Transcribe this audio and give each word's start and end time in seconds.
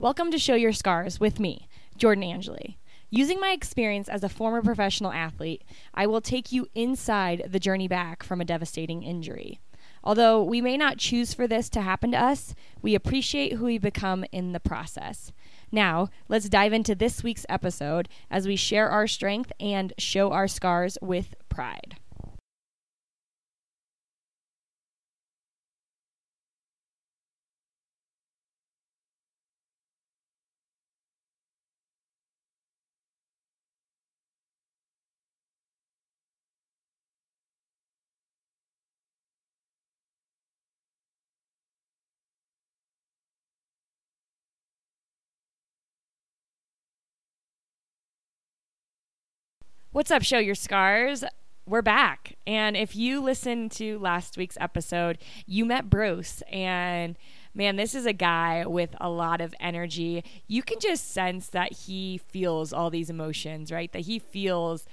Welcome 0.00 0.30
to 0.30 0.38
Show 0.38 0.54
Your 0.54 0.72
Scars 0.72 1.20
with 1.20 1.38
me, 1.38 1.68
Jordan 1.94 2.24
Angeli. 2.24 2.78
Using 3.10 3.38
my 3.38 3.50
experience 3.50 4.08
as 4.08 4.24
a 4.24 4.30
former 4.30 4.62
professional 4.62 5.12
athlete, 5.12 5.62
I 5.92 6.06
will 6.06 6.22
take 6.22 6.50
you 6.50 6.68
inside 6.74 7.50
the 7.50 7.60
journey 7.60 7.86
back 7.86 8.22
from 8.22 8.40
a 8.40 8.46
devastating 8.46 9.02
injury. 9.02 9.60
Although 10.02 10.42
we 10.42 10.62
may 10.62 10.78
not 10.78 10.96
choose 10.96 11.34
for 11.34 11.46
this 11.46 11.68
to 11.68 11.82
happen 11.82 12.12
to 12.12 12.18
us, 12.18 12.54
we 12.80 12.94
appreciate 12.94 13.52
who 13.52 13.66
we 13.66 13.76
become 13.76 14.24
in 14.32 14.52
the 14.52 14.58
process. 14.58 15.32
Now, 15.70 16.08
let's 16.30 16.48
dive 16.48 16.72
into 16.72 16.94
this 16.94 17.22
week's 17.22 17.44
episode 17.50 18.08
as 18.30 18.46
we 18.46 18.56
share 18.56 18.88
our 18.88 19.06
strength 19.06 19.52
and 19.60 19.92
show 19.98 20.32
our 20.32 20.48
scars 20.48 20.96
with 21.02 21.34
pride. 21.50 21.96
What's 49.92 50.12
up, 50.12 50.22
Show 50.22 50.38
Your 50.38 50.54
Scars? 50.54 51.24
We're 51.66 51.82
back. 51.82 52.36
And 52.46 52.76
if 52.76 52.94
you 52.94 53.20
listened 53.20 53.72
to 53.72 53.98
last 53.98 54.36
week's 54.36 54.56
episode, 54.60 55.18
you 55.46 55.64
met 55.64 55.90
Bruce. 55.90 56.44
And 56.48 57.18
man, 57.56 57.74
this 57.74 57.96
is 57.96 58.06
a 58.06 58.12
guy 58.12 58.64
with 58.64 58.94
a 59.00 59.10
lot 59.10 59.40
of 59.40 59.52
energy. 59.58 60.22
You 60.46 60.62
can 60.62 60.78
just 60.78 61.10
sense 61.10 61.48
that 61.48 61.72
he 61.72 62.18
feels 62.18 62.72
all 62.72 62.88
these 62.88 63.10
emotions, 63.10 63.72
right? 63.72 63.92
That 63.92 64.02
he 64.02 64.20
feels 64.20 64.86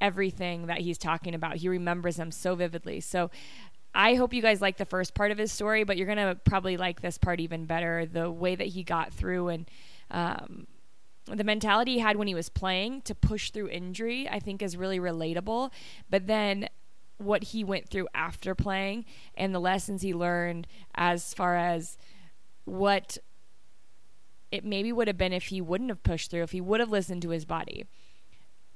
everything 0.00 0.66
that 0.66 0.80
he's 0.80 0.98
talking 0.98 1.36
about. 1.36 1.58
He 1.58 1.68
remembers 1.68 2.16
them 2.16 2.32
so 2.32 2.56
vividly. 2.56 2.98
So 2.98 3.30
I 3.94 4.16
hope 4.16 4.34
you 4.34 4.42
guys 4.42 4.60
like 4.60 4.76
the 4.76 4.84
first 4.84 5.14
part 5.14 5.30
of 5.30 5.38
his 5.38 5.52
story, 5.52 5.84
but 5.84 5.96
you're 5.96 6.12
going 6.12 6.18
to 6.18 6.34
probably 6.44 6.76
like 6.76 7.00
this 7.00 7.16
part 7.16 7.38
even 7.38 7.64
better 7.66 8.06
the 8.06 8.28
way 8.28 8.56
that 8.56 8.66
he 8.66 8.82
got 8.82 9.12
through 9.14 9.50
and, 9.50 9.70
um, 10.10 10.66
the 11.26 11.44
mentality 11.44 11.94
he 11.94 11.98
had 12.00 12.16
when 12.16 12.28
he 12.28 12.34
was 12.34 12.48
playing 12.48 13.02
to 13.02 13.14
push 13.14 13.50
through 13.50 13.68
injury, 13.68 14.28
I 14.28 14.38
think 14.38 14.62
is 14.62 14.76
really 14.76 14.98
relatable. 14.98 15.70
But 16.10 16.26
then 16.26 16.68
what 17.18 17.44
he 17.44 17.62
went 17.62 17.88
through 17.88 18.08
after 18.14 18.54
playing 18.54 19.04
and 19.36 19.54
the 19.54 19.60
lessons 19.60 20.02
he 20.02 20.12
learned 20.12 20.66
as 20.94 21.32
far 21.32 21.56
as 21.56 21.96
what 22.64 23.18
it 24.50 24.64
maybe 24.64 24.92
would 24.92 25.08
have 25.08 25.18
been 25.18 25.32
if 25.32 25.44
he 25.44 25.60
wouldn't 25.60 25.90
have 25.90 26.02
pushed 26.02 26.30
through, 26.30 26.42
if 26.42 26.50
he 26.52 26.60
would 26.60 26.80
have 26.80 26.90
listened 26.90 27.22
to 27.22 27.30
his 27.30 27.44
body. 27.44 27.86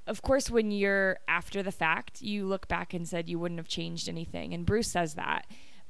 Of 0.06 0.22
course, 0.22 0.48
when 0.48 0.70
you're 0.70 1.18
after 1.26 1.62
the 1.62 1.72
fact, 1.72 2.22
you 2.22 2.46
look 2.46 2.68
back 2.68 2.94
and 2.94 3.06
said 3.08 3.28
you 3.28 3.38
wouldn't 3.40 3.58
have 3.58 3.68
changed 3.68 4.08
anything. 4.08 4.54
And 4.54 4.64
Bruce 4.64 4.90
says 4.90 5.14
that. 5.14 5.46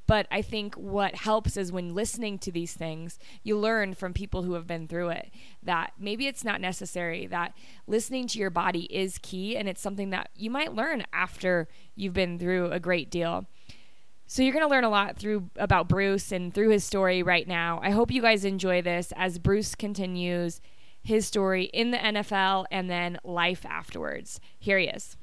But 0.07 0.25
I 0.31 0.41
think 0.41 0.75
what 0.75 1.15
helps 1.15 1.57
is 1.57 1.71
when 1.71 1.93
listening 1.93 2.39
to 2.39 2.51
these 2.51 2.73
things, 2.73 3.19
you 3.43 3.57
learn 3.57 3.93
from 3.93 4.13
people 4.13 4.43
who 4.43 4.53
have 4.53 4.65
been 4.65 4.87
through 4.87 5.09
it 5.09 5.31
that 5.61 5.93
maybe 5.99 6.27
it's 6.27 6.45
not 6.45 6.61
necessary, 6.61 7.27
that 7.27 7.53
listening 7.87 8.27
to 8.27 8.39
your 8.39 8.49
body 8.49 8.83
is 8.83 9.19
key. 9.21 9.57
And 9.57 9.67
it's 9.67 9.81
something 9.81 10.09
that 10.11 10.29
you 10.33 10.49
might 10.49 10.73
learn 10.73 11.03
after 11.11 11.67
you've 11.95 12.13
been 12.13 12.39
through 12.39 12.71
a 12.71 12.79
great 12.79 13.11
deal. 13.11 13.45
So 14.27 14.43
you're 14.43 14.53
going 14.53 14.65
to 14.65 14.71
learn 14.71 14.83
a 14.83 14.89
lot 14.89 15.17
through 15.17 15.49
about 15.57 15.87
Bruce 15.87 16.31
and 16.31 16.53
through 16.53 16.69
his 16.69 16.83
story 16.83 17.23
right 17.23 17.47
now. 17.47 17.79
I 17.83 17.91
hope 17.91 18.11
you 18.11 18.21
guys 18.21 18.43
enjoy 18.43 18.81
this 18.81 19.13
as 19.15 19.39
Bruce 19.39 19.75
continues 19.75 20.61
his 21.01 21.25
story 21.25 21.65
in 21.65 21.91
the 21.91 21.97
NFL 21.97 22.65
and 22.69 22.89
then 22.89 23.17
life 23.23 23.65
afterwards. 23.65 24.41
Here 24.59 24.77
he 24.77 24.87
is. 24.87 25.15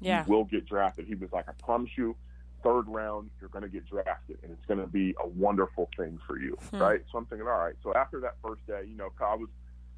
Yeah. 0.00 0.24
will 0.26 0.44
get 0.44 0.66
drafted. 0.66 1.06
He 1.06 1.14
was 1.14 1.30
like, 1.32 1.48
I 1.48 1.52
promise 1.52 1.90
you, 1.96 2.16
third 2.62 2.88
round, 2.88 3.30
you're 3.40 3.50
going 3.50 3.62
to 3.62 3.68
get 3.68 3.86
drafted, 3.86 4.38
and 4.42 4.52
it's 4.52 4.64
going 4.66 4.80
to 4.80 4.86
be 4.86 5.14
a 5.22 5.28
wonderful 5.28 5.88
thing 5.96 6.18
for 6.26 6.38
you, 6.38 6.56
hmm. 6.70 6.78
right? 6.78 7.00
So 7.10 7.18
I'm 7.18 7.26
thinking, 7.26 7.46
all 7.46 7.58
right. 7.58 7.74
So 7.82 7.94
after 7.94 8.20
that 8.20 8.34
first 8.42 8.66
day, 8.66 8.82
you 8.88 8.96
know, 8.96 9.10
I 9.20 9.34
was 9.34 9.48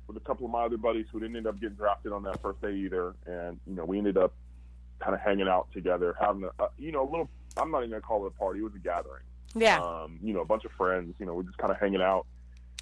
with 0.07 0.17
a 0.17 0.21
couple 0.21 0.47
of 0.47 0.53
my 0.53 0.65
other 0.65 0.77
buddies 0.77 1.07
who 1.13 1.21
didn't 1.21 1.37
end 1.37 1.47
up 1.47 1.61
getting 1.61 1.77
drafted 1.77 2.13
on 2.13 2.23
that 2.25 2.41
first 2.43 2.61
day 2.61 2.75
either, 2.75 3.15
and 3.27 3.59
you 3.67 3.75
know, 3.75 3.85
we 3.85 3.99
ended 3.99 4.17
up 4.17 4.35
kind 5.01 5.15
of 5.15 5.21
hanging 5.21 5.49
out 5.49 5.69
together, 5.73 6.17
having 6.21 6.45
a, 6.45 6.63
a 6.63 6.69
you 6.79 6.93
know, 6.93 7.03
a 7.03 7.09
little. 7.09 7.31
I'm 7.57 7.71
not 7.71 7.79
even 7.79 7.91
going 7.91 8.03
to 8.03 8.07
call 8.07 8.25
it 8.25 8.33
a 8.35 8.39
party; 8.39 8.61
it 8.61 8.65
was 8.65 8.75
a 8.75 8.79
gathering. 8.79 9.23
Yeah. 9.55 9.81
Um, 9.81 10.19
you 10.23 10.35
know, 10.35 10.41
a 10.41 10.45
bunch 10.45 10.65
of 10.65 10.73
friends. 10.73 11.15
You 11.19 11.27
know, 11.27 11.35
we're 11.35 11.43
just 11.43 11.59
kind 11.59 11.73
of 11.73 11.79
hanging 11.79 12.03
out. 12.03 12.27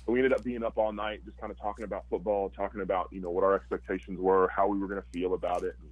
And 0.06 0.14
we 0.14 0.20
ended 0.20 0.32
up 0.32 0.44
being 0.44 0.62
up 0.62 0.78
all 0.78 0.92
night, 0.92 1.24
just 1.24 1.36
kind 1.38 1.50
of 1.50 1.58
talking 1.60 1.84
about 1.84 2.04
football, 2.08 2.50
talking 2.50 2.80
about 2.80 3.08
you 3.10 3.20
know 3.20 3.30
what 3.30 3.44
our 3.44 3.54
expectations 3.54 4.18
were, 4.20 4.48
how 4.54 4.66
we 4.68 4.78
were 4.78 4.88
going 4.88 5.02
to 5.02 5.08
feel 5.12 5.34
about 5.34 5.62
it. 5.62 5.76
And, 5.80 5.90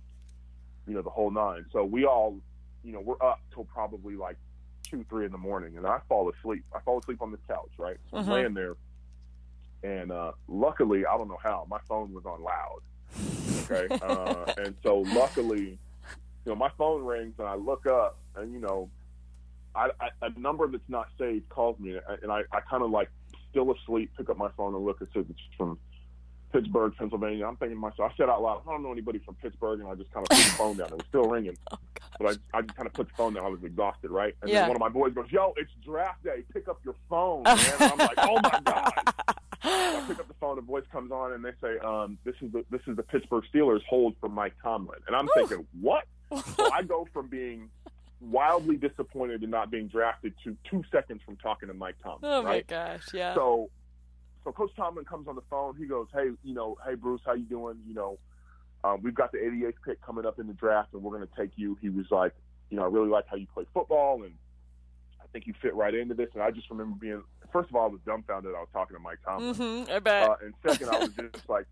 you 0.87 0.95
know, 0.95 1.03
the 1.03 1.11
whole 1.11 1.31
nine. 1.31 1.65
So 1.73 1.85
we 1.85 2.05
all, 2.05 2.39
you 2.83 2.93
know, 2.93 3.01
we're 3.01 3.23
up 3.23 3.41
till 3.53 3.65
probably 3.65 4.17
like 4.17 4.37
two, 4.89 5.05
three 5.09 5.27
in 5.27 5.33
the 5.33 5.39
morning, 5.39 5.77
and 5.77 5.87
I 5.87 5.99
fall 6.09 6.31
asleep. 6.31 6.65
I 6.75 6.81
fall 6.81 6.99
asleep 6.99 7.23
on 7.23 7.31
this 7.31 7.41
couch, 7.49 7.71
right? 7.79 7.97
So 8.11 8.19
I'm 8.19 8.25
uh-huh. 8.25 8.35
laying 8.35 8.55
there, 8.55 8.77
and 9.83 10.13
uh, 10.13 10.33
luckily, 10.49 11.07
I 11.07 11.17
don't 11.17 11.29
know 11.29 11.39
how, 11.43 11.67
my 11.69 11.81
phone 11.89 12.13
was 12.13 12.25
on 12.27 12.43
loud. 12.43 12.81
Okay, 13.71 13.95
uh, 14.03 14.53
and 14.59 14.75
so 14.83 14.99
luckily, 14.99 15.79
you 16.45 16.47
know, 16.47 16.55
my 16.55 16.71
phone 16.77 17.05
rings, 17.05 17.35
and 17.39 17.49
I 17.49 17.55
look 17.55 17.87
up, 17.87 18.19
and 18.37 18.53
you 18.53 18.61
know, 18.61 18.91
I, 19.75 19.91
I, 20.01 20.09
a 20.27 20.39
number 20.39 20.69
that's 20.69 20.89
not 20.89 21.09
saved 21.19 21.49
calls 21.49 21.79
me, 21.79 21.99
and 22.23 22.31
I, 22.31 22.43
I 22.53 22.61
kind 22.61 22.83
of 22.83 22.91
like 22.91 23.09
still 23.51 23.73
asleep, 23.73 24.11
pick 24.17 24.29
up 24.29 24.37
my 24.37 24.51
phone 24.57 24.75
and 24.75 24.85
look. 24.85 25.01
It 25.01 25.09
says 25.15 25.25
it's 25.29 25.41
from 25.57 25.79
Pittsburgh, 26.55 26.93
Pennsylvania. 26.97 27.47
I'm 27.47 27.57
thinking 27.57 27.77
to 27.77 27.81
myself, 27.81 28.13
I 28.13 28.17
said 28.17 28.29
out 28.29 28.41
loud, 28.41 28.63
I 28.65 28.71
don't 28.71 28.85
know 28.85 28.93
anybody 28.93 29.19
from 29.19 29.35
Pittsburgh, 29.35 29.81
and 29.81 29.89
I 29.89 29.97
just 29.97 30.13
kind 30.13 30.25
of 30.25 30.37
put 30.37 30.45
the 30.45 30.53
phone 30.57 30.77
down. 30.77 30.87
It 30.87 30.95
was 30.95 31.07
still 31.09 31.25
ringing, 31.25 31.57
oh, 31.73 31.79
but 32.21 32.39
I, 32.55 32.59
I 32.59 32.63
just 32.63 32.77
kind 32.77 32.87
of 32.87 32.93
put 32.93 33.09
the 33.09 33.15
phone 33.15 33.35
down. 33.35 33.45
I 33.45 33.49
was 33.49 33.65
exhausted, 33.65 34.13
right? 34.13 34.37
And 34.41 34.49
yeah. 34.49 34.61
then 34.61 34.69
one 34.69 34.77
of 34.77 34.81
my 34.81 34.89
boys 34.89 35.13
goes, 35.15 35.27
"Yo, 35.33 35.53
it's 35.57 35.73
draft 35.85 36.23
day. 36.23 36.45
Pick 36.53 36.69
up 36.69 36.79
your 36.85 36.95
phone, 37.11 37.43
man." 37.43 37.59
And 37.81 37.93
I'm 37.93 37.99
like, 37.99 38.19
"Oh 38.19 38.41
my 38.41 38.61
god!" 38.65 38.93
I 39.65 40.05
pick 40.07 40.21
up 40.21 40.29
the 40.29 40.35
phone. 40.41 40.55
The 40.55 40.63
voice 40.63 40.85
comes 40.93 41.11
on, 41.11 41.33
and 41.33 41.45
they 41.45 41.53
say, 41.61 41.79
um, 41.79 42.19
"This 42.23 42.37
is 42.41 42.53
the 42.53 42.65
this 42.71 42.83
is 42.87 42.95
the 42.95 43.03
Pittsburgh 43.03 43.43
Steelers 43.53 43.83
hold 43.89 44.15
for 44.21 44.29
Mike 44.29 44.55
Tomlin." 44.63 45.01
And 45.09 45.17
I'm 45.17 45.27
Ooh. 45.27 45.33
thinking, 45.35 45.67
"What?" 45.81 46.05
so 46.57 46.71
I 46.73 46.85
go 46.85 47.09
from 47.13 47.27
being 47.27 47.69
wildly 48.21 48.77
disappointed 48.77 49.43
in 49.43 49.51
not 49.51 49.73
being 49.73 49.89
drafted 49.89 50.35
to 50.45 50.57
two 50.71 50.85
seconds 50.93 51.21
from 51.27 51.37
talking 51.37 51.67
to 51.67 51.75
Mike 51.75 51.97
Tomlin. 52.01 52.21
Oh 52.23 52.45
right? 52.45 52.65
my 52.69 52.77
gosh, 52.77 53.09
yeah. 53.13 53.35
So 53.35 53.71
so 54.45 54.53
Coach 54.53 54.71
Tomlin 54.77 55.07
comes 55.07 55.27
on 55.27 55.35
the 55.35 55.43
phone. 55.49 55.75
He 55.77 55.87
goes, 55.87 56.07
"Hey, 56.13 56.31
you 56.43 56.55
know, 56.55 56.77
hey 56.87 56.95
Bruce, 56.95 57.23
how 57.25 57.33
you 57.33 57.45
doing? 57.45 57.79
You 57.87 57.95
know, 57.95 58.19
um, 58.85 59.01
we've 59.03 59.15
got 59.15 59.33
the 59.33 59.39
88th 59.39 59.75
pick 59.85 60.03
coming 60.03 60.27
up 60.27 60.39
in 60.39 60.47
the 60.47 60.53
draft, 60.53 60.93
and 60.93 61.03
we're 61.03 61.17
going 61.17 61.27
to 61.27 61.37
take 61.37 61.53
you." 61.57 61.79
He 61.81 61.89
was 61.89 62.07
like, 62.11 62.35
"You 62.71 62.77
know, 62.77 62.85
I 62.85 62.89
really 62.89 63.09
like 63.09 63.25
how 63.27 63.37
you 63.37 63.47
play 63.53 63.65
football, 63.73 64.23
and 64.23 64.35
I 65.21 65.27
think 65.33 65.47
you 65.47 65.55
fit 65.63 65.75
right 65.75 65.95
into 65.95 66.15
this." 66.15 66.29
And 66.35 66.43
I 66.43 66.51
just 66.51 66.69
remember 66.71 66.95
being, 67.01 67.23
first 67.53 67.71
of 67.71 67.77
all, 67.77 67.85
I 67.85 67.89
was 67.89 68.01
dumbfounded. 68.05 68.55
I 68.55 68.61
was 68.61 68.69
talking 68.73 68.97
to 68.97 69.03
Mike 69.03 69.19
Tomlin. 69.25 69.55
Mm-hmm, 69.55 69.93
I 69.93 69.99
bet. 69.99 70.29
Uh, 70.29 70.37
and 70.45 70.55
second, 70.67 70.91
I 70.91 70.99
was 70.99 71.11
just 71.33 71.49
like, 71.49 71.67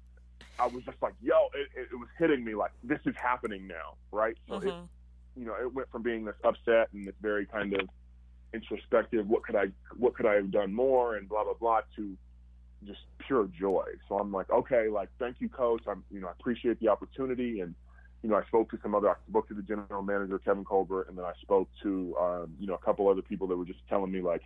I 0.59 0.67
was 0.67 0.83
just 0.85 1.01
like, 1.03 1.15
"Yo," 1.21 1.35
it, 1.55 1.69
it, 1.93 1.99
was 1.99 2.09
hitting 2.19 2.43
me 2.43 2.55
like 2.55 2.73
this 2.83 3.01
is 3.05 3.15
happening 3.21 3.67
now, 3.67 3.97
right? 4.11 4.37
So 4.49 4.55
mm-hmm. 4.55 4.69
it, 4.69 4.75
you 5.37 5.45
know, 5.45 5.57
it 5.61 5.75
went 5.75 5.91
from 5.91 6.03
being 6.03 6.25
this 6.25 6.37
upset 6.43 6.89
and 6.95 7.07
this 7.07 7.15
very 7.21 7.45
kind 7.45 7.75
of 7.75 7.87
introspective, 8.55 9.29
what 9.29 9.43
could 9.43 9.57
I, 9.57 9.67
what 9.97 10.15
could 10.15 10.25
I 10.25 10.35
have 10.35 10.51
done 10.51 10.73
more, 10.73 11.17
and 11.17 11.29
blah 11.29 11.45
blah 11.45 11.55
blah, 11.55 11.81
to 11.97 12.17
just 12.87 13.01
pure 13.27 13.49
joy. 13.59 13.85
So 14.09 14.19
I'm 14.19 14.33
like, 14.33 14.51
okay, 14.51 14.89
like 14.89 15.09
thank 15.19 15.37
you, 15.41 15.49
coach. 15.49 15.83
I'm 15.89 16.05
you 16.11 16.21
know 16.21 16.29
I 16.29 16.33
appreciate 16.33 16.81
the 16.81 16.89
opportunity, 16.89 17.61
and 17.61 17.75
you 18.23 18.31
know 18.31 18.37
I 18.37 18.45
spoke 18.47 18.71
to 18.71 18.79
some 18.83 18.95
other 18.95 19.11
I 19.11 19.15
spoke 19.29 19.49
to 19.49 19.55
the 19.55 19.63
general 19.63 20.03
manager 20.03 20.39
Kevin 20.39 20.65
Colbert, 20.65 21.09
and 21.09 21.17
then 21.17 21.25
I 21.25 21.33
spoke 21.41 21.69
to 21.83 22.17
um, 22.21 22.55
you 22.59 22.67
know 22.67 22.75
a 22.75 22.85
couple 22.85 23.09
other 23.09 23.23
people 23.23 23.47
that 23.49 23.57
were 23.57 23.65
just 23.65 23.81
telling 23.89 24.11
me 24.11 24.21
like, 24.21 24.43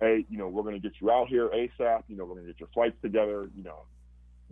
hey, 0.00 0.24
you 0.28 0.38
know, 0.38 0.48
we're 0.48 0.62
going 0.62 0.80
to 0.80 0.80
get 0.80 1.00
you 1.00 1.10
out 1.10 1.28
here 1.28 1.48
ASAP. 1.48 2.02
You 2.08 2.16
know, 2.16 2.24
we're 2.24 2.34
going 2.34 2.46
to 2.46 2.52
get 2.52 2.60
your 2.60 2.68
flights 2.74 2.96
together. 3.02 3.48
You 3.56 3.62
know, 3.62 3.82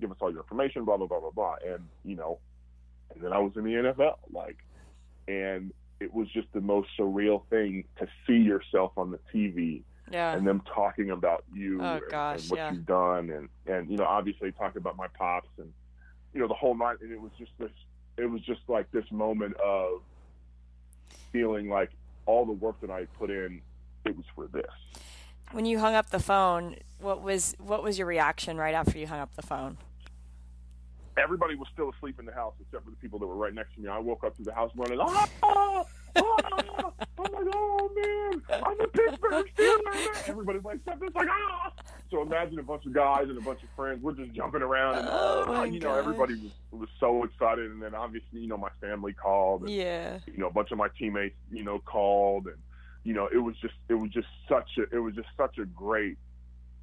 give 0.01 0.11
us 0.11 0.17
all 0.21 0.31
your 0.31 0.43
information, 0.43 0.85
blah 0.85 0.97
blah 0.97 1.07
blah 1.07 1.21
blah 1.21 1.31
blah. 1.31 1.57
And 1.67 1.85
you 2.05 2.17
know, 2.17 2.39
and 3.15 3.23
then 3.23 3.33
I 3.33 3.39
was 3.39 3.53
in 3.57 3.65
the 3.65 3.71
NFL, 3.71 4.19
like, 4.33 4.59
and 5.29 5.73
it 6.01 6.13
was 6.15 6.29
just 6.33 6.49
the 6.55 6.61
most 6.61 6.89
surreal 6.99 7.43
thing 7.51 7.85
to 7.99 8.09
see 8.27 8.39
yourself 8.39 8.93
on 8.97 9.11
the 9.11 9.19
TV 9.35 9.83
Yeah. 10.11 10.35
and 10.35 10.47
them 10.47 10.63
talking 10.75 11.11
about 11.11 11.45
you 11.55 11.81
Oh, 11.81 11.95
and, 11.97 12.03
gosh, 12.11 12.43
and 12.43 12.51
what 12.51 12.57
yeah. 12.59 12.73
you've 12.73 12.87
done 12.87 13.31
and 13.31 13.49
and 13.67 13.91
you 13.91 13.97
know 13.97 14.05
obviously 14.05 14.51
talking 14.53 14.79
about 14.79 14.97
my 14.97 15.07
pops 15.09 15.49
and 15.59 15.73
you 16.35 16.41
know 16.41 16.49
the 16.49 16.55
whole 16.55 16.77
night 16.77 16.97
and 17.01 17.13
it 17.13 17.21
was 17.21 17.31
just 17.39 17.53
this 17.59 17.71
it 18.17 18.27
was 18.27 18.43
just 18.43 18.61
like 18.69 18.91
this 18.91 19.05
moment 19.13 19.55
of 19.65 20.01
feeling 21.33 21.69
like 21.69 21.91
all 22.27 22.45
the 22.45 22.53
work 22.53 22.81
that 22.81 22.91
I 22.91 23.05
put 23.19 23.31
in 23.31 23.61
it 24.05 24.17
was 24.17 24.27
for 24.35 24.47
this 24.49 24.65
When 25.53 25.65
you 25.65 25.79
hung 25.79 25.95
up 25.95 26.11
the 26.11 26.21
phone, 26.21 26.77
what 27.01 27.23
was 27.23 27.55
what 27.59 27.83
was 27.83 27.99
your 27.99 28.07
reaction 28.07 28.57
right 28.57 28.75
after 28.75 28.99
you 28.99 29.07
hung 29.07 29.21
up 29.21 29.35
the 29.37 29.43
phone? 29.43 29.79
everybody 31.17 31.55
was 31.55 31.69
still 31.73 31.91
asleep 31.91 32.19
in 32.19 32.25
the 32.25 32.33
house 32.33 32.55
except 32.61 32.85
for 32.85 32.91
the 32.91 32.97
people 32.97 33.19
that 33.19 33.27
were 33.27 33.35
right 33.35 33.53
next 33.53 33.75
to 33.75 33.81
me 33.81 33.89
I 33.89 33.99
woke 33.99 34.25
up 34.25 34.37
to 34.39 34.43
the 34.43 34.55
house 34.55 34.71
running 34.75 34.99
ah, 35.01 35.85
ah, 36.17 36.37
ah. 36.43 36.93
I'm 37.19 37.33
like 37.33 37.55
oh 37.55 37.91
man 37.97 38.43
I'm 38.65 38.81
a 38.81 38.87
Pittsburgh 38.89 39.47
Steelers 39.57 40.29
everybody's 40.29 40.65
like 40.65 40.79
something's 40.89 41.15
like 41.15 41.29
ah 41.31 41.73
so 42.11 42.23
imagine 42.23 42.59
a 42.59 42.63
bunch 42.63 42.87
of 42.87 42.93
guys 42.93 43.25
and 43.29 43.39
a 43.39 43.41
bunch 43.41 43.63
of 43.63 43.69
friends 43.77 44.03
we're 44.03 44.13
just 44.13 44.33
jumping 44.33 44.63
around 44.63 44.97
and 44.97 45.09
Oh, 45.11 45.45
my 45.47 45.65
you 45.67 45.79
know 45.81 45.89
gosh. 45.91 45.99
everybody 45.99 46.35
was 46.35 46.53
was 46.81 46.89
so 46.99 47.25
excited 47.25 47.71
and 47.71 47.81
then 47.83 47.95
obviously 47.95 48.41
you 48.41 48.49
know 48.49 48.57
my 48.57 48.71
family 48.81 49.13
called 49.13 49.63
and 49.63 49.71
Yeah. 49.71 50.19
you 50.27 50.39
know 50.39 50.49
a 50.49 50.53
bunch 50.53 50.71
of 50.73 50.79
my 50.79 50.89
teammates 50.99 51.37
you 51.51 51.63
know 51.65 51.79
called 51.79 52.47
and 52.47 52.57
you 53.05 53.15
know 53.15 53.29
it 53.33 53.39
was 53.39 53.55
just 53.63 53.75
it 53.89 53.95
was 53.95 54.11
just 54.11 54.29
such 54.49 54.71
a 54.79 54.95
it 54.95 54.99
was 54.99 55.15
just 55.15 55.29
such 55.37 55.59
a 55.59 55.65
great 55.67 56.17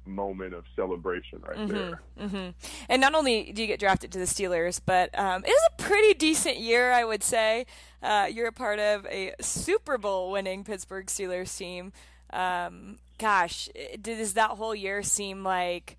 moment 0.08 0.54
of 0.54 0.64
celebration 0.74 1.40
right 1.46 1.60
there 1.66 2.02
hmm 2.18 2.48
And 2.88 3.00
not 3.00 3.14
only 3.14 3.52
do 3.52 3.62
you 3.62 3.68
get 3.68 3.80
drafted 3.80 4.12
to 4.12 4.18
the 4.18 4.24
Steelers, 4.24 4.80
but 4.84 5.16
um, 5.18 5.44
it 5.44 5.50
was 5.50 5.68
a 5.78 5.82
pretty 5.82 6.14
decent 6.14 6.58
year, 6.58 6.92
I 6.92 7.04
would 7.04 7.22
say. 7.22 7.66
Uh, 8.02 8.28
you're 8.30 8.48
a 8.48 8.52
part 8.52 8.78
of 8.78 9.06
a 9.06 9.34
Super 9.40 9.98
Bowl 9.98 10.30
winning 10.32 10.64
Pittsburgh 10.64 11.06
Steelers 11.06 11.56
team. 11.56 11.92
Um, 12.32 12.98
gosh, 13.18 13.68
does 14.00 14.34
that 14.34 14.50
whole 14.50 14.74
year 14.74 15.02
seem 15.02 15.44
like 15.44 15.96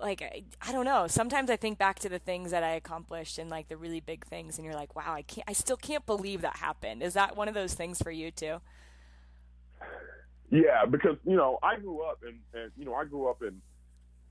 like 0.00 0.22
I, 0.22 0.42
I 0.66 0.72
don't 0.72 0.84
know. 0.84 1.06
Sometimes 1.06 1.50
I 1.50 1.56
think 1.56 1.78
back 1.78 1.98
to 2.00 2.08
the 2.08 2.18
things 2.18 2.50
that 2.52 2.62
I 2.62 2.70
accomplished 2.70 3.38
and 3.38 3.50
like 3.50 3.68
the 3.68 3.76
really 3.76 4.00
big 4.00 4.24
things, 4.26 4.56
and 4.56 4.64
you're 4.64 4.74
like, 4.74 4.96
wow, 4.96 5.12
I 5.12 5.22
can't. 5.22 5.48
I 5.48 5.52
still 5.52 5.76
can't 5.76 6.06
believe 6.06 6.40
that 6.42 6.56
happened. 6.56 7.02
Is 7.02 7.14
that 7.14 7.36
one 7.36 7.48
of 7.48 7.54
those 7.54 7.74
things 7.74 8.00
for 8.00 8.10
you 8.10 8.30
too? 8.30 8.60
Yeah, 10.50 10.84
because 10.84 11.16
you 11.24 11.36
know 11.36 11.58
I 11.62 11.76
grew 11.76 12.02
up 12.02 12.20
and 12.26 12.38
and 12.54 12.72
you 12.76 12.84
know 12.84 12.94
I 12.94 13.04
grew 13.04 13.28
up 13.28 13.42
in. 13.42 13.60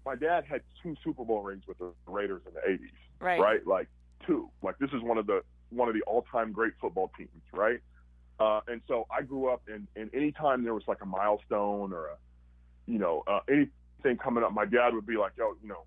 My 0.05 0.15
dad 0.15 0.45
had 0.49 0.61
two 0.81 0.95
Super 1.03 1.23
Bowl 1.25 1.41
rings 1.41 1.63
with 1.67 1.77
the 1.77 1.91
Raiders 2.07 2.41
in 2.47 2.53
the 2.53 2.61
'80s, 2.61 2.89
Right. 3.19 3.39
right? 3.39 3.67
Like 3.67 3.87
two. 4.25 4.49
Like 4.61 4.77
this 4.79 4.89
is 4.91 5.01
one 5.01 5.17
of 5.17 5.27
the 5.27 5.41
one 5.69 5.87
of 5.87 5.93
the 5.93 6.01
all-time 6.03 6.51
great 6.51 6.73
football 6.81 7.11
teams, 7.17 7.29
right? 7.53 7.79
Uh, 8.39 8.61
and 8.67 8.81
so 8.87 9.05
I 9.15 9.21
grew 9.21 9.49
up, 9.49 9.61
and 9.67 9.87
and 9.95 10.09
anytime 10.13 10.63
there 10.63 10.73
was 10.73 10.83
like 10.87 11.01
a 11.01 11.05
milestone 11.05 11.93
or 11.93 12.07
a, 12.07 12.17
you 12.87 12.97
know, 12.97 13.23
uh, 13.27 13.39
anything 13.49 14.17
coming 14.17 14.43
up, 14.43 14.51
my 14.53 14.65
dad 14.65 14.93
would 14.93 15.05
be 15.05 15.17
like, 15.17 15.33
"Yo, 15.37 15.53
you 15.61 15.67
know, 15.69 15.83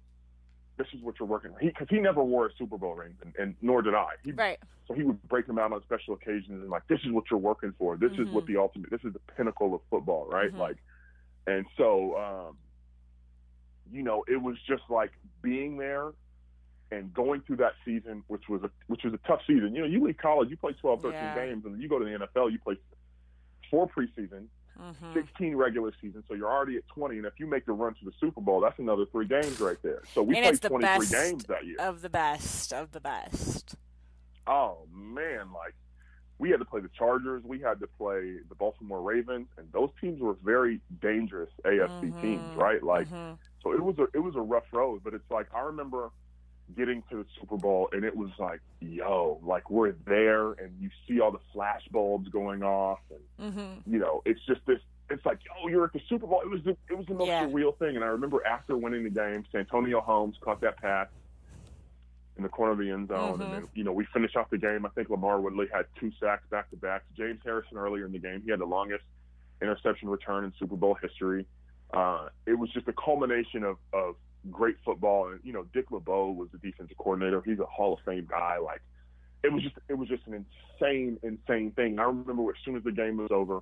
this 0.78 0.86
is 0.94 1.02
what 1.02 1.18
you're 1.18 1.28
working." 1.28 1.52
on. 1.52 1.58
He 1.60 1.68
because 1.68 1.88
he 1.90 1.98
never 1.98 2.22
wore 2.22 2.46
a 2.46 2.50
Super 2.58 2.78
Bowl 2.78 2.94
ring, 2.94 3.14
and, 3.22 3.34
and 3.38 3.54
nor 3.62 3.82
did 3.82 3.94
I. 3.94 4.10
He, 4.24 4.32
Right. 4.32 4.58
so 4.86 4.94
he 4.94 5.02
would 5.02 5.22
break 5.28 5.46
them 5.46 5.58
out 5.58 5.72
on 5.72 5.82
special 5.82 6.14
occasions 6.14 6.60
and 6.62 6.70
like, 6.70 6.86
this 6.88 7.00
is 7.04 7.12
what 7.12 7.24
you're 7.30 7.38
working 7.40 7.72
for. 7.78 7.96
This 7.96 8.12
is 8.12 8.28
what 8.30 8.46
the 8.46 8.56
ultimate. 8.56 8.90
This 8.90 9.04
is 9.04 9.12
the 9.12 9.20
pinnacle 9.36 9.74
of 9.74 9.80
football, 9.90 10.26
right? 10.26 10.52
Mhm. 10.52 10.58
Like, 10.58 10.76
and 11.46 11.66
so, 11.76 12.16
um, 12.18 12.58
you 13.90 14.02
know, 14.02 14.24
it 14.28 14.40
was 14.40 14.56
just 14.66 14.82
like 14.88 15.10
being 15.42 15.76
there 15.76 16.12
and 16.90 17.12
going 17.14 17.40
through 17.42 17.56
that 17.56 17.72
season, 17.84 18.22
which 18.28 18.48
was 18.48 18.62
a 18.62 18.70
which 18.86 19.02
was 19.04 19.12
a 19.14 19.18
tough 19.26 19.40
season. 19.46 19.74
You 19.74 19.82
know, 19.82 19.88
you 19.88 20.02
leave 20.04 20.16
college, 20.18 20.50
you 20.50 20.56
play 20.56 20.72
12, 20.72 21.02
13 21.02 21.20
Yeah. 21.20 21.34
games, 21.34 21.64
and 21.64 21.80
you 21.82 21.88
go 21.88 21.98
to 21.98 22.04
the 22.04 22.10
NFL, 22.12 22.50
you 22.50 22.58
play 22.58 22.76
four 23.70 23.88
preseason, 23.88 24.46
hmm 24.78 25.12
16 25.14 25.54
regular 25.56 25.92
season, 26.00 26.24
so 26.28 26.34
you're 26.34 26.50
already 26.50 26.76
at 26.76 26.86
20. 26.88 27.18
And 27.18 27.26
if 27.26 27.34
you 27.38 27.46
make 27.46 27.66
the 27.66 27.72
run 27.72 27.94
to 27.94 28.04
the 28.04 28.12
Super 28.20 28.40
Bowl, 28.40 28.60
that's 28.60 28.78
another 28.78 29.04
three 29.12 29.26
games 29.26 29.60
right 29.60 29.76
there. 29.82 30.02
So 30.14 30.22
we 30.22 30.36
And 30.38 30.58
played 30.60 30.70
23 30.70 31.06
games 31.06 31.44
that 31.44 31.66
year. 31.66 31.76
Of 31.78 32.00
the 32.02 32.08
best. 32.10 32.72
Of 32.72 32.92
the 32.92 33.00
best. 33.00 33.74
oh 34.46 34.86
man, 34.92 35.52
like 35.52 35.74
we 36.38 36.50
had 36.50 36.58
to 36.58 36.64
play 36.64 36.80
the 36.80 36.90
Chargers, 36.98 37.44
we 37.44 37.60
had 37.60 37.78
to 37.80 37.86
play 37.86 38.38
the 38.48 38.54
Baltimore 38.56 39.00
Ravens, 39.02 39.46
and 39.58 39.70
those 39.72 39.90
teams 40.00 40.20
were 40.20 40.34
very 40.42 40.80
dangerous 41.00 41.50
AFC 41.64 42.10
Mhm. 42.10 42.20
teams, 42.20 42.56
right? 42.56 42.82
Like 42.82 43.08
Mhm. 43.08 43.38
so 43.62 43.72
it 43.72 43.80
was 43.82 43.98
a 43.98 44.08
it 44.14 44.18
was 44.20 44.34
a 44.34 44.40
rough 44.40 44.66
road, 44.72 45.02
but 45.04 45.14
it's 45.14 45.30
like 45.30 45.46
I 45.54 45.60
remember 45.60 46.10
getting 46.76 47.02
to 47.10 47.16
the 47.18 47.26
Super 47.40 47.56
Bowl 47.56 47.88
and 47.92 48.04
it 48.04 48.16
was 48.16 48.30
like, 48.38 48.60
yo, 48.80 49.38
like 49.42 49.68
we're 49.70 49.92
there 50.06 50.52
and 50.52 50.72
you 50.80 50.88
see 51.06 51.20
all 51.20 51.30
the 51.30 51.40
flash 51.52 51.82
bulbs 51.90 52.28
going 52.28 52.62
off 52.62 53.00
and 53.10 53.54
Mhm. 53.54 53.82
you 53.86 53.98
know, 53.98 54.22
it's 54.24 54.40
just 54.46 54.64
this 54.66 54.80
it's 55.10 55.26
like, 55.26 55.40
oh, 55.60 55.68
you're 55.68 55.84
at 55.84 55.92
the 55.92 56.00
Super 56.08 56.26
Bowl. 56.26 56.40
It 56.40 56.48
was 56.48 56.62
the 56.62 56.70
it 56.88 56.96
was 56.96 57.04
the 57.06 57.14
most 57.14 57.26
Yeah. 57.28 57.44
surreal 57.46 57.76
thing. 57.78 57.96
And 57.96 58.04
I 58.04 58.08
remember 58.08 58.44
after 58.46 58.76
winning 58.76 59.04
the 59.04 59.10
game, 59.10 59.44
Santonio 59.52 60.00
Holmes 60.00 60.36
caught 60.40 60.60
that 60.62 60.78
pass 60.78 61.08
in 62.38 62.42
the 62.42 62.48
corner 62.48 62.72
of 62.72 62.78
the 62.78 62.90
end 62.90 63.08
zone, 63.08 63.38
Mhm. 63.38 63.44
and 63.44 63.52
then 63.52 63.68
you 63.74 63.84
know 63.84 63.92
we 63.92 64.06
finished 64.06 64.36
off 64.36 64.48
the 64.48 64.56
game. 64.56 64.86
I 64.86 64.88
think 64.90 65.08
LaMarr 65.08 65.42
Woodley 65.42 65.66
had 65.70 65.84
two 65.96 66.10
sacks 66.12 66.46
back 66.48 66.70
to 66.70 66.76
back. 66.76 67.02
James 67.14 67.40
Harrison 67.44 67.76
earlier 67.76 68.06
in 68.06 68.12
the 68.12 68.18
game, 68.18 68.40
he 68.42 68.50
had 68.50 68.60
the 68.60 68.64
longest 68.66 69.04
interception 69.60 70.08
return 70.08 70.44
in 70.44 70.52
Super 70.58 70.76
Bowl 70.76 70.94
history. 70.94 71.46
Uh, 71.92 72.30
it 72.46 72.54
was 72.54 72.70
just 72.70 72.88
a 72.88 72.92
culmination 72.94 73.64
of 73.64 73.76
of 73.92 74.16
great 74.50 74.76
football, 74.84 75.28
and 75.30 75.40
you 75.42 75.52
know 75.52 75.64
Dick 75.72 75.90
LeBeau 75.90 76.32
was 76.32 76.48
the 76.50 76.58
defensive 76.58 76.96
coordinator. 76.96 77.42
He's 77.44 77.58
a 77.58 77.66
Hall 77.66 77.94
of 77.94 78.00
Fame 78.04 78.26
guy. 78.28 78.58
Like 78.58 78.82
it 79.42 79.52
was 79.52 79.62
just 79.62 79.76
it 79.88 79.94
was 79.94 80.08
just 80.08 80.26
an 80.26 80.44
insane, 80.80 81.18
insane 81.22 81.72
thing. 81.72 81.98
I 81.98 82.04
remember 82.04 82.48
as 82.50 82.56
soon 82.64 82.76
as 82.76 82.84
the 82.84 82.92
game 82.92 83.16
was 83.18 83.30
over, 83.30 83.60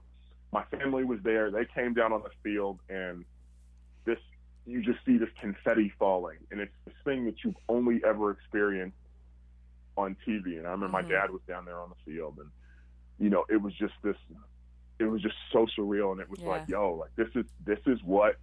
my 0.53 0.65
family 0.65 1.05
was 1.05 1.21
there. 1.23 1.50
They 1.50 1.67
came 1.67 1.94
down 1.94 2.12
on 2.12 2.23
the 2.23 2.31
field, 2.43 2.81
and 2.88 3.25
this 4.05 4.19
you 4.67 4.82
just 4.82 5.05
see 5.05 5.17
this 5.19 5.31
confetti 5.41 5.93
falling, 5.99 6.38
and 6.50 6.61
it's 6.61 6.73
this 6.85 6.94
thing 7.05 7.25
that 7.26 7.43
you've 7.44 7.56
only 7.69 8.00
ever 8.05 8.31
experienced 8.31 8.97
on 9.97 10.17
TV. 10.26 10.59
And 10.59 10.67
I 10.67 10.71
remember 10.71 10.88
Mhm. 10.88 11.03
my 11.03 11.03
dad 11.03 11.31
was 11.31 11.43
down 11.49 11.65
there 11.65 11.79
on 11.79 11.91
the 11.91 12.11
field, 12.12 12.38
and 12.38 12.50
you 13.19 13.29
know, 13.29 13.44
it 13.49 13.61
was 13.61 13.75
just 13.75 13.94
this. 14.03 14.17
It 14.99 15.05
was 15.05 15.23
just 15.23 15.37
so 15.50 15.67
surreal, 15.67 16.12
and 16.12 16.21
it 16.21 16.29
was 16.29 16.41
Yeah. 16.41 16.49
like, 16.50 16.69
yo, 16.69 16.94
like 16.94 17.15
this 17.17 17.29
is 17.35 17.47
this 17.65 17.81
is 17.87 18.03
what. 18.03 18.37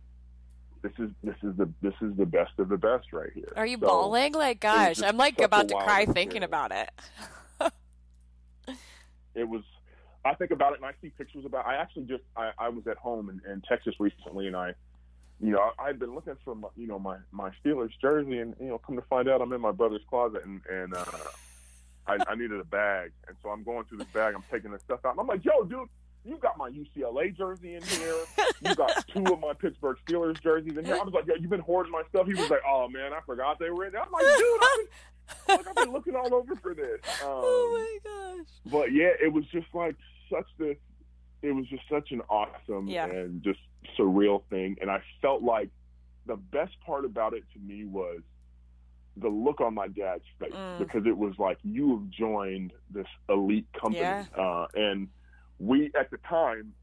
This 0.81 0.93
is 0.99 1.09
this 1.23 1.35
is 1.43 1.55
the 1.57 1.69
this 1.81 1.93
is 2.01 2.15
the 2.17 2.25
best 2.25 2.51
of 2.59 2.69
the 2.69 2.77
best 2.77 3.11
right 3.13 3.31
here. 3.33 3.51
Are 3.55 3.65
you 3.65 3.77
So, 3.79 3.87
bawling? 3.87 4.33
Like, 4.33 4.59
gosh, 4.59 5.01
I'm 5.01 5.17
like 5.17 5.39
about 5.41 5.69
to 5.69 5.75
cry 5.75 6.01
experience. 6.01 6.13
thinking 6.13 6.43
about 6.43 6.71
it. 6.71 6.89
it 9.35 9.47
was 9.47 9.63
I 10.25 10.33
think 10.35 10.51
about 10.51 10.73
it 10.73 10.79
and 10.79 10.85
I 10.85 10.91
see 11.01 11.09
pictures 11.09 11.45
about 11.45 11.65
I 11.65 11.75
actually 11.75 12.03
just 12.03 12.23
I, 12.35 12.51
I 12.57 12.69
was 12.69 12.85
at 12.87 12.97
home 12.97 13.29
in, 13.29 13.51
in 13.51 13.61
Texas 13.61 13.95
recently 13.99 14.47
and 14.47 14.55
I 14.55 14.73
you 15.39 15.51
know, 15.51 15.59
I, 15.77 15.89
I'd 15.89 15.99
been 15.99 16.15
looking 16.15 16.35
for 16.43 16.55
my, 16.55 16.69
you 16.75 16.87
know 16.87 16.97
my 16.99 17.17
my 17.31 17.51
Steelers 17.63 17.91
jersey, 18.01 18.39
and 18.39 18.55
you 18.59 18.67
know, 18.69 18.79
come 18.79 18.95
to 18.95 19.03
find 19.03 19.29
out, 19.29 19.41
I'm 19.41 19.53
in 19.53 19.61
my 19.61 19.71
brother's 19.71 20.01
closet, 20.09 20.43
and 20.43 20.61
and 20.67 20.95
uh, 20.95 21.05
I, 22.07 22.17
I 22.27 22.35
needed 22.35 22.59
a 22.59 22.63
bag, 22.63 23.11
and 23.27 23.37
so 23.43 23.49
I'm 23.49 23.63
going 23.63 23.85
through 23.85 23.99
this 23.99 24.07
bag, 24.07 24.33
I'm 24.33 24.43
taking 24.51 24.71
this 24.71 24.81
stuff 24.81 25.01
out, 25.05 25.11
and 25.11 25.19
I'm 25.19 25.27
like, 25.27 25.45
yo, 25.45 25.63
dude, 25.63 25.89
you 26.27 26.37
got 26.37 26.57
my 26.57 26.69
UCLA 26.69 27.35
jersey 27.35 27.75
in 27.75 27.83
here, 27.83 28.15
you 28.61 28.75
got 28.75 29.05
two 29.07 29.23
of 29.33 29.39
my 29.39 29.53
Pittsburgh 29.53 29.97
Steelers 30.07 30.41
jerseys 30.41 30.77
in 30.77 30.85
here. 30.85 30.95
I 30.95 31.03
was 31.03 31.13
like, 31.13 31.25
yo, 31.27 31.35
you've 31.39 31.49
been 31.49 31.59
hoarding 31.61 31.91
my 31.91 32.03
stuff. 32.09 32.27
He 32.27 32.33
was 32.33 32.49
like, 32.49 32.61
oh 32.67 32.87
man, 32.89 33.13
I 33.13 33.19
forgot 33.25 33.59
they 33.59 33.69
were 33.69 33.85
in 33.85 33.93
there. 33.93 34.01
I'm 34.03 34.11
like, 34.11 34.23
dude, 34.37 34.61
I've 34.61 34.77
been, 35.47 35.55
like, 35.57 35.67
I've 35.69 35.75
been 35.75 35.93
looking 35.93 36.15
all 36.15 36.33
over 36.33 36.55
for 36.57 36.73
this. 36.73 36.99
Um, 37.23 37.29
oh 37.29 37.97
my 38.03 38.09
gosh. 38.37 38.47
but 38.71 38.91
yeah, 38.91 39.09
it 39.21 39.31
was 39.31 39.45
just 39.51 39.67
like 39.73 39.95
such 40.31 40.47
this. 40.57 40.77
It 41.41 41.51
was 41.53 41.65
just 41.67 41.83
such 41.89 42.11
an 42.11 42.21
awesome 42.29 42.87
Yeah. 42.87 43.05
and 43.05 43.41
just 43.43 43.59
surreal 43.97 44.43
thing, 44.49 44.77
and 44.81 44.89
I 44.91 45.01
felt 45.21 45.43
like 45.43 45.69
the 46.25 46.35
best 46.35 46.73
part 46.85 47.05
about 47.05 47.33
it 47.33 47.43
to 47.53 47.59
me 47.59 47.85
was 47.85 48.19
the 49.15 49.29
look 49.29 49.61
on 49.61 49.73
my 49.73 49.87
dad's 49.87 50.23
face 50.39 50.51
Mm. 50.53 50.79
because 50.79 51.05
it 51.07 51.17
was 51.17 51.33
like 51.39 51.57
you 51.63 51.97
have 51.97 52.09
joined 52.09 52.73
this 52.91 53.07
elite 53.29 53.65
company, 53.73 53.99
Yeah. 54.01 54.25
uh, 54.37 54.67
and 54.75 55.07
we 55.59 55.91
at 55.99 56.09
the 56.11 56.17
time. 56.17 56.73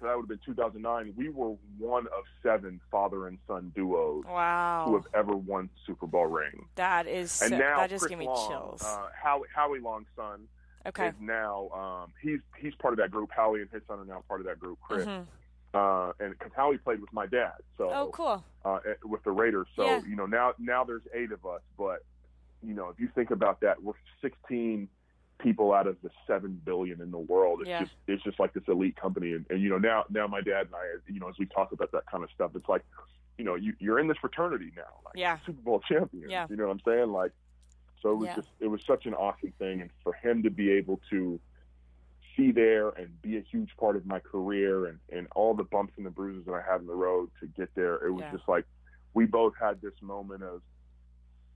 So 0.00 0.06
that 0.06 0.14
would 0.16 0.22
have 0.22 0.28
been 0.28 0.38
2009. 0.44 1.12
We 1.16 1.28
were 1.28 1.56
one 1.76 2.06
of 2.06 2.22
seven 2.40 2.80
father 2.88 3.26
and 3.26 3.36
son 3.48 3.72
duos 3.74 4.22
who 4.26 4.94
have 4.94 5.06
ever 5.12 5.34
won 5.34 5.68
Super 5.86 6.06
Bowl 6.06 6.26
ring. 6.26 6.66
That 6.76 7.08
is 7.08 7.42
And 7.42 7.50
so, 7.50 7.58
now 7.58 7.78
that 7.78 7.90
just 7.90 8.02
Chris 8.02 8.10
gave 8.10 8.18
me 8.20 8.26
Long, 8.26 8.48
chills. 8.48 8.82
Uh, 8.84 9.08
Howie, 9.20 9.48
Howie 9.52 9.80
Long's 9.80 10.06
son, 10.14 10.46
okay. 10.86 11.08
is 11.08 11.14
now 11.20 11.68
um, 11.70 12.12
he's 12.22 12.38
he's 12.58 12.74
part 12.76 12.94
of 12.94 12.98
that 12.98 13.10
group. 13.10 13.30
Howie 13.34 13.60
and 13.62 13.70
his 13.72 13.82
son 13.88 13.98
are 13.98 14.04
now 14.04 14.22
part 14.28 14.40
of 14.40 14.46
that 14.46 14.60
group, 14.60 14.78
Chris. 14.86 15.04
Mhm. 15.04 15.26
Uh, 15.74 16.12
and 16.20 16.30
because 16.30 16.52
Howie 16.54 16.78
played 16.78 17.00
with 17.00 17.12
my 17.12 17.26
dad, 17.26 17.54
so 17.76 17.90
Oh, 17.90 18.10
cool. 18.12 18.44
uh, 18.64 18.78
eh, 18.88 18.94
with 19.04 19.22
the 19.24 19.32
Raiders. 19.32 19.66
So 19.74 19.84
Yeah. 19.84 20.00
you 20.08 20.14
know 20.14 20.26
now 20.26 20.54
now 20.60 20.84
there's 20.84 21.02
eight 21.12 21.32
of 21.32 21.44
us, 21.44 21.62
but 21.76 22.04
you 22.62 22.72
know 22.74 22.88
if 22.90 23.00
you 23.00 23.08
think 23.16 23.32
about 23.32 23.60
that, 23.62 23.82
we're 23.82 23.94
16 24.22 24.88
people 25.38 25.72
out 25.72 25.86
of 25.86 25.96
the 26.02 26.10
seven 26.26 26.60
billion 26.64 27.00
in 27.00 27.10
the 27.10 27.18
world. 27.18 27.60
It's 27.60 27.68
Yeah. 27.68 27.80
just 27.80 27.92
it's 28.06 28.22
just 28.24 28.40
like 28.40 28.52
this 28.54 28.64
elite 28.68 28.96
company, 28.96 29.32
and, 29.32 29.46
and 29.50 29.60
you 29.62 29.68
know 29.70 29.78
now 29.78 30.04
now 30.10 30.26
my 30.26 30.40
dad 30.40 30.66
and 30.66 30.74
I, 30.74 30.96
you 31.12 31.20
know, 31.20 31.28
as 31.28 31.36
we 31.38 31.46
talk 31.46 31.72
about 31.72 31.92
that 31.92 32.06
kind 32.10 32.24
of 32.24 32.30
stuff, 32.34 32.52
it's 32.54 32.68
like, 32.68 32.84
you 33.36 33.44
know, 33.44 33.54
you 33.54 33.74
you're 33.78 33.98
in 33.98 34.08
this 34.08 34.18
fraternity 34.18 34.72
now, 34.76 34.82
like 35.04 35.14
Yeah. 35.16 35.38
Super 35.46 35.62
Bowl 35.62 35.80
champions. 35.88 36.30
Yeah. 36.30 36.46
You 36.50 36.56
know 36.56 36.66
what 36.66 36.72
I'm 36.72 36.80
saying? 36.84 37.12
Like, 37.12 37.32
so 38.02 38.10
it 38.12 38.16
was 38.16 38.26
Yeah. 38.28 38.34
just 38.36 38.48
it 38.60 38.66
was 38.68 38.80
such 38.86 39.06
an 39.06 39.14
awesome 39.14 39.52
thing, 39.58 39.80
and 39.80 39.90
for 40.02 40.12
him 40.14 40.42
to 40.42 40.50
be 40.50 40.70
able 40.72 41.00
to 41.10 41.40
see 42.36 42.52
there 42.52 42.90
and 42.90 43.20
be 43.20 43.36
a 43.36 43.40
huge 43.40 43.70
part 43.78 43.96
of 43.96 44.06
my 44.06 44.18
career 44.20 44.86
and 44.86 44.98
and 45.12 45.28
all 45.34 45.54
the 45.54 45.64
bumps 45.64 45.92
and 45.96 46.06
the 46.06 46.10
bruises 46.10 46.44
that 46.46 46.52
I 46.54 46.62
had 46.62 46.80
in 46.80 46.86
the 46.86 46.94
road 46.94 47.30
to 47.40 47.46
get 47.46 47.72
there, 47.74 47.94
it 48.04 48.10
was 48.10 48.22
Yeah. 48.22 48.32
just 48.32 48.48
like 48.48 48.64
we 49.14 49.24
both 49.26 49.54
had 49.60 49.80
this 49.80 49.94
moment 50.02 50.42
of 50.42 50.62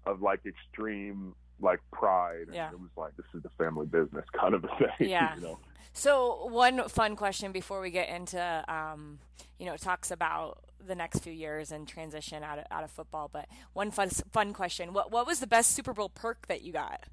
of 0.06 0.20
like 0.22 0.44
extreme 0.46 1.34
like 1.60 1.80
pride 1.92 2.44
and 2.46 2.54
Yeah. 2.54 2.70
it 2.70 2.78
was 2.80 2.90
like 2.96 3.16
this 3.16 3.26
is 3.34 3.42
the 3.42 3.50
family 3.50 3.86
business 3.86 4.24
kind 4.38 4.54
of 4.54 4.64
a 4.64 4.68
thing 4.68 4.88
Yeah. 5.10 5.34
you 5.36 5.42
know 5.42 5.58
So 5.92 6.46
one 6.46 6.88
fun 6.88 7.16
question 7.16 7.52
before 7.52 7.80
we 7.80 7.90
get 7.90 8.08
into, 8.08 8.64
um, 8.66 9.18
you 9.58 9.66
know, 9.66 9.76
talks 9.76 10.10
about 10.10 10.58
the 10.84 10.94
next 10.94 11.18
few 11.20 11.32
years 11.34 11.70
and 11.70 11.86
transition 11.86 12.42
out 12.42 12.58
of, 12.58 12.64
out 12.70 12.82
of 12.82 12.90
football. 12.90 13.28
But 13.30 13.46
one 13.74 13.90
fun 13.90 14.08
fun 14.08 14.52
question: 14.54 14.94
what 14.94 15.12
what 15.12 15.26
was 15.26 15.38
the 15.40 15.46
best 15.46 15.72
Super 15.76 15.92
Bowl 15.92 16.08
perk 16.08 16.46
that 16.48 16.62
you 16.62 16.72
got? 16.72 17.04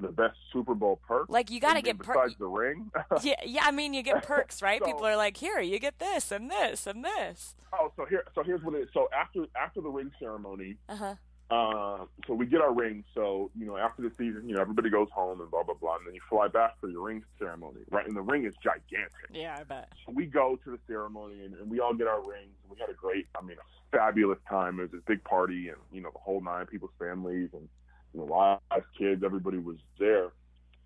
the 0.00 0.08
best 0.08 0.36
super 0.52 0.74
bowl 0.74 0.98
perk 1.06 1.26
Like 1.28 1.48
you 1.50 1.60
got 1.60 1.74
to 1.74 1.82
get 1.82 1.96
per- 1.98 2.14
besides 2.14 2.34
the 2.38 2.46
ring 2.48 2.90
yeah, 3.22 3.34
yeah. 3.44 3.62
I 3.64 3.70
mean, 3.70 3.94
you 3.94 4.02
get 4.02 4.22
perks, 4.26 4.60
right? 4.60 4.80
So- 4.80 4.86
People 4.86 5.06
are 5.06 5.16
like, 5.16 5.36
here, 5.36 5.60
you 5.60 5.78
get 5.78 6.00
this 6.00 6.32
and 6.32 6.50
this 6.50 6.86
and 6.88 7.04
this. 7.04 7.54
oh 7.72 7.92
so 7.96 8.04
here 8.06 8.24
so 8.34 8.42
here's 8.42 8.62
what 8.64 8.74
it 8.74 8.82
is 8.82 8.88
so 8.92 9.08
after 9.16 9.46
after 9.56 9.80
the 9.80 9.88
ring 9.88 10.10
ceremony 10.18 10.76
Uh 10.88 10.96
huh. 10.96 11.14
Uh, 11.52 12.04
so 12.26 12.32
we 12.34 12.46
get 12.46 12.60
our 12.60 12.72
rings 12.72 13.04
so 13.14 13.50
you 13.58 13.66
know 13.66 13.76
after 13.76 14.00
the 14.02 14.10
season 14.10 14.42
you 14.48 14.54
know 14.54 14.60
everybody 14.60 14.88
goes 14.88 15.08
home 15.14 15.40
and 15.40 15.50
blah 15.50 15.62
blah 15.62 15.74
blah 15.74 15.96
and 15.96 16.06
then 16.06 16.14
you 16.14 16.20
fly 16.28 16.48
back 16.48 16.72
for 16.80 16.88
your 16.88 17.02
ring 17.02 17.22
ceremony 17.38 17.80
right 17.90 18.06
and 18.06 18.16
the 18.16 18.22
ring 18.22 18.44
is 18.44 18.54
gigantic 18.62 19.12
Yeah, 19.32 19.56
I 19.60 19.64
bet. 19.64 19.88
So 20.06 20.12
we 20.14 20.24
go 20.26 20.58
to 20.64 20.70
the 20.70 20.78
ceremony 20.86 21.44
and, 21.44 21.54
and 21.54 21.70
we 21.70 21.80
all 21.80 21.94
get 21.94 22.06
our 22.06 22.20
rings. 22.20 22.54
We 22.70 22.76
had 22.78 22.88
a 22.88 22.94
great, 22.94 23.26
I 23.38 23.42
mean, 23.44 23.56
a 23.58 23.96
fabulous 23.96 24.38
time. 24.48 24.78
It 24.78 24.82
was 24.82 24.90
this 24.92 25.02
big 25.06 25.22
party 25.24 25.68
and, 25.68 25.78
you 25.92 26.00
know, 26.00 26.10
the 26.12 26.18
whole 26.18 26.40
nine 26.40 26.66
people's 26.66 26.92
families 26.98 27.50
and, 27.52 27.68
you 28.14 28.20
know, 28.20 28.26
wives, 28.26 28.86
kids, 28.98 29.22
everybody 29.24 29.58
was 29.58 29.76
there. 29.98 30.28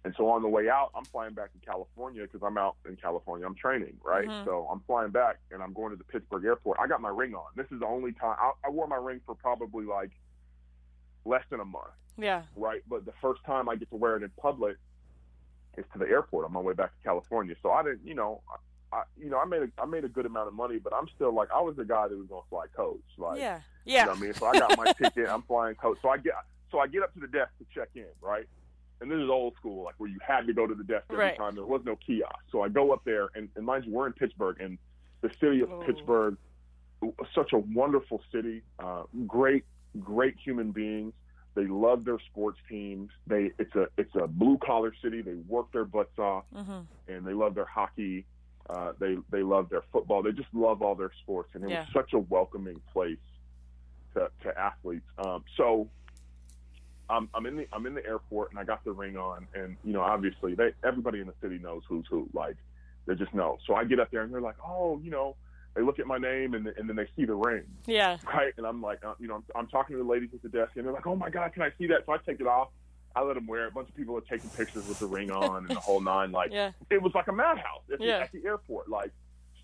And 0.04 0.14
so 0.16 0.28
on 0.28 0.42
the 0.42 0.48
way 0.48 0.68
out, 0.68 0.90
I'm 0.96 1.04
flying 1.04 1.34
back 1.34 1.52
to 1.52 1.58
California 1.66 2.22
because 2.22 2.42
I'm 2.46 2.56
out 2.58 2.76
in 2.88 2.96
California. 2.96 3.44
I'm 3.46 3.56
training, 3.56 3.96
right? 4.04 4.28
Mhm. 4.28 4.44
So 4.44 4.68
I'm 4.70 4.80
flying 4.86 5.10
back 5.10 5.36
and 5.50 5.62
I'm 5.62 5.72
going 5.72 5.90
to 5.90 5.96
the 5.96 6.04
Pittsburgh 6.04 6.44
airport. 6.44 6.78
I 6.80 6.86
got 6.86 7.00
my 7.00 7.08
ring 7.10 7.34
on. 7.34 7.46
This 7.56 7.66
is 7.72 7.80
the 7.80 7.86
only 7.86 8.12
time 8.12 8.36
I, 8.38 8.52
I 8.64 8.70
wore 8.70 8.86
my 8.86 8.96
ring 8.96 9.20
for 9.26 9.34
probably 9.34 9.84
like 9.84 10.10
less 11.26 11.42
than 11.50 11.60
a 11.60 11.64
month 11.64 11.92
Yeah. 12.16 12.42
right? 12.54 12.82
But 12.88 13.04
the 13.04 13.12
first 13.20 13.44
time 13.44 13.68
I 13.68 13.76
get 13.76 13.90
to 13.90 13.96
wear 13.96 14.16
it 14.16 14.22
in 14.22 14.30
public 14.40 14.76
is 15.76 15.84
to 15.92 15.98
the 15.98 16.06
airport 16.08 16.46
on 16.46 16.52
my 16.52 16.60
way 16.60 16.72
back 16.74 16.90
to 16.96 17.02
California. 17.04 17.54
So 17.62 17.70
I 17.70 17.82
didn't, 17.82 18.06
you 18.06 18.14
know, 18.14 18.40
I, 18.92 19.02
you 19.18 19.28
know, 19.28 19.38
I 19.38 19.44
made 19.44 19.62
a, 19.62 19.68
I 19.78 19.84
made 19.84 20.04
a 20.04 20.08
good 20.08 20.24
amount 20.26 20.48
of 20.48 20.54
money, 20.54 20.78
but 20.78 20.94
I'm 20.94 21.08
still 21.14 21.32
like, 21.34 21.48
I 21.54 21.60
was 21.60 21.76
the 21.76 21.84
guy 21.84 22.08
that 22.08 22.16
was 22.16 22.28
going 22.28 22.42
to 22.42 22.48
fly 22.48 22.66
coach, 22.74 23.02
like, 23.18 23.40
yeah. 23.40 23.60
you 23.84 23.94
Yeah. 23.94 24.04
know 24.04 24.12
what 24.12 24.18
I 24.18 24.22
mean? 24.22 24.34
So 24.34 24.46
I 24.46 24.58
got 24.58 24.76
my 24.78 24.92
ticket, 24.98 25.28
I'm 25.28 25.42
flying 25.42 25.74
coach. 25.74 25.98
So 26.00 26.08
I 26.08 26.16
get, 26.18 26.34
so 26.70 26.78
I 26.78 26.86
get 26.86 27.02
up 27.02 27.12
to 27.14 27.20
the 27.20 27.26
desk 27.26 27.50
to 27.58 27.66
check 27.74 27.88
in, 27.94 28.06
right? 28.22 28.46
And 29.00 29.10
this 29.10 29.18
is 29.18 29.28
old 29.28 29.54
school, 29.56 29.84
like 29.84 29.96
where 29.98 30.08
you 30.08 30.18
had 30.26 30.46
to 30.46 30.54
go 30.54 30.66
to 30.66 30.74
the 30.74 30.84
desk 30.84 31.04
every 31.10 31.24
Right. 31.24 31.36
time. 31.36 31.54
There 31.56 31.66
was 31.66 31.82
no 31.84 31.96
kiosk. 31.96 32.36
So 32.50 32.62
I 32.62 32.68
go 32.68 32.92
up 32.92 33.02
there, 33.04 33.28
and, 33.34 33.48
and 33.56 33.66
mind 33.66 33.84
you, 33.84 33.92
we're 33.92 34.06
in 34.06 34.14
Pittsburgh, 34.14 34.58
and 34.60 34.78
the 35.20 35.30
city 35.40 35.60
of 35.60 35.70
Oh. 35.70 35.82
Pittsburgh, 35.84 36.38
such 37.34 37.52
a 37.52 37.58
wonderful 37.58 38.22
city, 38.32 38.62
uh, 38.78 39.02
great, 39.26 39.64
great 39.96 40.34
human 40.44 40.72
beings. 40.72 41.12
They 41.54 41.66
love 41.66 42.04
their 42.04 42.18
sports 42.30 42.58
teams. 42.68 43.10
They 43.26 43.50
it's 43.58 43.74
a 43.74 43.86
it's 43.96 44.14
a 44.14 44.26
blue 44.26 44.58
collar 44.64 44.92
city. 45.02 45.22
They 45.22 45.34
work 45.48 45.72
their 45.72 45.84
butts 45.84 46.18
off, 46.18 46.44
hmm 46.54 46.80
and 47.08 47.26
they 47.26 47.32
love 47.32 47.54
their 47.54 47.66
hockey. 47.66 48.26
Uh, 48.68 48.92
they 49.00 49.16
they 49.30 49.42
love 49.42 49.68
their 49.70 49.82
football. 49.92 50.22
They 50.22 50.32
just 50.32 50.52
love 50.52 50.82
all 50.82 50.94
their 50.94 51.12
sports, 51.22 51.50
and 51.54 51.64
it 51.64 51.70
Yeah. 51.70 51.80
was 51.80 51.88
such 51.92 52.12
a 52.12 52.18
welcoming 52.18 52.80
place 52.92 53.18
to, 54.14 54.28
to 54.42 54.58
athletes. 54.58 55.06
Um, 55.18 55.44
so 55.56 55.88
I'm 57.08 57.28
I'm 57.34 57.46
in 57.46 57.56
the 57.56 57.66
I'm 57.72 57.86
in 57.86 57.94
the 57.94 58.04
airport, 58.04 58.50
and 58.50 58.58
I 58.58 58.64
got 58.64 58.84
the 58.84 58.92
ring 58.92 59.16
on, 59.16 59.46
and 59.54 59.76
you 59.84 59.92
know 59.92 60.00
obviously 60.02 60.54
they 60.54 60.70
everybody 60.84 61.20
in 61.20 61.26
the 61.26 61.34
city 61.40 61.58
knows 61.58 61.82
who's 61.88 62.06
who. 62.10 62.28
Like 62.34 62.56
they 63.06 63.14
just 63.14 63.32
know. 63.32 63.58
So 63.66 63.74
I 63.74 63.84
get 63.84 64.00
up 64.00 64.10
there, 64.10 64.22
and 64.22 64.32
they're 64.34 64.40
like, 64.40 64.56
oh, 64.66 65.00
you 65.02 65.10
know, 65.10 65.36
they 65.76 65.82
look 65.82 65.98
at 65.98 66.06
my 66.06 66.18
name, 66.18 66.54
and 66.54 66.66
and 66.66 66.88
then 66.88 66.96
they 66.96 67.06
see 67.14 67.24
the 67.26 67.34
ring 67.34 67.64
Yeah. 67.86 68.16
right? 68.26 68.52
And 68.56 68.66
I'm 68.66 68.80
like, 68.80 69.04
uh, 69.04 69.12
you 69.20 69.28
know, 69.28 69.36
I'm, 69.36 69.44
I'm 69.54 69.66
talking 69.68 69.94
to 69.96 70.02
the 70.02 70.08
ladies 70.08 70.30
at 70.34 70.42
the 70.42 70.48
desk, 70.48 70.72
and 70.76 70.84
they're 70.86 70.92
like, 70.92 71.06
"Oh 71.06 71.14
my 71.14 71.30
God, 71.30 71.52
can 71.52 71.62
I 71.62 71.70
see 71.78 71.86
that?" 71.88 72.06
So 72.06 72.12
I 72.12 72.16
take 72.18 72.40
it 72.40 72.46
off. 72.46 72.68
I 73.14 73.22
let 73.22 73.34
them 73.34 73.46
wear 73.46 73.64
it. 73.64 73.68
A 73.68 73.70
bunch 73.70 73.88
of 73.88 73.94
people 73.96 74.16
are 74.16 74.20
taking 74.22 74.50
pictures 74.50 74.86
with 74.88 74.98
the 74.98 75.06
ring 75.06 75.30
on 75.30 75.66
and 75.66 75.76
the 75.76 75.80
whole 75.80 76.00
nine. 76.00 76.32
Like 76.32 76.50
Yeah. 76.52 76.72
it 76.90 77.00
was 77.00 77.14
like 77.14 77.28
a 77.28 77.32
madhouse 77.32 77.82
at, 77.92 77.98
the, 77.98 78.04
Yeah. 78.06 78.18
at 78.18 78.32
the 78.32 78.44
airport, 78.44 78.88
like 78.88 79.10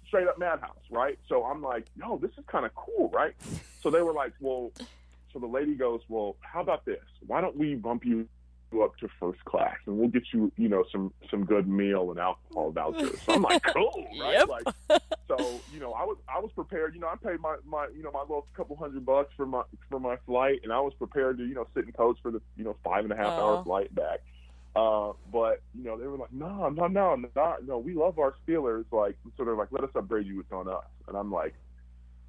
straight 0.07 0.29
up 0.29 0.39
madhouse, 0.39 0.77
right? 0.91 1.19
So 1.29 1.45
I'm 1.45 1.63
like, 1.63 1.87
no, 1.97 2.19
this 2.19 2.31
is 2.39 2.45
kind 2.47 2.67
of 2.67 2.75
cool, 2.75 3.09
right?" 3.11 3.35
So 3.83 3.91
they 3.91 4.03
were 4.03 4.13
like, 4.13 4.33
"Well," 4.41 4.71
so 5.33 5.39
the 5.39 5.47
lady 5.47 5.75
goes, 5.75 6.03
"Well, 6.09 6.37
how 6.41 6.61
about 6.61 6.85
this? 6.85 7.01
Why 7.27 7.41
don't 7.41 7.57
we 7.57 7.75
bump 7.75 8.05
you?" 8.05 8.29
Up 8.81 8.97
to 8.99 9.09
first 9.21 9.45
class 9.45 9.77
and 9.87 9.99
we'll 9.99 10.09
get 10.09 10.23
you 10.33 10.51
you 10.57 10.69
know 10.69 10.85
some 10.91 11.13
some 11.31 11.45
good 11.45 11.69
meal 11.69 12.11
and 12.11 12.19
alcohol 12.19 12.71
vouchers 12.71 13.21
so 13.23 13.35
i'm 13.35 13.43
like 13.43 13.63
cool 13.75 14.07
right 14.21 14.35
Yep. 14.35 14.49
like 14.49 15.03
so 15.29 15.61
you 15.73 15.81
know, 15.81 15.93
I 15.93 16.05
was 16.05 16.19
I 16.29 16.39
was 16.41 16.51
prepared. 16.55 16.95
You 16.95 17.01
know, 17.01 17.09
I 17.09 17.17
paid 17.17 17.41
my 17.41 17.57
my 17.65 17.89
you 17.97 18.03
know 18.03 18.11
my 18.13 18.21
little 18.21 18.47
couple 18.55 18.77
hundred 18.77 19.07
bucks 19.07 19.33
for 19.37 19.47
my 19.47 19.63
for 19.89 19.99
my 19.99 20.17
flight, 20.27 20.61
and 20.63 20.73
I 20.73 20.81
was 20.81 20.93
prepared 20.95 21.39
to 21.39 21.45
you 21.47 21.55
know 21.55 21.67
sit 21.75 21.87
in 21.87 21.93
coach 21.93 22.19
for 22.23 22.31
the 22.31 22.41
you 22.57 22.65
know 22.65 22.77
five 22.85 23.05
and 23.05 23.13
a 23.13 23.17
half 23.17 23.29
Aw. 23.29 23.41
hour 23.41 23.65
flight 23.65 23.95
back. 23.95 24.21
Uh, 24.75 25.13
but 25.33 25.63
you 25.75 25.85
know, 25.85 25.99
they 25.99 26.07
were 26.07 26.17
like, 26.19 26.33
no, 26.33 26.69
no, 26.71 26.87
no, 26.87 27.15
no, 27.15 27.57
no. 27.67 27.79
We 27.79 27.95
love 27.95 28.19
our 28.19 28.35
Steelers. 28.47 28.85
Like, 28.91 29.17
sort 29.37 29.47
they're 29.47 29.55
like, 29.57 29.69
let 29.71 29.85
us 29.85 29.91
upgrade 29.95 30.27
you. 30.27 30.41
It's 30.41 30.53
on 30.53 30.69
us. 30.69 30.85
And 31.09 31.17
I'm 31.17 31.31
like, 31.31 31.55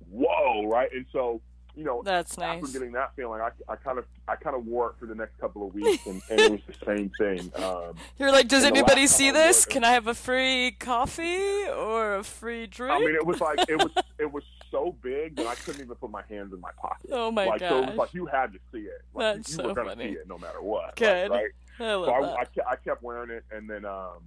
whoa, 0.10 0.66
right? 0.68 0.90
And 0.94 1.06
so 1.12 1.42
you 1.76 1.84
know, 1.84 2.02
That's 2.04 2.38
nice. 2.38 2.64
after 2.64 2.72
getting 2.72 2.92
that 2.94 3.16
feeling, 3.16 3.42
I, 3.42 3.50
I 3.68 3.76
kind 3.76 3.98
of 3.98 4.06
I 4.28 4.36
kind 4.36 4.56
of 4.56 4.66
wore 4.66 4.90
it 4.92 4.96
for 5.00 5.06
the 5.08 5.16
next 5.16 5.40
couple 5.40 5.68
of 5.68 5.74
weeks, 5.74 6.06
and, 6.06 6.22
and 6.30 6.40
it 6.40 6.52
was 6.52 6.62
the 6.68 6.86
same 6.86 7.12
thing. 7.18 7.52
Um, 7.62 7.96
You're 8.20 8.32
like, 8.32 8.48
does 8.48 8.64
anybody 8.64 9.08
see 9.08 9.28
time 9.32 9.36
I 9.38 9.48
this? 9.48 9.66
Can 9.66 9.84
I 9.84 9.92
have 9.92 10.08
a 10.08 10.14
free 10.14 10.72
coffee 10.80 11.66
or 11.68 12.16
a 12.16 12.24
free 12.24 12.68
drink? 12.68 12.94
I 12.94 13.00
mean, 13.00 13.16
it 13.16 13.26
was 13.26 13.42
like 13.42 13.60
it 13.68 13.78
was 13.78 13.92
it 14.20 14.32
was 14.32 14.44
so 14.70 14.96
big 15.02 15.36
that 15.38 15.48
I 15.48 15.56
couldn't 15.56 15.82
even 15.82 15.96
put 15.96 16.12
my 16.12 16.24
hands 16.30 16.54
in 16.54 16.60
my 16.62 16.72
pocket. 16.80 17.10
oh 17.12 17.32
my 17.32 17.46
like 17.46 17.60
so, 17.60 17.82
it 17.84 17.88
was 17.88 17.96
like 17.98 18.14
you 18.14 18.26
had 18.28 18.54
to 18.54 18.60
see 18.72 18.80
it. 18.82 19.02
Like, 19.14 19.38
That's 19.38 19.50
you 19.50 19.56
so 19.56 19.68
were 19.70 19.74
gonna 19.74 19.90
funny. 19.90 20.14
see 20.14 20.20
it 20.20 20.28
no 20.28 20.38
matter 20.38 20.62
what. 20.62 20.96
Good. 20.96 21.30
Like, 21.32 21.42
right? 21.80 21.88
I 21.88 21.94
love 21.96 22.06
So 22.06 22.14
I, 22.14 22.22
that. 22.22 22.50
I, 22.68 22.72
I 22.72 22.76
kept 22.76 23.02
wearing 23.02 23.32
it, 23.32 23.44
and 23.52 23.68
then 23.70 23.84
um, 23.86 24.20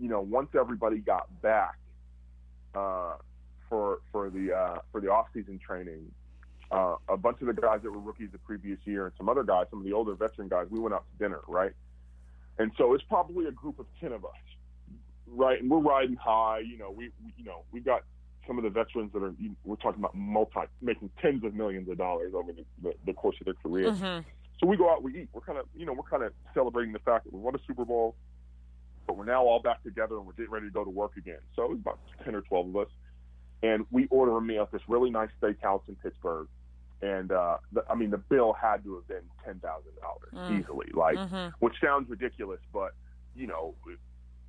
you 0.00 0.08
know, 0.08 0.20
once 0.20 0.50
everybody 0.58 0.98
got 0.98 1.26
back 1.42 1.78
uh, 2.74 3.14
for 3.68 4.00
for 4.10 4.30
the 4.30 4.52
uh, 4.52 4.78
for 4.90 5.00
the 5.00 5.10
off 5.10 5.26
season 5.32 5.58
training, 5.58 6.10
uh, 6.70 6.96
a 7.08 7.16
bunch 7.16 7.40
of 7.40 7.46
the 7.46 7.54
guys 7.54 7.80
that 7.82 7.90
were 7.90 7.98
rookies 7.98 8.28
the 8.32 8.38
previous 8.38 8.78
year, 8.84 9.06
and 9.06 9.14
some 9.16 9.28
other 9.28 9.42
guys, 9.42 9.66
some 9.70 9.78
of 9.80 9.84
the 9.84 9.92
older 9.92 10.14
veteran 10.14 10.48
guys, 10.48 10.66
we 10.70 10.78
went 10.78 10.94
out 10.94 11.04
to 11.12 11.24
dinner, 11.24 11.40
right? 11.48 11.72
And 12.58 12.72
so 12.76 12.94
it's 12.94 13.04
probably 13.04 13.46
a 13.46 13.52
group 13.52 13.78
of 13.78 13.86
ten 14.00 14.12
of 14.12 14.24
us, 14.24 14.30
right? 15.26 15.60
And 15.60 15.70
we're 15.70 15.78
riding 15.78 16.16
high. 16.16 16.58
You 16.60 16.76
know, 16.78 16.90
we, 16.90 17.10
we 17.24 17.32
you 17.36 17.44
know 17.44 17.62
we 17.72 17.80
got 17.80 18.02
some 18.46 18.58
of 18.58 18.64
the 18.64 18.70
veterans 18.70 19.12
that 19.12 19.22
are 19.22 19.34
we're 19.64 19.76
talking 19.76 20.00
about 20.00 20.14
multi 20.14 20.60
making 20.82 21.10
tens 21.22 21.44
of 21.44 21.54
millions 21.54 21.88
of 21.88 21.98
dollars 21.98 22.32
over 22.34 22.52
the, 22.52 22.64
the, 22.82 22.94
the 23.06 23.12
course 23.12 23.36
of 23.40 23.44
their 23.44 23.54
career. 23.54 23.92
Mhm. 23.92 24.24
So 24.60 24.66
we 24.66 24.76
go 24.76 24.90
out, 24.90 25.02
we 25.04 25.20
eat. 25.22 25.28
We're 25.32 25.42
kind 25.42 25.56
of, 25.58 25.66
you 25.76 25.86
know, 25.86 25.92
we're 25.92 26.02
kind 26.10 26.24
of 26.24 26.32
celebrating 26.52 26.92
the 26.92 26.98
fact 26.98 27.24
that 27.24 27.32
we 27.32 27.38
won 27.38 27.54
a 27.54 27.58
Super 27.64 27.84
Bowl, 27.84 28.16
but 29.06 29.16
we're 29.16 29.24
now 29.24 29.44
all 29.44 29.60
back 29.62 29.82
together 29.84 30.16
and 30.16 30.26
we're 30.26 30.32
getting 30.32 30.50
ready 30.50 30.66
to 30.66 30.72
go 30.72 30.82
to 30.82 30.90
work 30.90 31.12
again. 31.16 31.38
So 31.54 31.62
it 31.64 31.70
was 31.70 31.78
about 31.78 32.00
ten 32.24 32.34
or 32.34 32.40
twelve 32.40 32.68
of 32.68 32.76
us, 32.76 32.88
and 33.62 33.86
we 33.92 34.06
order 34.08 34.36
a 34.36 34.40
meal 34.40 34.62
at 34.62 34.72
this 34.72 34.82
really 34.88 35.10
nice 35.10 35.28
steakhouse 35.40 35.82
in 35.86 35.94
Pittsburgh. 35.96 36.48
And 37.00 37.30
uh, 37.30 37.58
the, 37.72 37.84
I 37.88 37.94
mean, 37.94 38.10
the 38.10 38.18
bill 38.18 38.52
had 38.52 38.82
to 38.84 38.96
have 38.96 39.06
been 39.06 39.22
ten 39.44 39.60
thousand 39.60 39.92
dollars 40.00 40.32
Mm. 40.34 40.60
easily, 40.60 40.90
like, 40.94 41.16
Mhm. 41.16 41.52
which 41.60 41.74
sounds 41.80 42.08
ridiculous, 42.10 42.60
but 42.72 42.92
you 43.36 43.46
know, 43.46 43.74
it, 43.86 43.98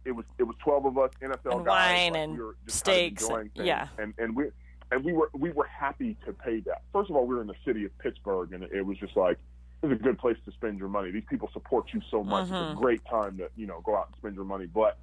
it 0.06 0.12
was 0.13 0.25
it 0.39 0.44
was 0.44 0.56
twelve 0.63 0.86
of 0.86 0.98
us 0.98 1.12
NFL 1.22 1.58
And 1.58 1.65
guys, 1.65 2.12
wine 2.12 2.13
like, 2.13 2.22
and 2.22 2.34
we 2.34 2.39
were 2.44 2.56
just 2.65 2.84
kind 2.86 2.96
of 2.98 3.01
steaks 3.01 3.24
enjoying 3.24 3.50
things. 3.50 3.68
yeah. 3.68 3.88
and 4.00 4.13
and 4.18 4.36
we 4.36 4.46
and 4.91 5.03
we 5.06 5.13
were 5.13 5.29
we 5.34 5.51
were 5.51 5.65
happy 5.68 6.18
to 6.25 6.34
pay 6.34 6.60
that. 6.62 6.82
First 6.91 7.12
of 7.12 7.15
all, 7.15 7.27
we 7.27 7.36
were 7.36 7.41
in 7.41 7.48
the 7.48 7.53
city 7.65 7.86
of 7.86 7.96
Pittsburgh, 8.00 8.51
and 8.53 8.63
it 8.63 8.82
was 8.84 8.98
just 8.98 9.15
like 9.15 9.38
it's 9.84 9.94
a 9.94 9.96
good 9.96 10.18
place 10.18 10.38
to 10.46 10.51
spend 10.53 10.79
your 10.79 10.89
money. 10.89 11.12
These 11.12 11.24
people 11.29 11.50
support 11.53 11.94
you 11.94 12.01
so 12.10 12.24
much. 12.24 12.44
It's 12.46 12.51
Mhm. 12.51 12.72
a 12.74 12.75
great 12.75 13.06
time 13.06 13.38
to 13.38 13.50
you 13.56 13.68
know 13.68 13.82
go 13.82 13.96
out 13.96 14.08
and 14.08 14.15
spend 14.18 14.36
your 14.36 14.44
money. 14.46 14.65
But 14.65 14.98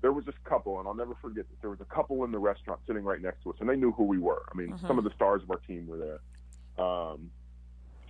there 0.00 0.12
was 0.12 0.24
this 0.24 0.34
couple, 0.44 0.78
and 0.80 0.88
I'll 0.88 0.94
never 0.94 1.14
forget 1.22 1.48
this. 1.48 1.58
There 1.60 1.70
was 1.70 1.80
a 1.80 1.84
couple 1.84 2.24
in 2.24 2.32
the 2.32 2.38
restaurant 2.38 2.80
sitting 2.88 3.04
right 3.04 3.20
next 3.22 3.42
to 3.44 3.50
us, 3.50 3.56
and 3.60 3.68
they 3.68 3.76
knew 3.76 3.92
who 3.92 4.04
we 4.04 4.18
were. 4.18 4.42
I 4.52 4.56
mean, 4.56 4.72
Mhm. 4.72 4.86
some 4.86 4.98
of 4.98 5.04
the 5.04 5.10
stars 5.14 5.42
of 5.44 5.50
our 5.50 5.56
team 5.58 5.86
were 5.86 5.96
there. 5.98 6.18
Um, 6.78 7.30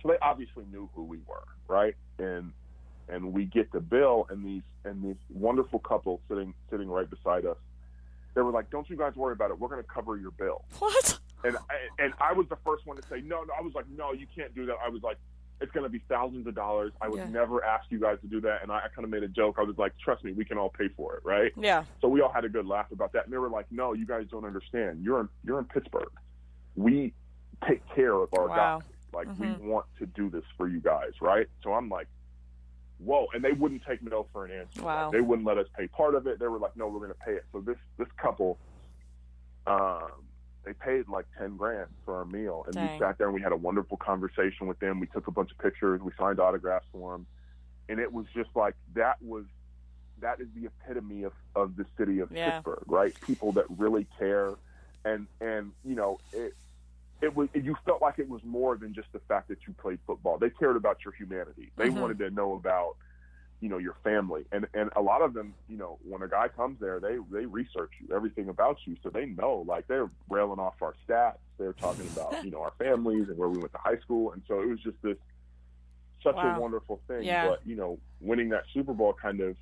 so 0.01 0.09
they 0.09 0.17
obviously 0.21 0.65
knew 0.71 0.89
who 0.95 1.03
we 1.03 1.17
were, 1.27 1.43
right? 1.67 1.95
And 2.17 2.51
and 3.07 3.33
we 3.33 3.45
get 3.45 3.71
the 3.71 3.79
bill, 3.79 4.27
and 4.29 4.45
these 4.45 4.61
and 4.85 5.03
these 5.03 5.15
wonderful 5.29 5.79
couple 5.79 6.21
sitting 6.29 6.53
sitting 6.69 6.89
right 6.89 7.09
beside 7.09 7.45
us. 7.45 7.57
They 8.35 8.41
were 8.41 8.51
like, 8.51 8.69
"Don't 8.69 8.89
you 8.89 8.95
guys 8.95 9.15
worry 9.15 9.33
about 9.33 9.51
it. 9.51 9.59
We're 9.59 9.69
going 9.69 9.81
to 9.81 9.87
cover 9.89 10.17
your 10.17 10.31
bill." 10.31 10.63
What? 10.79 11.19
And 11.43 11.55
I, 11.57 12.03
and 12.03 12.13
I 12.19 12.33
was 12.33 12.47
the 12.49 12.57
first 12.65 12.85
one 12.85 12.97
to 12.97 13.03
say 13.07 13.21
no. 13.21 13.43
No, 13.43 13.53
I 13.57 13.61
was 13.61 13.73
like, 13.73 13.85
"No, 13.89 14.13
you 14.13 14.27
can't 14.35 14.53
do 14.53 14.65
that." 14.67 14.75
I 14.85 14.89
was 14.89 15.01
like, 15.01 15.17
it's 15.61 15.71
going 15.73 15.83
to 15.83 15.89
be 15.89 16.01
thousands 16.07 16.47
of 16.47 16.55
dollars. 16.55 16.93
I 17.01 17.09
would 17.09 17.17
Yeah. 17.19 17.29
never 17.29 17.63
ask 17.65 17.85
you 17.89 17.99
guys 17.99 18.17
to 18.21 18.27
do 18.27 18.39
that. 18.41 18.61
And 18.61 18.71
I, 18.71 18.77
I 18.77 18.87
kind 18.95 19.03
of 19.03 19.09
made 19.09 19.23
a 19.23 19.27
joke. 19.27 19.55
I 19.59 19.63
was 19.63 19.77
like, 19.77 19.91
trust 19.97 20.23
me, 20.23 20.31
we 20.31 20.45
can 20.45 20.57
all 20.57 20.69
pay 20.69 20.87
for 20.95 21.17
it, 21.17 21.25
right? 21.25 21.51
Yeah. 21.57 21.83
So 22.01 22.07
we 22.07 22.21
all 22.21 22.31
had 22.31 22.45
a 22.45 22.49
good 22.49 22.65
laugh 22.65 22.91
about 22.93 23.11
that. 23.11 23.25
And 23.25 23.33
they 23.33 23.37
were 23.37 23.49
like, 23.49 23.65
no, 23.69 23.91
you 23.91 24.05
guys 24.05 24.27
don't 24.31 24.45
understand. 24.45 25.03
You're 25.03 25.19
in, 25.19 25.29
you're 25.43 25.59
in 25.59 25.65
Pittsburgh. 25.65 26.11
We 26.77 27.13
take 27.67 27.81
care 27.95 28.13
of 28.13 28.33
our 28.33 28.47
Wow. 28.47 28.79
guys. 28.79 28.89
Like, 29.11 29.27
Mhm. 29.27 29.59
we 29.61 29.67
want 29.67 29.85
to 29.97 30.05
do 30.05 30.29
this 30.29 30.43
for 30.57 30.67
you 30.67 30.79
guys, 30.79 31.19
right? 31.21 31.47
So 31.63 31.73
I'm 31.73 31.89
like, 31.89 32.07
whoa. 32.99 33.27
And 33.33 33.43
they 33.43 33.53
wouldn't 33.53 33.83
take 33.83 34.01
no 34.01 34.23
for 34.31 34.45
an 34.45 34.51
answer. 34.51 34.83
Wow. 34.83 35.05
Like, 35.05 35.13
they 35.13 35.21
wouldn't 35.21 35.47
let 35.47 35.57
us 35.57 35.67
pay 35.75 35.87
part 35.87 36.15
of 36.15 36.27
it. 36.27 36.39
They 36.39 36.47
were 36.47 36.59
like, 36.59 36.75
no, 36.75 36.87
we're 36.87 36.99
going 36.99 37.11
to 37.11 37.19
pay 37.25 37.33
it. 37.33 37.45
So 37.51 37.61
this, 37.61 37.77
this 37.97 38.07
couple, 38.17 38.57
um, 39.67 40.11
they 40.63 40.73
paid 40.73 41.07
like 41.07 41.25
10 41.37 41.57
grand 41.57 41.87
for 42.05 42.15
our 42.17 42.25
meal. 42.25 42.63
And 42.65 42.75
Dang. 42.75 42.93
we 42.93 42.99
sat 42.99 43.17
there 43.17 43.27
and 43.27 43.33
we 43.33 43.41
had 43.41 43.51
a 43.51 43.57
wonderful 43.57 43.97
conversation 43.97 44.67
with 44.67 44.79
them. 44.79 44.99
We 44.99 45.07
took 45.07 45.27
a 45.27 45.31
bunch 45.31 45.51
of 45.51 45.57
pictures. 45.57 46.01
We 46.01 46.11
signed 46.17 46.39
autographs 46.39 46.85
for 46.91 47.13
them. 47.13 47.25
And 47.87 47.99
it 47.99 48.11
was 48.11 48.27
just 48.35 48.49
like, 48.55 48.75
that 48.93 49.21
was, 49.21 49.45
that 50.19 50.39
is 50.41 50.47
the 50.53 50.65
epitome 50.67 51.23
of, 51.23 51.33
of 51.55 51.75
the 51.77 51.85
city 51.97 52.19
of 52.19 52.31
Yeah. 52.31 52.51
Pittsburgh, 52.51 52.83
right? 52.87 53.19
People 53.21 53.53
that 53.53 53.65
really 53.77 54.05
care. 54.19 54.53
And, 55.05 55.27
and, 55.39 55.71
you 55.85 55.95
know, 55.95 56.19
it, 56.33 56.53
it 57.21 57.35
was, 57.35 57.49
you 57.53 57.75
felt 57.85 58.01
like 58.01 58.19
it 58.19 58.29
was 58.29 58.41
more 58.43 58.77
than 58.77 58.93
just 58.93 59.11
the 59.13 59.19
fact 59.27 59.49
that 59.49 59.57
you 59.67 59.73
played 59.73 59.99
football. 60.07 60.37
They 60.37 60.49
cared 60.49 60.75
about 60.75 61.03
your 61.03 61.13
humanity. 61.13 61.71
They 61.75 61.89
Mhm. 61.89 61.99
wanted 61.99 62.19
to 62.19 62.29
know 62.31 62.53
about, 62.53 62.95
you 63.59 63.67
know, 63.67 63.77
your 63.77 63.95
family. 64.03 64.45
And, 64.53 64.67
and 64.73 64.89
a 64.95 65.01
lot 65.01 65.21
of 65.21 65.33
them, 65.33 65.53
you 65.67 65.77
know, 65.77 65.99
when 66.03 66.21
a 66.21 66.27
guy 66.29 66.47
comes 66.47 66.79
there, 66.79 66.99
they, 66.99 67.17
they 67.29 67.45
research 67.45 67.91
you, 67.99 68.15
everything 68.15 68.47
about 68.47 68.77
you. 68.85 68.95
So 69.03 69.09
they 69.09 69.25
know, 69.25 69.65
like 69.67 69.87
they're 69.87 70.09
railing 70.29 70.59
off 70.59 70.75
our 70.81 70.95
stats. 71.07 71.37
They're 71.57 71.73
talking 71.73 72.07
about, 72.07 72.37
you 72.43 72.51
know, 72.51 72.61
our 72.61 72.73
families 72.79 73.27
and 73.27 73.37
where 73.37 73.49
we 73.49 73.59
went 73.59 73.73
to 73.73 73.79
high 73.79 73.97
school. 73.99 74.31
And 74.31 74.41
so 74.47 74.61
it 74.61 74.67
was 74.67 74.79
just 74.79 75.01
this, 75.01 75.17
such 76.23 76.35
Wow. 76.35 76.55
a 76.55 76.59
wonderful 76.59 77.01
thing. 77.07 77.23
Yeah. 77.23 77.49
But, 77.49 77.65
you 77.65 77.75
know, 77.75 77.99
winning 78.21 78.49
that 78.49 78.63
Super 78.73 78.93
Bowl 78.93 79.13
kind 79.13 79.41
of, 79.41 79.57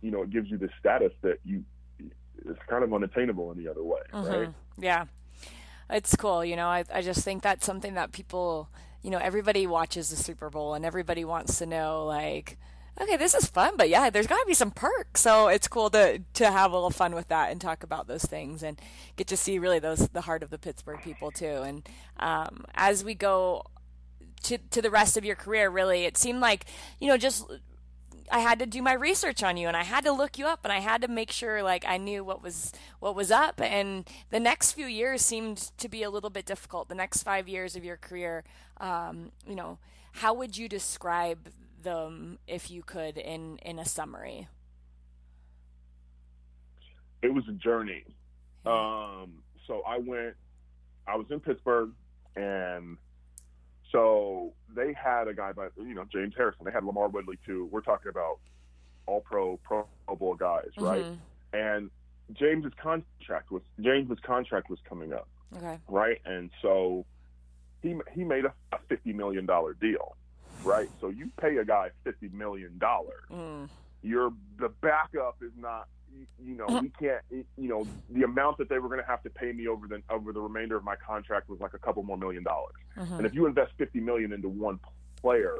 you 0.00 0.10
know, 0.10 0.22
it 0.22 0.30
gives 0.30 0.50
you 0.50 0.56
this 0.56 0.70
status 0.78 1.12
that 1.22 1.38
you, 1.44 1.62
it's 2.44 2.58
kind 2.68 2.84
of 2.84 2.92
unattainable 2.94 3.52
any 3.54 3.66
other 3.66 3.82
way, 3.82 4.00
right? 4.12 4.22
Mhm. 4.48 4.54
Yeah. 4.78 5.04
It's 5.90 6.16
cool. 6.16 6.44
You 6.44 6.56
know, 6.56 6.66
I, 6.66 6.84
I 6.92 7.02
just 7.02 7.24
think 7.24 7.42
that's 7.42 7.64
something 7.64 7.94
that 7.94 8.12
people, 8.12 8.68
you 9.02 9.10
know, 9.10 9.18
everybody 9.18 9.66
watches 9.66 10.10
the 10.10 10.16
Super 10.16 10.50
Bowl 10.50 10.74
and 10.74 10.84
everybody 10.84 11.24
wants 11.24 11.58
to 11.58 11.66
know, 11.66 12.04
like, 12.04 12.58
okay, 13.00 13.16
this 13.16 13.34
is 13.34 13.46
fun, 13.46 13.76
but 13.76 13.88
yeah, 13.88 14.10
there's 14.10 14.26
got 14.26 14.40
to 14.40 14.46
be 14.46 14.54
some 14.54 14.70
perks. 14.70 15.20
So 15.20 15.48
it's 15.48 15.68
cool 15.68 15.90
to, 15.90 16.22
to 16.34 16.50
have 16.50 16.72
a 16.72 16.74
little 16.74 16.90
fun 16.90 17.14
with 17.14 17.28
that 17.28 17.50
and 17.50 17.60
talk 17.60 17.82
about 17.82 18.08
those 18.08 18.24
things 18.24 18.62
and 18.62 18.80
get 19.16 19.26
to 19.28 19.36
see 19.36 19.58
really 19.58 19.78
those, 19.78 20.08
the 20.08 20.22
heart 20.22 20.42
of 20.42 20.50
the 20.50 20.58
Pittsburgh 20.58 21.00
people 21.02 21.30
too. 21.30 21.62
And 21.62 21.88
um, 22.18 22.64
as 22.74 23.04
we 23.04 23.14
go 23.14 23.66
to, 24.44 24.58
to 24.58 24.82
the 24.82 24.90
rest 24.90 25.16
of 25.16 25.24
your 25.24 25.36
career, 25.36 25.68
really, 25.68 26.04
it 26.04 26.16
seemed 26.16 26.40
like, 26.40 26.64
you 26.98 27.08
know, 27.08 27.18
just 27.18 27.44
I 28.30 28.40
had 28.40 28.58
to 28.58 28.66
do 28.66 28.82
my 28.82 28.92
research 28.92 29.42
on 29.42 29.56
you 29.56 29.68
and 29.68 29.76
I 29.76 29.84
had 29.84 30.04
to 30.04 30.12
look 30.12 30.38
you 30.38 30.46
up 30.46 30.60
and 30.64 30.72
I 30.72 30.80
had 30.80 31.02
to 31.02 31.08
make 31.08 31.30
sure 31.30 31.62
like 31.62 31.84
I 31.86 31.96
knew 31.96 32.24
what 32.24 32.42
was 32.42 32.72
what 33.00 33.14
was 33.14 33.30
up 33.30 33.60
and 33.60 34.08
the 34.30 34.40
next 34.40 34.72
few 34.72 34.86
years 34.86 35.22
seemed 35.22 35.58
to 35.78 35.88
be 35.88 36.02
a 36.02 36.10
little 36.10 36.30
bit 36.30 36.46
difficult. 36.46 36.88
The 36.88 36.94
next 36.94 37.22
5 37.22 37.48
years 37.48 37.76
of 37.76 37.84
your 37.84 37.96
career, 37.96 38.44
um, 38.78 39.32
you 39.46 39.54
know, 39.54 39.78
how 40.12 40.34
would 40.34 40.56
you 40.56 40.68
describe 40.68 41.50
them 41.82 42.38
if 42.46 42.70
you 42.70 42.82
could 42.82 43.18
in 43.18 43.58
in 43.58 43.78
a 43.78 43.84
summary? 43.84 44.48
it 47.26 47.34
was 47.34 47.44
a 47.48 47.52
journey. 47.52 48.04
Um, 48.64 49.42
so 49.66 49.82
I 49.86 49.98
went, 49.98 50.34
I 51.06 51.16
was 51.16 51.26
in 51.30 51.40
Pittsburgh, 51.40 51.90
and 52.36 52.96
so 53.92 54.52
they 54.74 54.92
had 54.92 55.28
a 55.28 55.34
guy 55.34 55.52
by, 55.52 55.68
you 55.76 55.94
know, 55.94 56.04
James 56.12 56.34
Harrison. 56.36 56.64
They 56.64 56.72
had 56.72 56.82
LaMarr 56.82 57.10
Woodley 57.12 57.38
too. 57.46 57.68
We're 57.70 57.80
talking 57.82 58.08
about 58.10 58.38
all 59.06 59.20
pro, 59.20 59.58
pro 59.58 59.86
Bowl 60.18 60.34
guys, 60.34 60.68
right? 60.78 61.04
Mhm. 61.04 61.18
And 61.52 61.90
James's 62.32 62.72
contract 62.82 63.50
was 63.50 63.62
James's 63.80 64.18
contract 64.20 64.68
was 64.68 64.80
coming 64.88 65.12
up, 65.12 65.28
Okay. 65.56 65.78
right? 65.88 66.20
And 66.24 66.50
so 66.60 67.04
he 67.82 67.96
he 68.12 68.24
made 68.24 68.44
a, 68.44 68.52
a 68.72 68.78
fifty 68.88 69.12
million 69.12 69.46
dollar 69.46 69.74
deal, 69.74 70.16
right? 70.64 70.88
So 71.00 71.08
you 71.08 71.30
pay 71.40 71.56
a 71.58 71.64
guy 71.64 71.90
fifty 72.04 72.28
million 72.28 72.78
dollars 72.78 73.22
Mm. 73.30 73.68
your 74.02 74.32
the 74.58 74.68
backup 74.68 75.36
is 75.42 75.52
not 75.56 75.88
you- 76.42 76.54
know 76.56 76.66
we 76.80 76.88
can't 76.90 77.20
you 77.30 77.68
know 77.68 77.86
the 78.10 78.22
amount 78.22 78.58
that 78.58 78.68
they 78.68 78.78
were 78.78 78.88
going 78.88 79.00
to 79.00 79.06
have 79.06 79.22
to 79.22 79.30
pay 79.30 79.52
me 79.52 79.66
over 79.68 79.86
the 79.86 80.02
over 80.10 80.32
the 80.32 80.40
remainder 80.40 80.76
of 80.76 80.84
my 80.84 80.96
contract 80.96 81.48
was 81.48 81.60
like 81.60 81.74
a 81.74 81.78
couple 81.78 82.02
more 82.02 82.16
million 82.16 82.42
dollars. 82.42 82.74
Mhm. 82.96 83.18
and 83.18 83.26
if 83.26 83.34
you 83.34 83.46
invest 83.46 83.72
50 83.78 84.00
million 84.00 84.32
into 84.32 84.48
one 84.48 84.78
player 85.20 85.56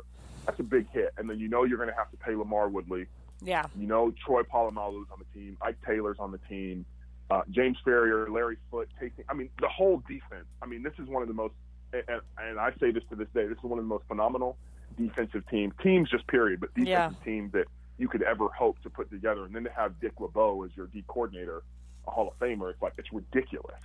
that's 0.47 0.61
a 0.61 0.63
big 0.63 0.89
hit. 0.91 1.13
And 1.19 1.29
then 1.29 1.41
you 1.41 1.49
know 1.49 1.65
you're 1.65 1.77
going 1.77 1.89
to 1.91 1.95
have 1.97 2.09
to 2.13 2.17
pay 2.19 2.31
LaMarr 2.33 2.71
Woodley. 2.71 3.07
Yeah. 3.43 3.67
you 3.77 3.87
know 3.87 4.13
Troy 4.25 4.43
Polamalu's 4.43 5.09
on 5.11 5.19
the 5.19 5.39
team. 5.39 5.57
Ike 5.61 5.77
Taylor's 5.87 6.19
on 6.19 6.31
the 6.33 6.39
team. 6.49 6.87
Uh, 7.31 7.43
James 7.51 7.77
Farrior 7.85 8.29
Larry 8.31 8.57
Foote 8.71 8.89
Casey 8.99 9.25
I 9.29 9.35
mean 9.35 9.51
the 9.61 9.69
whole 9.69 10.03
defense. 10.09 10.47
I 10.63 10.67
mean 10.67 10.83
this 10.83 10.95
is 10.99 11.09
one 11.09 11.23
of 11.23 11.29
the 11.29 11.35
most 11.35 11.55
and, 11.93 12.21
and 12.39 12.59
I 12.59 12.73
say 12.81 12.91
this 12.93 13.03
to 13.11 13.17
this 13.17 13.29
day 13.35 13.47
this 13.47 13.59
is 13.59 13.65
one 13.65 13.79
of 13.79 13.85
the 13.85 13.89
most 13.89 14.05
phenomenal 14.09 14.57
defensive 14.97 15.47
teams 15.51 15.75
teams 15.83 16.09
just 16.09 16.27
period 16.29 16.61
but 16.61 16.71
defensive 16.75 16.89
Yeah. 16.89 17.25
teams 17.25 17.53
that 17.53 17.67
you 17.99 18.09
could 18.09 18.23
ever 18.23 18.49
hope 18.49 18.81
to 18.83 18.91
put 18.91 19.11
together. 19.11 19.45
And 19.45 19.55
then 19.55 19.65
to 19.65 19.71
have 19.71 19.99
Dick 20.01 20.13
LeBeau 20.21 20.65
as 20.65 20.71
your 20.77 20.87
D 20.87 21.05
coordinator, 21.09 21.63
a 22.07 22.11
Hall 22.11 22.29
of 22.29 22.39
Famer, 22.39 22.71
it's 22.71 22.83
like 22.83 22.93
it's 22.99 23.13
ridiculous. 23.13 23.81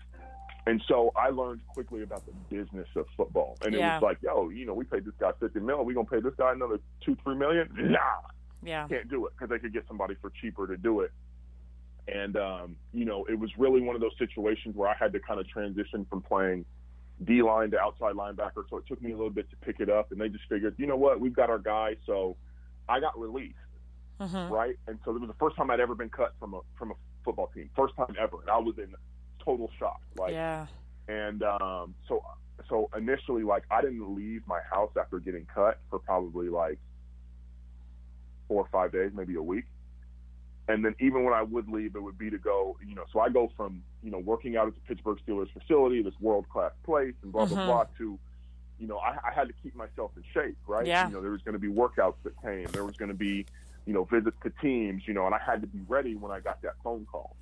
And 0.67 0.81
so 0.87 1.11
I 1.15 1.29
learned 1.29 1.61
quickly 1.67 2.03
about 2.03 2.23
the 2.25 2.33
business 2.55 2.87
of 2.95 3.05
football. 3.17 3.57
And 3.61 3.73
it 3.73 3.79
was 3.95 4.03
like, 4.03 4.17
yo, 4.21 4.49
you 4.49 4.65
know, 4.65 4.73
we 4.75 4.85
paid 4.85 5.05
this 5.05 5.13
guy 5.19 5.31
fifty 5.39 5.59
million. 5.59 5.85
We 5.85 5.93
gonna 5.93 6.05
pay 6.07 6.19
this 6.19 6.35
guy 6.37 6.51
another 6.51 6.79
two, 7.03 7.17
three 7.23 7.35
million? 7.35 7.67
Nah, 7.75 7.99
Yeah. 8.61 8.87
can't 8.87 9.09
do 9.09 9.25
it 9.25 9.33
because 9.35 9.49
they 9.49 9.57
could 9.59 9.73
get 9.73 9.87
somebody 9.87 10.15
for 10.21 10.29
cheaper 10.41 10.67
to 10.67 10.77
do 10.77 11.01
it. 11.01 11.11
And 12.07 12.35
um, 12.37 12.75
you 12.93 13.05
know, 13.05 13.25
it 13.25 13.39
was 13.39 13.49
really 13.57 13.81
one 13.81 13.95
of 13.95 14.01
those 14.01 14.15
situations 14.19 14.75
where 14.75 14.89
I 14.89 14.95
had 14.99 15.13
to 15.13 15.19
kind 15.19 15.39
of 15.39 15.47
transition 15.47 16.05
from 16.09 16.21
playing 16.21 16.65
D 17.23 17.41
line 17.41 17.71
to 17.71 17.79
outside 17.79 18.15
linebacker. 18.15 18.63
So 18.69 18.77
it 18.77 18.85
took 18.87 19.01
me 19.01 19.11
a 19.11 19.15
little 19.15 19.29
bit 19.31 19.49
to 19.51 19.55
pick 19.57 19.79
it 19.79 19.89
up. 19.89 20.11
And 20.11 20.19
they 20.19 20.27
just 20.29 20.43
figured, 20.49 20.75
you 20.77 20.85
know 20.87 20.95
what, 20.97 21.19
we've 21.19 21.35
got 21.35 21.49
our 21.49 21.59
guy. 21.59 21.95
So 22.05 22.35
I 22.89 22.99
got 22.99 23.17
released 23.19 23.55
Mhm. 24.21 24.49
right? 24.49 24.77
And 24.87 24.99
so 25.03 25.15
it 25.15 25.19
was 25.19 25.27
the 25.27 25.33
first 25.35 25.55
time 25.55 25.71
I'd 25.71 25.79
ever 25.79 25.95
been 25.95 26.09
cut 26.09 26.33
from 26.39 26.53
a 26.53 26.61
from 26.77 26.91
a 26.91 26.93
football 27.23 27.47
team, 27.47 27.69
first 27.75 27.95
time 27.95 28.15
ever, 28.19 28.37
and 28.41 28.49
I 28.49 28.57
was 28.57 28.77
in 28.77 28.93
total 29.39 29.69
shock. 29.79 30.01
Like, 30.17 30.31
Yeah. 30.33 30.67
and 31.07 31.41
um, 31.43 31.95
so 32.07 32.23
so 32.69 32.89
initially, 32.95 33.41
like, 33.43 33.63
I 33.71 33.81
didn't 33.81 34.15
leave 34.15 34.45
my 34.47 34.61
house 34.61 34.91
after 34.95 35.19
getting 35.19 35.45
cut 35.47 35.79
for 35.89 35.97
probably 35.99 36.47
like 36.49 36.77
four 38.47 38.61
or 38.63 38.67
five 38.71 38.91
days, 38.91 39.11
maybe 39.15 39.35
a 39.35 39.41
week. 39.41 39.65
And 40.67 40.85
then 40.85 40.93
even 40.99 41.23
when 41.23 41.33
I 41.33 41.41
would 41.41 41.67
leave, 41.67 41.95
it 41.95 42.03
would 42.03 42.19
be 42.19 42.29
to 42.29 42.37
go, 42.37 42.77
you 42.87 42.93
know. 42.93 43.05
So 43.11 43.19
I 43.19 43.29
go 43.29 43.51
from 43.57 43.81
you 44.03 44.11
know 44.11 44.19
working 44.19 44.55
out 44.55 44.67
at 44.67 44.75
the 44.75 44.81
Pittsburgh 44.81 45.17
Steelers 45.27 45.51
facility, 45.51 46.03
this 46.03 46.19
world 46.21 46.47
class 46.49 46.71
place, 46.83 47.15
and 47.23 47.31
blah 47.31 47.45
blah 47.45 47.57
Mhm. 47.57 47.65
blah, 47.65 47.83
to 47.97 48.19
you 48.79 48.87
know 48.87 48.97
I, 48.99 49.17
I 49.27 49.31
had 49.33 49.47
to 49.47 49.53
keep 49.63 49.75
myself 49.75 50.11
in 50.15 50.23
shape, 50.33 50.57
right? 50.67 50.85
Yeah. 50.85 51.07
You 51.07 51.13
know, 51.15 51.21
there 51.21 51.31
was 51.31 51.41
going 51.41 51.53
to 51.53 51.59
be 51.59 51.67
workouts 51.67 52.15
that 52.23 52.39
came. 52.41 52.65
There 52.71 52.85
was 52.85 52.95
going 52.95 53.09
to 53.09 53.17
be 53.17 53.45
you 53.91 53.97
know, 53.97 54.05
visits 54.05 54.37
to 54.43 54.49
teams, 54.61 55.03
you 55.05 55.13
know, 55.13 55.25
and 55.25 55.35
I 55.35 55.39
had 55.45 55.59
to 55.59 55.67
be 55.67 55.81
ready 55.89 56.15
when 56.15 56.31
I 56.31 56.39
got 56.39 56.61
that 56.61 56.75
phone 56.81 57.05
call. 57.11 57.35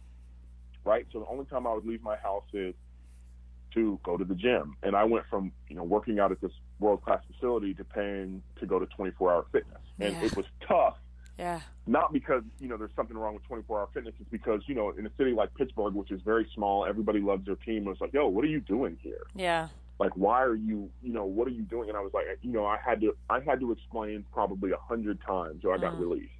Right? 0.83 1.05
So 1.13 1.19
the 1.19 1.27
only 1.27 1.45
time 1.45 1.67
I 1.67 1.73
would 1.75 1.85
leave 1.85 2.01
my 2.01 2.15
house 2.17 2.45
is 2.53 2.73
to 3.75 3.99
go 4.03 4.17
to 4.17 4.25
the 4.25 4.33
gym. 4.33 4.75
And 4.81 4.95
I 4.95 5.03
went 5.03 5.25
from, 5.29 5.51
you 5.69 5.75
know, 5.75 5.83
working 5.83 6.19
out 6.19 6.31
at 6.31 6.41
this 6.41 6.51
world 6.79 7.03
class 7.03 7.21
facility 7.31 7.75
to 7.75 7.83
paying 7.83 8.41
to 8.59 8.65
go 8.65 8.79
to 8.79 8.87
24 8.87 9.31
hour 9.31 9.45
fitness. 9.51 9.77
And 9.99 10.13
Yeah. 10.15 10.23
it 10.23 10.35
was 10.35 10.47
tough, 10.67 10.97
Yeah. 11.37 11.61
not 11.85 12.11
because, 12.13 12.41
you 12.59 12.67
know, 12.67 12.77
there's 12.77 12.95
something 12.95 13.15
wrong 13.15 13.35
with 13.35 13.43
24 13.43 13.81
hour 13.81 13.89
fitness. 13.93 14.15
It's 14.19 14.29
because, 14.31 14.63
you 14.67 14.73
know, 14.73 14.89
in 14.89 15.05
a 15.05 15.11
city 15.17 15.33
like 15.33 15.53
Pittsburgh, 15.53 15.93
which 15.93 16.09
is 16.09 16.19
very 16.23 16.49
small, 16.55 16.83
everybody 16.87 17.19
loves 17.19 17.45
their 17.45 17.57
team. 17.57 17.87
It's 17.89 18.01
like, 18.01 18.13
yo, 18.13 18.27
what 18.27 18.43
are 18.43 18.47
you 18.47 18.61
doing 18.61 18.97
here? 19.03 19.21
Yeah. 19.35 19.67
like 20.01 20.13
why 20.15 20.41
are 20.41 20.55
you 20.55 20.89
you 21.01 21.11
know 21.11 21.25
what 21.25 21.45
are 21.45 21.51
you 21.51 21.63
doing 21.63 21.89
and 21.89 21.97
i 21.97 21.99
was 21.99 22.13
like 22.13 22.23
you 22.41 22.49
know 22.53 22.65
i 22.65 22.77
had 22.77 23.01
to 23.01 23.13
i 23.29 23.41
had 23.41 23.59
to 23.59 23.73
explain 23.73 24.23
probably 24.31 24.71
a 24.71 24.77
hundred 24.77 25.19
times 25.27 25.65
or 25.65 25.73
i 25.75 25.77
got 25.77 25.91
Mm. 25.95 25.99
released 25.99 26.38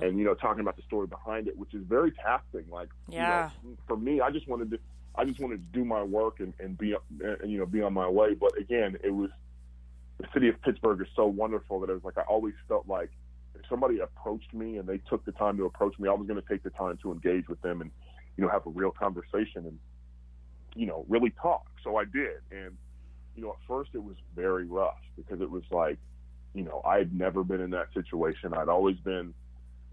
Mm. 0.00 0.06
and 0.08 0.18
you 0.18 0.24
know 0.24 0.34
talking 0.34 0.60
about 0.60 0.76
the 0.76 0.82
story 0.82 1.06
behind 1.06 1.48
it 1.48 1.56
which 1.56 1.74
is 1.74 1.82
very 1.88 2.12
taxing 2.12 2.64
like 2.70 2.88
Yeah. 3.08 3.50
you 3.62 3.70
know, 3.70 3.76
for 3.86 3.96
me 3.96 4.20
i 4.20 4.30
just 4.30 4.48
wanted 4.48 4.70
to 4.70 4.78
i 5.16 5.24
just 5.24 5.40
wanted 5.40 5.60
to 5.62 5.78
do 5.78 5.84
my 5.84 6.02
work 6.02 6.40
and, 6.40 6.54
and 6.60 6.76
be 6.78 6.94
and 7.20 7.50
you 7.50 7.58
know 7.58 7.66
be 7.66 7.82
on 7.82 7.92
my 7.92 8.08
way 8.08 8.34
but 8.34 8.56
again 8.58 8.96
it 9.02 9.10
was 9.10 9.30
the 10.18 10.26
city 10.32 10.48
of 10.48 10.60
pittsburgh 10.62 11.00
is 11.00 11.08
so 11.16 11.26
wonderful 11.26 11.80
that 11.80 11.90
it 11.90 11.94
was 11.94 12.04
like 12.04 12.18
i 12.18 12.22
always 12.22 12.54
felt 12.68 12.86
like 12.86 13.10
if 13.54 13.62
somebody 13.68 13.98
approached 14.00 14.52
me 14.54 14.78
and 14.78 14.88
they 14.88 14.98
took 14.98 15.24
the 15.24 15.32
time 15.32 15.56
to 15.56 15.64
approach 15.64 15.98
me 15.98 16.08
i 16.08 16.12
was 16.12 16.26
going 16.26 16.40
to 16.40 16.48
take 16.48 16.62
the 16.62 16.70
time 16.70 16.98
to 17.02 17.12
engage 17.12 17.48
with 17.48 17.60
them 17.62 17.80
and 17.80 17.90
you 18.36 18.44
know 18.44 18.50
have 18.50 18.66
a 18.66 18.70
real 18.70 18.90
conversation 18.90 19.66
and 19.66 19.78
you 20.74 20.86
know 20.86 21.04
really 21.08 21.30
talk 21.42 21.66
so 21.84 21.96
i 21.96 22.04
did 22.04 22.40
and 22.50 22.76
you 23.34 23.42
know 23.42 23.50
at 23.50 23.56
first 23.68 23.90
it 23.94 24.02
was 24.02 24.16
very 24.34 24.64
rough 24.66 25.00
because 25.16 25.40
it 25.40 25.50
was 25.50 25.64
like 25.70 25.98
you 26.54 26.62
know 26.62 26.80
i 26.86 26.98
had 26.98 27.12
never 27.14 27.42
been 27.44 27.60
in 27.60 27.70
that 27.70 27.86
situation 27.94 28.54
i'd 28.54 28.68
always 28.68 28.96
been 28.98 29.34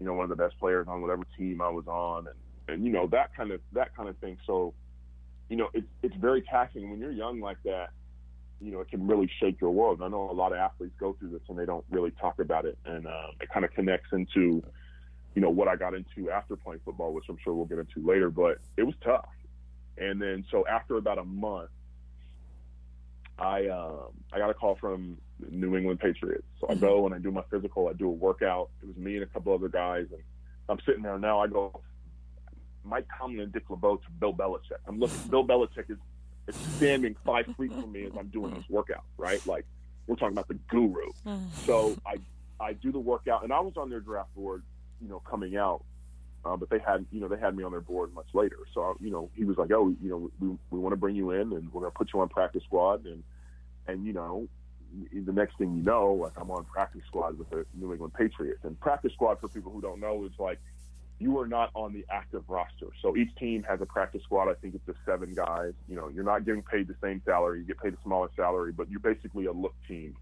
you 0.00 0.06
know 0.06 0.14
one 0.14 0.24
of 0.24 0.30
the 0.30 0.42
best 0.42 0.58
players 0.58 0.86
on 0.88 1.00
whatever 1.02 1.22
team 1.38 1.60
i 1.60 1.68
was 1.68 1.86
on 1.86 2.26
and 2.26 2.36
and 2.68 2.84
you 2.84 2.92
know 2.92 3.06
that 3.06 3.34
kind 3.36 3.52
of 3.52 3.60
that 3.72 3.94
kind 3.94 4.08
of 4.08 4.16
thing 4.18 4.36
so 4.46 4.74
you 5.48 5.56
know 5.56 5.68
it's 5.74 5.86
it's 6.02 6.16
very 6.16 6.42
taxing 6.42 6.90
when 6.90 6.98
you're 6.98 7.12
young 7.12 7.40
like 7.40 7.58
that 7.64 7.90
you 8.60 8.70
know, 8.70 8.80
it 8.80 8.90
can 8.90 9.06
really 9.06 9.30
shake 9.40 9.60
your 9.60 9.70
world. 9.70 9.98
And 9.98 10.04
I 10.04 10.08
know 10.08 10.30
a 10.30 10.32
lot 10.32 10.52
of 10.52 10.58
athletes 10.58 10.94
go 11.00 11.16
through 11.18 11.30
this 11.30 11.40
and 11.48 11.58
they 11.58 11.64
don't 11.64 11.84
really 11.90 12.10
talk 12.12 12.38
about 12.38 12.66
it, 12.66 12.78
and 12.84 13.06
um, 13.06 13.30
it 13.40 13.48
kind 13.50 13.64
of 13.64 13.72
connects 13.72 14.08
into, 14.12 14.62
you 15.34 15.42
know, 15.42 15.50
what 15.50 15.66
I 15.66 15.76
got 15.76 15.94
into 15.94 16.30
after 16.30 16.56
playing 16.56 16.80
football, 16.84 17.12
which 17.12 17.24
I'm 17.28 17.38
sure 17.42 17.54
we'll 17.54 17.64
get 17.64 17.78
into 17.78 18.06
later. 18.06 18.30
But 18.30 18.58
it 18.76 18.82
was 18.82 18.94
tough, 19.02 19.28
and 19.96 20.20
then 20.20 20.44
so 20.50 20.66
after 20.66 20.96
about 20.96 21.18
a 21.18 21.24
month, 21.24 21.70
I 23.40 23.68
um, 23.68 24.12
I 24.32 24.38
got 24.38 24.50
a 24.50 24.54
call 24.54 24.76
from 24.76 25.16
New 25.50 25.76
England 25.76 26.00
Patriots. 26.00 26.44
So 26.60 26.66
I 26.68 26.74
go 26.74 27.06
and 27.06 27.14
I 27.14 27.18
do 27.18 27.30
my 27.30 27.42
physical. 27.50 27.88
I 27.88 27.94
do 27.94 28.06
a 28.08 28.12
workout. 28.12 28.70
It 28.82 28.88
was 28.88 28.96
me 28.96 29.14
and 29.14 29.22
a 29.22 29.26
couple 29.26 29.54
other 29.54 29.68
guys, 29.68 30.06
and 30.12 30.22
I'm 30.68 30.78
sitting 30.84 31.02
there 31.02 31.18
now. 31.18 31.40
I 31.40 31.46
go, 31.46 31.80
Mike 32.84 33.06
Tomlin 33.18 33.40
and 33.40 33.52
Dick 33.52 33.64
LeBeau 33.70 33.96
to 33.96 34.10
Bill 34.18 34.34
Belichick. 34.34 34.80
I'm 34.86 34.98
looking. 35.00 35.16
Bill 35.30 35.46
Belichick 35.46 35.90
is, 35.90 35.98
is 36.48 36.56
standing 36.76 37.16
five 37.24 37.46
feet 37.58 37.72
from 37.72 37.90
me 37.92 38.04
as 38.04 38.12
I'm 38.18 38.28
doing 38.28 38.54
this 38.54 38.68
workout. 38.68 39.04
Right, 39.16 39.44
like 39.46 39.64
we're 40.06 40.16
talking 40.16 40.34
about 40.34 40.48
the 40.48 40.58
guru. 40.68 41.10
So 41.64 41.96
I 42.06 42.16
I 42.60 42.74
do 42.74 42.92
the 42.92 43.00
workout, 43.00 43.42
and 43.42 43.52
I 43.52 43.60
was 43.60 43.72
on 43.78 43.88
their 43.88 44.00
draft 44.00 44.34
board, 44.34 44.62
you 45.00 45.08
know, 45.08 45.20
coming 45.20 45.56
out. 45.56 45.82
Uh, 46.44 46.56
but 46.56 46.70
they 46.70 46.78
had, 46.78 47.04
you 47.10 47.20
know, 47.20 47.28
they 47.28 47.38
had 47.38 47.54
me 47.54 47.62
on 47.64 47.70
their 47.70 47.80
board 47.80 48.14
much 48.14 48.28
later. 48.32 48.56
So, 48.72 48.96
you 49.00 49.10
know, 49.10 49.30
he 49.36 49.44
was 49.44 49.58
like, 49.58 49.70
"Oh, 49.72 49.94
you 50.02 50.08
know, 50.08 50.30
we, 50.40 50.56
we 50.70 50.78
want 50.78 50.92
to 50.92 50.96
bring 50.96 51.14
you 51.14 51.32
in, 51.32 51.52
and 51.52 51.72
we're 51.72 51.82
going 51.82 51.92
to 51.92 51.96
put 51.98 52.10
you 52.14 52.20
on 52.20 52.28
practice 52.28 52.62
squad." 52.64 53.04
And, 53.04 53.22
and 53.86 54.06
you 54.06 54.12
know, 54.14 54.48
the 55.12 55.32
next 55.32 55.58
thing 55.58 55.76
you 55.76 55.82
know, 55.82 56.12
like 56.14 56.32
I'm 56.36 56.50
on 56.50 56.64
practice 56.64 57.02
squad 57.06 57.38
with 57.38 57.50
the 57.50 57.66
New 57.74 57.92
England 57.92 58.14
Patriots. 58.14 58.60
And 58.64 58.78
practice 58.80 59.12
squad, 59.12 59.38
for 59.40 59.48
people 59.48 59.70
who 59.70 59.82
don't 59.82 60.00
know, 60.00 60.24
is 60.24 60.32
like 60.38 60.58
you 61.18 61.38
are 61.38 61.46
not 61.46 61.70
on 61.74 61.92
the 61.92 62.04
active 62.10 62.42
roster. 62.48 62.86
So 63.02 63.16
each 63.16 63.34
team 63.36 63.62
has 63.64 63.80
a 63.82 63.86
practice 63.86 64.22
squad. 64.22 64.48
I 64.48 64.54
think 64.54 64.74
it's 64.74 64.86
the 64.86 64.94
seven 65.04 65.34
guys. 65.34 65.74
You 65.88 65.96
know, 65.96 66.08
you're 66.08 66.24
not 66.24 66.46
getting 66.46 66.62
paid 66.62 66.88
the 66.88 66.96
same 67.02 67.20
salary. 67.26 67.60
You 67.60 67.66
get 67.66 67.78
paid 67.78 67.92
a 67.92 67.98
smaller 68.02 68.30
salary, 68.34 68.72
but 68.72 68.90
you're 68.90 69.00
basically 69.00 69.44
a 69.44 69.52
look 69.52 69.74
team 69.86 70.16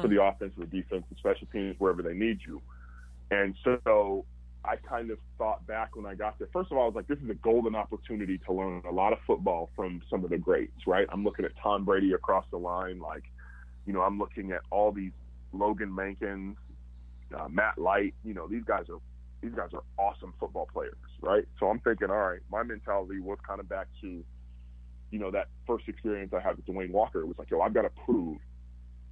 for 0.00 0.08
the 0.08 0.22
offense, 0.22 0.52
the 0.58 0.66
defense, 0.66 1.04
the 1.10 1.16
special 1.16 1.46
teams, 1.52 1.76
wherever 1.78 2.02
they 2.02 2.14
need 2.14 2.40
you. 2.46 2.60
And 3.30 3.54
so 3.64 4.24
I 4.64 4.76
kind 4.76 5.10
of 5.10 5.18
thought 5.38 5.66
back 5.66 5.96
when 5.96 6.06
I 6.06 6.14
got 6.14 6.38
there. 6.38 6.48
First 6.52 6.70
of 6.70 6.78
all, 6.78 6.84
I 6.84 6.86
was 6.86 6.94
like, 6.94 7.08
this 7.08 7.18
is 7.18 7.28
a 7.28 7.34
golden 7.34 7.74
opportunity 7.74 8.38
to 8.46 8.52
learn 8.52 8.82
a 8.88 8.92
lot 8.92 9.12
of 9.12 9.18
football 9.26 9.70
from 9.74 10.00
some 10.08 10.24
of 10.24 10.30
the 10.30 10.38
greats, 10.38 10.86
right? 10.86 11.06
I'm 11.12 11.24
looking 11.24 11.44
at 11.44 11.52
Tom 11.60 11.84
Brady 11.84 12.12
across 12.12 12.44
the 12.50 12.58
line. 12.58 13.00
Like, 13.00 13.24
you 13.86 13.92
know, 13.92 14.02
I'm 14.02 14.18
looking 14.18 14.52
at 14.52 14.60
all 14.70 14.92
these 14.92 15.10
Logan 15.52 15.90
Mankins, 15.90 16.54
uh, 17.36 17.48
Matt 17.48 17.76
Light. 17.76 18.14
You 18.24 18.34
know, 18.34 18.46
these 18.46 18.62
guys 18.64 18.84
are 18.88 18.98
these 19.42 19.52
guys 19.52 19.70
are 19.72 19.82
awesome 19.98 20.32
football 20.38 20.68
players, 20.72 20.94
right? 21.20 21.44
So 21.58 21.68
I'm 21.68 21.80
thinking, 21.80 22.10
all 22.10 22.16
right, 22.16 22.40
my 22.50 22.62
mentality 22.62 23.18
was 23.18 23.38
kind 23.46 23.58
of 23.58 23.68
back 23.68 23.88
to, 24.00 24.24
you 25.10 25.18
know, 25.18 25.32
that 25.32 25.48
first 25.66 25.88
experience 25.88 26.32
I 26.32 26.40
had 26.40 26.56
with 26.56 26.66
DeWayne 26.66 26.92
Walker. 26.92 27.20
It 27.20 27.26
was 27.26 27.36
like, 27.38 27.50
yo, 27.50 27.60
I've 27.60 27.74
got 27.74 27.82
to 27.82 27.90
prove 28.04 28.38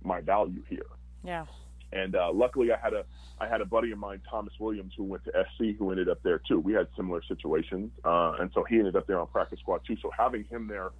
my 0.04 0.20
value 0.20 0.62
here. 0.68 0.86
Yeah. 1.24 1.46
And 1.92 2.14
uh, 2.14 2.30
luckily, 2.32 2.72
I 2.72 2.78
had 2.82 2.92
a 2.92 3.04
I 3.40 3.48
had 3.48 3.60
a 3.60 3.64
buddy 3.64 3.90
of 3.90 3.98
mine, 3.98 4.20
Thomas 4.30 4.52
Williams, 4.60 4.92
who 4.96 5.04
went 5.04 5.24
to 5.24 5.32
SC, 5.32 5.76
who 5.78 5.90
ended 5.90 6.08
up 6.08 6.22
there 6.22 6.40
too. 6.46 6.60
We 6.60 6.72
had 6.72 6.88
similar 6.96 7.22
situations, 7.26 7.90
uh, 8.04 8.34
and 8.38 8.50
so 8.54 8.64
he 8.64 8.78
ended 8.78 8.96
up 8.96 9.06
there 9.06 9.18
on 9.18 9.26
practice 9.28 9.58
squad 9.60 9.80
too. 9.86 9.96
So 10.02 10.10
having 10.16 10.44
him 10.44 10.68
there 10.68 10.90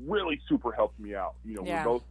really 0.00 0.40
super 0.48 0.72
helped 0.72 0.98
me 0.98 1.14
out. 1.14 1.34
You 1.44 1.54
know, 1.54 1.64
Yeah. 1.64 1.84
we 1.84 1.92
both 1.92 2.02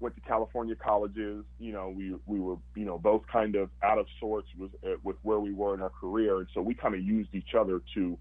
went 0.00 0.14
to 0.16 0.20
California 0.20 0.74
colleges. 0.76 1.44
You 1.58 1.72
know, 1.72 1.88
we 1.88 2.14
we 2.26 2.40
were 2.40 2.56
you 2.74 2.84
know 2.84 2.98
both 2.98 3.26
kind 3.26 3.56
of 3.56 3.70
out 3.82 3.98
of 3.98 4.06
sorts 4.20 4.48
with 4.58 4.72
uh, 4.84 4.96
with 5.02 5.16
where 5.22 5.40
we 5.40 5.52
were 5.52 5.74
in 5.74 5.80
our 5.80 5.90
career, 5.90 6.38
and 6.38 6.48
so 6.52 6.60
we 6.60 6.74
kind 6.74 6.94
of 6.94 7.00
used 7.00 7.34
each 7.34 7.54
other 7.58 7.80
to, 7.94 8.18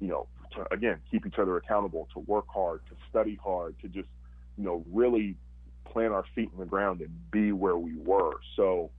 you 0.00 0.08
know, 0.08 0.26
to, 0.54 0.66
again 0.72 0.98
keep 1.10 1.26
each 1.26 1.38
other 1.38 1.56
accountable, 1.56 2.08
to 2.14 2.20
work 2.20 2.46
hard, 2.48 2.80
to 2.88 2.96
study 3.08 3.38
hard, 3.42 3.76
to 3.82 3.88
just 3.88 4.08
you 4.56 4.64
know 4.64 4.84
really 4.90 5.36
plant 5.84 6.12
our 6.12 6.24
feet 6.34 6.50
in 6.52 6.58
the 6.58 6.66
ground 6.66 7.00
and 7.00 7.30
be 7.30 7.52
where 7.52 7.78
we 7.78 7.94
were. 7.96 8.34
So, 8.56 8.90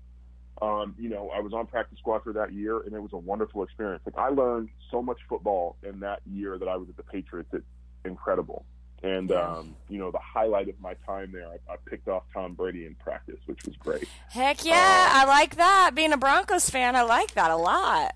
um, 0.61 0.95
you 0.97 1.09
know, 1.09 1.29
I 1.29 1.39
was 1.39 1.53
on 1.53 1.67
practice 1.67 1.99
squad 1.99 2.23
for 2.23 2.33
that 2.33 2.51
year, 2.53 2.79
and 2.81 2.93
it 2.93 3.01
was 3.01 3.13
a 3.13 3.17
wonderful 3.17 3.63
experience. 3.63 4.01
Like 4.05 4.17
I 4.17 4.29
learned 4.29 4.69
so 4.91 5.01
much 5.01 5.19
football 5.29 5.75
in 5.83 5.99
that 6.01 6.21
year 6.25 6.57
that 6.57 6.67
I 6.67 6.75
was 6.77 6.89
at 6.89 6.97
the 6.97 7.03
Patriots. 7.03 7.49
It's 7.53 7.65
incredible. 8.05 8.65
And 9.03 9.31
um, 9.31 9.75
you 9.89 9.99
know, 9.99 10.09
the 10.09 10.17
highlight 10.19 10.69
of 10.69 10.79
my 10.81 10.95
time 11.05 11.31
there, 11.31 11.47
I, 11.47 11.73
I 11.73 11.75
picked 11.85 12.07
off 12.07 12.23
Tom 12.33 12.53
Brady 12.53 12.85
in 12.87 12.95
practice, 12.95 13.39
which 13.45 13.63
was 13.65 13.75
great. 13.77 14.07
Heck 14.31 14.65
yeah, 14.65 15.09
I 15.11 15.25
like 15.25 15.55
that. 15.57 15.91
Being 15.93 16.13
a 16.13 16.17
Broncos 16.17 16.69
fan, 16.69 16.95
I 16.95 17.03
like 17.03 17.33
that 17.35 17.51
a 17.51 17.55
lot. 17.57 18.15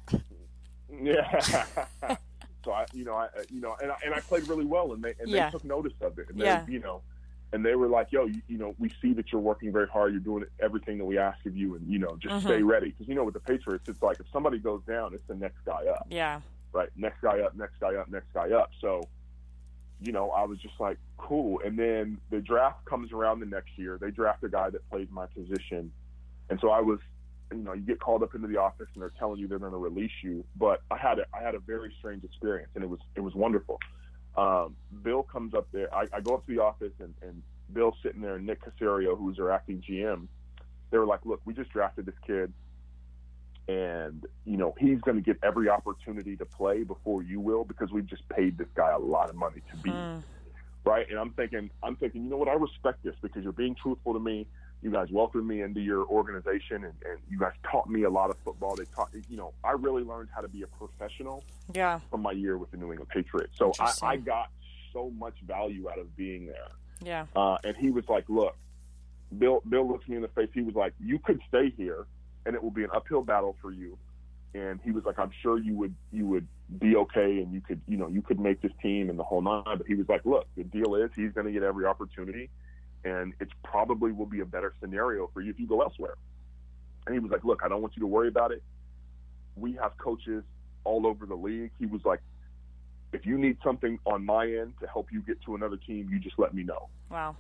Yeah. 1.02 1.66
so 2.66 2.72
I, 2.72 2.86
you 2.94 3.06
know, 3.06 3.14
I, 3.14 3.28
you 3.52 3.62
know, 3.62 3.76
and 3.82 3.92
I, 3.92 3.96
and 4.04 4.14
I 4.16 4.20
played 4.22 4.48
really 4.48 4.66
well, 4.66 4.94
and 4.94 5.04
they 5.04 5.14
and 5.20 5.30
Yeah. 5.30 5.46
they 5.46 5.52
took 5.52 5.64
notice 5.66 5.94
of 6.02 6.18
it, 6.18 6.30
and 6.30 6.40
they, 6.40 6.46
Yeah. 6.46 6.66
you 6.68 6.80
know, 6.80 7.02
and 7.54 7.66
they 7.66 7.76
were 7.76 7.88
like, 7.88 8.08
"Yo, 8.12 8.26
you, 8.26 8.42
you 8.48 8.58
know, 8.58 8.76
we 8.80 8.92
see 9.02 9.14
that 9.14 9.32
you're 9.32 9.42
working 9.42 9.72
very 9.72 9.88
hard. 9.88 10.12
You're 10.14 10.22
doing 10.22 10.46
everything 10.62 10.98
that 11.00 11.06
we 11.06 11.18
ask 11.18 11.46
of 11.46 11.56
you, 11.56 11.76
and 11.76 11.88
you 11.92 12.00
know, 12.00 12.16
just 12.22 12.34
Mm-hmm. 12.36 12.48
stay 12.48 12.64
ready." 12.64 12.90
Because 12.90 13.08
you 13.08 13.16
know, 13.16 13.24
with 13.24 13.34
the 13.34 13.40
Patriots, 13.42 13.86
it's 13.88 14.02
like 14.02 14.20
if 14.20 14.26
somebody 14.32 14.58
goes 14.60 14.82
down, 14.88 15.14
it's 15.14 15.28
the 15.28 15.36
next 15.36 15.58
guy 15.66 15.86
up, 15.88 16.08
Yeah. 16.10 16.42
right? 16.74 16.90
Next 16.96 17.22
guy 17.22 17.40
up, 17.42 17.56
next 17.56 17.80
guy 17.80 17.96
up, 17.96 18.10
next 18.10 18.32
guy 18.34 18.52
up. 18.52 18.70
So, 18.80 19.08
you 20.00 20.12
know, 20.12 20.32
I 20.32 20.44
was 20.46 20.60
just 20.60 20.80
like, 20.80 20.98
cool. 21.18 21.60
And 21.66 21.78
then 21.78 22.20
the 22.30 22.40
draft 22.40 22.86
comes 22.86 23.12
around 23.12 23.40
the 23.42 23.46
next 23.46 23.78
year. 23.78 23.98
They 24.00 24.12
draft 24.12 24.44
a 24.44 24.50
guy 24.50 24.70
that 24.70 24.90
plays 24.90 25.08
my 25.12 25.26
position, 25.28 25.92
and 26.50 26.60
so 26.62 26.70
I 26.70 26.82
was 26.82 27.00
you 27.54 27.58
know, 27.58 27.74
you 27.74 27.82
get 27.82 28.00
called 28.00 28.24
up 28.24 28.34
into 28.34 28.48
the 28.48 28.56
office 28.56 28.88
and 28.94 29.02
they're 29.02 29.12
telling 29.20 29.38
you 29.38 29.46
they're 29.46 29.60
going 29.60 29.74
to 29.74 29.78
release 29.78 30.24
you. 30.24 30.42
But 30.56 30.84
I 30.90 30.96
had 30.96 31.20
a, 31.20 31.26
I 31.38 31.44
had 31.44 31.54
a 31.54 31.60
very 31.60 31.94
strange 32.00 32.24
experience, 32.24 32.70
and 32.76 32.84
it 32.84 32.90
was 32.90 33.00
it 33.16 33.20
was 33.20 33.36
wonderful. 33.36 33.78
Um, 34.36 34.76
Bill 35.04 35.24
comes 35.24 35.54
up 35.54 35.68
there. 35.74 35.94
I, 35.94 36.06
I 36.14 36.22
go 36.22 36.36
up 36.36 36.46
to 36.46 36.56
the 36.56 36.62
office, 36.62 36.94
and, 37.00 37.14
and 37.22 37.42
Bill's 37.74 37.96
sitting 38.04 38.22
there, 38.22 38.36
and 38.36 38.46
Nick 38.46 38.60
Caserio, 38.64 39.18
who's 39.18 39.38
their 39.38 39.52
acting 39.52 39.84
GM. 39.88 40.28
They 40.90 40.98
were 40.98 41.06
like, 41.06 41.26
"Look, 41.26 41.42
we 41.46 41.54
just 41.54 41.72
drafted 41.72 42.06
this 42.06 42.16
kid, 42.26 42.54
and 43.68 44.26
you 44.46 44.58
know 44.58 44.74
he's 44.80 45.00
going 45.02 45.18
to 45.18 45.24
get 45.24 45.38
every 45.44 45.70
opportunity 45.70 46.36
to 46.38 46.46
play 46.46 46.84
before 46.84 47.24
you 47.24 47.40
will 47.40 47.64
because 47.64 47.92
we've 47.92 48.08
just 48.08 48.28
paid 48.30 48.58
this 48.58 48.68
guy 48.76 48.92
a 48.92 49.00
lot 49.00 49.30
of 49.30 49.36
money 49.36 49.62
to 49.72 49.78
be 49.78 49.90
Mm. 49.92 50.24
right." 50.86 51.10
And 51.10 51.20
I'm 51.20 51.32
thinking, 51.34 51.70
I'm 51.84 51.96
thinking, 51.98 52.24
you 52.24 52.30
know 52.30 52.38
what? 52.38 52.48
I 52.48 52.54
respect 52.54 53.04
this 53.04 53.16
because 53.22 53.44
you're 53.44 53.52
being 53.54 53.76
truthful 53.76 54.14
to 54.14 54.20
me 54.20 54.48
you 54.82 54.90
guys 54.92 55.08
welcomed 55.12 55.48
me 55.48 55.62
into 55.62 55.80
your 55.80 56.06
organization 56.08 56.84
and, 56.84 56.94
and 57.06 57.20
you 57.30 57.38
guys 57.38 57.54
taught 57.70 57.88
me 57.90 58.04
a 58.04 58.10
lot 58.10 58.30
of 58.30 58.38
football. 58.44 58.76
They 58.76 58.86
taught, 58.96 59.10
you 59.30 59.38
know, 59.38 59.54
I 59.64 59.72
really 59.72 60.04
learned 60.04 60.30
how 60.34 60.42
to 60.42 60.48
be 60.48 60.64
a 60.64 60.68
professional 60.68 61.44
Yeah. 61.74 62.00
from 62.10 62.22
my 62.22 62.32
year 62.32 62.58
with 62.58 62.72
the 62.72 62.78
New 62.78 62.92
England 62.92 63.10
Patriots. 63.10 63.54
So 63.58 63.72
I, 63.80 63.94
I 64.02 64.18
got 64.18 64.50
so 64.92 65.12
much 65.12 65.36
value 65.46 65.90
out 65.90 66.00
of 66.00 66.16
being 66.18 66.48
there. 66.48 66.68
Yeah. 67.04 67.26
Uh, 67.36 67.58
and 67.64 67.76
he 67.78 67.92
was 67.92 68.06
like, 68.10 68.26
look, 68.28 68.56
Bill, 69.38 69.62
Bill 69.70 69.88
looked 69.88 70.10
me 70.10 70.16
in 70.16 70.22
the 70.24 70.28
face. 70.30 70.50
He 70.54 70.62
was 70.62 70.76
like, 70.76 70.94
you 71.00 71.20
could 71.20 71.40
stay 71.48 71.70
here 71.78 72.06
and 72.46 72.56
it 72.56 72.64
will 72.64 72.72
be 72.72 72.84
an 72.84 72.90
uphill 72.94 73.22
battle 73.22 73.56
for 73.62 73.72
you. 73.72 73.98
And 74.54 74.80
he 74.84 74.92
was 74.92 75.06
like, 75.06 75.18
I'm 75.18 75.32
sure 75.42 75.58
you 75.60 75.76
would, 75.76 75.96
you 76.12 76.26
would 76.26 76.48
be 76.80 76.96
okay. 76.98 77.40
And 77.40 77.54
you 77.54 77.62
could, 77.62 77.80
you 77.88 77.98
know, 77.98 78.08
you 78.08 78.22
could 78.22 78.40
make 78.40 78.62
this 78.62 78.72
team 78.82 79.10
and 79.10 79.18
the 79.18 79.24
whole 79.24 79.42
nine. 79.42 79.64
But 79.78 79.86
he 79.88 79.94
was 79.96 80.10
like, 80.10 80.26
look, 80.26 80.48
the 80.58 80.64
deal 80.64 80.96
is 80.96 81.12
he's 81.16 81.32
going 81.32 81.46
to 81.46 81.54
get 81.54 81.64
every 81.64 81.86
opportunity 81.86 82.50
and 83.04 83.34
it 83.40 83.50
probably 83.64 84.12
will 84.12 84.26
be 84.26 84.42
a 84.42 84.46
better 84.46 84.74
scenario 84.80 85.30
for 85.34 85.42
you 85.42 85.52
if 85.52 85.60
you 85.60 85.68
go 85.68 85.82
elsewhere. 85.82 86.16
And 87.06 87.14
he 87.16 87.20
was 87.20 87.32
like, 87.32 87.44
look, 87.44 87.62
I 87.64 87.68
don't 87.68 87.82
want 87.82 87.96
you 87.96 88.02
to 88.02 88.08
worry 88.08 88.28
about 88.28 88.52
it. 88.52 88.62
We 89.56 89.74
have 89.74 89.98
coaches 89.98 90.44
all 90.84 91.08
over 91.08 91.26
the 91.26 91.36
league. 91.36 91.72
He 91.80 91.86
was 91.86 92.02
like, 92.06 92.20
if 93.14 93.26
you 93.26 93.38
need 93.38 93.58
something 93.64 94.00
on 94.06 94.26
my 94.26 94.46
end 94.46 94.74
to 94.80 94.88
help 94.88 95.12
you 95.12 95.22
get 95.22 95.42
to 95.44 95.56
another 95.56 95.78
team, 95.78 96.10
you 96.12 96.20
just 96.20 96.38
let 96.38 96.54
me 96.54 96.64
know. 96.64 96.90
Wow. 97.10 97.36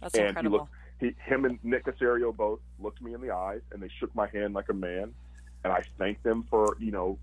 That's 0.00 0.14
and 0.14 0.28
incredible. 0.28 0.68
he 1.00 1.06
looked, 1.06 1.16
he, 1.26 1.30
him 1.32 1.44
and 1.44 1.58
Nick 1.62 1.86
Caserio 1.86 2.36
both 2.36 2.60
looked 2.78 3.00
me 3.00 3.14
in 3.14 3.20
the 3.20 3.30
eyes 3.30 3.60
and 3.72 3.82
they 3.82 3.88
shook 3.98 4.14
my 4.14 4.28
hand 4.28 4.54
like 4.54 4.68
a 4.68 4.74
man. 4.74 5.14
And 5.64 5.72
I 5.72 5.82
thanked 5.98 6.22
them 6.24 6.44
for, 6.50 6.76
you 6.78 6.90
know, 6.90 7.18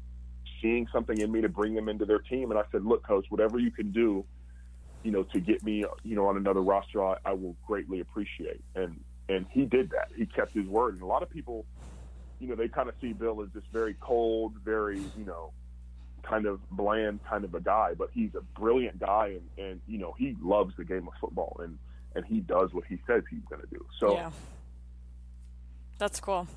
seeing 0.62 0.88
something 0.92 1.20
in 1.20 1.32
me 1.32 1.42
to 1.42 1.50
bring 1.50 1.76
them 1.76 1.88
into 1.88 2.06
their 2.06 2.20
team. 2.20 2.52
And 2.52 2.60
I 2.60 2.64
said, 2.72 2.86
look, 2.86 3.06
coach, 3.06 3.26
whatever 3.30 3.60
you 3.60 3.72
can 3.72 3.92
do, 3.92 4.26
you 5.06 5.12
know, 5.12 5.24
to 5.24 5.40
get 5.40 5.64
me, 5.64 5.86
you 6.04 6.16
know, 6.16 6.26
on 6.28 6.36
another 6.36 6.62
roster, 6.62 7.04
I, 7.06 7.18
I 7.24 7.34
will 7.34 7.56
greatly 7.68 8.00
appreciate. 8.00 8.62
And, 8.74 9.00
and 9.30 9.46
he 9.52 9.66
did 9.66 9.92
that. 9.92 10.10
He 10.18 10.26
kept 10.26 10.54
his 10.54 10.66
word. 10.66 10.96
And 10.96 11.04
a 11.04 11.06
lot 11.06 11.22
of 11.22 11.30
people, 11.30 11.64
you 12.40 12.48
know, 12.48 12.56
they 12.56 12.68
kind 12.68 12.90
of 12.90 12.96
see 13.00 13.14
Bill 13.14 13.42
as 13.44 13.50
this 13.54 13.64
very 13.72 13.96
cold, 14.02 14.54
very, 14.66 15.00
you 15.16 15.26
know, 15.26 15.52
kind 16.24 16.48
of 16.48 16.60
bland 16.72 17.20
kind 17.24 17.44
of 17.44 17.54
a 17.54 17.62
guy, 17.62 17.94
but 17.96 18.10
he's 18.14 18.34
a 18.34 18.42
brilliant 18.60 19.00
guy 19.00 19.38
and, 19.38 19.66
and 19.66 19.82
you 19.88 20.00
know, 20.00 20.16
he 20.18 20.36
loves 20.42 20.76
the 20.76 20.84
game 20.84 21.08
of 21.08 21.14
football 21.22 21.56
and, 21.64 21.78
and 22.16 22.26
he 22.26 22.40
does 22.40 22.74
what 22.74 22.84
he 22.86 22.98
says 23.06 23.22
he's 23.30 23.46
going 23.48 23.62
to 23.62 23.68
do. 23.68 23.86
So 24.00 24.16
yeah. 24.16 24.32
That's 25.98 26.20
cool. 26.20 26.48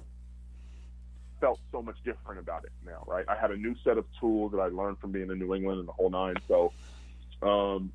felt 1.40 1.60
so 1.70 1.82
much 1.82 1.96
different 2.04 2.40
about 2.40 2.64
it 2.64 2.72
now, 2.84 3.04
right? 3.06 3.24
I 3.28 3.36
had 3.36 3.50
a 3.50 3.56
new 3.56 3.76
set 3.84 3.98
of 3.98 4.04
tools 4.18 4.52
that 4.52 4.58
I 4.58 4.68
learned 4.68 4.98
from 4.98 5.12
being 5.12 5.30
in 5.30 5.38
New 5.38 5.54
England 5.54 5.80
and 5.80 5.88
the 5.88 5.92
whole 5.92 6.10
nine. 6.10 6.34
So, 6.48 6.72
um, 7.42 7.92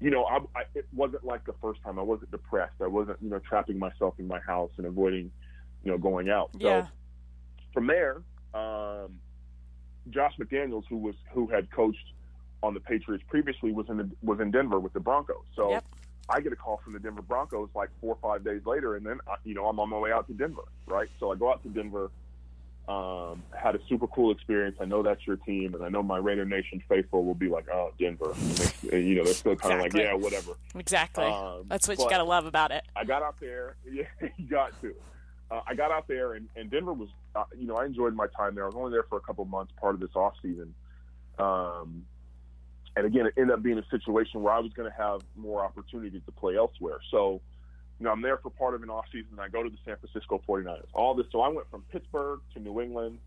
you 0.00 0.10
know, 0.10 0.24
I, 0.24 0.38
I, 0.56 0.62
it 0.74 0.86
wasn't 0.94 1.24
like 1.24 1.44
the 1.44 1.54
first 1.60 1.82
time. 1.82 1.98
I 1.98 2.02
wasn't 2.02 2.30
depressed. 2.30 2.74
I 2.80 2.86
wasn't, 2.86 3.18
you 3.20 3.28
know, 3.28 3.38
trapping 3.38 3.78
myself 3.78 4.14
in 4.18 4.26
my 4.26 4.40
house 4.40 4.70
and 4.78 4.86
avoiding, 4.86 5.30
you 5.84 5.90
know, 5.90 5.98
going 5.98 6.30
out. 6.30 6.50
Yeah. 6.58 6.86
So 6.86 6.88
from 7.74 7.86
there, 7.86 8.22
um, 8.54 9.18
Josh 10.08 10.32
McDaniels, 10.40 10.84
who 10.88 10.96
was 10.96 11.14
who 11.32 11.46
had 11.46 11.70
coached 11.70 12.14
on 12.62 12.74
the 12.74 12.80
Patriots 12.80 13.24
previously, 13.28 13.72
was 13.72 13.86
in 13.88 13.98
the, 13.98 14.10
was 14.22 14.40
in 14.40 14.50
Denver 14.50 14.80
with 14.80 14.94
the 14.94 15.00
Broncos. 15.00 15.44
So 15.54 15.70
Yep. 15.70 15.84
I 16.30 16.40
get 16.40 16.52
a 16.52 16.56
call 16.56 16.80
from 16.82 16.94
the 16.94 16.98
Denver 16.98 17.22
Broncos 17.22 17.68
like 17.74 17.90
four 18.00 18.16
or 18.20 18.32
five 18.32 18.44
days 18.44 18.62
later, 18.64 18.96
and 18.96 19.04
then 19.04 19.18
uh, 19.26 19.36
you 19.44 19.54
know 19.54 19.66
I'm 19.66 19.78
on 19.78 19.90
my 19.90 19.98
way 19.98 20.12
out 20.12 20.26
to 20.28 20.34
Denver, 20.34 20.62
right? 20.86 21.08
So 21.18 21.32
I 21.32 21.36
go 21.36 21.50
out 21.50 21.62
to 21.64 21.68
Denver. 21.68 22.10
Um, 22.90 23.44
had 23.56 23.76
a 23.76 23.78
super 23.88 24.08
cool 24.08 24.32
experience. 24.32 24.76
I 24.80 24.84
know 24.84 25.00
that's 25.00 25.24
your 25.24 25.36
team, 25.36 25.74
and 25.74 25.84
I 25.84 25.88
know 25.88 26.02
my 26.02 26.18
Raider 26.18 26.44
Nation 26.44 26.82
faithful 26.88 27.24
will 27.24 27.36
be 27.36 27.48
like, 27.48 27.68
"Oh, 27.72 27.92
Denver," 28.00 28.34
they, 28.82 29.00
you 29.00 29.14
know 29.14 29.22
they're 29.22 29.32
still 29.32 29.54
kind 29.54 29.78
of 29.78 29.86
Exactly. 29.86 30.00
like, 30.00 30.10
"Yeah, 30.10 30.14
whatever." 30.14 30.52
Exactly. 30.74 31.24
Um, 31.24 31.66
That's 31.68 31.86
what 31.86 32.00
you 32.00 32.10
got 32.10 32.18
to 32.18 32.24
love 32.24 32.46
about 32.46 32.72
it. 32.72 32.82
I 32.96 33.04
got 33.04 33.22
out 33.22 33.38
there. 33.38 33.76
Yeah, 33.92 34.06
you 34.36 34.48
got 34.48 34.80
to. 34.80 34.92
Uh, 35.52 35.60
I 35.68 35.74
got 35.74 35.92
out 35.92 36.08
there, 36.08 36.34
and, 36.34 36.48
and 36.56 36.68
Denver 36.70 36.92
was, 36.92 37.08
uh, 37.36 37.44
you 37.56 37.66
know, 37.66 37.76
I 37.76 37.84
enjoyed 37.84 38.14
my 38.14 38.26
time 38.28 38.54
there. 38.56 38.64
I 38.64 38.66
was 38.66 38.76
only 38.76 38.90
there 38.90 39.04
for 39.04 39.18
a 39.18 39.20
couple 39.20 39.44
months, 39.44 39.72
part 39.80 39.94
of 39.94 40.00
this 40.00 40.14
off 40.14 40.34
season. 40.42 40.74
Um, 41.38 42.04
and 42.96 43.06
again, 43.06 43.26
it 43.26 43.34
ended 43.36 43.54
up 43.54 43.62
being 43.62 43.78
a 43.78 43.84
situation 43.90 44.42
where 44.42 44.52
I 44.52 44.58
was 44.60 44.72
going 44.72 44.90
to 44.90 44.96
have 44.96 45.22
more 45.36 45.64
opportunity 45.64 46.20
to 46.20 46.32
play 46.32 46.56
elsewhere. 46.56 46.98
So, 47.10 47.40
you 48.00 48.04
know, 48.06 48.12
I'm 48.12 48.22
there 48.22 48.38
for 48.38 48.48
part 48.50 48.74
of 48.74 48.82
an 48.82 48.88
off 48.90 49.04
season. 49.12 49.28
And 49.32 49.40
I 49.40 49.48
go 49.48 49.62
to 49.62 49.68
the 49.68 49.76
San 49.84 49.96
Francisco 49.98 50.40
49ers. 50.48 50.86
All 50.94 51.14
this. 51.14 51.26
So 51.30 51.42
I 51.42 51.48
went 51.48 51.70
from 51.70 51.82
Pittsburgh 51.92 52.40
to 52.54 52.60
New 52.60 52.80
England 52.80 53.18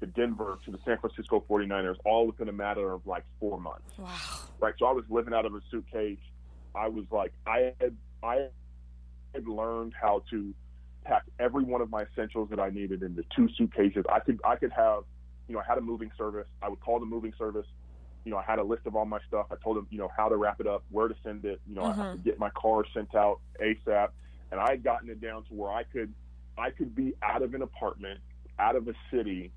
to 0.00 0.06
Denver 0.06 0.58
to 0.64 0.70
the 0.70 0.78
San 0.84 0.98
Francisco 0.98 1.42
49ers, 1.48 1.96
all 2.04 2.26
within 2.26 2.48
a 2.48 2.52
matter 2.52 2.92
of 2.92 3.04
like 3.06 3.24
four 3.40 3.58
months 3.58 3.90
Wow. 3.98 4.14
right? 4.60 4.74
So 4.78 4.86
I 4.86 4.92
was 4.92 5.04
living 5.08 5.34
out 5.34 5.44
of 5.46 5.54
a 5.54 5.60
suitcase. 5.72 6.18
I 6.74 6.86
was 6.88 7.04
like, 7.10 7.32
I 7.46 7.72
had, 7.80 7.96
I 8.22 8.46
had 9.34 9.48
learned 9.48 9.94
how 10.00 10.22
to 10.30 10.54
pack 11.04 11.22
every 11.40 11.64
one 11.64 11.80
of 11.80 11.90
my 11.90 12.02
essentials 12.02 12.50
that 12.50 12.60
I 12.60 12.68
needed 12.70 13.02
into 13.02 13.24
two 13.34 13.48
suitcases. 13.56 14.04
I 14.12 14.20
could, 14.20 14.38
I 14.44 14.54
could 14.56 14.70
have, 14.72 15.02
you 15.48 15.54
know, 15.54 15.60
I 15.60 15.64
had 15.66 15.78
a 15.78 15.80
moving 15.80 16.12
service. 16.16 16.46
I 16.62 16.68
would 16.68 16.80
call 16.80 17.00
the 17.00 17.06
moving 17.06 17.32
service. 17.38 17.66
You 18.24 18.32
know, 18.32 18.36
I 18.38 18.42
had 18.42 18.58
a 18.58 18.62
list 18.64 18.86
of 18.86 18.94
all 18.96 19.04
my 19.06 19.18
stuff. 19.26 19.46
I 19.50 19.54
told 19.62 19.76
them, 19.76 19.86
you 19.90 19.98
know, 19.98 20.10
how 20.16 20.28
to 20.28 20.36
wrap 20.36 20.60
it 20.60 20.66
up, 20.66 20.82
where 20.90 21.08
to 21.08 21.14
send 21.22 21.44
it. 21.44 21.60
You 21.66 21.74
know, 21.76 21.84
I 21.84 21.92
Mhm. 21.92 22.12
could 22.12 22.24
get 22.24 22.38
my 22.38 22.50
car 22.50 22.84
sent 22.92 23.14
out 23.14 23.40
ASAP, 23.60 24.10
and 24.50 24.60
I 24.60 24.70
had 24.70 24.82
gotten 24.82 25.08
it 25.08 25.20
down 25.20 25.44
to 25.44 25.54
where 25.54 25.70
I 25.70 25.84
could, 25.84 26.12
I 26.58 26.70
could 26.70 26.94
be 26.94 27.14
out 27.22 27.42
of 27.42 27.54
an 27.54 27.62
apartment, 27.62 28.20
out 28.58 28.76
of 28.76 28.88
a 28.88 28.94
city, 29.10 29.52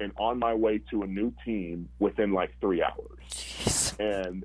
and 0.00 0.12
on 0.18 0.38
my 0.38 0.54
way 0.54 0.78
to 0.90 1.02
a 1.02 1.06
new 1.06 1.32
team 1.44 1.88
within 1.98 2.32
like 2.32 2.52
three 2.60 2.82
hours. 2.82 3.18
Jeez. 3.30 3.98
And 3.98 4.44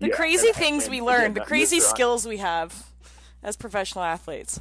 The 0.00 0.08
yeah, 0.08 0.14
crazy 0.16 0.48
and- 0.48 0.56
things 0.56 0.84
and 0.84 0.90
we 0.90 1.00
learn, 1.00 1.34
the 1.34 1.42
crazy 1.42 1.76
listen, 1.76 1.90
I- 1.90 1.94
skills 1.94 2.26
we 2.26 2.38
have 2.38 2.90
as 3.42 3.56
professional 3.56 4.04
athletes. 4.04 4.60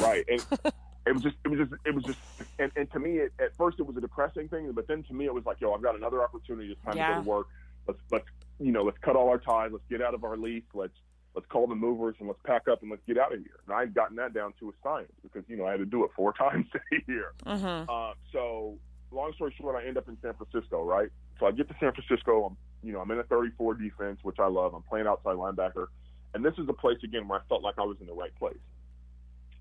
right 0.00 0.24
and 0.28 0.46
it 1.06 1.12
was 1.12 1.22
just 1.22 1.36
it 1.44 1.48
was 1.48 1.58
just 1.58 1.72
it 1.84 1.94
was 1.94 2.04
just 2.04 2.18
and, 2.58 2.70
and 2.76 2.90
to 2.92 2.98
me 2.98 3.18
it, 3.18 3.32
at 3.40 3.56
first 3.56 3.78
it 3.78 3.84
was 3.84 3.96
a 3.96 4.00
depressing 4.00 4.48
thing 4.48 4.70
but 4.72 4.86
then 4.88 5.02
to 5.04 5.14
me 5.14 5.24
it 5.24 5.34
was 5.34 5.44
like 5.46 5.60
yo 5.60 5.72
i've 5.72 5.82
got 5.82 5.96
another 5.96 6.22
opportunity 6.22 6.70
it's 6.70 6.82
time 6.84 6.94
to 6.94 6.98
go 7.14 7.22
to 7.22 7.28
work 7.28 7.46
let's 7.86 8.00
let's 8.10 8.26
you 8.58 8.72
know 8.72 8.82
let's 8.82 8.98
cut 8.98 9.16
all 9.16 9.28
our 9.28 9.38
ties 9.38 9.70
let's 9.72 9.84
get 9.88 10.02
out 10.02 10.14
of 10.14 10.24
our 10.24 10.36
lease 10.36 10.64
let's 10.74 10.92
let's 11.34 11.46
call 11.48 11.66
the 11.66 11.74
movers 11.74 12.14
and 12.18 12.28
let's 12.28 12.40
pack 12.44 12.68
up 12.68 12.82
and 12.82 12.90
let's 12.90 13.02
get 13.06 13.16
out 13.16 13.32
of 13.32 13.38
here 13.38 13.58
and 13.66 13.74
i'd 13.76 13.94
gotten 13.94 14.16
that 14.16 14.34
down 14.34 14.52
to 14.60 14.68
a 14.68 14.72
science 14.82 15.12
because 15.22 15.42
you 15.48 15.56
know 15.56 15.66
i 15.66 15.70
had 15.70 15.80
to 15.80 15.86
do 15.86 16.04
it 16.04 16.10
four 16.14 16.32
times 16.38 16.66
a 16.74 17.10
year 17.10 17.32
Mm-hmm. 17.46 17.88
uh, 17.90 18.12
so 18.32 18.76
long 19.10 19.32
story 19.34 19.54
short, 19.58 19.74
I 19.74 19.86
end 19.86 19.96
up 19.96 20.08
in 20.08 20.16
San 20.22 20.34
Francisco, 20.34 20.84
right? 20.84 21.08
So 21.40 21.46
I 21.46 21.52
get 21.52 21.68
to 21.68 21.74
San 21.80 21.92
Francisco. 21.92 22.44
I'm, 22.44 22.56
you 22.82 22.92
know, 22.92 23.00
I'm 23.00 23.10
in 23.10 23.18
a 23.18 23.22
34 23.24 23.74
defense, 23.74 24.18
which 24.22 24.38
I 24.38 24.46
love. 24.48 24.74
I'm 24.74 24.82
playing 24.82 25.06
outside 25.06 25.36
linebacker, 25.36 25.86
and 26.34 26.44
this 26.44 26.54
is 26.58 26.66
the 26.66 26.72
place 26.72 26.98
again 27.02 27.26
where 27.28 27.38
I 27.38 27.42
felt 27.48 27.62
like 27.62 27.76
I 27.78 27.84
was 27.84 27.96
in 28.00 28.06
the 28.06 28.12
right 28.12 28.34
place. 28.38 28.58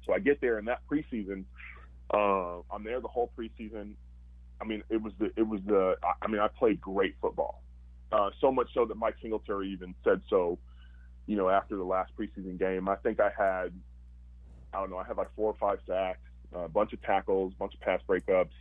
So 0.08 0.14
I 0.14 0.20
get 0.20 0.42
there, 0.42 0.58
and 0.58 0.68
that 0.68 0.80
preseason, 0.90 1.44
uh, 2.14 2.60
I'm 2.74 2.84
there 2.84 3.00
the 3.02 3.08
whole 3.08 3.32
preseason. 3.38 3.94
I 4.60 4.66
mean, 4.66 4.84
it 4.90 5.02
was 5.02 5.14
the 5.20 5.32
it 5.36 5.48
was 5.48 5.62
the. 5.66 5.98
I- 6.22 6.28
mean, 6.28 6.40
I 6.40 6.48
played 6.48 6.82
great 6.82 7.16
football, 7.22 7.62
uh, 8.12 8.32
so 8.42 8.52
much 8.52 8.74
so 8.74 8.86
that 8.86 8.96
Mike 8.96 9.16
Singletary 9.22 9.70
even 9.70 9.94
said 10.04 10.22
so. 10.30 10.58
You 11.28 11.36
know, 11.36 11.50
after 11.50 11.76
the 11.76 11.84
last 11.84 12.14
preseason 12.18 12.58
game, 12.58 12.88
I 12.88 12.96
think 12.96 13.20
I 13.20 13.30
had, 13.38 13.74
I 14.74 14.80
don't 14.80 14.90
know, 14.90 14.98
I 14.98 15.04
had 15.04 15.18
like 15.18 15.28
four 15.36 15.52
or 15.52 15.58
five 15.60 15.80
sacks, 15.86 16.22
a 16.54 16.70
bunch 16.70 16.94
of 16.94 17.02
tackles, 17.02 17.52
a 17.54 17.58
bunch 17.58 17.74
of 17.74 17.82
pass 17.82 18.00
breakups 18.08 18.52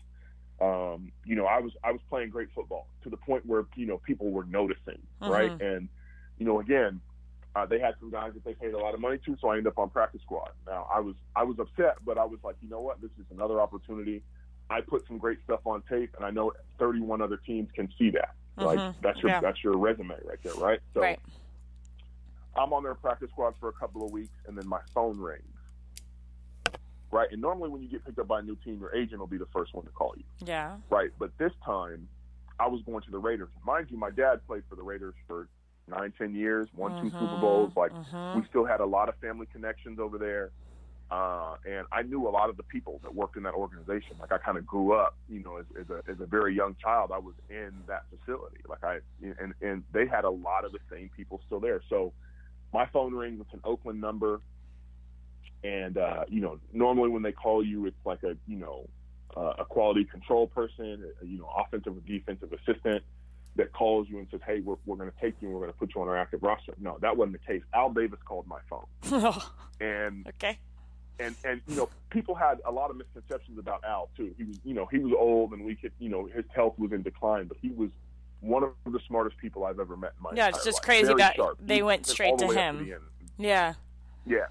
um, 0.61 1.13
you 1.25 1.37
know, 1.37 1.47
I 1.47 1.61
was 1.61 1.73
I 1.85 1.93
was 1.93 2.01
playing 2.09 2.31
great 2.31 2.49
football 2.55 2.89
to 3.03 3.11
the 3.11 3.17
point 3.17 3.45
where 3.45 3.67
you 3.75 3.87
know 3.87 3.99
people 3.99 4.31
were 4.31 4.45
noticing, 4.45 4.99
right? 5.21 5.51
And 5.61 5.89
you 6.39 6.47
know, 6.47 6.61
again, 6.61 7.01
uh, 7.57 7.64
they 7.64 7.79
had 7.81 7.95
some 7.99 8.11
guys 8.11 8.33
that 8.35 8.45
they 8.45 8.53
paid 8.53 8.75
a 8.75 8.79
lot 8.79 8.92
of 8.92 9.01
money 9.01 9.19
to, 9.25 9.35
so 9.40 9.49
I 9.49 9.53
ended 9.53 9.69
up 9.69 9.79
on 9.79 9.88
practice 9.88 10.21
squad. 10.21 10.51
Now 10.66 10.87
I 10.95 11.01
was 11.01 11.14
I 11.35 11.42
was 11.42 11.59
upset, 11.59 11.97
but 12.05 12.19
I 12.19 12.25
was 12.25 12.38
like, 12.45 12.57
you 12.61 12.69
know 12.69 12.81
what, 12.83 13.01
this 13.01 13.11
is 13.19 13.25
another 13.31 13.61
opportunity. 13.62 14.23
I 14.69 14.83
put 14.83 15.07
some 15.07 15.16
great 15.16 15.38
stuff 15.45 15.61
on 15.64 15.83
tape, 15.88 16.14
and 16.19 16.27
I 16.27 16.31
know 16.31 16.53
31 16.79 17.23
other 17.23 17.38
teams 17.38 17.71
can 17.75 17.88
see 17.99 18.11
that. 18.11 18.35
Like 18.59 18.79
Mhm. 18.79 18.95
that's 19.01 19.19
your 19.23 19.31
Yeah. 19.31 19.40
that's 19.40 19.64
your 19.64 19.79
resume 19.79 20.11
right 20.25 20.38
there, 20.42 20.53
right? 20.55 20.81
So 20.92 21.01
Right. 21.01 21.19
I'm 22.57 22.73
on 22.75 22.83
their 22.83 22.95
practice 22.95 23.31
squad 23.31 23.55
for 23.59 23.71
a 23.71 23.73
couple 23.73 24.05
of 24.05 24.12
weeks, 24.12 24.35
and 24.47 24.57
then 24.57 24.66
my 24.69 24.81
phone 24.92 25.19
rings. 25.19 25.42
Right, 27.11 27.31
and 27.31 27.40
normally 27.40 27.71
when 27.71 27.81
you 27.83 27.88
get 27.88 28.05
picked 28.05 28.19
up 28.19 28.27
by 28.29 28.40
a 28.40 28.42
new 28.42 28.57
team, 28.57 28.81
your 28.81 28.95
agent 28.95 29.19
will 29.21 29.29
be 29.29 29.38
the 29.38 29.47
first 29.47 29.73
one 29.73 29.85
to 29.87 29.92
call 29.92 30.12
you 30.16 30.25
Yeah. 30.47 30.77
right? 30.90 31.11
But 31.19 31.37
this 31.38 31.53
time, 31.64 32.09
I 32.59 32.66
was 32.66 32.83
going 32.83 33.03
to 33.03 33.11
the 33.11 33.19
Raiders. 33.19 33.49
Mind 33.64 33.90
you, 33.90 33.97
my 33.97 34.11
dad 34.11 34.45
played 34.47 34.64
for 34.69 34.75
the 34.77 34.83
Raiders 34.83 35.14
for 35.27 35.49
nine, 35.88 36.12
ten 36.16 36.35
years, 36.35 36.68
won 36.75 36.94
two 37.01 37.12
Super 37.18 37.37
Bowls. 37.37 37.72
Like 37.77 37.92
Mhm. 37.92 38.35
we 38.35 38.42
still 38.49 38.64
had 38.64 38.81
a 38.81 38.87
lot 38.87 39.09
of 39.09 39.16
family 39.16 39.46
connections 39.53 39.99
over 39.99 40.18
there, 40.18 40.51
uh, 41.11 41.57
and 41.64 41.87
I 41.92 42.03
knew 42.03 42.29
a 42.29 42.31
lot 42.31 42.51
of 42.51 42.57
the 42.57 42.62
people 42.64 43.01
that 43.03 43.14
worked 43.14 43.37
in 43.37 43.42
that 43.44 43.55
organization. 43.55 44.16
Like 44.18 44.33
I 44.33 44.38
kind 44.38 44.59
of 44.59 44.66
grew 44.66 44.92
up, 44.92 45.16
you 45.29 45.42
know, 45.42 45.59
as, 45.59 45.66
as 45.81 45.90
a 45.90 46.11
as 46.11 46.20
a 46.20 46.27
very 46.27 46.55
young 46.55 46.77
child, 46.83 47.11
I 47.12 47.18
was 47.18 47.35
in 47.49 47.72
that 47.87 48.05
facility. 48.11 48.61
Like 48.68 48.85
I 48.85 48.99
and 49.22 49.55
and 49.61 49.85
they 49.92 50.07
had 50.07 50.25
a 50.25 50.31
lot 50.31 50.64
of 50.64 50.72
the 50.72 50.81
same 50.90 51.11
people 51.16 51.40
still 51.46 51.61
there. 51.61 51.81
So 51.88 52.12
my 52.72 52.87
phone 52.87 53.14
rings. 53.14 53.40
It's 53.40 53.55
an 53.55 53.61
Oakland 53.64 54.01
number. 54.01 54.40
And 55.64 55.96
uh, 55.96 56.25
you 56.29 56.40
know, 56.40 56.59
normally 56.72 57.09
when 57.09 57.22
they 57.22 57.33
call 57.33 57.64
you, 57.64 57.87
it's 57.87 57.96
like 58.05 58.22
a 58.22 58.37
you 58.46 58.57
know 58.57 58.88
uh, 59.37 59.55
a 59.59 59.64
quality 59.64 60.05
control 60.05 60.46
person, 60.46 61.05
a, 61.22 61.27
you 61.27 61.38
know, 61.38 61.49
offensive 61.57 61.96
or 61.96 62.01
defensive 62.01 62.53
assistant 62.53 63.03
that 63.57 63.73
calls 63.73 64.09
you 64.09 64.19
and 64.19 64.27
says, 64.31 64.40
"Hey, 64.47 64.61
we're, 64.61 64.77
we're 64.87 64.97
going 64.97 65.11
to 65.11 65.21
take 65.21 65.35
you 65.40 65.49
and 65.49 65.55
we're 65.55 65.62
going 65.62 65.73
to 65.73 65.79
put 65.79 65.95
you 65.95 66.01
on 66.03 66.09
our 66.09 66.16
active 66.16 66.42
roster." 66.42 66.75
No, 66.81 66.99
that 67.01 67.16
wasn't 67.16 67.33
the 67.40 67.47
case. 67.53 67.62
Al 67.75 67.90
Davis 67.90 68.19
called 68.25 68.47
my 68.47 68.59
phone, 68.69 68.87
oh, 69.12 69.53
and 69.81 70.27
okay. 70.29 70.59
and 71.19 71.35
and 71.45 71.61
you 71.66 71.77
know, 71.77 71.88
people 72.11 72.35
had 72.35 72.61
a 72.66 72.71
lot 72.73 72.90
of 72.90 72.97
misconceptions 72.97 73.59
about 73.59 73.83
Al 73.85 74.09
too. 74.16 74.35
He 74.37 74.45
was, 74.45 74.59
you 74.64 74.75
know, 74.75 74.87
he 74.87 74.99
was 74.99 75.12
old 75.19 75.53
and 75.53 75.64
we 75.64 75.75
could, 75.75 75.92
you 75.99 76.09
know, 76.09 76.27
his 76.27 76.45
health 76.55 76.75
was 76.79 76.92
in 76.92 77.03
decline, 77.03 77.47
but 77.47 77.57
he 77.61 77.71
was 77.71 77.90
one 78.40 78.62
of 78.62 78.71
the 78.85 79.01
smartest 79.09 79.38
people 79.38 79.64
I've 79.64 79.81
ever 79.81 79.97
met 79.97 80.12
in 80.19 80.23
my 80.23 80.31
Yeah, 80.35 80.49
it's 80.49 80.62
just 80.64 80.77
life. 80.79 80.83
crazy 80.85 81.07
Very 81.07 81.19
that 81.19 81.37
sharp. 81.37 81.59
they 81.61 81.77
He 81.77 81.83
went 81.83 82.07
straight 82.07 82.37
to 82.38 82.49
him. 82.49 82.79
end. 82.81 83.01
Yeah. 83.38 83.75
Yeah. 84.27 84.47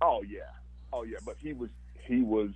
Oh 0.00 0.22
yeah. 0.28 0.40
Oh 0.92 1.02
yeah. 1.02 1.18
But 1.26 1.36
he 1.40 1.52
was 1.52 1.70
he 2.06 2.22
was 2.22 2.50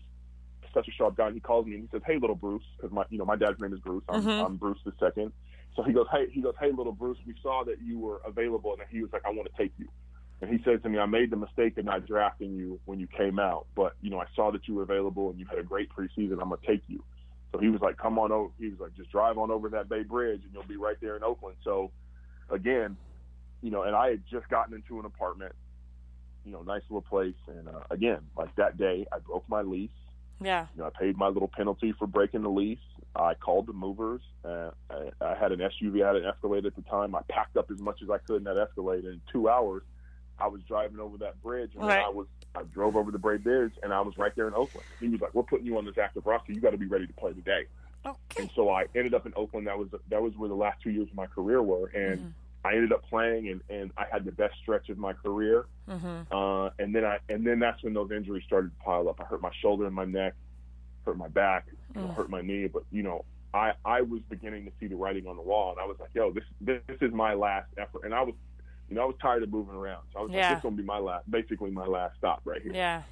such 0.75 0.89
a 0.89 0.93
sharp 0.93 1.17
guy. 1.17 1.27
And 1.27 1.35
he 1.35 1.41
calls 1.41 1.67
me 1.67 1.75
and 1.75 1.83
he 1.83 1.89
says, 1.91 2.03
"Hey, 2.07 2.19
little 2.19 2.37
Bruce," 2.37 2.65
because 2.77 2.93
my 2.93 3.05
you 3.11 3.19
know 3.19 3.25
my 3.25 3.37
dad's 3.37 3.61
name 3.61 3.73
is 3.73 3.81
Bruce. 3.81 4.05
I'm, 4.09 4.23
Mhm. 4.23 4.47
I'm 4.47 4.57
Bruce 4.57 4.79
the 4.85 4.93
second. 4.99 5.33
So 5.75 5.83
he 5.83 5.93
goes, 5.93 6.07
"Hey," 6.11 6.29
he 6.31 6.43
goes, 6.43 6.55
"Hey, 6.61 6.71
little 6.71 6.93
Bruce, 6.93 7.19
we 7.27 7.35
saw 7.43 7.65
that 7.65 7.81
you 7.81 7.99
were 7.99 8.21
available," 8.27 8.73
and 8.73 8.83
he 8.91 9.03
was 9.03 9.13
like, 9.13 9.25
"I 9.25 9.31
want 9.31 9.49
to 9.51 9.57
take 9.57 9.73
you." 9.79 9.89
And 10.41 10.51
he 10.51 10.63
says 10.65 10.83
to 10.83 10.89
me, 10.89 10.99
"I 10.99 11.07
made 11.07 11.31
the 11.31 11.37
mistake 11.37 11.79
of 11.79 11.85
not 11.85 12.05
drafting 12.07 12.53
you 12.55 12.81
when 12.85 12.99
you 12.99 13.07
came 13.07 13.39
out, 13.39 13.67
but 13.75 13.95
you 14.01 14.11
know 14.11 14.21
I 14.21 14.27
saw 14.35 14.51
that 14.51 14.67
you 14.69 14.75
were 14.75 14.83
available 14.83 15.31
and 15.31 15.39
you 15.39 15.47
had 15.47 15.59
a 15.59 15.63
great 15.63 15.89
preseason. 15.91 16.33
I'm 16.33 16.51
gonna 16.51 16.57
take 16.67 16.83
you." 16.89 17.03
So 17.53 17.59
he 17.59 17.69
was 17.69 17.81
like, 17.81 17.97
"Come 17.97 18.19
on 18.19 18.33
over." 18.33 18.53
He 18.59 18.69
was 18.69 18.81
like, 18.81 18.95
"Just 18.95 19.11
drive 19.11 19.39
on 19.39 19.51
over 19.51 19.69
that 19.71 19.89
Bay 19.89 20.03
Bridge 20.03 20.43
and 20.45 20.53
you'll 20.53 20.65
be 20.65 20.77
right 20.77 20.97
there 21.01 21.17
in 21.17 21.23
Oakland." 21.23 21.57
So 21.63 21.93
again, 22.51 22.97
you 23.63 23.71
know, 23.71 23.83
and 23.85 23.95
I 23.95 24.11
had 24.11 24.27
just 24.27 24.49
gotten 24.49 24.75
into 24.75 24.99
an 24.99 25.07
apartment 25.07 25.55
you 26.45 26.51
know, 26.51 26.63
nice 26.63 26.83
little 26.91 27.03
place. 27.03 27.37
And 27.47 27.69
uh, 27.69 27.83
again, 27.91 28.19
like 28.37 28.55
that 28.57 28.77
day, 28.77 29.07
I 29.13 29.19
broke 29.21 29.49
my 29.49 29.63
lease. 29.63 29.91
Yeah. 30.45 30.67
You 30.77 30.83
know, 30.83 30.87
I 30.95 30.99
paid 30.99 31.17
my 31.17 31.29
little 31.29 31.49
penalty 31.49 31.93
for 31.93 32.07
breaking 32.07 32.43
the 32.43 32.51
lease. 32.51 32.79
I 33.15 33.35
called 33.35 33.67
the 33.67 33.73
movers. 33.73 34.23
Uh, 34.45 34.71
I, 34.91 35.11
I 35.21 35.35
had 35.35 35.53
an 35.53 35.61
SUV, 35.61 36.03
I 36.03 36.09
had 36.09 36.17
an 36.17 36.25
Escalade 36.25 36.65
at 36.67 36.75
the 36.77 36.83
time. 36.83 37.15
I 37.15 37.21
packed 37.29 37.57
up 37.57 37.71
as 37.71 37.79
much 37.79 38.01
as 38.03 38.09
I 38.11 38.19
could 38.19 38.37
in 38.37 38.45
that 38.45 38.57
Escalade. 38.57 39.05
And 39.05 39.15
in 39.15 39.21
two 39.31 39.49
hours, 39.49 39.83
I 40.39 40.47
was 40.49 40.63
driving 40.63 40.99
over 40.99 41.19
that 41.19 41.41
bridge, 41.43 41.73
and 41.75 41.85
Right. 41.87 42.03
I 42.05 42.09
was 42.09 42.27
I 42.55 42.63
drove 42.65 42.97
over 42.97 43.11
the 43.11 43.19
Bay 43.19 43.37
Bridge, 43.39 43.73
and 43.83 43.93
I 43.95 44.01
was 44.03 44.19
right 44.19 44.35
there 44.37 44.47
in 44.49 44.53
Oakland. 44.55 44.87
He 45.01 45.09
was 45.09 45.21
like, 45.23 45.33
"We're 45.35 45.43
putting 45.43 45.65
you 45.67 45.79
on 45.79 45.87
this 45.87 45.97
active 45.97 46.27
roster. 46.27 46.53
You 46.53 46.61
got 46.61 46.71
to 46.73 46.77
be 46.79 46.87
ready 46.87 47.07
to 47.07 47.13
play 47.15 47.33
today." 47.33 47.65
Okay. 48.05 48.17
And 48.43 48.51
so 48.55 48.69
I 48.69 48.87
ended 48.95 49.15
up 49.15 49.25
in 49.27 49.33
Oakland. 49.37 49.67
That 49.69 49.79
was 49.79 49.89
that 50.09 50.21
was 50.23 50.37
where 50.37 50.49
the 50.49 50.55
last 50.55 50.83
two 50.83 50.91
years 50.91 51.09
of 51.09 51.15
my 51.15 51.27
career 51.27 51.63
were, 51.63 51.87
and 51.89 52.21
Mhm. 52.21 52.33
I 52.65 52.75
ended 52.75 52.93
up 52.93 53.03
playing, 53.09 53.49
and, 53.49 53.61
and 53.69 53.91
I 53.97 54.05
had 54.11 54.25
the 54.25 54.33
best 54.33 54.55
stretch 54.63 54.89
of 54.89 54.99
my 54.99 55.13
career. 55.13 55.67
Mhm. 55.89 56.27
Uh, 56.31 56.71
and 56.79 56.95
then 56.95 57.05
I 57.05 57.19
and 57.29 57.45
then 57.47 57.59
that's 57.59 57.83
when 57.83 57.93
those 57.95 58.11
injuries 58.13 58.45
started 58.45 58.71
to 58.79 58.85
pile 58.85 59.09
up. 59.09 59.21
I 59.21 59.25
hurt 59.25 59.43
my 59.43 59.51
shoulder 59.61 59.87
and 59.87 59.95
my 59.95 60.05
neck, 60.05 60.35
hurt 61.05 61.17
my 61.17 61.29
back, 61.29 61.67
you 61.95 62.01
know, 62.01 62.09
Mm. 62.09 62.15
hurt 62.15 62.31
my 62.31 62.41
knee. 62.41 62.69
But 62.69 62.85
you 62.93 63.03
know, 63.03 63.25
I 63.53 63.73
I 63.85 64.01
was 64.03 64.21
beginning 64.29 64.65
to 64.67 64.73
see 64.79 64.87
the 64.87 64.97
writing 64.97 65.27
on 65.27 65.37
the 65.37 65.43
wall, 65.43 65.73
and 65.73 65.81
I 65.81 65.87
was 65.87 65.97
like, 65.99 66.11
yo, 66.15 66.31
this 66.33 66.45
this, 66.61 66.81
this 66.87 66.99
is 67.01 67.13
my 67.13 67.35
last 67.35 67.67
effort. 67.79 68.05
And 68.05 68.15
I 68.15 68.23
was, 68.23 68.35
you 68.89 68.95
know, 68.95 69.03
I 69.03 69.07
was 69.07 69.17
tired 69.21 69.43
of 69.43 69.51
moving 69.51 69.75
around. 69.75 70.03
So 70.13 70.21
I 70.21 70.23
was 70.23 70.31
Yeah. 70.31 70.39
like, 70.41 70.49
this 70.51 70.59
is 70.59 70.63
gonna 70.63 70.77
be 70.77 70.83
my 70.85 70.99
last, 70.99 71.29
basically 71.31 71.71
my 71.73 71.87
last 71.87 72.17
stop 72.17 72.43
right 72.45 72.63
here. 72.63 72.73
Yeah. 72.75 73.03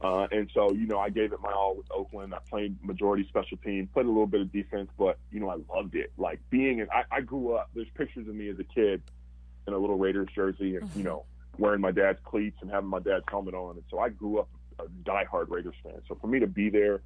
Uh, 0.00 0.26
and 0.32 0.50
so, 0.52 0.72
you 0.72 0.86
know, 0.86 0.98
I 0.98 1.08
gave 1.08 1.32
it 1.32 1.40
my 1.40 1.52
all 1.52 1.76
with 1.76 1.86
Oakland. 1.90 2.34
I 2.34 2.38
played 2.50 2.76
majority 2.84 3.26
special 3.28 3.56
team, 3.58 3.88
played 3.92 4.06
a 4.06 4.08
little 4.08 4.26
bit 4.26 4.40
of 4.42 4.52
defense, 4.52 4.90
but 4.98 5.18
you 5.30 5.40
know, 5.40 5.48
I 5.48 5.56
loved 5.74 5.94
it. 5.94 6.12
Like 6.18 6.40
being 6.50 6.80
in, 6.80 6.88
I, 6.90 7.04
I 7.10 7.20
grew 7.20 7.54
up. 7.54 7.70
There's 7.74 7.88
pictures 7.94 8.28
of 8.28 8.34
me 8.34 8.48
as 8.50 8.58
a 8.58 8.64
kid 8.64 9.02
in 9.66 9.72
a 9.72 9.78
little 9.78 9.96
Raiders 9.96 10.28
jersey, 10.34 10.76
and 10.76 10.90
you 10.94 11.02
Mhm. 11.02 11.04
know, 11.06 11.24
wearing 11.56 11.80
my 11.80 11.92
dad's 11.92 12.18
cleats 12.24 12.58
and 12.60 12.70
having 12.70 12.90
my 12.90 12.98
dad's 12.98 13.24
helmet 13.28 13.54
on. 13.54 13.76
And 13.76 13.84
so 13.90 13.98
I 13.98 14.08
grew 14.10 14.40
up 14.40 14.48
a 14.78 14.84
diehard 15.08 15.48
Raiders 15.48 15.76
fan. 15.82 16.02
So 16.08 16.16
for 16.16 16.26
me 16.26 16.40
to 16.40 16.46
be 16.48 16.68
there 16.68 17.00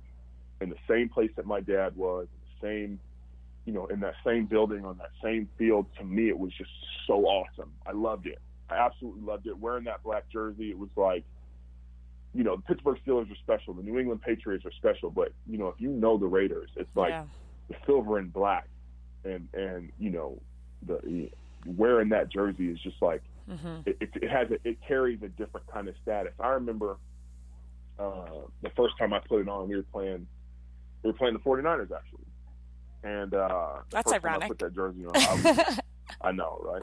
in 0.61 0.71
the 0.71 0.77
same 0.89 1.09
place 1.09 1.31
that 1.37 1.47
my 1.47 1.61
dad 1.61 1.95
was, 1.95 2.27
the 2.61 2.67
same, 2.67 2.99
you 3.65 3.73
know, 3.75 3.87
in 3.87 4.01
that 4.01 4.15
same 4.25 4.47
building 4.47 4.85
on 4.85 4.97
that 4.99 5.11
same 5.23 5.49
field, 5.59 5.87
to 5.99 6.05
me 6.05 6.29
it 6.31 6.39
was 6.39 6.53
just 6.55 6.71
so 7.07 7.27
awesome. 7.27 7.71
I 7.87 7.93
loved 7.93 8.27
it. 8.27 8.39
I 8.71 8.77
absolutely 8.79 9.21
loved 9.23 9.47
it. 9.47 9.57
Wearing 9.57 9.85
that 9.85 10.03
black 10.03 10.29
jersey, 10.31 10.71
it 10.71 10.79
was 10.79 10.91
like, 10.97 11.25
you 12.39 12.45
know, 12.45 12.55
the 12.55 12.63
Pittsburgh 12.63 12.97
Steelers 13.05 13.29
are 13.33 13.37
special, 13.43 13.75
the 13.75 13.83
New 13.83 13.99
England 13.99 14.23
Patriots 14.23 14.65
are 14.65 14.71
special, 14.71 15.11
but 15.11 15.33
you 15.51 15.59
know, 15.59 15.67
if 15.69 15.75
you 15.81 15.89
know 15.91 16.17
the 16.17 16.27
Raiders, 16.29 16.71
it's 16.77 16.95
like 16.95 17.11
Yeah. 17.11 17.25
the 17.69 17.75
silver 17.85 18.19
and 18.19 18.33
black, 18.33 18.69
and 19.25 19.49
and 19.53 19.91
you 19.99 20.11
know, 20.11 20.41
the 20.87 21.31
wearing 21.67 22.11
that 22.11 22.31
jersey 22.31 22.71
is 22.71 22.79
just 22.81 23.03
like 23.03 23.23
it, 23.87 23.97
it, 24.01 24.11
it 24.23 24.31
has 24.31 24.49
a, 24.53 24.69
it 24.69 24.79
carries 24.87 25.21
a 25.25 25.29
different 25.31 25.67
kind 25.67 25.89
of 25.89 25.97
status. 26.01 26.33
I 26.39 26.51
remember 26.51 26.99
uh, 27.99 28.43
the 28.63 28.71
first 28.77 28.97
time 28.99 29.13
I 29.13 29.19
put 29.19 29.41
it 29.41 29.49
on, 29.49 29.69
we 29.69 29.75
were 29.75 29.83
playing 29.83 30.29
we 31.03 31.11
were 31.11 31.19
playing 31.19 31.35
the 31.35 31.41
49ers 31.41 31.91
actually, 31.91 32.27
and 33.03 33.35
uh, 33.35 33.79
That's 33.91 34.13
time 34.13 34.21
I 34.43 34.47
put 34.47 34.61
that 34.61 34.75
jersey 34.77 35.05
on, 35.07 35.17
I, 35.17 35.35
was, 35.67 35.79
I 36.21 36.31
know, 36.31 36.61
right? 36.63 36.83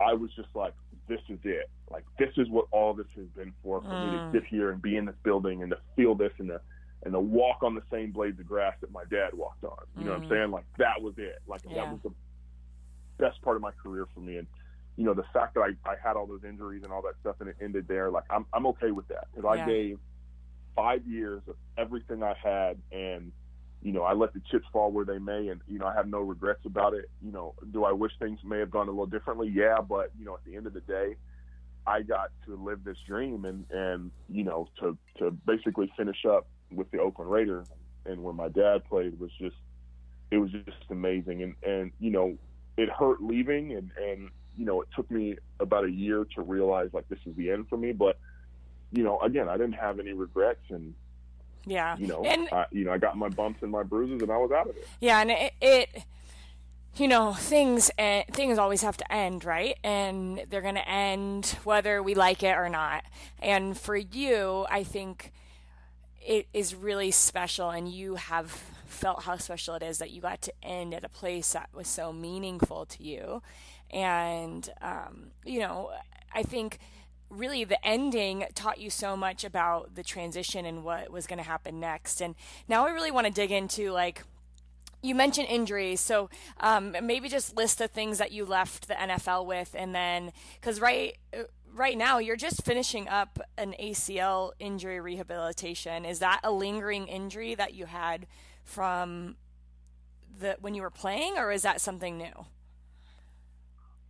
I 0.00 0.14
was 0.14 0.30
just 0.36 0.48
like, 0.54 0.74
this 1.08 1.20
is 1.28 1.38
it. 1.44 1.70
Like 1.90 2.04
this 2.18 2.30
is 2.36 2.48
what 2.50 2.66
all 2.72 2.94
this 2.94 3.06
has 3.16 3.26
been 3.36 3.52
for 3.62 3.82
for 3.88 3.96
me 3.96 4.10
to 4.10 4.18
Mm. 4.18 4.30
sit 4.32 4.44
here 4.48 4.70
and 4.70 4.80
be 4.82 4.96
in 4.96 5.06
this 5.06 5.16
building 5.24 5.62
and 5.62 5.70
to 5.70 5.78
feel 5.96 6.14
this 6.14 6.32
and 6.38 6.48
to 6.48 6.60
and 7.04 7.14
to 7.14 7.20
walk 7.20 7.62
on 7.62 7.74
the 7.74 7.82
same 7.92 8.12
blades 8.12 8.38
of 8.40 8.46
grass 8.46 8.74
that 8.80 8.90
my 8.92 9.04
dad 9.10 9.30
walked 9.32 9.64
on. 9.64 9.76
You 9.96 10.04
know 10.04 10.10
what 10.12 10.16
I'm 10.18 10.22
Mm. 10.24 10.28
saying? 10.28 10.50
Like 10.50 10.66
that 10.78 11.00
was 11.00 11.14
it. 11.18 11.36
Like 11.46 11.62
Yeah. 11.68 11.74
that 11.76 11.90
was 11.90 12.00
the 12.02 12.14
best 13.18 13.40
part 13.42 13.56
of 13.56 13.62
my 13.62 13.72
career 13.82 14.06
for 14.14 14.20
me. 14.20 14.36
And 14.36 14.46
you 14.96 15.04
know, 15.04 15.14
the 15.14 15.24
fact 15.32 15.54
that 15.54 15.60
I, 15.60 15.90
I 15.90 15.94
had 16.02 16.16
all 16.16 16.26
those 16.26 16.44
injuries 16.44 16.82
and 16.84 16.92
all 16.92 17.02
that 17.02 17.14
stuff 17.20 17.36
and 17.40 17.48
it 17.48 17.56
ended 17.60 17.86
there, 17.88 18.10
like 18.10 18.24
I'm 18.30 18.46
I'm 18.52 18.66
okay 18.68 18.90
with 18.90 19.08
that 19.08 19.26
because 19.34 19.48
Yeah. 19.56 19.62
I 19.62 19.70
gave 19.70 19.98
five 20.76 21.06
years 21.06 21.42
of 21.48 21.56
everything 21.76 22.22
I 22.22 22.34
had 22.42 22.80
and 22.92 23.32
you 23.82 23.92
know, 23.92 24.02
I 24.02 24.12
let 24.12 24.32
the 24.34 24.40
chips 24.50 24.66
fall 24.72 24.90
where 24.90 25.04
they 25.04 25.18
may 25.18 25.48
and 25.48 25.60
you 25.68 25.78
know, 25.78 25.86
I 25.86 25.94
have 25.94 26.08
no 26.08 26.20
regrets 26.20 26.60
about 26.64 26.94
it. 26.94 27.10
You 27.22 27.32
know, 27.32 27.54
do 27.72 27.84
I 27.84 27.92
wish 27.92 28.12
things 28.18 28.40
may 28.44 28.58
have 28.58 28.70
gone 28.70 28.88
a 28.88 28.90
little 28.90 29.06
differently? 29.06 29.50
Yeah, 29.52 29.80
but 29.80 30.10
you 30.18 30.24
know, 30.24 30.34
at 30.34 30.44
the 30.44 30.56
end 30.56 30.66
of 30.66 30.74
the 30.74 30.80
day, 30.80 31.16
I 31.86 32.02
got 32.02 32.30
to 32.46 32.56
live 32.56 32.84
this 32.84 32.98
dream 33.06 33.44
and 33.44 33.64
and 33.70 34.10
you 34.28 34.44
know, 34.44 34.68
to 34.80 34.96
to 35.18 35.30
basically 35.30 35.92
finish 35.96 36.24
up 36.28 36.46
with 36.70 36.90
the 36.90 36.98
Oakland 36.98 37.30
Raiders 37.30 37.68
and 38.04 38.22
where 38.22 38.34
my 38.34 38.48
dad 38.48 38.84
played 38.88 39.18
was 39.18 39.30
just 39.40 39.56
it 40.30 40.38
was 40.38 40.50
just 40.50 40.90
amazing 40.90 41.42
and 41.42 41.54
and 41.62 41.92
you 42.00 42.10
know, 42.10 42.36
it 42.76 42.90
hurt 42.90 43.22
leaving 43.22 43.72
and 43.72 43.90
and 43.96 44.30
you 44.56 44.64
know, 44.64 44.82
it 44.82 44.88
took 44.94 45.08
me 45.10 45.36
about 45.60 45.84
a 45.84 45.90
year 45.90 46.26
to 46.34 46.42
realize 46.42 46.90
like 46.92 47.08
this 47.08 47.20
is 47.26 47.36
the 47.36 47.50
end 47.50 47.68
for 47.68 47.76
me, 47.76 47.92
but 47.92 48.18
you 48.90 49.04
know, 49.04 49.20
again, 49.20 49.48
I 49.48 49.56
didn't 49.56 49.74
have 49.74 50.00
any 50.00 50.12
regrets 50.12 50.64
and 50.70 50.94
Yeah. 51.66 51.96
you 51.98 52.06
know, 52.06 52.22
And 52.24 52.48
I, 52.50 52.66
you 52.70 52.84
know, 52.84 52.92
I 52.92 52.98
got 52.98 53.16
my 53.16 53.28
bumps 53.28 53.62
and 53.62 53.70
my 53.70 53.82
bruises, 53.82 54.22
and 54.22 54.30
I 54.30 54.36
was 54.36 54.50
out 54.50 54.68
of 54.68 54.76
it. 54.76 54.86
Yeah, 55.00 55.20
and 55.20 55.30
it, 55.30 55.52
it 55.60 56.04
you 56.98 57.06
know, 57.06 57.32
things 57.32 57.90
eh, 57.98 58.24
things 58.32 58.58
always 58.58 58.82
have 58.82 58.96
to 58.96 59.12
end, 59.12 59.44
right? 59.44 59.76
And 59.84 60.44
they're 60.50 60.62
going 60.62 60.74
to 60.74 60.88
end 60.88 61.56
whether 61.64 62.02
we 62.02 62.14
like 62.14 62.42
it 62.42 62.56
or 62.56 62.68
not. 62.68 63.04
And 63.40 63.78
for 63.78 63.96
you, 63.96 64.66
I 64.70 64.82
think 64.82 65.32
it 66.20 66.48
is 66.52 66.74
really 66.74 67.10
special 67.10 67.70
and 67.70 67.88
you 67.88 68.16
have 68.16 68.50
felt 68.86 69.22
how 69.22 69.36
special 69.36 69.74
it 69.76 69.82
is 69.82 69.98
that 69.98 70.10
you 70.10 70.20
got 70.20 70.42
to 70.42 70.52
end 70.62 70.92
at 70.92 71.04
a 71.04 71.08
place 71.08 71.52
that 71.52 71.68
was 71.72 71.86
so 71.86 72.12
meaningful 72.12 72.84
to 72.86 73.02
you. 73.02 73.42
And 73.90 74.68
um, 74.82 75.30
you 75.44 75.60
know, 75.60 75.92
I 76.34 76.42
think 76.42 76.78
really 77.30 77.64
the 77.64 77.84
ending 77.86 78.46
taught 78.54 78.78
you 78.78 78.90
so 78.90 79.16
much 79.16 79.44
about 79.44 79.94
the 79.94 80.02
transition 80.02 80.64
and 80.64 80.84
what 80.84 81.10
was 81.10 81.26
going 81.26 81.38
to 81.38 81.44
happen 81.44 81.80
next. 81.80 82.20
And 82.20 82.34
now 82.68 82.86
I 82.86 82.90
really 82.90 83.10
want 83.10 83.26
to 83.26 83.32
dig 83.32 83.50
into 83.50 83.90
like 83.90 84.22
you 85.02 85.14
mentioned 85.14 85.48
injuries, 85.48 86.00
so 86.00 86.28
um, 86.58 86.96
maybe 87.02 87.28
just 87.28 87.56
list 87.56 87.78
the 87.78 87.86
things 87.88 88.18
that 88.18 88.32
you 88.32 88.44
left 88.44 88.88
the 88.88 88.94
NFL 88.94 89.46
with, 89.46 89.74
and 89.78 89.94
then 89.94 90.32
because 90.60 90.80
right 90.80 91.16
uh, 91.32 91.44
right 91.72 91.96
now 91.96 92.18
you're 92.18 92.36
just 92.36 92.64
finishing 92.64 93.08
up 93.08 93.38
an 93.56 93.74
ACL 93.80 94.52
injury 94.58 94.98
rehabilitation. 95.00 96.04
Is 96.04 96.18
that 96.18 96.40
a 96.42 96.50
lingering 96.50 97.06
injury 97.06 97.54
that 97.54 97.74
you 97.74 97.86
had 97.86 98.26
from 98.64 99.36
the 100.38 100.56
when 100.60 100.74
you 100.74 100.82
were 100.82 100.90
playing, 100.90 101.38
or 101.38 101.52
is 101.52 101.62
that 101.62 101.80
something 101.80 102.18
new? 102.18 102.46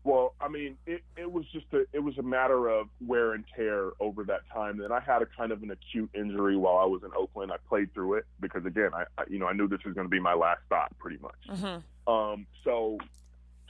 Well, 0.09 0.35
I 0.41 0.49
mean, 0.49 0.79
it, 0.87 1.03
it 1.19 1.31
was 1.31 1.45
just 1.53 1.67
a 1.75 1.85
it 1.93 1.99
was 1.99 2.17
a 2.17 2.23
matter 2.23 2.69
of 2.69 2.89
wear 3.07 3.35
and 3.35 3.45
tear 3.55 3.91
over 4.01 4.25
that 4.25 4.41
time. 4.51 4.79
Then 4.79 4.91
I 4.91 5.01
had 5.01 5.21
a 5.21 5.27
kind 5.27 5.53
of 5.53 5.63
an 5.63 5.71
acute 5.71 6.09
injury 6.15 6.57
while 6.57 6.79
I 6.79 6.87
was 6.87 7.03
in 7.05 7.11
Oakland. 7.15 7.53
I 7.53 7.57
played 7.69 7.93
through 7.93 8.15
it 8.15 8.25
because 8.41 8.65
again, 8.65 8.93
I, 8.95 9.05
I 9.19 9.25
you 9.29 9.39
know 9.39 9.47
I 9.47 9.53
knew 9.53 9.69
this 9.69 9.81
was 9.85 9.95
going 9.95 10.07
to 10.07 10.11
be 10.11 10.19
my 10.19 10.33
last 10.33 10.61
stop 10.65 10.97
pretty 10.99 11.19
much. 11.19 11.35
Mm-hmm. 11.51 12.11
Um, 12.11 12.47
so 12.65 12.97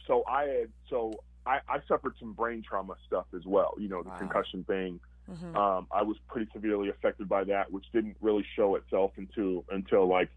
so 0.07 0.23
I 0.29 0.43
had 0.45 0.69
so 0.89 1.13
I, 1.45 1.59
I 1.69 1.79
suffered 1.89 2.15
some 2.21 2.35
brain 2.35 2.63
trauma 2.63 2.95
stuff 3.05 3.27
as 3.35 3.45
well. 3.45 3.75
You 3.77 3.89
know, 3.89 4.05
the 4.05 4.11
Wow. 4.11 4.19
concussion 4.19 4.63
thing. 4.63 5.01
Mm-hmm. 5.29 5.57
Um, 5.57 5.89
I 5.91 6.03
was 6.05 6.19
pretty 6.29 6.49
severely 6.53 6.89
affected 6.89 7.29
by 7.29 7.43
that, 7.45 7.73
which 7.73 7.87
didn't 7.93 8.17
really 8.21 8.45
show 8.55 8.77
itself 8.77 9.11
until 9.17 9.65
until 9.71 10.07
like 10.07 10.29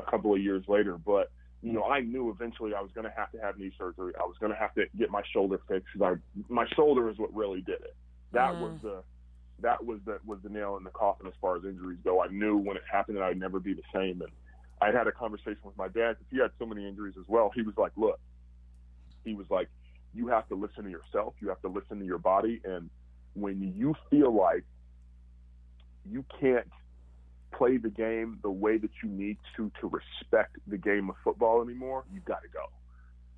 a 0.00 0.02
couple 0.02 0.34
of 0.34 0.40
years 0.40 0.64
later. 0.66 0.98
But 0.98 1.30
you 1.64 1.72
know, 1.72 1.84
I 1.84 2.00
knew 2.00 2.28
eventually 2.28 2.74
I 2.74 2.82
was 2.82 2.90
going 2.94 3.06
to 3.06 3.12
have 3.16 3.32
to 3.32 3.38
have 3.38 3.56
knee 3.56 3.72
surgery. 3.78 4.12
I 4.20 4.26
was 4.26 4.36
going 4.38 4.52
to 4.52 4.58
have 4.58 4.74
to 4.74 4.84
get 4.98 5.10
my 5.10 5.22
shoulder 5.32 5.58
fixed 5.66 5.88
because 5.94 6.18
I 6.18 6.42
my 6.52 6.66
shoulder 6.76 7.08
is 7.08 7.16
what 7.18 7.34
really 7.34 7.62
did 7.62 7.80
it. 7.80 7.96
That 8.32 8.54
Mm. 8.54 8.58
was 8.60 8.80
the 8.82 9.02
that 9.60 9.82
was 9.82 10.00
the 10.04 10.20
was 10.26 10.40
the 10.42 10.50
nail 10.50 10.76
in 10.76 10.84
the 10.84 10.90
coffin 10.90 11.26
as 11.26 11.32
far 11.40 11.56
as 11.56 11.64
injuries 11.64 12.00
go. 12.04 12.22
I 12.22 12.28
knew 12.28 12.58
when 12.58 12.76
it 12.76 12.82
happened 12.90 13.16
that 13.16 13.24
I'd 13.24 13.38
never 13.38 13.60
be 13.60 13.72
the 13.72 13.82
same. 13.94 14.20
And 14.20 14.30
I 14.82 14.90
had 14.90 15.06
a 15.06 15.12
conversation 15.12 15.60
with 15.64 15.76
my 15.78 15.88
dad 15.88 16.18
because 16.18 16.26
he 16.30 16.38
had 16.38 16.50
so 16.58 16.66
many 16.66 16.86
injuries 16.86 17.14
as 17.18 17.26
well. 17.28 17.50
He 17.54 17.62
was 17.62 17.78
like, 17.78 17.92
"Look," 17.96 18.20
he 19.24 19.34
was 19.34 19.48
like, 19.48 19.70
"You 20.12 20.26
have 20.26 20.46
to 20.48 20.54
listen 20.54 20.84
to 20.84 20.90
yourself. 20.90 21.34
You 21.40 21.48
have 21.48 21.62
to 21.62 21.68
listen 21.68 21.98
to 21.98 22.04
your 22.04 22.18
body. 22.18 22.60
And 22.64 22.90
when 23.32 23.62
you 23.74 23.94
feel 24.10 24.32
like 24.32 24.64
you 26.04 26.26
can't 26.38 26.70
play 27.56 27.76
the 27.76 27.90
game 27.90 28.38
the 28.42 28.50
way 28.50 28.78
that 28.78 28.90
you 29.02 29.08
need 29.08 29.38
to 29.56 29.70
to 29.80 29.88
respect 29.88 30.56
the 30.66 30.78
game 30.78 31.08
of 31.10 31.16
football 31.22 31.62
anymore, 31.62 32.04
you've 32.12 32.24
got 32.24 32.42
to 32.42 32.48
go." 32.48 32.64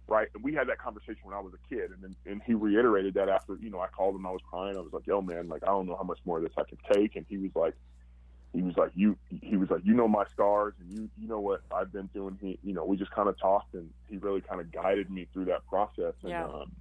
Right, 0.08 0.28
and 0.34 0.44
we 0.44 0.54
had 0.54 0.68
that 0.68 0.78
conversation 0.78 1.22
when 1.24 1.34
I 1.34 1.40
was 1.40 1.52
a 1.52 1.68
kid, 1.74 1.90
and 1.90 2.00
then, 2.00 2.14
and 2.26 2.40
he 2.46 2.54
reiterated 2.54 3.14
that 3.14 3.28
after 3.28 3.56
you 3.60 3.70
know 3.70 3.80
I 3.80 3.88
called 3.88 4.14
him, 4.14 4.24
I 4.24 4.30
was 4.30 4.40
crying, 4.48 4.76
I 4.76 4.80
was 4.80 4.92
like, 4.92 5.06
"Yo, 5.06 5.20
man, 5.20 5.48
like 5.48 5.64
I 5.64 5.66
don't 5.66 5.86
know 5.86 5.96
how 5.96 6.04
much 6.04 6.20
more 6.24 6.38
of 6.38 6.44
this 6.44 6.52
I 6.56 6.62
can 6.62 6.78
take," 6.92 7.16
and 7.16 7.26
he 7.28 7.38
was 7.38 7.50
like, 7.56 7.74
he 8.52 8.62
was 8.62 8.76
like, 8.76 8.92
"You," 8.94 9.18
he 9.42 9.56
was 9.56 9.68
like, 9.68 9.82
"You 9.84 9.94
know 9.94 10.06
my 10.06 10.24
scars, 10.32 10.74
and 10.80 10.90
you 10.90 11.10
you 11.18 11.26
know 11.26 11.40
what 11.40 11.62
I've 11.74 11.92
been 11.92 12.08
through." 12.08 12.28
And 12.28 12.38
he, 12.40 12.58
you 12.62 12.72
know, 12.72 12.84
we 12.84 12.96
just 12.96 13.10
kind 13.10 13.28
of 13.28 13.38
talked, 13.38 13.74
and 13.74 13.90
he 14.08 14.16
really 14.18 14.40
kind 14.40 14.60
of 14.60 14.70
guided 14.70 15.10
me 15.10 15.26
through 15.32 15.46
that 15.46 15.66
process. 15.66 16.14
And 16.22 16.30
Yeah. 16.30 16.44
um, 16.44 16.72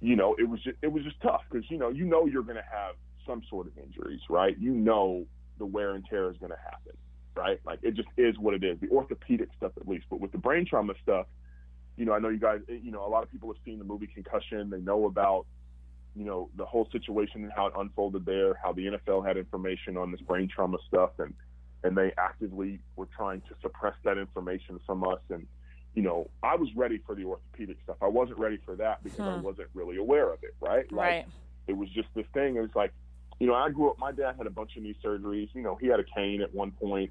you 0.00 0.16
know, 0.16 0.34
it 0.36 0.48
was 0.48 0.60
just 0.62 0.78
it 0.82 0.92
was 0.92 1.04
just 1.04 1.20
tough 1.20 1.42
because 1.48 1.70
you 1.70 1.78
know 1.78 1.90
you 1.90 2.04
know 2.04 2.26
you're 2.26 2.42
going 2.42 2.56
to 2.56 2.70
have 2.70 2.96
some 3.26 3.42
sort 3.48 3.68
of 3.68 3.78
injuries, 3.78 4.20
right? 4.28 4.56
You 4.58 4.72
know 4.72 5.26
the 5.58 5.66
wear 5.66 5.94
and 5.94 6.04
tear 6.08 6.30
is 6.30 6.36
going 6.38 6.52
to 6.52 6.58
happen, 6.64 6.92
right? 7.36 7.58
Like 7.64 7.80
it 7.82 7.94
just 7.94 8.08
is 8.16 8.38
what 8.38 8.54
it 8.54 8.64
is. 8.64 8.78
The 8.80 8.88
orthopedic 8.88 9.48
stuff, 9.56 9.72
at 9.80 9.88
least, 9.88 10.06
but 10.10 10.20
with 10.20 10.32
the 10.32 10.38
brain 10.38 10.66
trauma 10.66 10.94
stuff, 11.02 11.26
you 11.96 12.04
know, 12.04 12.12
I 12.12 12.18
know 12.18 12.28
you 12.28 12.38
guys, 12.38 12.60
you 12.68 12.90
know, 12.90 13.06
a 13.06 13.08
lot 13.08 13.22
of 13.22 13.30
people 13.30 13.48
have 13.48 13.56
seen 13.64 13.78
the 13.78 13.84
movie 13.84 14.06
Concussion. 14.12 14.70
They 14.70 14.80
know 14.80 15.06
about 15.06 15.46
you 16.14 16.24
know 16.24 16.48
the 16.56 16.64
whole 16.64 16.88
situation 16.92 17.42
and 17.44 17.52
how 17.54 17.66
it 17.66 17.74
unfolded 17.76 18.24
there, 18.24 18.58
how 18.62 18.72
the 18.72 18.86
NFL 18.86 19.26
had 19.26 19.36
information 19.36 19.96
on 19.96 20.10
this 20.10 20.20
brain 20.22 20.48
trauma 20.48 20.78
stuff, 20.86 21.10
and 21.18 21.34
and 21.84 21.96
they 21.96 22.12
actively 22.18 22.80
were 22.96 23.08
trying 23.16 23.40
to 23.42 23.54
suppress 23.62 23.94
that 24.04 24.18
information 24.18 24.80
from 24.86 25.04
us. 25.04 25.20
And 25.30 25.46
you 25.94 26.02
know, 26.02 26.30
I 26.42 26.56
was 26.56 26.68
ready 26.76 26.98
for 27.06 27.14
the 27.14 27.24
orthopedic 27.24 27.78
stuff. 27.82 27.96
I 28.02 28.08
wasn't 28.08 28.38
ready 28.38 28.58
for 28.64 28.76
that 28.76 29.02
because 29.02 29.26
I 29.26 29.34
Hmm. 29.34 29.42
wasn't 29.42 29.68
really 29.72 29.96
aware 29.96 30.30
of 30.32 30.38
it, 30.42 30.54
right? 30.60 30.84
Like, 30.92 31.24
Right. 31.24 31.26
it 31.68 31.72
was 31.76 31.88
just 31.90 32.08
this 32.14 32.26
thing. 32.34 32.56
It 32.56 32.60
was 32.60 32.74
like, 32.74 32.92
you 33.38 33.46
know, 33.46 33.54
I 33.54 33.70
grew 33.70 33.90
up. 33.90 33.98
My 33.98 34.12
dad 34.12 34.34
had 34.36 34.46
a 34.46 34.50
bunch 34.50 34.76
of 34.76 34.82
knee 34.82 34.96
surgeries. 35.04 35.48
You 35.54 35.62
know, 35.62 35.76
he 35.80 35.88
had 35.88 36.00
a 36.00 36.04
cane 36.04 36.40
at 36.42 36.54
one 36.54 36.70
point. 36.72 37.10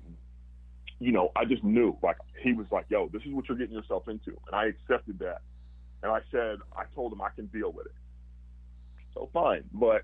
You 1.00 1.12
know, 1.12 1.32
I 1.36 1.46
just 1.46 1.64
knew, 1.64 1.98
like, 2.02 2.18
he 2.42 2.54
was 2.54 2.68
like, 2.72 2.86
"Yo, 2.90 3.10
this 3.12 3.22
is 3.24 3.34
what 3.34 3.48
you're 3.48 3.58
getting 3.58 3.76
yourself 3.76 4.08
into," 4.08 4.38
and 4.48 4.56
I 4.56 4.68
accepted 4.68 5.20
that. 5.20 5.42
And 6.04 6.12
I 6.12 6.20
said, 6.32 6.60
I 6.76 6.84
told 6.94 7.14
him 7.14 7.22
I 7.22 7.30
can 7.36 7.48
deal 7.48 7.72
with 7.72 7.88
it. 7.88 7.96
So 9.14 9.30
fine, 9.34 9.64
but 9.74 10.04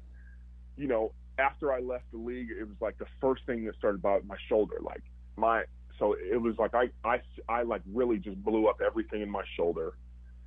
you 0.78 0.88
know, 0.88 1.11
after 1.38 1.74
I 1.74 1.80
left 1.80 2.05
the 2.11 2.17
league, 2.17 2.49
it 2.49 2.63
was 2.63 2.78
like 2.80 2.97
the 2.97 3.05
first 3.19 3.45
thing 3.45 3.65
that 3.65 3.76
started 3.76 3.99
about 3.99 4.26
my 4.26 4.38
shoulder. 4.47 4.78
Like 4.82 5.03
my, 5.36 5.63
so 5.99 6.13
it 6.13 6.41
was 6.41 6.55
like 6.57 6.74
I, 6.74 6.89
I, 7.03 7.22
I 7.49 7.63
like 7.63 7.82
really 7.93 8.17
just 8.17 8.41
blew 8.43 8.67
up 8.67 8.82
everything 8.86 9.22
in 9.22 9.30
my 9.30 9.43
shoulder. 9.55 9.93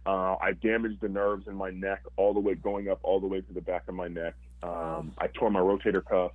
Uh, 0.06 0.36
I 0.40 0.52
damaged 0.62 1.00
the 1.00 1.08
nerves 1.08 1.46
in 1.48 1.54
my 1.54 1.70
neck 1.70 2.02
all 2.16 2.34
the 2.34 2.40
way 2.40 2.54
going 2.54 2.88
up 2.88 3.00
all 3.02 3.20
the 3.20 3.26
way 3.26 3.40
to 3.40 3.52
the 3.52 3.60
back 3.60 3.84
of 3.88 3.94
my 3.94 4.08
neck. 4.08 4.34
Um, 4.64 5.12
I 5.18 5.26
tore 5.28 5.50
my 5.50 5.60
rotator 5.60 6.04
cuff. 6.04 6.32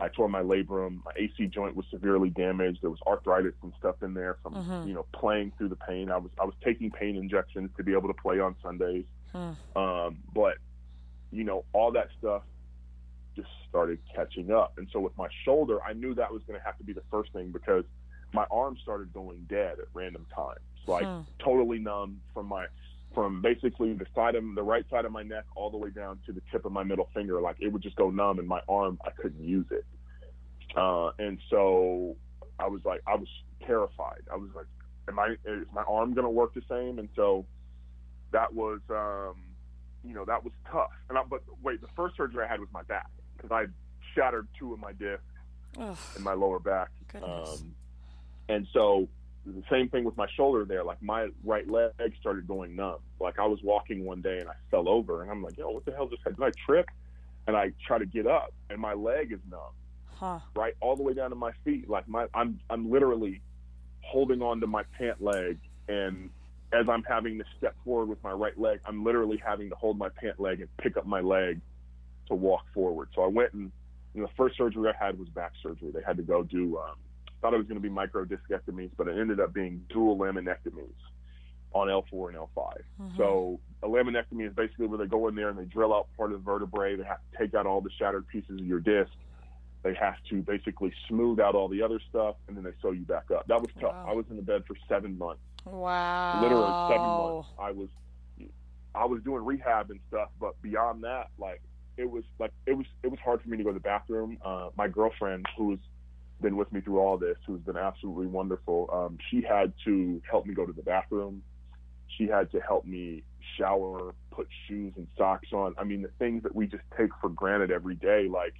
I 0.00 0.08
tore 0.08 0.28
my 0.28 0.42
labrum. 0.42 1.02
My 1.04 1.12
AC 1.16 1.46
joint 1.46 1.74
was 1.74 1.84
severely 1.90 2.30
damaged. 2.30 2.80
There 2.82 2.90
was 2.90 3.00
arthritis 3.06 3.54
and 3.62 3.72
stuff 3.78 3.96
in 4.02 4.14
there 4.14 4.34
from 4.42 4.54
Mhm. 4.54 4.86
you 4.86 4.94
know 4.94 5.06
playing 5.12 5.52
through 5.58 5.68
the 5.70 5.76
pain. 5.76 6.10
I 6.10 6.18
was 6.18 6.30
I 6.40 6.44
was 6.44 6.54
taking 6.62 6.90
pain 6.90 7.16
injections 7.16 7.70
to 7.76 7.82
be 7.82 7.92
able 7.94 8.08
to 8.08 8.14
play 8.14 8.38
on 8.38 8.54
Sundays. 8.62 9.06
Hmm. 9.32 9.52
Um, 9.76 10.18
but 10.34 10.58
you 11.30 11.44
know, 11.44 11.64
all 11.72 11.90
that 11.92 12.08
stuff 12.18 12.42
just 13.36 13.48
started 13.68 13.98
catching 14.14 14.50
up. 14.50 14.78
And 14.78 14.88
so 14.92 14.98
with 15.00 15.16
my 15.18 15.28
shoulder, 15.44 15.82
I 15.84 15.92
knew 15.92 16.14
that 16.14 16.32
was 16.32 16.42
going 16.44 16.58
to 16.58 16.64
have 16.64 16.78
to 16.78 16.84
be 16.84 16.92
the 16.94 17.02
first 17.10 17.32
thing 17.32 17.50
because 17.52 17.84
my 18.32 18.46
arm 18.50 18.76
started 18.78 19.12
going 19.12 19.44
dead 19.48 19.78
at 19.78 19.86
random 19.94 20.26
times, 20.34 20.60
like 20.86 21.04
Hmm. 21.04 21.20
totally 21.38 21.78
numb 21.78 22.20
from 22.32 22.46
my 22.46 22.66
from 23.14 23.42
basically 23.42 23.94
the 23.94 24.06
side 24.14 24.34
of 24.34 24.44
the 24.54 24.62
right 24.62 24.84
side 24.90 25.04
of 25.04 25.12
my 25.12 25.22
neck 25.22 25.44
all 25.56 25.70
the 25.70 25.76
way 25.76 25.90
down 25.90 26.18
to 26.26 26.32
the 26.32 26.42
tip 26.52 26.64
of 26.64 26.72
my 26.72 26.84
middle 26.84 27.08
finger. 27.14 27.40
Like 27.40 27.56
it 27.60 27.72
would 27.72 27.82
just 27.82 27.96
go 27.96 28.10
numb, 28.10 28.38
and 28.38 28.46
my 28.46 28.60
arm 28.68 28.98
I 29.04 29.10
couldn't 29.10 29.42
use 29.42 29.66
it. 29.70 29.84
Uh, 30.76 31.10
and 31.18 31.38
so 31.50 32.16
I 32.58 32.68
was 32.68 32.80
like, 32.84 33.00
I 33.06 33.14
was 33.16 33.28
terrified. 33.66 34.22
I 34.32 34.36
was 34.36 34.50
like, 34.54 34.66
am 35.08 35.18
I 35.18 35.36
is 35.44 35.66
my 35.72 35.82
arm 35.82 36.14
going 36.14 36.24
to 36.24 36.30
work 36.30 36.54
the 36.54 36.62
same? 36.68 36.98
And 36.98 37.08
so 37.16 37.46
that 38.32 38.54
was, 38.54 38.80
um, 38.90 39.36
you 40.04 40.14
know, 40.14 40.24
that 40.24 40.44
was 40.44 40.52
tough. 40.70 40.90
And 41.08 41.18
I, 41.18 41.22
but 41.28 41.42
wait, 41.62 41.80
the 41.80 41.88
first 41.96 42.16
surgery 42.16 42.44
I 42.44 42.48
had 42.48 42.60
was 42.60 42.68
my 42.72 42.82
back 42.82 43.10
because 43.36 43.50
I 43.50 43.66
shattered 44.14 44.48
two 44.58 44.72
of 44.72 44.78
my 44.78 44.92
discs 44.92 45.22
Ugh, 45.78 45.96
in 46.16 46.22
my 46.22 46.34
lower 46.34 46.58
back. 46.58 46.90
Goodness. 47.12 47.60
Um, 47.60 47.74
and 48.48 48.66
so 48.72 49.08
the 49.46 49.62
same 49.70 49.88
thing 49.88 50.04
with 50.04 50.16
my 50.16 50.26
shoulder 50.36 50.64
there. 50.64 50.84
Like 50.84 51.02
my 51.02 51.28
right 51.44 51.68
leg 51.68 51.92
started 52.20 52.46
going 52.46 52.76
numb. 52.76 52.98
Like 53.20 53.38
I 53.38 53.46
was 53.46 53.60
walking 53.62 54.04
one 54.04 54.20
day 54.20 54.38
and 54.38 54.48
I 54.48 54.54
fell 54.70 54.88
over 54.88 55.22
and 55.22 55.30
I'm 55.30 55.42
like, 55.42 55.56
yo, 55.56 55.70
what 55.70 55.84
the 55.84 55.92
hell 55.92 56.08
just 56.08 56.20
happened? 56.20 56.38
Did 56.38 56.46
I 56.46 56.52
trip? 56.66 56.86
And 57.46 57.56
I 57.56 57.72
try 57.86 57.98
to 57.98 58.06
get 58.06 58.26
up 58.26 58.52
and 58.68 58.78
my 58.78 58.92
leg 58.92 59.32
is 59.32 59.40
numb, 59.50 59.72
huh. 60.14 60.40
right, 60.54 60.74
all 60.80 60.96
the 60.96 61.02
way 61.02 61.14
down 61.14 61.30
to 61.30 61.36
my 61.36 61.52
feet. 61.64 61.88
Like 61.88 62.06
my, 62.08 62.26
I'm, 62.34 62.60
I'm 62.68 62.90
literally 62.90 63.40
holding 64.02 64.42
on 64.42 64.60
to 64.60 64.66
my 64.66 64.82
pant 64.98 65.22
leg 65.22 65.58
and 65.88 66.30
as 66.72 66.86
I'm 66.88 67.02
having 67.04 67.38
to 67.38 67.44
step 67.56 67.74
forward 67.84 68.10
with 68.10 68.22
my 68.22 68.32
right 68.32 68.58
leg, 68.58 68.80
I'm 68.84 69.02
literally 69.02 69.40
having 69.44 69.70
to 69.70 69.74
hold 69.74 69.96
my 69.96 70.10
pant 70.10 70.38
leg 70.38 70.60
and 70.60 70.68
pick 70.76 70.98
up 70.98 71.06
my 71.06 71.20
leg 71.20 71.60
to 72.26 72.34
walk 72.34 72.66
forward. 72.74 73.08
So 73.14 73.22
I 73.22 73.26
went 73.26 73.54
and 73.54 73.72
you 74.14 74.20
know, 74.20 74.26
the 74.26 74.32
first 74.36 74.56
surgery 74.56 74.90
I 74.90 75.04
had 75.04 75.18
was 75.18 75.28
back 75.28 75.52
surgery. 75.62 75.90
They 75.92 76.02
had 76.02 76.16
to 76.18 76.22
go 76.22 76.42
do, 76.42 76.78
um, 76.78 76.96
thought 77.40 77.54
it 77.54 77.58
was 77.58 77.66
going 77.66 77.76
to 77.76 77.82
be 77.82 77.88
micro 77.88 78.24
discectomies, 78.24 78.90
but 78.96 79.08
it 79.08 79.18
ended 79.18 79.40
up 79.40 79.52
being 79.52 79.84
dual 79.88 80.16
laminectomies 80.16 80.92
on 81.72 81.88
L4 81.88 82.28
and 82.28 82.36
L5. 82.38 82.72
So 83.16 83.60
a 83.82 83.86
laminectomy 83.86 84.46
is 84.48 84.54
basically 84.54 84.86
where 84.86 84.98
they 84.98 85.06
go 85.06 85.28
in 85.28 85.34
there 85.34 85.48
and 85.50 85.58
they 85.58 85.64
drill 85.66 85.94
out 85.94 86.08
part 86.16 86.32
of 86.32 86.38
the 86.40 86.44
vertebrae. 86.44 86.96
They 86.96 87.04
have 87.04 87.18
to 87.32 87.38
take 87.38 87.54
out 87.54 87.66
all 87.66 87.80
the 87.80 87.90
shattered 87.98 88.26
pieces 88.28 88.58
of 88.60 88.66
your 88.66 88.80
disc. 88.80 89.10
They 89.82 89.94
have 89.94 90.16
to 90.30 90.42
basically 90.42 90.92
smooth 91.08 91.38
out 91.38 91.54
all 91.54 91.68
the 91.68 91.82
other 91.82 92.00
stuff, 92.08 92.34
and 92.48 92.56
then 92.56 92.64
they 92.64 92.72
sew 92.82 92.90
you 92.90 93.04
back 93.04 93.30
up. 93.30 93.46
That 93.46 93.60
was 93.60 93.70
tough. 93.80 93.92
Wow. 93.92 94.06
I 94.08 94.12
was 94.14 94.24
in 94.30 94.36
the 94.36 94.42
bed 94.42 94.64
for 94.66 94.74
seven 94.88 95.16
months 95.16 95.40
Wow. 95.64 96.40
literally 96.42 96.74
seven 96.88 97.16
months. 97.16 97.48
I 97.60 97.70
was 97.70 97.88
I 98.94 99.04
was 99.04 99.22
doing 99.22 99.44
rehab 99.44 99.90
and 99.90 100.00
stuff, 100.08 100.30
but 100.40 100.60
beyond 100.62 101.04
that, 101.04 101.28
like 101.38 101.62
it 101.96 102.10
was 102.10 102.24
like 102.40 102.50
it 102.66 102.72
was 102.76 102.86
it 103.04 103.08
was 103.10 103.20
hard 103.20 103.40
for 103.42 103.48
me 103.48 103.56
to 103.58 103.62
go 103.62 103.70
to 103.70 103.74
the 103.74 103.80
bathroom. 103.80 104.38
Uh, 104.44 104.70
my 104.76 104.88
girlfriend, 104.88 105.46
who's 105.56 105.78
been 106.40 106.56
with 106.56 106.72
me 106.72 106.80
through 106.80 106.98
all 107.00 107.16
this, 107.18 107.36
who's 107.46 107.60
been 107.60 107.76
absolutely 107.76 108.26
wonderful, 108.26 108.88
um, 108.92 109.18
she 109.30 109.42
had 109.42 109.72
to 109.84 110.22
help 110.30 110.46
me 110.46 110.54
go 110.54 110.64
to 110.66 110.72
the 110.72 110.82
bathroom. 110.82 111.42
She 112.16 112.26
had 112.26 112.50
to 112.52 112.60
help 112.60 112.84
me 112.86 113.22
shower, 113.56 114.14
put 114.30 114.48
shoes 114.66 114.94
and 114.96 115.06
socks 115.16 115.48
on. 115.52 115.74
I 115.78 115.84
mean, 115.84 116.02
the 116.02 116.10
things 116.18 116.42
that 116.44 116.54
we 116.54 116.66
just 116.66 116.82
take 116.96 117.10
for 117.20 117.28
granted 117.28 117.70
every 117.70 117.94
day, 117.96 118.28
like 118.28 118.54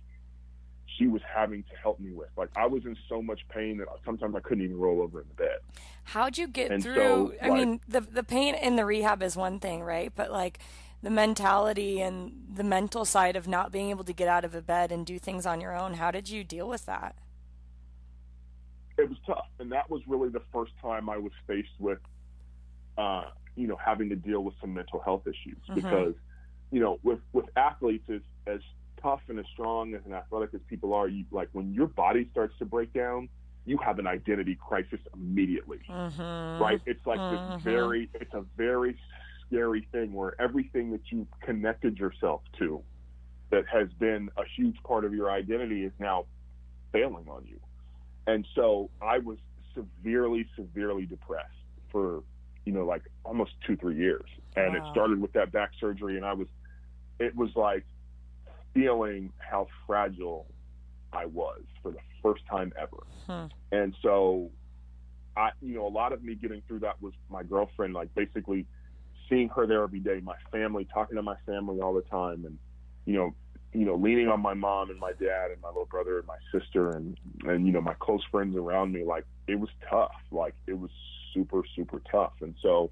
she 0.97 1.07
was 1.07 1.23
having 1.35 1.63
to 1.65 1.77
help 1.83 2.01
me 2.01 2.13
with. 2.13 2.29
Like 2.37 2.51
I 2.57 2.67
was 2.67 2.85
in 2.85 2.97
so 3.09 3.23
much 3.23 3.41
pain 3.49 3.79
that 3.79 3.87
sometimes 4.05 4.35
I 4.35 4.41
couldn't 4.41 4.65
even 4.65 4.79
roll 4.79 5.01
over 5.03 5.21
in 5.21 5.29
the 5.29 5.35
bed. 5.35 5.59
How'd 6.05 6.37
you 6.39 6.47
get 6.49 6.71
And 6.71 6.83
through? 6.83 6.95
so, 6.97 7.33
I 7.43 7.49
like- 7.49 7.59
mean, 7.59 7.81
the 7.89 8.01
the 8.01 8.23
pain 8.25 8.55
in 8.55 8.77
the 8.77 8.85
rehab 8.85 9.23
is 9.23 9.37
one 9.37 9.61
thing, 9.61 9.83
right? 9.83 10.13
But 10.15 10.31
like 10.33 10.59
the 11.03 11.11
mentality 11.11 12.01
and 12.01 12.33
the 12.53 12.65
mental 12.65 13.05
side 13.05 13.37
of 13.37 13.47
not 13.47 13.71
being 13.71 13.91
able 13.91 14.03
to 14.05 14.13
get 14.13 14.27
out 14.29 14.45
of 14.45 14.55
a 14.55 14.61
bed 14.63 14.91
and 14.91 15.07
do 15.07 15.19
things 15.19 15.47
on 15.47 15.61
your 15.61 15.77
own. 15.77 15.95
How 15.95 16.11
did 16.11 16.29
you 16.29 16.43
deal 16.43 16.69
with 16.69 16.87
that? 16.87 17.15
It 18.99 19.09
was 19.09 19.19
tough, 19.27 19.47
and 19.59 19.71
that 19.73 19.89
was 19.89 20.03
really 20.07 20.29
the 20.29 20.43
first 20.53 20.73
time 20.81 21.09
I 21.09 21.17
was 21.19 21.33
faced 21.47 21.79
with, 21.79 21.99
uh, 22.97 23.25
you 23.57 23.67
know, 23.67 23.77
having 23.85 24.09
to 24.11 24.17
deal 24.17 24.43
with 24.45 24.55
some 24.61 24.75
mental 24.75 25.01
health 25.01 25.27
issues 25.27 25.63
Mhm. 25.69 25.75
because, 25.75 26.15
you 26.71 26.81
know, 26.81 26.99
with 27.03 27.21
with 27.33 27.47
athletes 27.57 28.09
as 28.11 28.21
as 28.47 28.61
tough 29.03 29.21
and 29.29 29.39
as 29.39 29.47
strong 29.53 29.95
as 29.95 30.01
and 30.05 30.15
athletic 30.15 30.55
as 30.55 30.61
people 30.69 30.93
are, 30.93 31.09
you 31.09 31.25
like 31.31 31.49
when 31.53 31.73
your 31.73 31.87
body 31.87 32.29
starts 32.31 32.57
to 32.59 32.65
break 32.65 32.93
down, 32.93 33.29
you 33.65 33.79
have 33.79 33.99
an 33.99 34.07
identity 34.07 34.57
crisis 34.57 35.01
immediately, 35.15 35.81
Mm-hmm. 35.89 36.63
right? 36.63 36.81
It's 36.87 37.07
like 37.07 37.21
Mhm. 37.21 37.31
this 37.31 37.41
very, 37.63 38.11
it's 38.15 38.35
a 38.35 38.45
very 38.57 38.99
scary 39.47 39.87
thing 39.93 40.13
where 40.13 40.41
everything 40.41 40.91
that 40.91 41.01
you've 41.11 41.29
connected 41.41 41.99
yourself 41.99 42.43
to, 42.59 42.83
that 43.51 43.65
has 43.73 43.89
been 43.99 44.29
a 44.37 44.45
huge 44.57 44.77
part 44.83 45.05
of 45.05 45.15
your 45.15 45.31
identity, 45.31 45.85
is 45.85 45.93
now 45.99 46.27
failing 46.93 47.29
on 47.29 47.47
you. 47.47 47.59
And 48.29 48.47
so 48.55 48.91
I 49.01 49.19
was 49.19 49.39
severely, 49.75 50.47
severely 50.55 51.07
depressed 51.07 51.49
for, 51.91 52.23
you 52.67 52.73
know, 52.73 52.85
like 52.85 53.03
almost 53.25 53.53
two, 53.67 53.75
three 53.77 53.97
years. 53.97 54.29
And 54.55 54.75
Wow. 54.75 54.87
it 54.87 54.91
started 54.91 55.19
with 55.19 55.33
that 55.33 55.51
back 55.51 55.71
surgery. 55.81 56.19
And 56.19 56.27
I 56.27 56.35
was, 56.35 56.47
it 57.19 57.35
was 57.35 57.57
like 57.57 57.87
feeling 58.75 59.33
how 59.39 59.67
fragile 59.87 60.47
I 61.11 61.25
was 61.25 61.63
for 61.83 61.91
the 61.91 62.01
first 62.23 62.45
time 62.47 62.71
ever. 62.79 63.03
Hmm. 63.27 63.47
And 63.73 63.97
so 64.03 64.51
I, 65.35 65.51
you 65.63 65.77
know, 65.77 65.87
a 65.87 65.89
lot 65.89 66.13
of 66.13 66.23
me 66.23 66.35
getting 66.35 66.61
through 66.69 66.81
that 66.81 67.01
was 67.01 67.15
my 67.31 67.43
girlfriend, 67.43 67.95
like 67.95 68.15
basically 68.15 68.67
seeing 69.31 69.49
her 69.49 69.67
there 69.67 69.83
every 69.83 70.01
day, 70.01 70.21
my 70.23 70.37
family, 70.53 70.87
talking 70.93 71.17
to 71.17 71.23
my 71.23 71.37
family 71.47 71.81
all 71.81 71.95
the 71.95 72.03
time. 72.03 72.45
And, 72.45 72.59
you 73.07 73.15
know, 73.15 73.35
you 73.73 73.85
know, 73.85 73.95
leaning 73.95 74.29
on 74.29 74.41
my 74.41 74.55
mom 74.55 74.91
and 74.91 74.99
my 74.99 75.13
dad 75.13 75.51
and 75.51 75.61
my 75.61 75.69
little 75.69 75.87
brother 75.87 76.19
and 76.19 76.27
my 76.27 76.39
sister 76.53 76.91
and 76.91 77.19
and 77.45 77.67
you 77.67 77.73
know 77.73 77.81
my 77.81 77.95
close 77.95 78.23
friends 78.31 78.57
around 78.57 78.93
me, 78.93 79.05
like 79.05 79.25
it 79.47 79.59
was 79.59 79.71
tough. 79.89 80.15
Like 80.31 80.55
it 80.67 80.79
was 80.79 80.91
super 81.35 81.63
super 81.77 82.01
tough. 82.11 82.33
And 82.41 82.55
so 82.63 82.91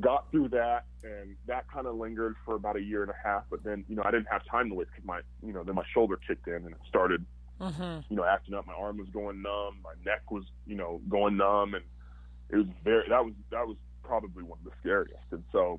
got 0.00 0.30
through 0.30 0.48
that, 0.50 0.84
and 1.02 1.36
that 1.46 1.70
kind 1.72 1.86
of 1.86 1.96
lingered 1.96 2.36
for 2.44 2.54
about 2.54 2.76
a 2.76 2.80
year 2.80 3.02
and 3.02 3.10
a 3.10 3.28
half. 3.28 3.44
But 3.50 3.64
then 3.64 3.84
you 3.88 3.96
know 3.96 4.02
I 4.04 4.10
didn't 4.10 4.28
have 4.30 4.42
time 4.46 4.68
to 4.68 4.74
wait 4.74 4.88
because 4.88 5.04
my 5.04 5.20
you 5.44 5.52
know 5.52 5.64
then 5.64 5.74
my 5.74 5.84
shoulder 5.92 6.18
kicked 6.26 6.46
in 6.46 6.54
and 6.54 6.70
it 6.70 6.80
started 6.88 7.24
Mm-hmm. 7.60 7.98
you 8.08 8.16
know 8.16 8.24
acting 8.24 8.54
up. 8.54 8.66
My 8.66 8.72
arm 8.72 8.96
was 8.96 9.08
going 9.10 9.42
numb, 9.42 9.80
my 9.84 9.92
neck 10.02 10.30
was 10.30 10.44
you 10.66 10.76
know 10.76 11.02
going 11.10 11.36
numb, 11.36 11.74
and 11.74 11.84
it 12.48 12.56
was 12.56 12.66
very 12.82 13.06
that 13.10 13.22
was 13.22 13.34
that 13.50 13.66
was 13.66 13.76
probably 14.02 14.42
one 14.42 14.58
of 14.60 14.64
the 14.64 14.70
scariest. 14.80 15.24
And 15.30 15.44
so 15.52 15.78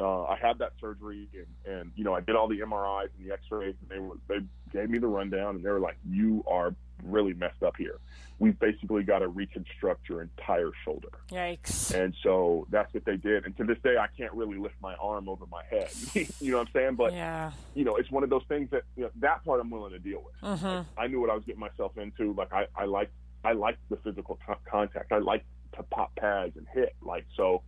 uh, 0.00 0.24
I 0.24 0.36
had 0.36 0.58
that 0.58 0.72
surgery, 0.80 1.28
and, 1.34 1.74
and 1.74 1.92
you 1.96 2.04
know 2.04 2.14
I 2.14 2.20
did 2.20 2.36
all 2.36 2.48
the 2.48 2.60
MRIs 2.60 3.08
and 3.18 3.28
the 3.28 3.32
X-rays, 3.32 3.74
and 3.80 3.90
they 3.90 3.98
were 3.98 4.16
they 4.28 4.40
gave 4.72 4.90
me 4.90 4.98
the 4.98 5.06
rundown, 5.06 5.56
and 5.56 5.64
they 5.64 5.70
were 5.70 5.80
like, 5.80 5.96
"You 6.08 6.44
are 6.46 6.74
really 7.02 7.32
messed 7.34 7.62
up 7.62 7.76
here. 7.76 7.98
We've 8.38 8.58
basically 8.58 9.04
got 9.04 9.20
to 9.20 9.28
reconstruct 9.28 10.08
your 10.08 10.22
entire 10.22 10.70
shoulder." 10.84 11.08
Yikes. 11.30 11.94
And 11.94 12.14
so 12.22 12.66
that's 12.70 12.92
what 12.92 13.04
they 13.04 13.16
did. 13.16 13.46
And 13.46 13.56
to 13.56 13.64
this 13.64 13.78
day, 13.82 13.96
I 13.96 14.08
can't 14.16 14.32
really 14.34 14.58
lift 14.58 14.74
my 14.82 14.94
arm 14.96 15.28
over 15.28 15.46
my 15.46 15.62
head. 15.70 15.90
you 16.40 16.50
know 16.50 16.58
what 16.58 16.68
I'm 16.68 16.72
saying? 16.72 16.94
But 16.96 17.12
yeah. 17.12 17.52
you 17.74 17.84
know, 17.84 17.96
it's 17.96 18.10
one 18.10 18.22
of 18.22 18.30
those 18.30 18.44
things 18.48 18.70
that 18.72 18.82
you 18.96 19.04
know, 19.04 19.10
that 19.20 19.44
part 19.44 19.60
I'm 19.60 19.70
willing 19.70 19.92
to 19.92 19.98
deal 19.98 20.22
with. 20.24 20.60
Mm-hmm. 20.60 21.00
I 21.00 21.06
knew 21.06 21.20
what 21.20 21.30
I 21.30 21.34
was 21.34 21.44
getting 21.44 21.60
myself 21.60 21.96
into. 21.96 22.34
Like 22.34 22.52
I, 22.52 22.66
I 22.76 22.84
like, 22.84 23.10
I 23.44 23.52
like 23.52 23.78
the 23.88 23.96
physical 23.96 24.38
t- 24.46 24.52
contact. 24.70 25.12
I 25.12 25.18
like 25.18 25.44
to 25.76 25.82
pop 25.84 26.14
pads 26.16 26.56
and 26.56 26.66
hit. 26.74 26.94
Like 27.00 27.24
so, 27.34 27.62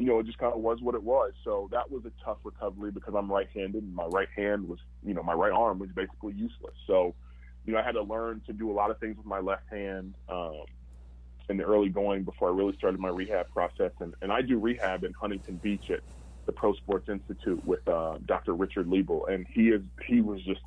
you 0.00 0.06
know, 0.06 0.18
it 0.18 0.26
just 0.26 0.38
kind 0.38 0.54
of 0.54 0.60
was 0.60 0.78
what 0.80 0.94
it 0.94 1.02
was. 1.02 1.32
So 1.44 1.68
that 1.72 1.90
was 1.90 2.04
a 2.06 2.12
tough 2.24 2.38
recovery 2.42 2.90
because 2.90 3.14
I'm 3.16 3.30
right-handed, 3.30 3.82
and 3.82 3.94
my 3.94 4.06
right 4.06 4.28
hand 4.34 4.66
was, 4.66 4.78
you 5.04 5.12
know, 5.12 5.22
my 5.22 5.34
right 5.34 5.52
arm 5.52 5.78
was 5.78 5.90
basically 5.94 6.32
useless. 6.32 6.74
So, 6.86 7.14
you 7.66 7.74
know, 7.74 7.78
I 7.78 7.82
had 7.82 7.92
to 7.92 8.02
learn 8.02 8.42
to 8.46 8.54
do 8.54 8.70
a 8.70 8.74
lot 8.74 8.90
of 8.90 8.98
things 8.98 9.16
with 9.18 9.26
my 9.26 9.40
left 9.40 9.64
hand. 9.70 10.14
Um, 10.28 10.62
in 11.50 11.56
the 11.56 11.64
early 11.64 11.88
going 11.88 12.22
before 12.22 12.48
I 12.48 12.52
really 12.52 12.74
started 12.76 13.00
my 13.00 13.08
rehab 13.08 13.48
process, 13.50 13.90
and, 14.00 14.14
and 14.22 14.32
I 14.32 14.40
do 14.40 14.58
rehab 14.58 15.04
in 15.04 15.12
Huntington 15.20 15.56
Beach 15.62 15.90
at 15.90 16.00
the 16.46 16.52
Pro 16.52 16.72
Sports 16.74 17.08
Institute 17.08 17.62
with 17.64 17.86
uh, 17.88 18.18
Dr. 18.24 18.54
Richard 18.54 18.86
Liebel, 18.86 19.28
and 19.28 19.46
he 19.52 19.68
is 19.68 19.82
he 20.06 20.20
was 20.20 20.40
just 20.44 20.60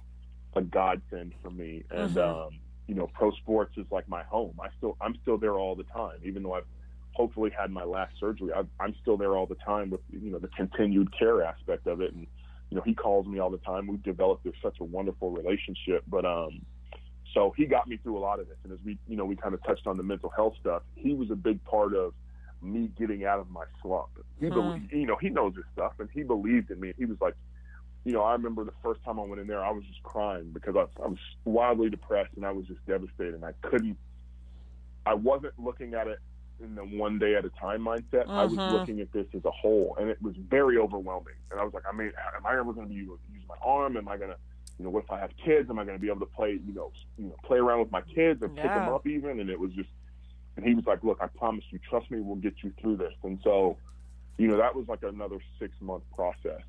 a 0.56 0.62
godsend 0.62 1.34
for 1.42 1.50
me. 1.50 1.84
And 1.90 2.18
Mhm. 2.18 2.48
um, 2.48 2.60
you 2.88 2.96
know, 2.96 3.08
pro 3.14 3.32
sports 3.32 3.78
is 3.78 3.86
like 3.92 4.08
my 4.10 4.24
home. 4.24 4.60
I 4.62 4.68
still 4.78 4.98
I'm 5.02 5.16
still 5.22 5.38
there 5.38 5.56
all 5.56 5.76
the 5.76 5.86
time, 5.86 6.20
even 6.24 6.44
though 6.44 6.54
I've 6.54 6.68
hopefully 7.14 7.52
had 7.58 7.72
my 7.72 7.84
last 7.84 8.14
surgery. 8.20 8.52
i 8.54 8.64
I'm 8.84 8.96
still 9.02 9.18
there 9.18 9.38
all 9.38 9.46
the 9.46 9.56
time 9.56 9.90
with 9.90 10.02
you 10.10 10.32
know 10.32 10.40
the 10.40 10.50
continued 10.50 11.18
care 11.18 11.44
aspect 11.44 11.88
of 11.88 12.02
it, 12.02 12.14
and 12.14 12.28
you 12.70 12.78
know 12.78 12.84
he 12.84 12.94
calls 12.94 13.28
me 13.28 13.40
all 13.40 13.50
the 13.50 13.58
time. 13.60 13.88
We've 13.88 14.04
developed 14.04 14.44
this, 14.44 14.54
such 14.62 14.78
a 14.80 14.84
wonderful 14.84 15.32
relationship, 15.32 16.04
but 16.08 16.26
um. 16.26 16.62
So 17.34 17.52
he 17.58 17.66
got 17.66 17.88
me 17.88 17.98
through 17.98 18.20
a 18.20 18.22
lot 18.22 18.40
of 18.40 18.48
this, 18.48 18.58
and 18.64 18.72
as 18.72 18.78
we, 18.86 19.00
you 19.08 19.18
know, 19.18 19.26
we 19.26 19.36
kind 19.36 19.56
of 19.56 19.64
touched 19.64 19.88
on 19.88 19.98
the 19.98 20.04
mental 20.04 20.30
health 20.30 20.54
stuff. 20.62 20.84
He 20.94 21.16
was 21.16 21.32
a 21.32 21.36
big 21.36 21.64
part 21.64 21.96
of 21.96 22.14
me 22.62 22.92
getting 22.96 23.26
out 23.26 23.40
of 23.40 23.50
my 23.50 23.64
slump. 23.82 24.10
He, 24.40 24.50
believed, 24.52 24.92
you 24.92 25.08
know, 25.08 25.18
he 25.20 25.30
knows 25.30 25.56
his 25.56 25.66
stuff, 25.74 25.94
and 25.98 26.08
he 26.14 26.22
believed 26.22 26.70
in 26.70 26.80
me. 26.80 26.94
He 26.96 27.06
was 27.06 27.18
like, 27.20 27.34
you 28.06 28.12
know, 28.12 28.22
I 28.22 28.34
remember 28.34 28.64
the 28.64 28.74
first 28.84 29.04
time 29.04 29.20
I 29.20 29.24
went 29.24 29.42
in 29.42 29.48
there, 29.48 29.64
I 29.64 29.72
was 29.72 29.84
just 29.86 30.04
crying 30.04 30.52
because 30.54 30.76
I, 30.76 30.82
I 31.02 31.08
was 31.08 31.18
wildly 31.46 31.90
depressed 31.90 32.32
and 32.36 32.46
I 32.46 32.52
was 32.52 32.68
just 32.68 32.86
devastated. 32.86 33.34
And 33.34 33.46
I 33.46 33.54
couldn't, 33.62 33.98
I 35.06 35.14
wasn't 35.14 35.54
looking 35.58 35.94
at 35.94 36.08
it 36.08 36.20
in 36.62 36.76
the 36.76 36.84
one 36.84 37.20
day 37.20 37.36
at 37.36 37.46
a 37.46 37.50
time 37.50 37.82
mindset. 37.82 38.30
I 38.30 38.46
was 38.46 38.60
looking 38.72 39.00
at 39.00 39.12
this 39.12 39.26
as 39.34 39.44
a 39.46 39.52
whole, 39.52 39.96
and 40.00 40.10
it 40.10 40.22
was 40.22 40.36
very 40.50 40.78
overwhelming. 40.78 41.34
And 41.52 41.60
I 41.60 41.64
was 41.64 41.74
like, 41.74 41.84
I 41.92 41.96
mean, 41.96 42.12
am 42.36 42.46
I 42.46 42.54
ever 42.58 42.74
going 42.74 42.88
to 42.88 42.94
be 42.94 43.02
able 43.02 43.18
to 43.18 43.34
use 43.34 43.44
my 43.48 43.56
arm? 43.62 43.98
Am 43.98 44.08
I 44.08 44.18
going 44.18 44.30
to, 44.32 44.38
you 44.78 44.86
know, 44.86 44.92
what 44.92 45.04
if 45.04 45.12
I 45.12 45.20
have 45.20 45.32
kids? 45.44 45.70
Am 45.70 45.80
I 45.80 45.84
going 45.84 45.98
to 45.98 46.02
be 46.02 46.08
able 46.08 46.22
to 46.22 46.26
play, 46.26 46.60
you 46.66 46.74
know, 46.74 46.92
you 47.18 47.26
know, 47.26 47.36
play 47.44 47.58
around 47.58 47.80
with 47.80 47.92
my 47.92 48.02
kids 48.02 48.42
or 48.42 48.50
pick 48.50 48.74
them 48.74 48.88
up 48.90 49.06
even? 49.08 49.40
And 49.40 49.50
it 49.50 49.60
was 49.60 49.72
just, 49.74 49.90
and 50.56 50.66
he 50.66 50.76
was 50.76 50.86
like, 50.86 51.04
look, 51.04 51.18
I 51.22 51.28
promise 51.28 51.64
you, 51.72 51.80
trust 51.90 52.10
me, 52.12 52.20
we'll 52.22 52.36
get 52.36 52.54
you 52.64 52.72
through 52.82 52.98
this. 52.98 53.14
And 53.24 53.40
so, 53.44 53.78
you 54.38 54.48
know, 54.48 54.58
that 54.58 54.76
was 54.76 54.88
like 54.88 55.04
another 55.04 55.40
six 55.60 55.74
month 55.82 56.04
process, 56.16 56.62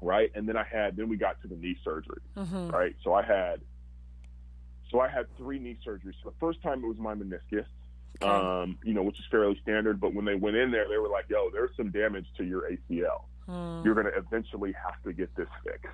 right? 0.00 0.30
And 0.34 0.48
then 0.48 0.56
I 0.56 0.64
had, 0.64 0.96
then 0.96 1.08
we 1.08 1.16
got 1.16 1.40
to 1.42 1.48
the 1.48 1.56
knee 1.56 1.76
surgery, 1.84 2.20
Mm-hmm. 2.36 2.68
right? 2.70 2.94
So 3.02 3.12
I 3.14 3.22
had, 3.22 3.60
so 4.90 5.00
I 5.00 5.08
had 5.08 5.26
three 5.36 5.58
knee 5.58 5.78
surgeries. 5.84 6.14
So 6.22 6.30
the 6.30 6.36
first 6.38 6.62
time 6.62 6.84
it 6.84 6.86
was 6.86 6.98
my 6.98 7.14
meniscus, 7.14 7.66
Okay. 8.22 8.26
um, 8.62 8.78
you 8.84 8.94
know, 8.94 9.02
which 9.02 9.18
is 9.18 9.24
fairly 9.30 9.58
standard. 9.62 10.00
But 10.00 10.14
when 10.14 10.24
they 10.24 10.34
went 10.34 10.56
in 10.56 10.70
there, 10.70 10.88
they 10.88 10.96
were 10.98 11.08
like, 11.08 11.26
"Yo, 11.28 11.50
there's 11.50 11.70
some 11.76 11.90
damage 11.90 12.26
to 12.38 12.44
your 12.44 12.62
ACL. 12.70 13.24
Mm. 13.48 13.84
You're 13.84 13.94
going 13.94 14.06
to 14.06 14.16
eventually 14.16 14.72
have 14.72 15.02
to 15.04 15.12
get 15.12 15.34
this 15.36 15.48
fixed." 15.64 15.86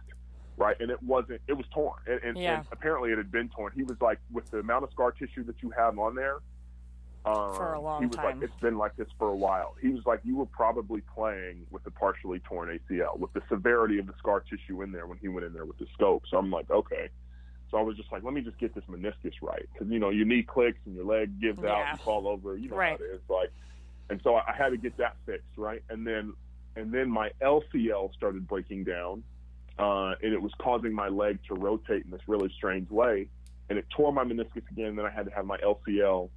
Right, 0.58 0.76
and 0.80 0.90
it 0.90 1.02
wasn't. 1.02 1.40
It 1.48 1.54
was 1.54 1.66
torn, 1.74 1.98
and, 2.06 2.20
and, 2.22 2.38
Yeah. 2.38 2.58
and 2.58 2.66
apparently 2.70 3.10
it 3.10 3.16
had 3.18 3.32
been 3.32 3.48
torn. 3.48 3.72
He 3.74 3.82
was 3.84 3.96
like, 4.02 4.18
with 4.30 4.50
the 4.50 4.58
amount 4.58 4.84
of 4.84 4.90
scar 4.92 5.10
tissue 5.10 5.42
that 5.44 5.62
you 5.62 5.70
have 5.70 5.98
on 5.98 6.14
there, 6.14 6.36
um, 7.24 7.54
For 7.54 7.72
a 7.72 7.80
long 7.80 8.02
he 8.02 8.06
was 8.06 8.16
time. 8.16 8.38
like, 8.38 8.42
it's 8.50 8.60
been 8.60 8.76
like 8.76 8.94
this 8.96 9.08
for 9.18 9.28
a 9.28 9.34
while. 9.34 9.74
He 9.80 9.88
was 9.88 10.04
like, 10.04 10.20
you 10.24 10.36
were 10.36 10.46
probably 10.46 11.00
playing 11.14 11.66
with 11.70 11.86
a 11.86 11.90
partially 11.90 12.40
torn 12.40 12.68
ACL 12.78 13.18
with 13.18 13.32
the 13.32 13.40
severity 13.48 13.98
of 13.98 14.06
the 14.06 14.12
scar 14.18 14.40
tissue 14.40 14.82
in 14.82 14.92
there 14.92 15.06
when 15.06 15.16
he 15.18 15.28
went 15.28 15.46
in 15.46 15.54
there 15.54 15.64
with 15.64 15.78
the 15.78 15.86
scope. 15.94 16.24
So 16.28 16.36
I'm 16.36 16.50
like, 16.50 16.70
okay. 16.70 17.08
So 17.72 17.78
I 17.78 17.80
was 17.82 17.96
just 17.96 18.12
like, 18.12 18.22
let 18.22 18.34
me 18.34 18.42
just 18.42 18.58
get 18.58 18.74
this 18.74 18.84
meniscus 18.84 19.32
right 19.40 19.66
because 19.72 19.88
you 19.90 19.98
know 19.98 20.10
your 20.10 20.26
knee 20.26 20.42
clicks 20.42 20.78
and 20.84 20.94
your 20.94 21.06
leg 21.06 21.40
gives 21.40 21.58
out 21.60 21.64
Yeah. 21.78 21.90
and 21.92 22.00
fall 22.02 22.28
over. 22.28 22.56
You 22.56 22.68
know 22.68 22.76
Right. 22.76 22.98
how 23.00 23.04
it 23.04 23.08
is. 23.14 23.20
Like, 23.28 23.50
and 24.10 24.20
so 24.22 24.34
I 24.36 24.52
I 24.52 24.54
had 24.54 24.68
to 24.70 24.76
get 24.76 24.96
that 24.98 25.16
fixed, 25.24 25.56
right? 25.56 25.82
And 25.88 26.06
then 26.06 26.34
and 26.76 26.92
then 26.92 27.08
my 27.10 27.30
LCL 27.40 28.12
started 28.14 28.46
breaking 28.46 28.84
down, 28.84 29.22
uh, 29.78 30.14
and 30.22 30.32
it 30.34 30.40
was 30.40 30.52
causing 30.58 30.92
my 30.92 31.08
leg 31.08 31.38
to 31.48 31.54
rotate 31.54 32.04
in 32.04 32.10
this 32.10 32.20
really 32.28 32.50
strange 32.54 32.90
way, 32.90 33.26
and 33.70 33.78
it 33.78 33.86
tore 33.96 34.12
my 34.12 34.22
meniscus 34.24 34.70
again. 34.70 34.86
And 34.88 34.98
then 34.98 35.06
I 35.06 35.10
had 35.10 35.24
to 35.24 35.32
have 35.32 35.46
my 35.46 35.56
LCL 35.58 36.28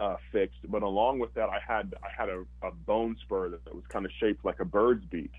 uh, 0.00 0.16
fixed. 0.32 0.58
But 0.68 0.82
along 0.82 1.20
with 1.20 1.32
that, 1.34 1.48
I 1.48 1.60
had 1.64 1.94
I 2.02 2.08
had 2.16 2.28
a, 2.28 2.42
a 2.66 2.72
bone 2.72 3.16
spur 3.22 3.50
that 3.50 3.72
was 3.72 3.84
kind 3.88 4.04
of 4.04 4.10
shaped 4.18 4.44
like 4.44 4.58
a 4.58 4.64
bird's 4.64 5.04
beak, 5.06 5.32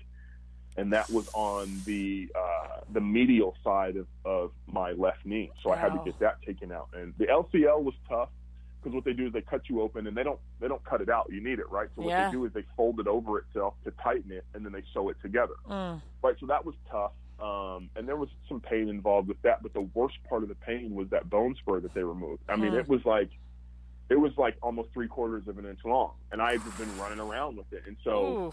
and 0.76 0.92
that 0.92 1.10
was 1.10 1.28
on 1.34 1.80
the 1.84 2.30
uh, 2.34 2.80
the 2.92 3.00
medial 3.00 3.54
side 3.62 3.96
of, 3.96 4.06
of 4.24 4.52
my 4.66 4.92
left 4.92 5.24
knee. 5.26 5.50
So 5.62 5.70
I 5.70 5.76
had 5.76 5.92
to 5.92 6.00
get 6.04 6.18
that 6.20 6.40
taken 6.42 6.72
out. 6.72 6.88
And 6.94 7.14
the 7.18 7.26
LCL 7.26 7.82
was 7.82 7.94
tough 8.08 8.30
because 8.80 8.94
what 8.94 9.04
they 9.04 9.12
do 9.12 9.26
is 9.28 9.32
they 9.32 9.42
cut 9.42 9.68
you 9.68 9.80
open 9.82 10.06
and 10.06 10.16
they 10.16 10.22
don't 10.22 10.40
they 10.60 10.68
don't 10.68 10.84
cut 10.84 11.00
it 11.00 11.08
out. 11.08 11.28
You 11.30 11.42
need 11.42 11.58
it, 11.58 11.70
right? 11.70 11.88
So 11.94 12.02
what 12.02 12.10
Yeah. 12.10 12.26
they 12.26 12.32
do 12.32 12.44
is 12.46 12.52
they 12.52 12.64
fold 12.76 13.00
it 13.00 13.06
over 13.06 13.38
itself 13.38 13.74
to 13.84 13.90
tighten 14.02 14.32
it, 14.32 14.44
and 14.54 14.64
then 14.64 14.72
they 14.72 14.82
sew 14.92 15.08
it 15.10 15.16
together. 15.22 15.54
Mm. 15.68 16.00
Right. 16.22 16.36
So 16.40 16.46
that 16.46 16.64
was 16.64 16.74
tough. 16.90 17.12
Um, 17.40 17.90
and 17.96 18.06
there 18.08 18.16
was 18.16 18.28
some 18.48 18.60
pain 18.60 18.88
involved 18.88 19.26
with 19.28 19.40
that, 19.42 19.62
but 19.62 19.72
the 19.72 19.80
worst 19.94 20.16
part 20.28 20.42
of 20.44 20.48
the 20.48 20.54
pain 20.54 20.94
was 20.94 21.08
that 21.10 21.28
bone 21.28 21.56
spur 21.56 21.80
that 21.80 21.92
they 21.92 22.04
removed. 22.04 22.40
I 22.48 22.54
mean, 22.54 22.70
Hmm. 22.72 22.78
it 22.78 22.88
was 22.88 23.04
like, 23.04 23.30
it 24.08 24.14
was 24.20 24.30
like 24.38 24.54
almost 24.62 24.90
three 24.92 25.08
quarters 25.08 25.48
of 25.48 25.58
an 25.58 25.66
inch 25.66 25.80
long, 25.84 26.12
and 26.30 26.40
I 26.40 26.52
had 26.52 26.62
just 26.62 26.78
been 26.78 26.96
running 26.98 27.18
around 27.18 27.56
with 27.56 27.72
it. 27.72 27.82
And 27.86 27.96
so. 28.04 28.52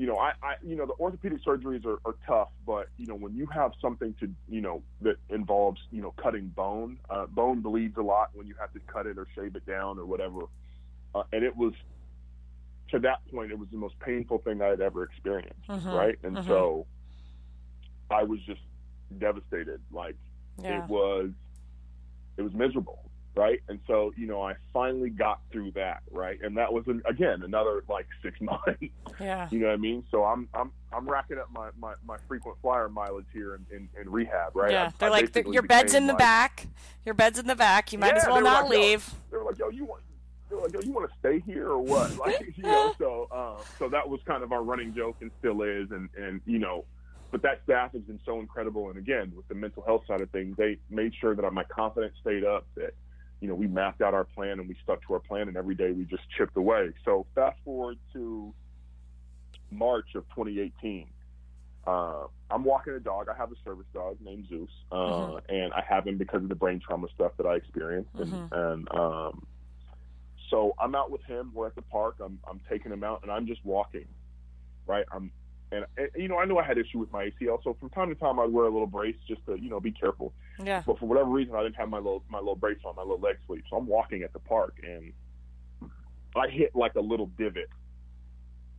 You 0.00 0.06
know, 0.06 0.16
I, 0.16 0.30
I, 0.42 0.54
you 0.62 0.76
know, 0.76 0.86
the 0.86 0.94
orthopedic 0.94 1.44
surgeries 1.44 1.84
are, 1.84 1.98
are 2.06 2.14
tough, 2.26 2.48
but 2.66 2.88
you 2.96 3.06
know, 3.06 3.14
when 3.14 3.34
you 3.34 3.46
have 3.48 3.72
something 3.82 4.14
to, 4.18 4.30
you 4.48 4.62
know, 4.62 4.82
that 5.02 5.16
involves, 5.28 5.78
you 5.90 6.00
know, 6.00 6.14
cutting 6.16 6.46
bone, 6.46 6.98
uh, 7.10 7.26
bone 7.26 7.60
bleeds 7.60 7.98
a 7.98 8.02
lot 8.02 8.30
when 8.32 8.46
you 8.46 8.54
have 8.58 8.72
to 8.72 8.80
cut 8.90 9.04
it 9.06 9.18
or 9.18 9.26
shave 9.34 9.56
it 9.56 9.66
down 9.66 9.98
or 9.98 10.06
whatever. 10.06 10.44
Uh, 11.14 11.24
and 11.34 11.44
it 11.44 11.54
was, 11.54 11.74
to 12.92 12.98
that 13.00 13.18
point, 13.30 13.52
it 13.52 13.58
was 13.58 13.68
the 13.70 13.76
most 13.76 13.94
painful 14.00 14.38
thing 14.38 14.62
I 14.62 14.68
had 14.68 14.80
ever 14.80 15.02
experienced, 15.02 15.68
Mhm. 15.68 15.92
right? 15.92 16.18
And 16.22 16.34
Mhm. 16.38 16.46
so, 16.46 16.86
I 18.10 18.22
was 18.22 18.40
just 18.46 18.62
devastated. 19.18 19.82
Like 19.92 20.16
Yeah. 20.62 20.78
it 20.78 20.88
was, 20.88 21.30
it 22.38 22.42
was 22.42 22.54
miserable, 22.54 23.09
right? 23.36 23.60
And 23.68 23.80
so, 23.86 24.12
you 24.16 24.26
know, 24.26 24.42
I 24.42 24.54
finally 24.72 25.10
got 25.10 25.40
through 25.52 25.72
that, 25.72 26.00
right? 26.10 26.38
And 26.42 26.56
that 26.56 26.72
was 26.72 26.84
an, 26.88 27.02
again 27.06 27.42
another 27.42 27.84
like 27.88 28.06
six 28.22 28.40
months. 28.40 28.82
Yeah. 29.20 29.48
You 29.50 29.60
know 29.60 29.66
what 29.68 29.74
I 29.74 29.76
mean? 29.76 30.04
So 30.10 30.24
I'm 30.24 30.48
I'm 30.54 30.72
I'm 30.92 31.08
racking 31.08 31.38
up 31.38 31.48
my, 31.52 31.70
my, 31.78 31.94
my 32.04 32.16
frequent 32.26 32.56
flyer 32.62 32.88
mileage 32.88 33.26
here 33.32 33.54
in, 33.54 33.66
in, 33.74 33.88
in 34.00 34.10
rehab, 34.10 34.54
right? 34.56 34.72
Yeah. 34.72 34.86
I- 34.86 34.92
They're 34.98 35.08
I 35.08 35.12
like, 35.12 35.32
basically 35.32 35.54
your 35.54 35.62
bed's 35.62 35.94
in 35.94 36.06
the 36.06 36.14
back. 36.14 36.66
Your 37.04 37.14
bed's 37.14 37.38
in 37.38 37.46
the 37.46 37.56
back. 37.56 37.92
You 37.92 37.98
might 37.98 38.08
Yeah, 38.14 38.22
as 38.22 38.26
well 38.26 38.42
not 38.42 38.64
like, 38.68 38.78
leave. 38.78 39.14
They 39.30 39.36
were 39.38 39.44
like, 39.44 39.58
"Yo, 39.58 39.68
you 39.70 39.84
want?" 39.84 40.02
They 40.50 40.56
were 40.56 40.62
like, 40.62 40.72
"Yo, 40.72 40.80
you 40.80 40.92
want 40.92 41.08
to 41.10 41.18
stay 41.18 41.40
here 41.40 41.68
or 41.70 41.78
what?" 41.78 42.10
Like, 42.18 42.52
you 42.56 42.64
know. 42.64 42.92
So, 42.98 43.28
um, 43.30 43.64
so 43.78 43.88
that 43.88 44.08
was 44.08 44.20
kind 44.26 44.42
of 44.42 44.52
our 44.52 44.62
running 44.62 44.92
joke, 44.94 45.16
and 45.20 45.30
still 45.38 45.62
is, 45.62 45.90
and 45.92 46.08
and 46.18 46.40
you 46.44 46.58
know, 46.58 46.84
but 47.30 47.40
that 47.42 47.60
staff 47.64 47.92
has 47.92 48.02
been 48.02 48.20
so 48.26 48.40
incredible. 48.40 48.88
And 48.90 48.98
again, 48.98 49.32
with 49.34 49.46
the 49.48 49.54
mental 49.54 49.82
health 49.84 50.02
side 50.06 50.20
of 50.20 50.28
things, 50.30 50.56
they 50.56 50.76
made 50.90 51.14
sure 51.14 51.34
that 51.34 51.52
my 51.52 51.64
confidence 51.64 52.14
stayed 52.20 52.44
up. 52.44 52.66
That 52.76 52.92
you 53.40 53.48
know, 53.48 53.54
we 53.54 53.66
mapped 53.66 54.02
out 54.02 54.14
our 54.14 54.24
plan 54.24 54.60
and 54.60 54.68
we 54.68 54.76
stuck 54.82 55.04
to 55.06 55.14
our 55.14 55.20
plan, 55.20 55.48
and 55.48 55.56
every 55.56 55.74
day 55.74 55.92
we 55.92 56.04
just 56.04 56.22
chipped 56.36 56.56
away. 56.56 56.90
So, 57.04 57.26
fast 57.34 57.58
forward 57.64 57.96
to 58.12 58.52
March 59.70 60.14
of 60.14 60.28
2018. 60.30 61.08
Uh, 61.86 62.26
I'm 62.50 62.64
walking 62.64 62.92
a 62.92 63.00
dog. 63.00 63.28
I 63.32 63.36
have 63.36 63.50
a 63.50 63.54
service 63.64 63.86
dog 63.94 64.18
named 64.20 64.46
Zeus, 64.48 64.70
uh, 64.92 64.96
Mhm. 64.96 65.40
and 65.48 65.72
I 65.72 65.80
have 65.88 66.06
him 66.06 66.18
because 66.18 66.42
of 66.42 66.48
the 66.50 66.54
brain 66.54 66.80
trauma 66.80 67.08
stuff 67.14 67.32
that 67.38 67.46
I 67.46 67.54
experienced. 67.54 68.10
And, 68.18 68.32
Mhm. 68.32 68.52
and 68.52 68.94
um, 68.94 69.46
so 70.50 70.74
I'm 70.78 70.94
out 70.94 71.10
with 71.10 71.22
him. 71.24 71.52
We're 71.54 71.68
at 71.68 71.74
the 71.74 71.82
park. 71.82 72.16
I'm 72.20 72.38
I'm 72.46 72.60
taking 72.68 72.92
him 72.92 73.02
out, 73.02 73.22
and 73.22 73.32
I'm 73.32 73.46
just 73.46 73.64
walking. 73.64 74.06
Right. 74.86 75.06
I'm 75.12 75.32
and, 75.72 75.84
and 75.96 76.08
you 76.16 76.28
know 76.28 76.38
I 76.38 76.44
knew 76.44 76.58
I 76.58 76.64
had 76.64 76.78
issue 76.78 76.98
with 76.98 77.12
my 77.12 77.30
ACL, 77.30 77.62
so 77.62 77.76
from 77.78 77.90
time 77.90 78.08
to 78.08 78.14
time 78.14 78.38
I'd 78.40 78.50
wear 78.50 78.64
a 78.66 78.70
little 78.70 78.86
brace 78.86 79.16
just 79.28 79.44
to 79.46 79.56
you 79.60 79.70
know 79.70 79.80
be 79.80 79.92
careful. 79.92 80.32
Yeah. 80.62 80.82
But 80.86 80.98
for 80.98 81.06
whatever 81.06 81.30
reason, 81.30 81.54
I 81.54 81.62
didn't 81.62 81.76
have 81.76 81.88
my 81.88 81.98
little 81.98 82.24
my 82.28 82.38
little 82.38 82.56
brace 82.56 82.78
on, 82.84 82.96
my 82.96 83.02
little 83.02 83.20
leg 83.20 83.36
sleeve. 83.46 83.62
So 83.70 83.76
I'm 83.76 83.86
walking 83.86 84.22
at 84.22 84.32
the 84.32 84.38
park, 84.40 84.74
and 84.82 85.12
I 86.36 86.48
hit 86.48 86.74
like 86.74 86.94
a 86.94 87.00
little 87.00 87.26
divot. 87.38 87.68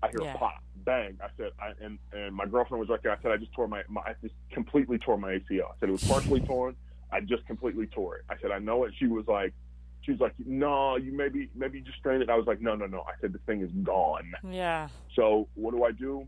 I 0.04 0.10
hear 0.10 0.22
Yeah. 0.24 0.34
a 0.34 0.38
pop, 0.38 0.64
bang. 0.78 1.18
I 1.24 1.28
said, 1.38 1.52
I, 1.60 1.72
and 1.84 2.00
and 2.12 2.36
my 2.36 2.46
girlfriend 2.46 2.80
was 2.80 2.89
right 2.89 3.02
there. 3.04 3.12
I 3.12 3.22
said, 3.22 3.32
I 3.32 3.38
just 3.38 3.54
tore 3.54 3.68
my, 3.68 3.84
my 3.88 4.02
I 4.02 4.16
just 4.22 4.34
completely 4.52 4.98
tore 4.98 5.18
my 5.18 5.34
ACL. 5.34 5.66
I 5.66 5.74
said 5.80 5.89
it 5.89 5.92
was 5.92 6.04
partially 6.04 6.39
torn. 6.48 6.76
I 7.12 7.20
just 7.22 7.46
completely 7.46 7.88
tore 7.88 8.18
it. 8.18 8.24
I 8.30 8.36
said, 8.42 8.52
I 8.52 8.60
know 8.60 8.86
it. 8.86 8.94
She 8.98 9.06
was 9.08 9.26
like, 9.28 9.54
she 10.02 10.12
was 10.12 10.20
like, 10.22 10.34
no, 10.46 10.96
you 10.96 11.12
maybe 11.16 11.50
maybe 11.54 11.78
you 11.80 11.84
just 11.84 11.98
strained 12.00 12.24
it. 12.24 12.30
I 12.30 12.36
was 12.36 12.48
like, 12.48 12.62
no, 12.62 12.76
no, 12.76 12.88
no. 12.88 13.02
I 13.02 13.12
said 13.22 13.32
the 13.34 13.39
thing 13.39 13.62
is 13.62 13.70
gone. 13.84 14.32
Yeah. 14.50 14.88
So 15.16 15.48
what 15.54 15.72
do 15.72 15.84
I 15.84 15.92
do? 15.92 16.26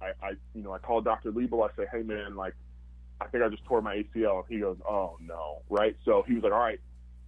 I, 0.00 0.06
I 0.22 0.30
you 0.54 0.62
know 0.62 0.72
I 0.72 0.78
call 0.78 1.00
Dr. 1.00 1.32
Liebel. 1.32 1.68
I 1.68 1.74
say, 1.76 1.86
hey 1.92 2.02
man, 2.02 2.36
like 2.36 2.54
I 3.20 3.26
think 3.26 3.42
I 3.44 3.48
just 3.48 3.64
tore 3.64 3.80
my 3.80 3.96
ACL. 3.96 4.44
And 4.44 4.44
he 4.48 4.60
goes, 4.60 4.76
oh 4.88 5.16
no, 5.20 5.62
right? 5.70 5.96
So 6.04 6.22
he 6.26 6.34
was 6.34 6.42
like, 6.42 6.52
all 6.52 6.58
right. 6.60 6.80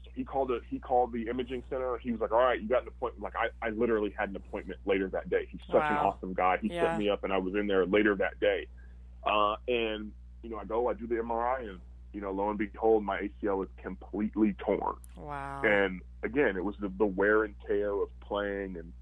So 0.04 0.10
he 0.14 0.22
called 0.24 0.50
it. 0.50 0.62
He 0.68 0.78
called 0.78 1.12
the 1.12 1.28
imaging 1.28 1.62
center. 1.70 1.96
He 1.98 2.12
was 2.12 2.20
like, 2.20 2.32
all 2.32 2.38
right, 2.38 2.60
you 2.60 2.68
got 2.68 2.82
an 2.82 2.88
appointment. 2.88 3.22
Like 3.22 3.34
I, 3.36 3.66
I 3.66 3.70
literally 3.70 4.14
had 4.18 4.28
an 4.30 4.36
appointment 4.36 4.80
later 4.84 5.08
that 5.08 5.30
day. 5.30 5.46
He's 5.50 5.60
such 5.66 5.76
an 5.90 5.96
awesome 5.96 6.34
guy. 6.34 6.58
He 6.60 6.68
Yeah. 6.68 6.82
set 6.92 6.98
me 6.98 7.08
up, 7.08 7.24
and 7.24 7.32
I 7.32 7.38
was 7.38 7.54
in 7.54 7.66
there 7.66 7.86
later 7.86 8.14
that 8.16 8.38
day. 8.40 8.66
Uh, 9.24 9.56
and 9.66 10.12
you 10.42 10.50
know 10.50 10.58
I 10.58 10.64
go, 10.64 10.88
I 10.88 10.94
do 10.94 11.06
the 11.06 11.16
MRI, 11.16 11.68
and 11.68 11.80
you 12.12 12.20
know 12.20 12.32
lo 12.32 12.48
and 12.50 12.58
behold, 12.58 13.02
my 13.02 13.18
ACL 13.42 13.62
is 13.64 13.70
completely 13.82 14.54
torn. 14.58 14.96
Wow. 15.16 15.62
And 15.64 16.00
again, 16.22 16.56
it 16.56 16.64
was 16.64 16.74
the, 16.80 16.92
the 16.98 17.06
wear 17.06 17.44
and 17.44 17.54
tear 17.66 17.92
of 17.92 18.08
playing 18.20 18.76
and, 18.76 18.92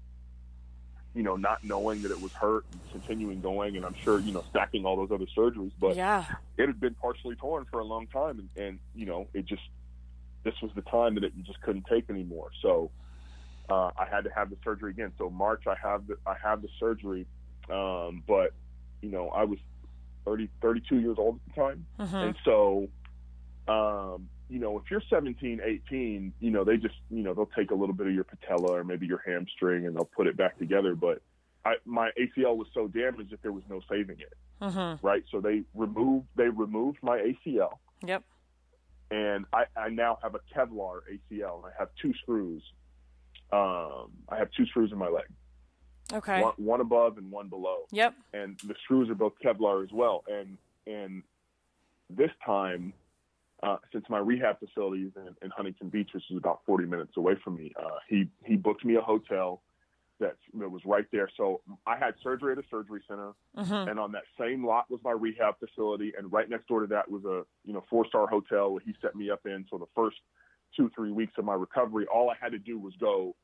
you 1.17 1.23
know, 1.23 1.35
not 1.35 1.57
knowing 1.63 2.03
that 2.03 2.11
it 2.11 2.21
was 2.21 2.31
hurt 2.39 2.63
and 2.71 2.79
continuing 2.91 3.41
going. 3.41 3.75
And 3.75 3.83
I'm 3.83 3.95
sure, 4.03 4.19
you 4.19 4.31
know, 4.31 4.43
stacking 4.51 4.85
all 4.85 4.95
those 4.95 5.09
other 5.11 5.25
surgeries, 5.35 5.71
but 5.79 5.95
yeah. 5.95 6.25
it 6.57 6.67
had 6.67 6.79
been 6.79 6.93
partially 6.93 7.35
torn 7.35 7.65
for 7.71 7.79
a 7.79 7.83
long 7.83 8.05
time. 8.05 8.47
And, 8.55 8.65
and, 8.67 8.79
you 8.93 9.07
know, 9.07 9.27
it 9.33 9.47
just, 9.47 9.63
this 10.43 10.53
was 10.61 10.71
the 10.75 10.83
time 10.83 11.15
that 11.15 11.23
it 11.23 11.33
just 11.43 11.59
couldn't 11.61 11.87
take 11.89 12.07
anymore. 12.11 12.51
So, 12.61 12.91
uh, 13.67 13.89
I 13.97 14.05
had 14.09 14.25
to 14.25 14.29
have 14.29 14.51
the 14.51 14.57
surgery 14.63 14.91
again. 14.91 15.11
So 15.17 15.31
March, 15.31 15.63
I 15.65 15.73
have 15.81 16.05
the, 16.05 16.17
I 16.27 16.35
have 16.41 16.61
the 16.61 16.69
surgery. 16.79 17.25
Um, 17.67 18.21
but, 18.27 18.53
you 19.01 19.09
know, 19.09 19.29
I 19.29 19.45
was 19.45 19.57
30, 20.23 20.49
32 20.61 20.99
years 20.99 21.17
old 21.17 21.39
at 21.47 21.55
the 21.55 21.61
time. 21.61 21.85
hmm 21.97 22.15
And 22.15 22.35
so, 22.45 22.89
um, 23.67 24.29
you 24.49 24.59
know, 24.59 24.77
if 24.77 24.85
you're 24.89 25.01
17, 25.09 25.59
18, 25.63 26.33
you 26.39 26.51
know, 26.51 26.63
they 26.63 26.77
just, 26.77 26.95
you 27.09 27.23
know, 27.23 27.33
they'll 27.33 27.49
take 27.57 27.71
a 27.71 27.75
little 27.75 27.95
bit 27.95 28.07
of 28.07 28.13
your 28.13 28.23
patella 28.23 28.73
or 28.79 28.83
maybe 28.83 29.05
your 29.05 29.21
hamstring 29.25 29.85
and 29.85 29.95
they'll 29.95 30.05
put 30.15 30.27
it 30.27 30.37
back 30.37 30.57
together. 30.57 30.95
But 30.95 31.21
I, 31.65 31.73
my 31.85 32.11
ACL 32.19 32.55
was 32.55 32.67
so 32.73 32.87
damaged 32.87 33.31
that 33.31 33.41
there 33.41 33.51
was 33.51 33.63
no 33.69 33.81
saving 33.89 34.17
it, 34.19 34.33
hmm 34.61 34.93
right? 35.05 35.23
So 35.31 35.41
they 35.41 35.63
removed, 35.75 36.27
they 36.35 36.47
removed 36.47 36.99
my 37.01 37.17
ACL 37.19 37.71
Yep. 38.05 38.23
and 39.11 39.45
I, 39.51 39.63
I 39.75 39.89
now 39.89 40.17
have 40.23 40.35
a 40.35 40.39
Kevlar 40.55 40.99
ACL. 41.11 41.65
I 41.65 41.71
have 41.77 41.89
two 42.01 42.13
screws. 42.21 42.63
Um, 43.51 44.11
I 44.29 44.37
have 44.37 44.49
two 44.55 44.65
screws 44.67 44.91
in 44.91 44.97
my 44.97 45.07
leg, 45.09 45.25
Okay. 46.13 46.41
one, 46.41 46.53
one 46.57 46.81
above 46.81 47.17
and 47.17 47.31
one 47.31 47.47
below. 47.49 47.87
Yep. 47.91 48.13
and 48.33 48.57
the 48.65 48.75
screws 48.83 49.09
are 49.09 49.15
both 49.15 49.33
Kevlar 49.43 49.83
as 49.83 49.91
well. 49.91 50.23
And 50.29 50.57
and 50.85 51.23
this 52.09 52.31
time, 52.45 52.93
uh, 53.63 53.77
since 53.91 54.05
my 54.09 54.19
rehab 54.19 54.59
facility 54.59 55.03
is 55.03 55.11
in, 55.15 55.35
in 55.41 55.49
Huntington 55.49 55.89
Beach, 55.89 56.09
which 56.13 56.23
is 56.29 56.37
about 56.37 56.61
40 56.65 56.85
minutes 56.85 57.17
away 57.17 57.33
from 57.43 57.55
me, 57.55 57.73
uh, 57.79 57.97
he 58.07 58.29
he 58.45 58.55
booked 58.55 58.85
me 58.85 58.95
a 58.95 59.01
hotel 59.01 59.61
that 60.19 60.35
was 60.53 60.81
right 60.85 61.05
there. 61.11 61.29
So 61.37 61.61
I 61.85 61.95
had 61.97 62.15
surgery 62.23 62.51
at 62.53 62.57
a 62.57 62.63
surgery 62.71 63.01
center, 63.07 63.33
Mm-hmm. 63.55 63.89
and 63.89 63.99
on 63.99 64.11
that 64.13 64.23
same 64.39 64.65
lot 64.65 64.89
was 64.89 64.99
my 65.03 65.11
rehab 65.11 65.55
facility, 65.59 66.13
and 66.17 66.31
right 66.31 66.49
next 66.49 66.67
door 66.67 66.81
to 66.81 66.87
that 66.87 67.09
was 67.09 67.23
a 67.25 67.43
you 67.65 67.73
know 67.73 67.83
four 67.89 68.05
star 68.07 68.27
hotel 68.27 68.71
where 68.71 68.81
he 68.85 68.93
set 69.01 69.15
me 69.15 69.29
up 69.29 69.41
in. 69.45 69.65
So 69.69 69.77
the 69.77 69.85
first 69.95 70.17
two 70.75 70.89
three 70.95 71.11
weeks 71.11 71.33
of 71.37 71.45
my 71.45 71.53
recovery, 71.55 72.05
all 72.13 72.29
I 72.29 72.35
had 72.39 72.51
to 72.51 72.59
do 72.59 72.77
was 72.79 72.93
go 72.99 73.35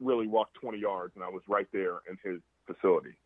really 0.00 0.26
walk 0.26 0.52
20 0.54 0.78
yards, 0.78 1.14
and 1.14 1.22
I 1.24 1.28
was 1.28 1.42
right 1.46 1.68
there 1.72 1.98
in 2.10 2.16
his 2.24 2.40
facility. 2.66 3.16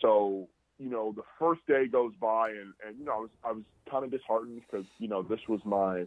So 0.00 0.48
you 0.78 0.88
know 0.90 1.12
the 1.16 1.22
first 1.38 1.60
day 1.66 1.86
goes 1.86 2.12
by, 2.20 2.50
and 2.50 2.72
and 2.86 2.98
you 2.98 3.04
know 3.04 3.12
I 3.12 3.18
was 3.20 3.30
I 3.44 3.52
was 3.52 3.62
kind 3.90 4.04
of 4.04 4.10
disheartened 4.10 4.62
because 4.70 4.86
you 4.98 5.08
know 5.08 5.22
this 5.22 5.40
was 5.48 5.60
my 5.64 6.06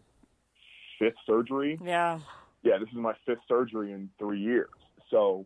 fifth 1.00 1.16
surgery 1.26 1.78
Yeah. 1.84 2.20
yeah, 2.64 2.78
this 2.80 2.90
is 2.90 2.96
my 2.96 3.14
fifth 3.26 3.42
surgery 3.48 3.92
in 3.92 4.10
three 4.18 4.40
years. 4.40 4.70
So, 5.12 5.46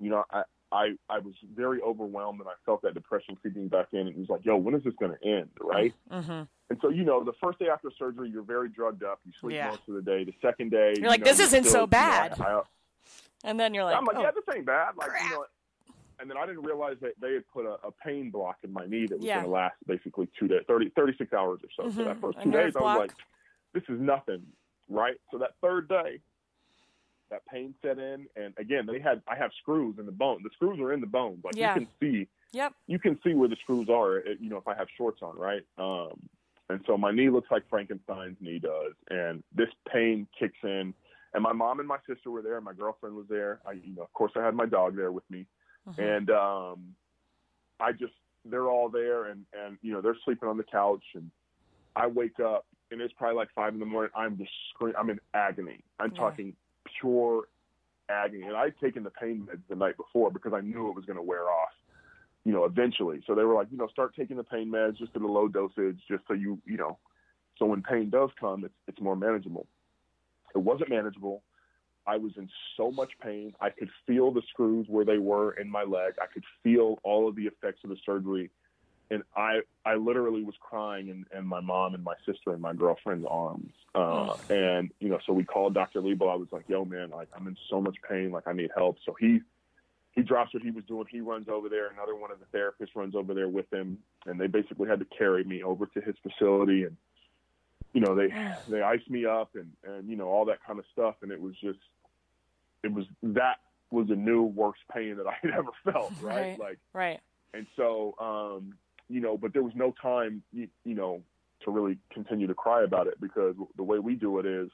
you 0.00 0.10
know, 0.10 0.24
I, 0.30 0.42
I, 0.72 0.88
I 1.08 1.20
was 1.20 1.32
very 1.54 1.80
overwhelmed 1.80 2.40
and 2.40 2.48
I 2.48 2.54
felt 2.66 2.82
that 2.82 2.92
depression 2.94 3.36
creeping 3.40 3.68
back 3.68 3.86
in. 3.92 4.00
And 4.00 4.08
it 4.10 4.18
was 4.18 4.28
like, 4.28 4.44
yo, 4.44 4.56
when 4.56 4.74
is 4.74 4.82
this 4.84 4.92
going 5.00 5.12
to 5.16 5.26
end? 5.26 5.48
Right. 5.60 5.94
Mm-hmm. 6.12 6.30
And 6.70 6.78
so, 6.82 6.90
you 6.90 7.04
know, 7.04 7.24
the 7.24 7.32
first 7.42 7.58
day 7.60 7.68
after 7.72 7.88
surgery, 7.98 8.28
you're 8.30 8.42
very 8.42 8.68
drugged 8.68 9.02
up. 9.04 9.20
You 9.24 9.32
sleep 9.40 9.54
Yeah. 9.54 9.68
most 9.70 9.82
of 9.88 9.94
the 9.94 10.02
day. 10.02 10.24
The 10.24 10.34
second 10.42 10.70
day, 10.70 10.94
You're 10.98 11.08
like, 11.08 11.20
know, 11.20 11.24
"This 11.24 11.38
isn't 11.40 11.64
still- 11.64 11.72
so 11.72 11.78
you 11.78 11.82
know, 11.82 11.86
bad." 11.86 12.40
I, 12.40 12.44
I, 12.44 12.62
And 13.44 13.58
then 13.58 13.72
you're 13.72 13.84
like, 13.84 13.96
I'm 13.96 14.04
like, 14.04 14.16
oh, 14.16 14.22
yeah, 14.22 14.30
this 14.32 14.44
ain't 14.54 14.66
bad. 14.66 14.96
Like, 14.96 15.08
crap. 15.10 15.22
you 15.22 15.30
know, 15.30 15.44
and 16.20 16.28
then 16.28 16.36
I 16.36 16.46
didn't 16.46 16.62
realize 16.64 16.96
that 17.00 17.12
they 17.20 17.34
had 17.34 17.46
put 17.48 17.64
a, 17.66 17.74
a 17.86 17.92
pain 18.04 18.30
block 18.30 18.56
in 18.64 18.72
my 18.72 18.86
knee 18.86 19.06
that 19.06 19.18
was 19.18 19.26
Yeah. 19.26 19.36
going 19.36 19.46
to 19.46 19.50
last 19.52 19.76
basically 19.86 20.28
two 20.38 20.48
days, 20.48 20.62
30, 20.66 20.90
36 20.90 21.32
hours 21.32 21.60
or 21.62 21.68
so. 21.76 21.90
So 21.90 22.02
Mhm. 22.02 22.04
that 22.06 22.20
first 22.20 22.38
two 22.42 22.50
days, 22.50 22.74
I 22.76 22.80
was 22.80 22.98
like, 22.98 23.12
this 23.72 23.82
is 23.88 24.00
nothing, 24.00 24.44
right? 24.88 25.16
So 25.30 25.38
that 25.38 25.54
third 25.60 25.88
day, 25.88 26.20
that 27.30 27.44
pain 27.46 27.74
set 27.82 27.98
in, 27.98 28.26
and 28.36 28.54
again, 28.58 28.86
they 28.86 28.98
had 28.98 29.22
I 29.28 29.36
have 29.36 29.52
screws 29.60 29.98
in 29.98 30.06
the 30.06 30.12
bone. 30.12 30.42
The 30.42 30.50
screws 30.54 30.80
are 30.80 30.92
in 30.94 31.00
the 31.00 31.06
bone, 31.06 31.40
like 31.44 31.56
Yeah. 31.56 31.74
you 31.78 31.86
can 31.86 31.88
see. 32.00 32.28
Yep. 32.52 32.74
You 32.86 32.98
can 32.98 33.20
see 33.22 33.34
where 33.34 33.48
the 33.48 33.56
screws 33.56 33.88
are. 33.90 34.18
uh, 34.20 34.30
You 34.40 34.48
know, 34.48 34.56
if 34.56 34.66
I 34.66 34.74
have 34.74 34.88
shorts 34.96 35.20
on, 35.22 35.36
right? 35.36 35.62
Um, 35.76 36.28
and 36.70 36.82
so 36.86 36.96
my 36.96 37.10
knee 37.10 37.28
looks 37.28 37.50
like 37.50 37.68
Frankenstein's 37.68 38.40
knee 38.40 38.58
does, 38.58 38.94
and 39.10 39.42
this 39.54 39.68
pain 39.92 40.26
kicks 40.38 40.58
in. 40.62 40.94
And 41.34 41.42
my 41.42 41.52
mom 41.52 41.78
and 41.80 41.86
my 41.86 41.98
sister 42.06 42.30
were 42.30 42.40
there, 42.40 42.56
and 42.56 42.64
my 42.64 42.72
girlfriend 42.72 43.14
was 43.14 43.26
there. 43.28 43.60
I, 43.66 43.72
you 43.72 43.94
know, 43.94 44.02
of 44.02 44.12
course, 44.14 44.32
I 44.34 44.42
had 44.42 44.54
my 44.54 44.64
dog 44.64 44.96
there 44.96 45.12
with 45.12 45.30
me, 45.30 45.46
Mhm. 45.88 45.98
and 45.98 46.30
um, 46.30 46.94
I 47.80 47.92
just 47.92 48.14
they're 48.44 48.68
all 48.68 48.88
there, 48.88 49.26
and 49.26 49.44
and 49.52 49.78
you 49.82 49.92
know 49.92 50.00
they're 50.00 50.16
sleeping 50.24 50.48
on 50.48 50.56
the 50.56 50.64
couch, 50.64 51.04
and 51.14 51.30
I 51.96 52.06
wake 52.06 52.40
up, 52.40 52.66
and 52.90 53.00
it's 53.00 53.14
probably 53.14 53.36
like 53.36 53.48
five 53.54 53.74
in 53.74 53.80
the 53.80 53.86
morning. 53.86 54.10
I'm 54.14 54.36
just 54.36 54.50
screaming. 54.70 54.96
I'm 54.98 55.10
in 55.10 55.20
agony. 55.34 55.80
I'm 55.98 56.10
Yeah. 56.12 56.18
talking 56.18 56.56
pure 57.00 57.48
agony, 58.08 58.44
and 58.44 58.56
I'd 58.56 58.78
taken 58.78 59.02
the 59.02 59.10
pain 59.10 59.46
meds 59.50 59.62
the 59.68 59.76
night 59.76 59.96
before 59.96 60.30
because 60.30 60.52
I 60.52 60.60
knew 60.60 60.88
it 60.88 60.94
was 60.94 61.04
going 61.04 61.16
to 61.18 61.22
wear 61.22 61.50
off, 61.50 61.74
you 62.44 62.52
know, 62.52 62.64
eventually. 62.64 63.22
So 63.26 63.34
they 63.34 63.44
were 63.44 63.54
like, 63.54 63.70
you 63.70 63.76
know, 63.76 63.86
start 63.88 64.14
taking 64.14 64.36
the 64.36 64.44
pain 64.44 64.70
meds 64.70 64.96
just 64.96 65.14
at 65.14 65.22
a 65.22 65.26
low 65.26 65.48
dosage, 65.48 66.00
just 66.08 66.26
so 66.26 66.32
you, 66.34 66.58
you 66.64 66.78
know, 66.78 66.98
so 67.58 67.66
when 67.66 67.82
pain 67.82 68.08
does 68.08 68.30
come, 68.40 68.64
it's 68.64 68.74
it's 68.86 69.00
more 69.00 69.16
manageable. 69.16 69.66
It 70.54 70.58
wasn't 70.58 70.90
manageable. 70.90 71.42
I 72.08 72.16
was 72.16 72.32
in 72.38 72.48
so 72.76 72.90
much 72.90 73.12
pain. 73.22 73.54
I 73.60 73.68
could 73.68 73.90
feel 74.06 74.30
the 74.30 74.40
screws 74.48 74.86
where 74.88 75.04
they 75.04 75.18
were 75.18 75.52
in 75.52 75.70
my 75.70 75.82
leg. 75.82 76.14
I 76.20 76.26
could 76.26 76.44
feel 76.62 76.98
all 77.02 77.28
of 77.28 77.36
the 77.36 77.42
effects 77.42 77.80
of 77.84 77.90
the 77.90 77.98
surgery. 78.04 78.50
And 79.10 79.22
I, 79.36 79.60
I 79.84 79.96
literally 79.96 80.42
was 80.42 80.54
crying 80.58 81.08
in, 81.08 81.26
in 81.36 81.46
my 81.46 81.60
mom 81.60 81.94
and 81.94 82.02
my 82.02 82.14
sister 82.24 82.52
and 82.52 82.62
my 82.62 82.72
girlfriend's 82.72 83.26
arms. 83.28 83.72
Uh, 83.94 84.34
and, 84.48 84.90
you 85.00 85.10
know, 85.10 85.18
so 85.26 85.34
we 85.34 85.44
called 85.44 85.74
Dr. 85.74 86.00
Liebel. 86.00 86.30
I 86.30 86.36
was 86.36 86.48
like, 86.50 86.64
yo, 86.66 86.86
man, 86.86 87.10
like, 87.10 87.28
I'm 87.36 87.46
in 87.46 87.56
so 87.68 87.80
much 87.80 87.96
pain. 88.08 88.30
Like, 88.30 88.46
I 88.46 88.54
need 88.54 88.70
help. 88.74 88.96
So 89.04 89.14
he, 89.18 89.40
he 90.12 90.22
drops 90.22 90.54
what 90.54 90.62
he 90.62 90.70
was 90.70 90.84
doing. 90.84 91.06
He 91.10 91.20
runs 91.20 91.48
over 91.50 91.68
there. 91.68 91.90
Another 91.90 92.14
one 92.14 92.30
of 92.30 92.38
the 92.38 92.58
therapists 92.58 92.94
runs 92.94 93.14
over 93.14 93.34
there 93.34 93.48
with 93.48 93.70
him. 93.70 93.98
And 94.24 94.40
they 94.40 94.46
basically 94.46 94.88
had 94.88 94.98
to 95.00 95.06
carry 95.06 95.44
me 95.44 95.62
over 95.62 95.86
to 95.86 96.00
his 96.00 96.14
facility. 96.22 96.84
And, 96.84 96.96
you 97.92 98.00
know, 98.00 98.14
they, 98.14 98.28
they 98.68 98.80
iced 98.80 99.10
me 99.10 99.26
up 99.26 99.50
and, 99.54 99.72
and, 99.84 100.08
you 100.08 100.16
know, 100.16 100.28
all 100.28 100.46
that 100.46 100.64
kind 100.66 100.78
of 100.78 100.86
stuff. 100.92 101.16
And 101.22 101.30
it 101.30 101.40
was 101.40 101.54
just, 101.62 101.78
it 102.84 102.92
was, 102.92 103.04
that 103.22 103.56
was 103.90 104.08
the 104.08 104.16
new 104.16 104.42
worst 104.42 104.80
pain 104.92 105.16
that 105.16 105.26
I 105.26 105.34
had 105.42 105.52
ever 105.52 105.70
felt. 105.84 106.12
Right. 106.20 106.34
Right. 106.36 106.60
Like, 106.60 106.78
right. 106.92 107.20
and 107.54 107.66
so, 107.76 108.14
um, 108.20 108.74
you 109.08 109.20
know, 109.20 109.36
but 109.38 109.52
there 109.52 109.62
was 109.62 109.72
no 109.74 109.94
time, 110.02 110.42
you, 110.52 110.68
you 110.84 110.94
know, 110.94 111.22
to 111.64 111.70
really 111.70 111.98
continue 112.12 112.46
to 112.46 112.54
cry 112.54 112.84
about 112.84 113.06
it 113.06 113.20
because 113.20 113.54
the 113.76 113.82
way 113.82 113.98
we 113.98 114.14
do 114.14 114.38
it 114.38 114.46
is, 114.46 114.68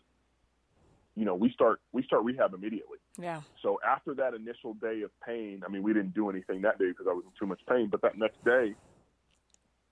you 1.17 1.25
know, 1.25 1.35
we 1.35 1.51
start 1.53 1.81
we 1.93 2.03
start 2.03 2.25
rehab 2.25 2.55
immediately. 2.55 2.99
Yeah. 3.19 3.43
So 3.63 3.79
after 3.87 4.15
that 4.15 4.35
initial 4.35 4.75
day 4.75 5.03
of 5.03 5.11
pain, 5.25 5.63
I 5.65 5.71
mean, 5.71 5.83
we 5.83 5.93
didn't 5.93 6.15
do 6.15 6.29
anything 6.29 6.63
that 6.63 6.79
day 6.79 6.89
because 6.89 7.07
I 7.09 7.13
was 7.13 7.25
in 7.25 7.31
too 7.39 7.47
much 7.47 7.61
pain. 7.69 7.89
But 7.89 8.03
that 8.03 8.19
next 8.19 8.45
day, 8.45 8.75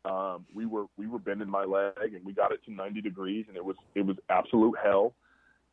um, 0.05 0.45
we 0.53 0.67
were 0.67 0.87
we 0.97 1.07
were 1.07 1.21
bending 1.21 1.49
my 1.49 1.65
leg 1.65 2.15
and 2.15 2.25
we 2.25 2.33
got 2.33 2.51
it 2.51 2.61
to 2.65 2.73
90 2.73 3.01
degrees 3.01 3.45
and 3.49 3.57
it 3.57 3.65
was 3.65 3.77
it 3.95 4.05
was 4.05 4.17
absolute 4.29 4.75
hell. 4.83 5.15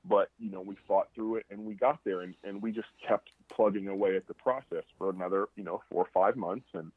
But 0.05 0.29
you 0.39 0.49
know, 0.49 0.61
we 0.61 0.75
fought 0.87 1.09
through 1.13 1.35
it 1.37 1.45
and 1.49 1.65
we 1.65 1.73
got 1.73 1.99
there 2.03 2.21
and, 2.21 2.33
and 2.43 2.61
we 2.61 2.71
just 2.71 2.87
kept 3.05 3.29
plugging 3.49 3.87
away 3.87 4.15
at 4.15 4.27
the 4.27 4.33
process 4.33 4.83
for 4.97 5.09
another 5.09 5.49
you 5.55 5.63
know 5.63 5.81
four 5.91 6.03
or 6.03 6.09
five 6.13 6.35
months 6.37 6.67
and 6.73 6.91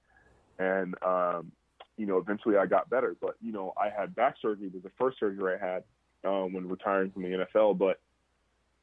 and 0.58 0.94
um, 1.02 1.50
you 1.96 2.06
know 2.06 2.18
eventually 2.18 2.56
I 2.56 2.66
got 2.66 2.88
better. 2.90 3.16
But 3.20 3.36
you 3.40 3.52
know, 3.52 3.72
I 3.80 3.88
had 3.88 4.14
back 4.14 4.36
surgery. 4.40 4.68
Was 4.68 4.82
the 4.82 4.90
first 4.98 5.18
surgery 5.18 5.58
I 5.60 5.64
had 5.66 5.84
um, 6.24 6.52
when 6.52 6.68
retiring 6.68 7.10
from 7.10 7.22
the 7.22 7.46
NFL, 7.54 7.78
but 7.78 8.00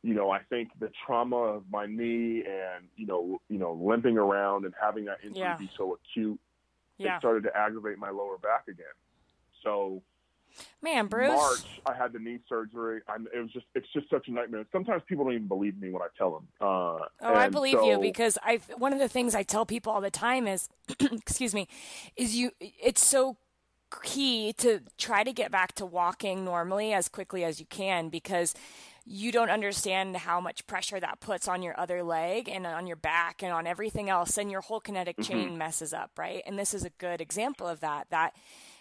you 0.02 0.14
know, 0.14 0.32
I 0.32 0.40
think 0.50 0.70
the 0.80 0.92
trauma 1.06 1.36
of 1.36 1.64
my 1.70 1.86
knee 1.86 2.44
and 2.46 2.88
you 2.96 3.06
know, 3.06 3.42
you 3.50 3.58
know, 3.58 3.74
limping 3.74 4.18
around 4.18 4.66
and 4.66 4.74
having 4.80 5.06
that 5.06 5.18
injury 5.24 5.42
Yeah. 5.42 5.58
be 5.58 5.70
so 5.78 5.94
acute, 5.96 6.40
Yeah. 6.98 7.16
it 7.16 7.20
started 7.20 7.44
to 7.44 7.56
aggravate 7.56 7.98
my 7.98 8.10
lower 8.10 8.38
back 8.38 8.68
again. 8.68 8.86
So 9.64 10.02
Man, 10.82 11.08
Bruce. 11.08 11.30
March, 11.30 11.60
I 11.86 11.94
had 11.94 12.14
the 12.14 12.20
knee 12.20 12.40
surgery. 12.48 13.02
I'm, 13.08 13.28
it 13.34 13.40
was 13.40 13.52
just, 13.52 13.66
it's 13.76 13.88
just 13.94 14.10
such 14.10 14.28
a 14.28 14.32
nightmare. 14.32 14.66
Sometimes 14.72 15.04
people 15.08 15.26
don't 15.26 15.34
even 15.34 15.48
believe 15.48 15.80
me 15.80 15.90
when 15.92 16.02
I 16.02 16.08
tell 16.18 16.32
them. 16.32 16.48
Uh, 16.62 17.06
Oh, 17.22 17.34
I 17.34 17.50
believe 17.50 17.84
you 17.84 18.00
because 18.00 18.38
I 18.44 18.60
one 18.78 18.94
of 18.94 19.00
the 19.00 19.10
things 19.10 19.36
I 19.36 19.44
tell 19.44 19.66
people 19.66 19.92
all 19.92 20.02
the 20.02 20.10
time 20.10 20.48
is 20.48 20.70
excuse 21.00 21.54
me 21.54 21.68
is 22.16 22.36
you 22.36 22.52
it's 22.60 23.04
so 23.04 23.38
key 24.04 24.54
to 24.54 24.82
try 24.98 25.24
to 25.24 25.34
get 25.34 25.52
back 25.52 25.74
to 25.76 25.86
walking 25.86 26.46
normally 26.46 26.94
as 26.94 27.10
quickly 27.10 27.44
as 27.44 27.60
you 27.60 27.66
can 27.66 28.10
because 28.10 28.54
you 29.06 29.32
don't 29.32 29.50
understand 29.50 30.16
how 30.16 30.40
much 30.40 30.66
pressure 30.68 31.00
that 31.00 31.20
puts 31.20 31.48
on 31.48 31.64
your 31.64 31.78
other 31.80 32.04
leg 32.04 32.48
and 32.48 32.66
on 32.68 32.86
your 32.88 32.96
back 32.96 33.42
and 33.44 33.52
on 33.52 33.66
everything 33.68 34.10
else 34.10 34.38
and 34.38 34.52
your 34.52 34.62
whole 34.62 34.80
kinetic 34.80 35.18
Mm-hmm. 35.18 35.34
chain 35.34 35.58
messes 35.58 35.94
up, 35.94 36.12
right? 36.18 36.44
And 36.46 36.58
this 36.58 36.74
is 36.74 36.86
a 36.86 36.90
good 36.92 37.20
example 37.20 37.68
of 37.68 37.80
that 37.82 38.08
that 38.12 38.34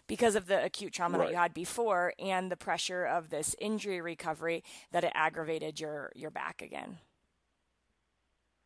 because 0.08 0.34
of 0.34 0.46
the 0.46 0.64
acute 0.64 0.92
trauma 0.92 1.18
that 1.18 1.30
you 1.30 1.36
had 1.36 1.54
before 1.54 2.14
and 2.18 2.50
the 2.50 2.56
pressure 2.56 3.04
of 3.04 3.30
this 3.30 3.54
injury 3.60 4.00
recovery 4.00 4.64
that 4.90 5.04
it 5.04 5.12
aggravated 5.14 5.78
your 5.78 6.10
your 6.16 6.30
back 6.30 6.60
again. 6.62 6.98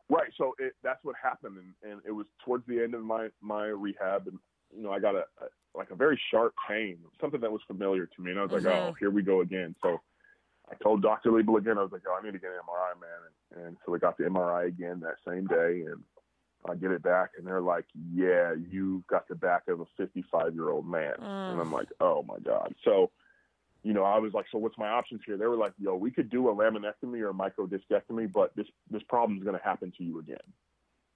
Right. 0.08 0.30
So 0.38 0.54
it, 0.58 0.74
that's 0.82 1.02
what 1.04 1.16
happened, 1.22 1.58
and, 1.58 1.92
and 1.92 2.00
it 2.06 2.12
was 2.12 2.26
towards 2.44 2.66
the 2.66 2.82
end 2.82 2.94
of 2.94 3.02
my 3.02 3.28
my 3.40 3.66
rehab, 3.66 4.26
and 4.28 4.38
you 4.74 4.82
know 4.82 4.92
I 4.92 5.00
got 5.00 5.14
a, 5.14 5.24
a 5.40 5.48
like 5.74 5.90
a 5.90 5.94
very 5.96 6.20
sharp 6.30 6.54
pain, 6.68 6.98
something 7.20 7.40
that 7.40 7.50
was 7.50 7.62
familiar 7.66 8.06
to 8.06 8.22
me, 8.22 8.30
and 8.30 8.40
I 8.40 8.42
was 8.44 8.52
like, 8.52 8.62
Mhm. 8.62 8.90
oh, 8.90 8.92
here 9.00 9.10
we 9.10 9.22
go 9.22 9.40
again. 9.40 9.74
So 9.82 10.00
I 10.70 10.74
told 10.82 11.02
Dr. 11.02 11.30
Liebel 11.30 11.56
again, 11.58 11.78
I 11.78 11.82
was 11.82 11.92
like, 11.92 12.02
oh, 12.06 12.18
I 12.20 12.22
need 12.22 12.32
to 12.32 12.38
get 12.38 12.50
an 12.50 12.58
MRI, 12.68 13.00
man, 13.00 13.20
and, 13.56 13.66
and 13.66 13.76
so 13.84 13.92
we 13.92 13.98
got 13.98 14.18
the 14.18 14.24
MRI 14.24 14.68
again 14.68 15.00
that 15.00 15.16
same 15.26 15.46
day, 15.46 15.84
and 15.90 16.02
I 16.68 16.74
get 16.76 16.90
it 16.92 17.02
back, 17.02 17.30
and 17.36 17.46
they're 17.46 17.60
like, 17.60 17.86
yeah, 18.12 18.54
you've 18.70 19.06
got 19.08 19.26
the 19.28 19.34
back 19.34 19.68
of 19.68 19.80
a 19.80 19.84
55 19.96 20.54
year 20.54 20.70
old 20.70 20.86
man, 20.86 21.14
Mm. 21.18 21.50
and 21.52 21.60
I'm 21.60 21.72
like, 21.72 21.88
oh 22.00 22.22
my 22.22 22.38
god. 22.38 22.74
So 22.84 23.10
you 23.84 23.92
know, 23.92 24.04
I 24.04 24.18
was 24.18 24.32
like, 24.32 24.46
so 24.52 24.58
what's 24.58 24.78
my 24.78 24.88
options 24.88 25.22
here? 25.26 25.36
They 25.36 25.46
were 25.46 25.56
like, 25.56 25.72
yo, 25.76 25.96
we 25.96 26.12
could 26.12 26.30
do 26.30 26.48
a 26.48 26.54
laminectomy 26.54 27.20
or 27.20 27.30
a 27.30 27.34
microdiscectomy, 27.34 28.32
but 28.32 28.54
this 28.54 28.66
this 28.90 29.02
problem 29.08 29.38
is 29.38 29.44
going 29.44 29.58
to 29.58 29.64
happen 29.64 29.92
to 29.98 30.04
you 30.04 30.20
again. 30.20 30.36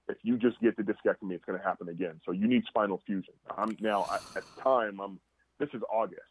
If 0.09 0.17
you 0.21 0.37
just 0.37 0.59
get 0.59 0.75
the 0.75 0.83
discectomy, 0.83 1.31
it's 1.33 1.45
going 1.45 1.57
to 1.59 1.63
happen 1.65 1.87
again. 1.89 2.19
So 2.25 2.31
you 2.33 2.45
need 2.47 2.63
spinal 2.67 3.01
fusion. 3.05 3.33
I'm 3.57 3.77
now 3.79 4.05
at 4.13 4.21
at 4.35 4.43
the 4.55 4.61
time. 4.61 4.99
I'm. 4.99 5.19
This 5.59 5.69
is 5.73 5.81
August, 5.91 6.21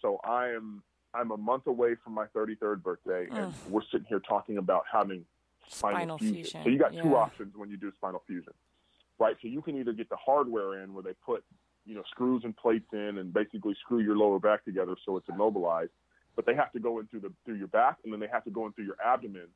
so 0.00 0.18
I 0.24 0.48
am. 0.48 0.82
I'm 1.12 1.30
a 1.30 1.36
month 1.36 1.66
away 1.66 1.94
from 2.02 2.14
my 2.14 2.26
33rd 2.34 2.82
birthday, 2.82 3.26
and 3.30 3.54
we're 3.68 3.82
sitting 3.92 4.06
here 4.08 4.20
talking 4.20 4.56
about 4.58 4.84
having 4.90 5.24
spinal, 5.70 5.96
Spinal 5.98 6.18
fusion. 6.18 6.34
fusion, 6.36 6.60
So 6.64 6.68
you 6.70 6.78
got 6.78 6.92
two 6.92 7.16
options 7.16 7.54
when 7.56 7.70
you 7.70 7.76
do 7.76 7.92
spinal 7.96 8.22
fusion, 8.26 8.52
right? 9.18 9.36
So 9.40 9.48
you 9.48 9.62
can 9.62 9.76
either 9.78 9.92
get 9.92 10.08
the 10.08 10.16
hardware 10.16 10.82
in 10.82 10.92
where 10.94 11.02
they 11.02 11.14
put 11.24 11.44
you 11.86 11.94
know 11.94 12.02
screws 12.10 12.42
and 12.44 12.56
plates 12.56 12.86
in 12.92 13.18
and 13.18 13.32
basically 13.32 13.74
screw 13.80 14.00
your 14.00 14.16
lower 14.16 14.38
back 14.38 14.64
together 14.64 14.96
so 15.06 15.16
it's 15.16 15.28
immobilized, 15.28 15.92
but 16.36 16.44
they 16.46 16.54
have 16.54 16.70
to 16.72 16.78
go 16.80 16.98
in 17.00 17.06
through 17.06 17.20
the 17.20 17.32
through 17.44 17.56
your 17.56 17.68
back 17.68 17.96
and 18.04 18.12
then 18.12 18.20
they 18.20 18.28
have 18.28 18.44
to 18.44 18.50
go 18.50 18.66
in 18.66 18.72
through 18.72 18.84
your 18.84 18.96
abdomen 19.04 19.46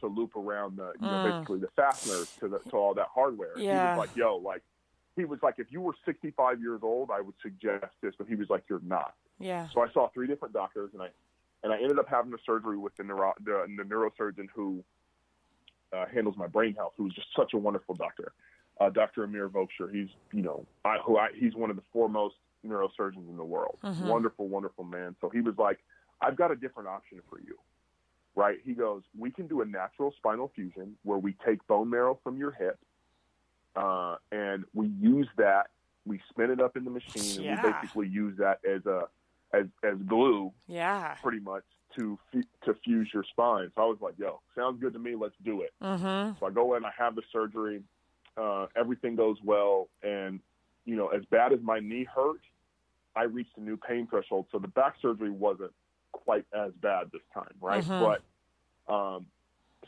to 0.00 0.06
loop 0.06 0.36
around 0.36 0.76
the 0.78 0.92
you 1.00 1.06
know 1.06 1.16
Mm. 1.18 1.32
basically 1.32 1.58
the 1.58 1.68
fasteners 1.76 2.30
to 2.40 2.48
the 2.48 2.58
to 2.70 2.76
all 2.76 2.94
that 2.94 3.08
hardware. 3.14 3.52
And 3.54 3.62
he 3.62 3.68
was 3.68 3.98
like, 3.98 4.16
"Yo, 4.16 4.36
like 4.36 4.62
he 5.16 5.24
was 5.24 5.40
like, 5.42 5.56
if 5.58 5.66
you 5.70 5.80
were 5.80 5.94
65 6.06 6.60
years 6.60 6.80
old, 6.82 7.10
I 7.10 7.20
would 7.20 7.34
suggest 7.42 7.92
this, 8.00 8.14
but 8.16 8.28
he 8.28 8.36
was 8.36 8.48
like, 8.48 8.62
you're 8.70 8.80
not. 8.86 9.14
Yeah. 9.40 9.68
So 9.74 9.80
I 9.82 9.90
saw 9.92 10.08
three 10.14 10.28
different 10.28 10.54
doctors, 10.54 10.90
and 10.94 11.02
I 11.02 11.08
and 11.62 11.72
I 11.72 11.76
ended 11.82 11.98
up 11.98 12.08
having 12.08 12.32
a 12.32 12.38
surgery 12.46 12.78
with 12.78 12.96
the 12.96 13.02
neuro 13.02 13.34
the, 13.44 13.66
the 13.76 13.82
neurosurgeon 13.82 14.48
who 14.54 14.82
uh, 15.92 16.06
handles 16.12 16.36
my 16.36 16.46
brain 16.46 16.74
health, 16.74 16.92
who's 16.96 17.14
just 17.14 17.28
such 17.36 17.52
a 17.54 17.58
wonderful 17.58 17.94
doctor, 17.94 18.32
uh, 18.80 18.90
Dr. 18.90 19.24
Amir 19.24 19.48
Vokshoori. 19.48 19.92
He's 19.94 20.08
you 20.32 20.42
know 20.42 20.66
I, 20.84 20.98
who 21.04 21.16
I, 21.18 21.28
he's 21.34 21.54
one 21.54 21.70
of 21.70 21.76
the 21.76 21.82
foremost 21.92 22.36
neurosurgeons 22.66 23.28
in 23.28 23.36
the 23.36 23.44
world. 23.44 23.78
Mhm. 23.82 24.06
Wonderful, 24.06 24.48
wonderful 24.48 24.84
man. 24.84 25.16
So 25.20 25.30
he 25.30 25.40
was 25.40 25.56
like, 25.58 25.78
I've 26.20 26.36
got 26.36 26.50
a 26.50 26.56
different 26.56 26.88
option 26.88 27.20
for 27.30 27.40
you. 27.40 27.58
Right? 28.36 28.58
He 28.64 28.74
goes, 28.74 29.02
we 29.18 29.30
can 29.30 29.46
do 29.48 29.60
a 29.60 29.64
natural 29.64 30.12
spinal 30.16 30.52
fusion 30.54 30.96
where 31.02 31.18
we 31.18 31.34
take 31.44 31.66
bone 31.66 31.90
marrow 31.90 32.18
from 32.22 32.36
your 32.38 32.52
hip, 32.52 32.78
uh, 33.76 34.16
and 34.30 34.64
we 34.74 34.86
use 35.00 35.28
that. 35.36 35.68
We 36.06 36.20
spin 36.30 36.50
it 36.50 36.60
up 36.60 36.76
in 36.76 36.84
the 36.84 36.90
machine, 36.90 37.42
Yeah. 37.44 37.54
and 37.54 37.62
we 37.64 37.72
basically 37.80 38.08
use 38.08 38.36
that 38.38 38.60
as 38.64 38.86
a 38.86 39.08
as 39.52 39.66
as 39.82 39.96
glue 40.06 40.52
Yeah. 40.68 41.14
pretty 41.22 41.40
much 41.40 41.64
to 41.96 42.18
fu- 42.32 42.42
to 42.64 42.74
fuse 42.84 43.10
your 43.12 43.24
spine. 43.24 43.70
So 43.74 43.82
I 43.82 43.84
was 43.86 43.98
like, 44.00 44.14
"Yo, 44.18 44.40
sounds 44.54 44.80
good 44.80 44.92
to 44.92 44.98
me. 44.98 45.14
Let's 45.14 45.34
do 45.44 45.62
it." 45.62 45.72
Mm-hmm. 45.82 46.38
So 46.38 46.46
I 46.46 46.50
go 46.50 46.74
in, 46.74 46.84
I 46.84 46.90
have 46.96 47.14
the 47.14 47.22
surgery, 47.32 47.82
uh, 48.36 48.66
everything 48.76 49.16
goes 49.16 49.36
well, 49.44 49.88
and 50.02 50.40
you 50.84 50.96
know, 50.96 51.08
as 51.08 51.24
bad 51.26 51.52
as 51.52 51.60
my 51.62 51.80
knee 51.80 52.04
hurt, 52.04 52.40
I 53.14 53.24
reached 53.24 53.56
a 53.56 53.60
new 53.60 53.76
pain 53.76 54.06
threshold. 54.08 54.46
So 54.52 54.58
the 54.58 54.68
back 54.68 54.94
surgery 55.02 55.30
wasn't 55.30 55.72
quite 56.12 56.44
as 56.52 56.72
bad 56.80 57.10
this 57.12 57.22
time, 57.34 57.54
right? 57.60 57.84
Mhm. 57.84 58.18
But 58.86 58.92
um, 58.92 59.26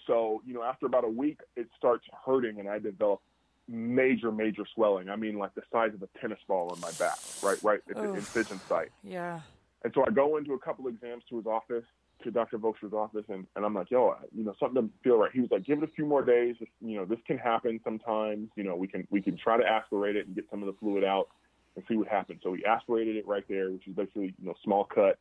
so 0.07 0.43
you 0.47 0.55
know, 0.55 0.63
after 0.63 0.87
about 0.87 1.05
a 1.05 1.09
week, 1.09 1.41
it 1.57 1.69
starts 1.79 2.05
hurting, 2.25 2.59
and 2.61 2.69
I 2.69 2.79
develop 2.79 3.21
major, 3.69 4.33
major 4.33 4.65
swelling. 4.75 5.09
I 5.09 5.17
mean, 5.17 5.39
like 5.39 5.55
the 5.55 5.63
size 5.73 5.95
of 5.95 6.03
a 6.03 6.09
tennis 6.21 6.39
ball 6.49 6.71
on 6.73 6.81
my 6.81 6.91
back, 6.93 7.17
right, 7.43 7.59
right 7.63 7.81
at 7.89 7.97
the 7.97 8.11
Oof. 8.11 8.19
incision 8.19 8.61
site. 8.69 8.91
Yeah. 9.03 9.41
And 9.85 9.93
so 9.95 10.05
I 10.07 10.11
go 10.11 10.37
into 10.37 10.53
a 10.53 10.59
couple 10.59 10.87
of 10.87 10.95
exams 10.95 11.25
to 11.31 11.37
his 11.39 11.47
office, 11.47 11.85
to 12.23 12.31
Dr. 12.31 12.59
Vokshoori's 12.59 12.93
office, 12.93 13.25
and, 13.29 13.47
and 13.57 13.65
I'm 13.65 13.75
like, 13.75 13.91
yo, 13.91 14.15
you 14.35 14.45
know, 14.45 14.55
something 14.61 14.75
doesn't 14.75 14.93
feel 15.03 15.17
right. 15.17 15.31
He 15.33 15.41
was 15.41 15.51
like, 15.51 15.65
give 15.65 15.83
it 15.83 15.89
a 15.89 15.93
few 15.93 16.07
more 16.07 16.25
days. 16.25 16.57
You 16.81 16.99
know, 16.99 17.05
this 17.05 17.19
can 17.27 17.37
happen 17.37 17.81
sometimes. 17.83 18.49
You 18.57 18.65
know, 18.65 18.77
we 18.77 18.87
can 18.87 19.07
we 19.11 19.21
can 19.21 19.37
try 19.37 19.57
to 19.57 19.67
aspirate 19.67 20.17
it 20.17 20.27
and 20.27 20.35
get 20.35 20.45
some 20.51 20.63
of 20.63 20.67
the 20.67 20.79
fluid 20.79 21.05
out 21.05 21.29
and 21.75 21.85
see 21.89 21.97
what 21.97 22.09
happens. 22.09 22.41
So 22.43 22.55
he 22.55 22.65
aspirated 22.65 23.17
it 23.17 23.27
right 23.27 23.45
there, 23.49 23.71
which 23.71 23.87
is 23.89 23.95
basically 23.95 24.35
you 24.41 24.47
know 24.47 24.55
small 24.63 24.85
cut, 24.85 25.19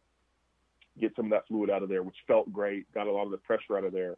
get 0.99 1.15
some 1.15 1.25
of 1.25 1.31
that 1.31 1.47
fluid 1.47 1.69
out 1.69 1.81
of 1.81 1.89
there, 1.89 2.03
which 2.03 2.17
felt 2.27 2.51
great, 2.53 2.91
got 2.93 3.07
a 3.07 3.11
lot 3.11 3.25
of 3.25 3.31
the 3.31 3.37
pressure 3.37 3.77
out 3.77 3.83
of 3.83 3.93
there. 3.93 4.17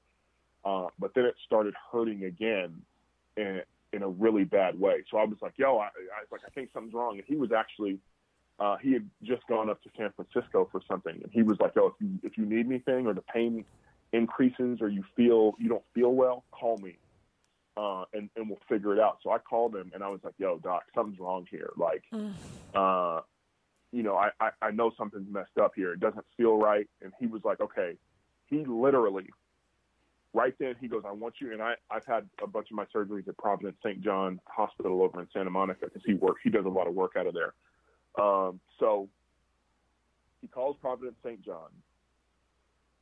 Uh, 0.66 0.88
but 1.00 1.12
then 1.14 1.26
it 1.26 1.36
started 1.46 1.74
hurting 1.92 2.26
again, 2.26 2.74
in 3.38 3.62
in 3.94 4.04
a 4.04 4.10
really 4.10 4.44
bad 4.44 4.78
way. 4.80 5.04
So 5.10 5.18
I 5.18 5.24
was 5.24 5.38
like, 5.42 5.54
yo, 5.56 5.78
I, 5.78 5.86
I 5.86 6.22
was 6.22 6.32
like, 6.32 6.42
I 6.46 6.50
think 6.50 6.70
something's 6.74 6.96
wrong. 6.96 7.16
And 7.16 7.24
he 7.28 7.36
was 7.36 7.52
actually 7.56 8.00
uh, 8.60 8.78
he 8.78 8.94
had 8.94 9.10
just 9.24 9.46
gone 9.48 9.70
up 9.70 9.82
to 9.84 9.90
San 9.98 10.12
Francisco 10.16 10.68
for 10.72 10.82
something, 10.90 11.14
and 11.24 11.32
he 11.32 11.42
was 11.44 11.58
like, 11.60 11.74
"Oh, 11.78 11.88
if 11.88 11.94
you 12.00 12.20
if 12.24 12.38
you 12.38 12.46
need 12.46 12.66
anything 12.68 13.08
or 13.08 13.14
the 13.14 13.22
pain 13.22 13.66
increases 14.12 14.80
or 14.82 14.90
you 14.90 15.04
feel 15.16 15.54
you 15.60 15.70
don't 15.70 15.84
feel 15.94 16.14
well, 16.14 16.44
call 16.52 16.78
me, 16.78 16.98
uh, 17.78 18.06
and 18.14 18.30
and 18.36 18.50
we'll 18.50 18.60
figure 18.70 18.94
it 18.94 19.00
out." 19.00 19.18
So 19.24 19.32
I 19.32 19.40
called 19.40 19.76
him, 19.76 19.92
and 19.94 20.04
I 20.04 20.10
was 20.10 20.20
like, 20.24 20.36
"Yo, 20.38 20.60
doc, 20.60 20.84
something's 20.96 21.20
wrong 21.20 21.48
here. 21.50 21.72
Like, 21.78 22.04
Mm. 22.14 22.34
uh, 22.76 23.22
you 23.92 24.04
know, 24.04 24.16
I, 24.16 24.30
I 24.40 24.50
I 24.62 24.72
know 24.72 24.92
something's 24.98 25.32
messed 25.32 25.58
up 25.60 25.74
here. 25.76 25.94
It 25.94 26.00
doesn't 26.00 26.26
feel 26.38 26.58
right." 26.58 26.88
And 27.02 27.12
he 27.20 27.28
was 27.28 27.44
like, 27.44 27.60
"Okay." 27.60 27.98
He 28.48 28.64
literally, 28.66 29.30
right 30.34 30.54
then, 30.60 30.76
he 30.80 30.88
goes, 30.88 31.02
"I 31.08 31.12
want 31.12 31.36
you." 31.42 31.54
And 31.54 31.62
I 31.62 31.74
I've 31.90 32.06
had 32.06 32.30
a 32.44 32.46
bunch 32.48 32.68
of 32.70 32.76
my 32.76 32.86
surgeries 32.96 33.28
at 33.28 33.36
Providence 33.38 33.78
St. 33.84 34.00
John 34.02 34.40
Hospital 34.48 35.02
over 35.02 35.20
in 35.22 35.28
Santa 35.34 35.50
Monica 35.50 35.86
because 35.86 36.04
he 36.06 36.14
works. 36.14 36.42
He 36.44 36.52
does 36.52 36.66
a 36.66 36.70
lot 36.70 36.88
of 36.88 36.94
work 36.94 37.14
out 37.18 37.26
of 37.26 37.34
there. 37.34 37.56
Um, 38.20 38.60
so 38.80 39.10
he 40.42 40.48
calls 40.48 40.78
Providence 40.82 41.16
St. 41.24 41.42
John, 41.44 41.70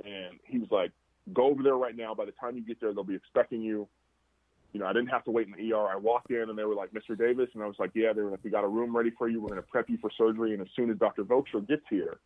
and 0.06 0.40
he 0.46 0.60
was 0.60 0.70
like, 0.72 0.92
"Go 1.34 1.44
over 1.48 1.64
there 1.64 1.76
right 1.76 1.96
now. 1.96 2.14
By 2.16 2.26
the 2.26 2.32
time 2.32 2.56
you 2.56 2.62
get 2.64 2.80
there, 2.80 2.94
they'll 2.94 3.04
be 3.04 3.16
expecting 3.16 3.62
you." 3.62 3.88
You 4.74 4.80
know, 4.80 4.86
I 4.86 4.94
didn't 4.94 5.10
have 5.10 5.26
to 5.26 5.32
wait 5.32 5.48
in 5.48 5.54
the 5.54 5.74
ER. 5.74 5.88
I 5.90 5.98
walked 5.98 6.32
in, 6.32 6.50
and 6.50 6.58
they 6.58 6.64
were 6.64 6.76
like, 6.76 6.92
"Mr. 6.92 7.18
Davis," 7.18 7.50
and 7.54 7.62
I 7.64 7.68
was 7.68 7.76
like, 7.78 7.92
"Yeah." 7.94 8.14
They 8.14 8.22
were 8.22 8.32
like, 8.32 8.44
"We 8.44 8.50
got 8.50 8.64
a 8.64 8.68
room 8.68 8.96
ready 8.96 9.10
for 9.12 9.28
you. 9.28 9.42
We're 9.42 9.50
going 9.50 9.62
to 9.62 9.68
prep 9.68 9.90
you 9.90 9.98
for 9.98 10.10
surgery, 10.18 10.54
and 10.54 10.62
as 10.62 10.70
soon 10.76 10.90
as 10.90 10.98
Dr. 10.98 11.24
Vokshoori 11.26 11.68
gets 11.68 11.84
here, 11.90 12.20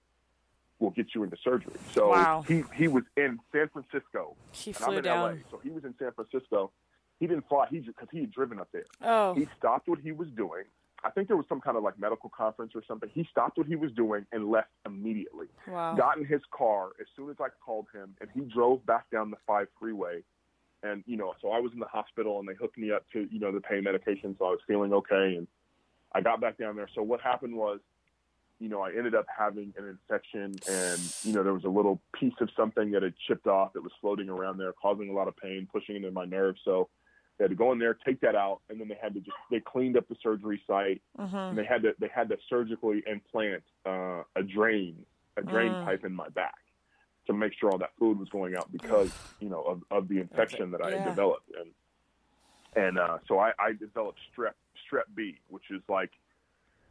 we'll 0.78 0.92
get 0.92 1.16
you 1.16 1.24
into 1.24 1.38
surgery." 1.44 1.74
So 1.94 2.10
Wow. 2.10 2.44
he 2.48 2.64
he 2.76 2.88
was 2.88 3.04
in 3.18 3.40
San 3.52 3.70
Francisco, 3.70 4.36
She 4.52 4.72
and 4.72 4.78
I'm 4.78 4.84
flew 4.90 4.98
in 4.98 5.04
down. 5.04 5.32
LA. 5.38 5.50
So 5.50 5.58
he 5.58 5.72
was 5.72 5.86
in 5.86 5.96
San 5.98 6.12
Francisco. 6.12 6.72
He 7.20 7.26
didn't 7.28 7.48
fly. 7.48 7.66
He 7.72 7.80
just, 7.80 7.98
because 7.98 8.10
he 8.12 8.20
had 8.20 8.32
driven 8.32 8.60
up 8.60 8.68
there 8.74 8.84
Oh. 9.02 9.34
he 9.34 9.48
stopped 9.58 9.88
what 9.88 10.00
he 10.00 10.12
was 10.12 10.28
doing. 10.32 10.66
I 11.06 11.12
think 11.12 11.28
there 11.28 11.38
was 11.38 11.46
some 11.48 11.62
kind 11.62 11.78
of 11.78 11.84
like 11.84 12.00
medical 12.00 12.32
conference 12.36 12.72
or 12.74 12.84
something. 12.88 13.10
He 13.14 13.28
stopped 13.30 13.60
what 13.60 13.68
he 13.68 13.76
was 13.76 13.92
doing 13.92 14.26
and 14.32 14.50
left 14.50 14.70
immediately. 14.88 15.46
Wow. 15.68 15.94
Got 15.96 16.18
in 16.18 16.26
his 16.26 16.42
car 16.50 16.90
as 17.00 17.06
soon 17.16 17.30
as 17.30 17.36
I 17.40 17.48
called 17.64 17.86
him, 17.94 18.16
and 18.20 18.30
he 18.34 18.42
drove 18.42 18.84
back 18.88 19.10
down 19.12 19.30
the 19.30 19.38
five 19.46 19.68
freeway. 19.80 20.24
And 20.82 21.04
you 21.06 21.16
know, 21.16 21.34
so 21.42 21.52
I 21.52 21.60
was 21.60 21.72
in 21.74 21.80
the 21.80 21.86
hospital, 21.86 22.40
and 22.40 22.50
they 22.50 22.56
hooked 22.56 22.78
me 22.78 22.92
up 22.92 23.06
to 23.14 23.28
you 23.32 23.40
know 23.40 23.52
the 23.52 23.62
pain 23.62 23.84
medication, 23.84 24.36
so 24.40 24.46
I 24.46 24.50
was 24.50 24.60
feeling 24.68 24.94
okay. 24.94 25.36
And 25.38 25.48
I 26.14 26.22
got 26.22 26.42
back 26.42 26.58
down 26.58 26.76
there. 26.76 26.90
So 26.96 27.04
what 27.04 27.22
happened 27.22 27.56
was, 27.56 27.80
you 28.60 28.70
know, 28.70 28.82
I 28.82 28.90
ended 28.90 29.14
up 29.14 29.28
having 29.36 29.74
an 29.78 29.88
infection, 29.88 30.56
and 30.68 31.00
you 31.24 31.34
know 31.34 31.44
there 31.44 31.54
was 31.54 31.66
a 31.66 31.70
little 31.70 32.02
piece 32.20 32.34
of 32.42 32.50
something 32.58 32.92
that 32.92 33.04
had 33.04 33.14
chipped 33.28 33.46
off 33.46 33.74
that 33.74 33.84
was 33.84 33.92
floating 34.02 34.28
around 34.28 34.58
there, 34.58 34.74
causing 34.74 35.10
a 35.10 35.14
lot 35.14 35.28
of 35.28 35.38
pain, 35.38 35.68
pushing 35.72 35.98
into 35.98 36.10
my 36.10 36.26
nerve. 36.26 36.56
So 36.66 36.90
they 37.38 37.44
had 37.46 37.50
to 37.50 37.56
go 37.56 37.72
in 37.72 37.80
there, 37.80 37.94
take 37.94 38.22
that 38.22 38.36
out, 38.36 38.62
and 38.70 38.80
then 38.80 38.88
they 38.88 38.98
had 39.02 39.14
to 39.14 39.20
just 39.20 39.36
they 39.52 39.60
cleaned 39.60 39.98
up 39.98 40.08
the 40.08 40.16
surgery 40.22 40.62
site, 40.68 41.02
Mm-hmm. 41.20 41.36
and 41.36 41.58
they 41.58 41.66
had 41.66 41.82
to 41.84 41.94
they 42.00 42.10
had 42.14 42.30
to 42.30 42.38
surgically 42.50 43.04
implant 43.08 43.64
uh, 43.86 44.24
a 44.36 44.44
drain 44.44 45.06
a 45.38 45.42
drain 45.44 45.72
Mm. 45.74 45.86
pipe 45.86 46.06
in 46.06 46.14
my 46.14 46.30
back 46.30 46.56
to 47.28 47.34
make 47.34 47.54
sure 47.60 47.72
all 47.72 47.78
that 47.78 47.92
food 48.00 48.18
was 48.20 48.30
going 48.30 48.56
out 48.56 48.72
because 48.72 49.10
you 49.40 49.50
know 49.50 49.62
of, 49.64 49.82
of 49.92 50.08
the 50.08 50.20
infection 50.20 50.72
that 50.72 50.82
I 50.82 50.92
Yeah. 50.92 50.98
had 50.98 51.06
developed, 51.06 51.50
and 51.60 51.72
and 52.76 52.98
uh, 53.00 53.18
so 53.28 53.40
I, 53.40 53.52
I 53.60 53.74
developed 53.74 54.20
strep 54.32 54.54
strep 54.90 55.04
B, 55.16 55.40
which 55.50 55.72
is 55.72 55.82
like 55.90 56.12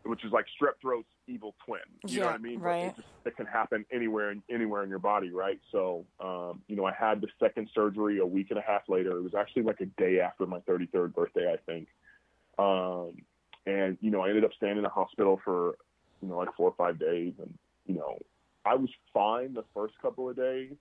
which 0.04 0.24
is 0.24 0.32
like 0.32 0.46
strep 0.60 0.74
throat's 0.80 1.08
evil 1.26 1.54
twin. 1.64 1.80
You 2.06 2.20
know 2.20 2.26
what 2.26 2.34
I 2.34 2.38
mean? 2.38 2.60
Right. 2.60 2.84
It, 2.84 2.96
just, 2.96 3.08
it 3.24 3.36
can 3.36 3.46
happen 3.46 3.84
anywhere 3.92 4.30
in 4.30 4.42
anywhere 4.50 4.82
in 4.82 4.90
your 4.90 4.98
body, 4.98 5.30
right? 5.30 5.60
So, 5.72 6.04
um, 6.20 6.62
you 6.68 6.76
know, 6.76 6.84
I 6.84 6.92
had 6.92 7.20
the 7.20 7.28
second 7.40 7.70
surgery 7.74 8.18
a 8.18 8.26
week 8.26 8.48
and 8.50 8.58
a 8.58 8.62
half 8.62 8.82
later. 8.88 9.16
It 9.16 9.22
was 9.22 9.34
actually 9.34 9.62
like 9.62 9.80
a 9.80 9.86
day 9.86 10.20
after 10.20 10.46
my 10.46 10.60
33rd 10.60 11.14
birthday, 11.14 11.52
I 11.52 11.56
think. 11.64 11.88
Um, 12.58 13.22
and 13.66 13.96
you 14.00 14.10
know, 14.10 14.22
I 14.22 14.28
ended 14.28 14.44
up 14.44 14.52
staying 14.56 14.76
in 14.76 14.82
the 14.82 14.88
hospital 14.88 15.40
for 15.44 15.76
you 16.22 16.28
know 16.28 16.36
like 16.36 16.54
four 16.56 16.68
or 16.68 16.74
five 16.76 16.98
days, 16.98 17.32
and 17.38 17.52
you 17.86 17.94
know, 17.94 18.18
I 18.64 18.74
was 18.74 18.90
fine 19.12 19.54
the 19.54 19.64
first 19.74 19.94
couple 20.00 20.28
of 20.28 20.36
days, 20.36 20.74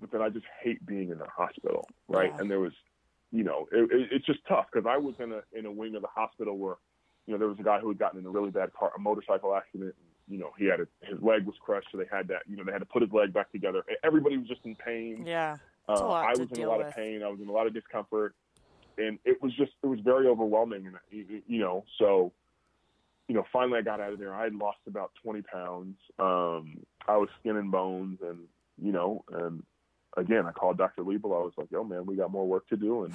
but 0.00 0.10
then 0.10 0.22
I 0.22 0.28
just 0.28 0.46
hate 0.62 0.84
being 0.86 1.10
in 1.10 1.18
the 1.18 1.26
hospital, 1.26 1.86
right? 2.08 2.32
Yeah. 2.34 2.40
And 2.40 2.50
there 2.50 2.60
was, 2.60 2.72
you 3.30 3.44
know, 3.44 3.68
it, 3.72 3.90
it, 3.92 4.08
it's 4.10 4.26
just 4.26 4.40
tough 4.48 4.66
because 4.72 4.86
I 4.88 4.96
was 4.96 5.14
in 5.18 5.32
a 5.32 5.42
in 5.52 5.66
a 5.66 5.72
wing 5.72 5.94
of 5.94 6.02
the 6.02 6.08
hospital 6.08 6.56
where 6.56 6.76
you 7.28 7.34
know, 7.34 7.38
there 7.38 7.48
was 7.48 7.58
a 7.60 7.62
guy 7.62 7.78
who 7.78 7.88
had 7.88 7.98
gotten 7.98 8.18
in 8.18 8.24
a 8.24 8.30
really 8.30 8.50
bad 8.50 8.72
car, 8.72 8.90
a 8.96 8.98
motorcycle 8.98 9.54
accident. 9.54 9.94
You 10.28 10.38
know, 10.38 10.50
he 10.58 10.64
had 10.64 10.80
a, 10.80 10.86
his 11.02 11.20
leg 11.22 11.44
was 11.44 11.56
crushed, 11.60 11.88
so 11.92 11.98
they 11.98 12.06
had 12.10 12.26
that. 12.28 12.40
You 12.48 12.56
know, 12.56 12.64
they 12.64 12.72
had 12.72 12.78
to 12.78 12.86
put 12.86 13.02
his 13.02 13.12
leg 13.12 13.34
back 13.34 13.52
together. 13.52 13.84
Everybody 14.02 14.38
was 14.38 14.48
just 14.48 14.62
in 14.64 14.74
pain. 14.74 15.24
Yeah. 15.26 15.58
Uh, 15.86 16.08
I 16.08 16.30
was 16.30 16.50
in 16.52 16.62
a 16.64 16.68
lot 16.68 16.78
with. 16.78 16.88
of 16.88 16.96
pain. 16.96 17.22
I 17.22 17.28
was 17.28 17.38
in 17.40 17.48
a 17.48 17.52
lot 17.52 17.66
of 17.66 17.74
discomfort, 17.74 18.34
and 18.96 19.18
it 19.26 19.42
was 19.42 19.54
just 19.56 19.72
it 19.82 19.86
was 19.86 20.00
very 20.00 20.26
overwhelming. 20.26 20.86
And 20.86 20.96
you 21.10 21.42
you 21.46 21.60
know, 21.60 21.84
so 21.98 22.32
you 23.28 23.34
know, 23.34 23.44
finally 23.52 23.78
I 23.78 23.82
got 23.82 24.00
out 24.00 24.14
of 24.14 24.18
there. 24.18 24.34
I 24.34 24.44
had 24.44 24.54
lost 24.54 24.78
about 24.86 25.12
twenty 25.22 25.42
pounds. 25.42 25.96
Um, 26.18 26.78
I 27.06 27.18
was 27.18 27.28
skin 27.40 27.56
and 27.56 27.70
bones, 27.70 28.20
and 28.22 28.38
you 28.82 28.92
know, 28.92 29.22
and 29.32 29.62
again, 30.16 30.46
I 30.46 30.52
called 30.52 30.78
Dr. 30.78 31.02
Liebel. 31.02 31.26
I 31.26 31.44
was 31.44 31.52
like, 31.58 31.70
"Yo, 31.70 31.84
man, 31.84 32.06
we 32.06 32.16
got 32.16 32.30
more 32.30 32.46
work 32.46 32.66
to 32.68 32.76
do," 32.76 33.04
and 33.04 33.14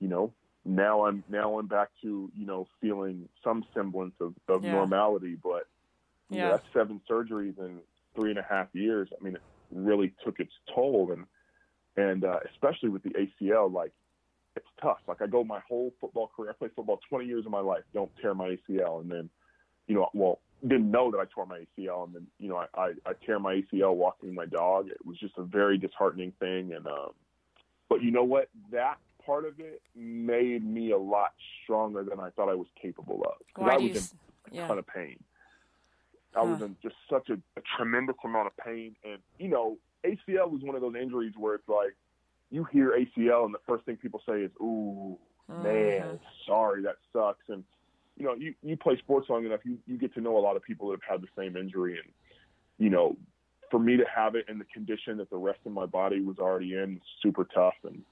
you 0.00 0.08
know, 0.08 0.32
now 0.68 1.06
I'm 1.06 1.24
now 1.28 1.58
I'm 1.58 1.66
back 1.66 1.88
to 2.02 2.30
you 2.36 2.46
know 2.46 2.66
feeling 2.80 3.28
some 3.42 3.64
semblance 3.74 4.14
of, 4.20 4.34
of 4.48 4.62
Yeah. 4.64 4.72
normality, 4.72 5.36
but 5.42 5.66
you 6.30 6.38
know, 6.38 6.46
Yeah. 6.46 6.52
that's 6.52 6.66
seven 6.72 7.00
surgeries 7.10 7.58
in 7.58 7.80
three 8.14 8.30
and 8.30 8.38
a 8.38 8.42
half 8.42 8.68
years. 8.74 9.08
I 9.18 9.22
mean, 9.24 9.36
it 9.36 9.42
really 9.70 10.14
took 10.24 10.40
its 10.40 10.52
toll, 10.74 11.12
and 11.12 11.26
and 11.96 12.24
uh, 12.24 12.40
especially 12.52 12.90
with 12.90 13.02
the 13.02 13.10
ACL, 13.10 13.72
like 13.72 13.92
it's 14.56 14.68
tough. 14.80 14.98
Like 15.06 15.22
I 15.22 15.26
go 15.26 15.42
my 15.42 15.60
whole 15.60 15.92
football 16.00 16.28
career, 16.28 16.50
I 16.50 16.52
played 16.54 16.72
football 16.76 17.00
20 17.08 17.26
years 17.26 17.46
of 17.46 17.52
my 17.52 17.60
life, 17.60 17.82
don't 17.94 18.10
tear 18.20 18.34
my 18.34 18.56
ACL, 18.56 19.00
and 19.00 19.10
then 19.10 19.30
you 19.86 19.94
know, 19.94 20.08
well, 20.12 20.40
didn't 20.62 20.90
know 20.90 21.10
that 21.10 21.18
I 21.18 21.24
tore 21.32 21.46
my 21.46 21.60
ACL, 21.78 22.04
and 22.04 22.14
then 22.14 22.26
you 22.38 22.48
know, 22.48 22.56
I 22.56 22.66
I, 22.78 22.92
I 23.06 23.12
tear 23.24 23.38
my 23.38 23.62
ACL 23.62 23.94
walking 23.94 24.34
my 24.34 24.46
dog. 24.46 24.88
It 24.88 25.04
was 25.06 25.18
just 25.18 25.38
a 25.38 25.42
very 25.42 25.78
disheartening 25.78 26.32
thing, 26.38 26.74
and 26.74 26.86
um, 26.86 27.12
but 27.88 28.02
you 28.02 28.10
know 28.10 28.24
what, 28.24 28.48
that 28.70 28.98
part 29.28 29.44
of 29.44 29.60
it 29.60 29.82
made 29.94 30.64
me 30.64 30.90
a 30.92 30.96
lot 30.98 31.34
stronger 31.62 32.02
than 32.02 32.18
I 32.18 32.30
thought 32.30 32.48
I 32.48 32.54
was 32.54 32.66
capable 32.80 33.22
of. 33.26 33.34
Why 33.62 33.74
I 33.74 33.76
do 33.76 33.82
you? 33.84 33.88
was 33.90 33.96
in 33.98 34.02
s- 34.02 34.14
Yeah. 34.50 34.66
ton 34.66 34.78
of 34.78 34.86
pain. 34.86 35.22
I 36.34 36.42
was 36.42 36.62
in 36.62 36.76
just 36.82 36.94
such 37.10 37.28
a, 37.30 37.34
a 37.34 37.62
tremendous 37.76 38.16
amount 38.24 38.46
of 38.46 38.56
pain, 38.56 38.96
and 39.04 39.18
you 39.38 39.48
know, 39.48 39.76
ACL 40.04 40.50
was 40.50 40.62
one 40.62 40.74
of 40.76 40.80
those 40.80 40.94
injuries 40.94 41.34
where 41.36 41.54
it's 41.56 41.68
like 41.68 41.94
you 42.50 42.64
hear 42.64 42.92
ACL, 42.92 43.44
and 43.44 43.52
the 43.54 43.58
first 43.66 43.84
thing 43.84 43.96
people 43.96 44.22
say 44.26 44.40
is, 44.42 44.50
"Ooh, 44.60 45.18
man, 45.48 45.62
mm-hmm. 46.02 46.16
sorry, 46.46 46.82
that 46.82 46.96
sucks. 47.12 47.46
And 47.48 47.64
you 48.16 48.24
know, 48.26 48.34
you 48.34 48.54
you 48.62 48.76
play 48.76 48.96
sports 48.98 49.28
long 49.28 49.44
enough, 49.44 49.60
you 49.64 49.78
you 49.86 49.98
get 49.98 50.14
to 50.14 50.20
know 50.20 50.38
a 50.38 50.40
lot 50.48 50.56
of 50.56 50.62
people 50.62 50.88
that 50.90 51.00
have 51.02 51.20
had 51.20 51.22
the 51.22 51.28
same 51.36 51.56
injury, 51.56 51.98
and 51.98 52.08
you 52.78 52.88
know, 52.90 53.16
for 53.70 53.78
me 53.80 53.96
to 53.96 54.04
have 54.14 54.34
it 54.36 54.46
in 54.48 54.58
the 54.58 54.64
condition 54.66 55.16
that 55.18 55.28
the 55.30 55.36
rest 55.36 55.60
of 55.66 55.72
my 55.72 55.86
body 55.86 56.20
was 56.20 56.38
already 56.38 56.74
in, 56.74 57.00
super 57.22 57.44
tough, 57.54 57.74
and 57.84 58.02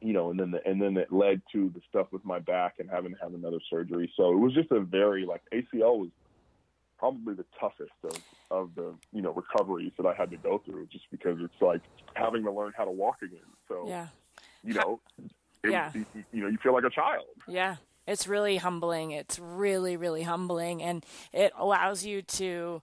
you 0.00 0.12
know, 0.12 0.30
and 0.30 0.40
then 0.40 0.50
the, 0.52 0.66
and 0.66 0.80
then 0.80 0.96
it 0.96 1.12
led 1.12 1.42
to 1.52 1.70
the 1.74 1.80
stuff 1.88 2.06
with 2.10 2.24
my 2.24 2.38
back 2.38 2.74
and 2.78 2.88
having 2.90 3.12
to 3.14 3.18
have 3.20 3.34
another 3.34 3.58
surgery. 3.68 4.10
So 4.16 4.30
it 4.32 4.36
was 4.36 4.54
just 4.54 4.70
a 4.70 4.80
very 4.80 5.26
like 5.26 5.42
ACL 5.52 5.98
was 5.98 6.08
probably 6.98 7.34
the 7.34 7.44
toughest 7.58 7.92
of, 8.04 8.18
of 8.50 8.70
the 8.74 8.94
you 9.12 9.22
know 9.22 9.32
recoveries 9.32 9.92
that 9.98 10.06
I 10.06 10.14
had 10.14 10.30
to 10.30 10.36
go 10.36 10.58
through, 10.64 10.86
just 10.86 11.04
because 11.10 11.38
it's 11.40 11.60
like 11.60 11.82
having 12.14 12.44
to 12.44 12.52
learn 12.52 12.72
how 12.76 12.84
to 12.84 12.90
walk 12.90 13.16
again. 13.22 13.40
So 13.68 13.86
Yeah. 13.88 14.08
you 14.64 14.74
know, 14.74 15.00
it, 15.64 15.70
Yeah. 15.70 15.90
you, 15.94 16.06
you 16.32 16.42
know, 16.42 16.48
you 16.48 16.58
feel 16.62 16.72
like 16.72 16.84
a 16.84 16.90
child. 16.90 17.26
Yeah. 17.46 17.76
It's 18.06 18.26
really 18.26 18.56
humbling. 18.56 19.12
It's 19.12 19.38
really, 19.38 19.96
really 19.96 20.22
humbling. 20.22 20.82
And 20.82 21.04
it 21.32 21.52
allows 21.56 22.04
you 22.04 22.22
to 22.22 22.82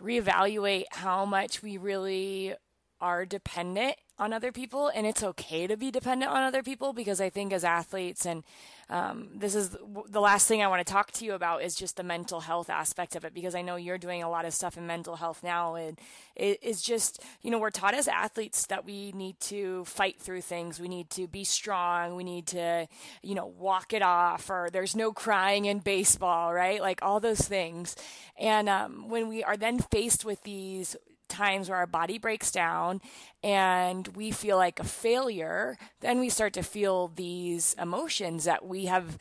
reevaluate 0.00 0.84
how 0.92 1.24
much 1.24 1.62
we 1.62 1.76
really 1.76 2.54
are 3.00 3.24
dependent 3.24 3.96
on 4.18 4.32
other 4.32 4.50
people. 4.50 4.90
And 4.94 5.06
it's 5.06 5.22
okay 5.22 5.66
to 5.66 5.76
be 5.76 5.90
dependent 5.90 6.30
on 6.30 6.42
other 6.42 6.62
people 6.62 6.92
because 6.92 7.20
I 7.20 7.30
think 7.30 7.52
as 7.52 7.64
athletes, 7.64 8.26
and 8.26 8.42
um, 8.90 9.28
this 9.34 9.54
is 9.54 9.76
the 10.08 10.20
last 10.20 10.48
thing 10.48 10.62
I 10.62 10.66
want 10.66 10.84
to 10.84 10.92
talk 10.92 11.12
to 11.12 11.24
you 11.24 11.34
about 11.34 11.62
is 11.62 11.74
just 11.74 11.96
the 11.96 12.02
mental 12.02 12.40
health 12.40 12.70
aspect 12.70 13.14
of 13.16 13.24
it 13.24 13.34
because 13.34 13.54
I 13.54 13.62
know 13.62 13.76
you're 13.76 13.98
doing 13.98 14.22
a 14.22 14.30
lot 14.30 14.44
of 14.44 14.54
stuff 14.54 14.76
in 14.76 14.86
mental 14.86 15.16
health 15.16 15.42
now. 15.44 15.74
And 15.74 15.98
it 16.34 16.62
is 16.62 16.82
just, 16.82 17.22
you 17.42 17.50
know, 17.50 17.58
we're 17.58 17.70
taught 17.70 17.94
as 17.94 18.08
athletes 18.08 18.66
that 18.66 18.84
we 18.84 19.12
need 19.12 19.38
to 19.40 19.84
fight 19.84 20.18
through 20.18 20.40
things. 20.40 20.80
We 20.80 20.88
need 20.88 21.10
to 21.10 21.28
be 21.28 21.44
strong. 21.44 22.16
We 22.16 22.24
need 22.24 22.46
to, 22.48 22.88
you 23.22 23.34
know, 23.34 23.46
walk 23.46 23.92
it 23.92 24.02
off 24.02 24.50
or 24.50 24.68
there's 24.72 24.96
no 24.96 25.12
crying 25.12 25.66
in 25.66 25.78
baseball, 25.78 26.52
right? 26.52 26.80
Like 26.80 27.02
all 27.02 27.20
those 27.20 27.42
things. 27.42 27.94
And 28.38 28.68
um, 28.68 29.08
when 29.08 29.28
we 29.28 29.44
are 29.44 29.56
then 29.56 29.78
faced 29.78 30.24
with 30.24 30.42
these 30.42 30.96
times 31.28 31.68
where 31.68 31.78
our 31.78 31.86
body 31.86 32.18
breaks 32.18 32.50
down 32.50 33.00
and 33.42 34.08
we 34.08 34.30
feel 34.30 34.56
like 34.56 34.80
a 34.80 34.84
failure, 34.84 35.76
then 36.00 36.18
we 36.18 36.28
start 36.28 36.52
to 36.54 36.62
feel 36.62 37.08
these 37.08 37.74
emotions 37.80 38.44
that 38.44 38.66
we 38.66 38.86
have 38.86 39.18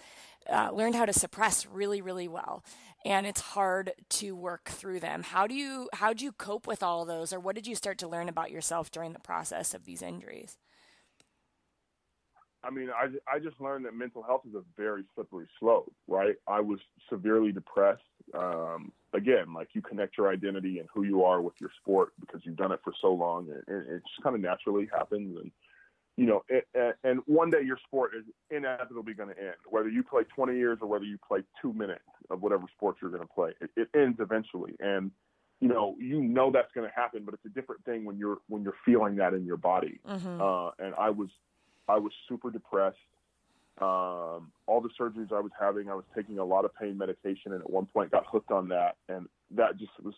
uh, 0.50 0.72
learned 0.72 0.96
how 0.96 1.06
to 1.06 1.14
suppress 1.14 1.66
really, 1.66 2.02
really 2.02 2.28
well. 2.28 2.64
And 3.06 3.26
it's 3.28 3.42
hard 3.42 3.94
to 4.10 4.36
work 4.36 4.70
through 4.70 5.00
them. 5.00 5.24
How 5.24 5.48
do 5.48 5.54
you 5.54 5.90
how 5.94 6.14
do 6.14 6.26
you 6.26 6.32
cope 6.32 6.68
with 6.68 6.84
all 6.84 7.06
those, 7.06 7.32
or 7.32 7.40
what 7.40 7.56
did 7.56 7.68
you 7.68 7.76
start 7.76 7.98
to 8.00 8.08
learn 8.08 8.28
about 8.28 8.52
yourself 8.52 8.92
during 8.92 9.14
the 9.14 9.20
process 9.20 9.74
of 9.74 9.86
these 9.86 10.02
injuries? 10.02 10.58
I 12.64 12.70
mean, 12.70 12.90
I, 12.90 13.08
I 13.34 13.40
just 13.40 13.62
learned 13.62 13.86
that 13.86 13.94
mental 13.94 14.24
health 14.24 14.42
is 14.48 14.56
a 14.56 14.64
very 14.76 15.04
slippery 15.16 15.48
slope, 15.60 15.94
right? 16.08 16.36
I 16.48 16.60
was 16.60 16.80
severely 17.10 17.52
depressed. 17.52 18.02
Um, 18.34 18.92
again, 19.18 19.54
like 19.54 19.70
you 19.74 19.82
connect 19.82 20.18
your 20.18 20.32
identity 20.32 20.80
and 20.80 20.88
who 20.94 21.04
you 21.04 21.24
are 21.24 21.42
with 21.42 21.56
your 21.60 21.72
sport 21.82 22.14
because 22.20 22.42
you've 22.44 22.56
done 22.56 22.72
it 22.72 22.80
for 22.84 22.94
so 23.02 23.12
long, 23.12 23.48
and, 23.50 23.64
and 23.68 23.96
it 23.96 24.04
just 24.08 24.24
kind 24.24 24.36
of 24.36 24.42
naturally 24.42 24.88
happens. 24.94 25.38
And 25.42 25.52
you 26.16 26.26
know, 26.26 26.44
it, 26.48 26.68
and 27.04 27.20
one 27.26 27.50
day 27.50 27.62
your 27.64 27.78
sport 27.86 28.12
is 28.18 28.24
inevitably 28.50 29.14
going 29.14 29.30
to 29.30 29.38
end, 29.38 29.56
whether 29.70 29.90
you 29.90 30.04
play 30.04 30.24
20 30.24 30.56
years 30.56 30.80
or 30.82 30.88
whether 30.88 31.06
you 31.06 31.18
play 31.28 31.40
two 31.62 31.74
minutes 31.74 32.02
of 32.30 32.42
whatever 32.42 32.64
sport 32.76 32.98
you're 33.02 33.12
going 33.12 33.22
to 33.22 33.34
play. 33.34 33.52
It, 33.62 33.70
it 33.76 33.90
ends 33.96 34.20
eventually, 34.20 34.74
and 34.80 35.12
you 35.60 35.68
know, 35.68 35.96
you 36.00 36.22
know 36.22 36.52
that's 36.52 36.72
going 36.74 36.88
to 36.88 36.96
happen, 36.96 37.24
but 37.26 37.34
it's 37.34 37.46
a 37.46 37.50
different 37.50 37.84
thing 37.84 38.06
when 38.06 38.18
you're 38.18 38.38
when 38.48 38.64
you're 38.64 38.78
feeling 38.86 39.16
that 39.18 39.34
in 39.34 39.46
your 39.46 39.58
body. 39.58 40.00
Mm-hmm. 40.08 40.42
Uh, 40.42 40.70
and 40.80 40.94
I 40.96 41.10
was 41.10 41.30
I 41.88 41.98
was 41.98 42.12
super 42.30 42.52
depressed. 42.52 42.98
Um, 43.80 44.52
all 44.66 44.82
the 44.82 44.90
surgeries 45.00 45.32
I 45.32 45.40
was 45.40 45.52
having, 45.60 45.90
I 45.90 45.94
was 45.94 46.06
taking 46.16 46.40
a 46.40 46.44
lot 46.44 46.66
of 46.66 46.74
pain 46.76 46.98
medication, 46.98 47.54
and 47.54 47.62
at 47.62 47.70
one 47.70 47.86
point 47.86 48.12
got 48.12 48.26
hooked 48.26 48.52
on 48.52 48.70
that, 48.70 48.96
and 49.08 49.28
that 49.52 49.78
just 49.78 49.92
was 50.04 50.16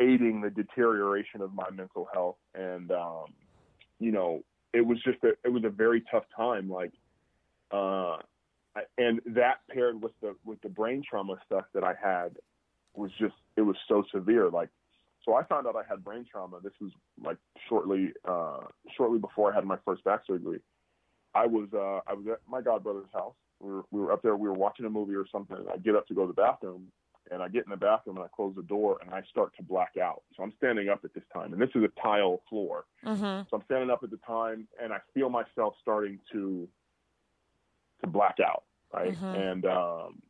aiding 0.00 0.40
the 0.40 0.50
deterioration 0.50 1.40
of 1.42 1.52
my 1.54 1.68
mental 1.70 2.08
health. 2.12 2.36
And 2.54 2.90
um, 2.90 3.26
you 3.98 4.12
know, 4.12 4.42
it 4.72 4.86
was 4.86 4.98
just 5.02 5.18
a 5.24 5.30
it 5.44 5.52
was 5.52 5.64
a 5.64 5.70
very 5.70 6.02
tough 6.10 6.24
time. 6.36 6.70
Like, 6.70 6.92
uh, 7.72 8.18
I- 8.74 8.88
and 8.98 9.20
that 9.26 9.56
paired 9.70 10.00
with 10.02 10.12
the 10.22 10.34
with 10.44 10.60
the 10.62 10.68
brain 10.68 11.02
trauma 11.08 11.36
stuff 11.44 11.64
that 11.74 11.84
I 11.84 11.94
had 12.02 12.36
was 12.94 13.10
just 13.18 13.34
it 13.56 13.62
was 13.62 13.76
so 13.88 14.02
severe. 14.14 14.48
Like, 14.48 14.70
so 15.24 15.34
I 15.34 15.44
found 15.44 15.66
out 15.66 15.76
I 15.76 15.82
had 15.88 16.02
brain 16.04 16.24
trauma. 16.30 16.60
This 16.62 16.72
was 16.80 16.90
like 17.22 17.38
shortly 17.68 18.12
uh, 18.24 18.60
shortly 18.96 19.18
before 19.18 19.52
I 19.52 19.54
had 19.54 19.64
my 19.64 19.78
first 19.84 20.04
back 20.04 20.22
surgery. 20.26 20.60
I 21.42 21.46
was 21.46 21.68
uh, 21.74 22.00
I 22.10 22.14
was 22.14 22.26
at 22.32 22.40
my 22.48 22.60
godbrother's 22.62 23.12
house. 23.12 23.34
We 23.60 23.70
were 23.72 23.84
we 23.90 24.00
were 24.00 24.12
up 24.12 24.22
there. 24.22 24.36
We 24.36 24.48
were 24.48 24.54
watching 24.54 24.86
a 24.86 24.90
movie 24.90 25.14
or 25.14 25.26
something. 25.30 25.56
And 25.56 25.68
I 25.68 25.76
get 25.78 25.94
up 25.94 26.06
to 26.08 26.14
go 26.14 26.22
to 26.22 26.28
the 26.28 26.32
bathroom, 26.46 26.86
and 27.30 27.42
I 27.42 27.48
get 27.48 27.64
in 27.64 27.70
the 27.70 27.76
bathroom 27.76 28.16
and 28.16 28.24
I 28.24 28.28
close 28.34 28.54
the 28.56 28.62
door 28.62 28.98
and 29.02 29.12
I 29.12 29.22
start 29.30 29.50
to 29.56 29.62
black 29.62 29.94
out. 30.00 30.22
So 30.36 30.42
I'm 30.42 30.52
standing 30.56 30.88
up 30.88 31.00
at 31.04 31.12
this 31.14 31.24
time, 31.32 31.52
and 31.52 31.60
this 31.60 31.70
is 31.74 31.82
a 31.84 32.00
tile 32.00 32.40
floor. 32.48 32.84
Mm-hmm. 33.04 33.42
So 33.48 33.56
I'm 33.56 33.64
standing 33.64 33.90
up 33.90 34.00
at 34.02 34.10
the 34.10 34.20
time, 34.26 34.66
and 34.82 34.92
I 34.92 34.98
feel 35.14 35.28
myself 35.30 35.74
starting 35.82 36.18
to 36.32 36.68
to 38.02 38.06
black 38.06 38.36
out, 38.44 38.64
right? 38.92 39.14
Mhm. 39.14 39.52
And 39.52 39.64
um, 39.66 40.22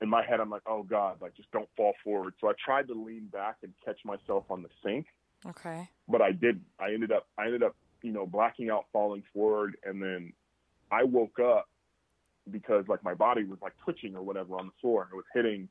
in 0.00 0.08
my 0.08 0.24
head, 0.24 0.40
I'm 0.40 0.50
like, 0.50 0.62
oh 0.66 0.82
God, 0.82 1.20
like 1.22 1.34
just 1.34 1.50
don't 1.52 1.68
fall 1.76 1.94
forward. 2.02 2.34
So 2.40 2.48
I 2.48 2.52
tried 2.64 2.88
to 2.88 2.94
lean 2.94 3.26
back 3.32 3.56
and 3.62 3.72
catch 3.84 4.00
myself 4.04 4.44
on 4.50 4.62
the 4.62 4.68
sink, 4.84 5.06
Okay. 5.46 5.88
but 6.08 6.20
I 6.20 6.32
didn't. 6.32 6.64
I 6.80 6.92
ended 6.92 7.12
up, 7.12 7.28
I 7.38 7.44
ended 7.46 7.62
up, 7.62 7.76
you 8.02 8.12
know, 8.12 8.26
blacking 8.26 8.70
out, 8.70 8.86
falling 8.92 9.22
forward, 9.32 9.76
and 9.84 10.02
then 10.02 10.32
I 10.90 11.04
woke 11.04 11.38
up 11.38 11.68
because 12.50 12.84
like 12.88 13.02
my 13.04 13.14
body 13.14 13.44
was 13.44 13.58
like 13.62 13.74
twitching 13.84 14.16
or 14.16 14.22
whatever 14.22 14.56
on 14.56 14.66
the 14.66 14.72
floor, 14.80 15.08
it 15.12 15.16
was 15.16 15.24
hitting, 15.32 15.68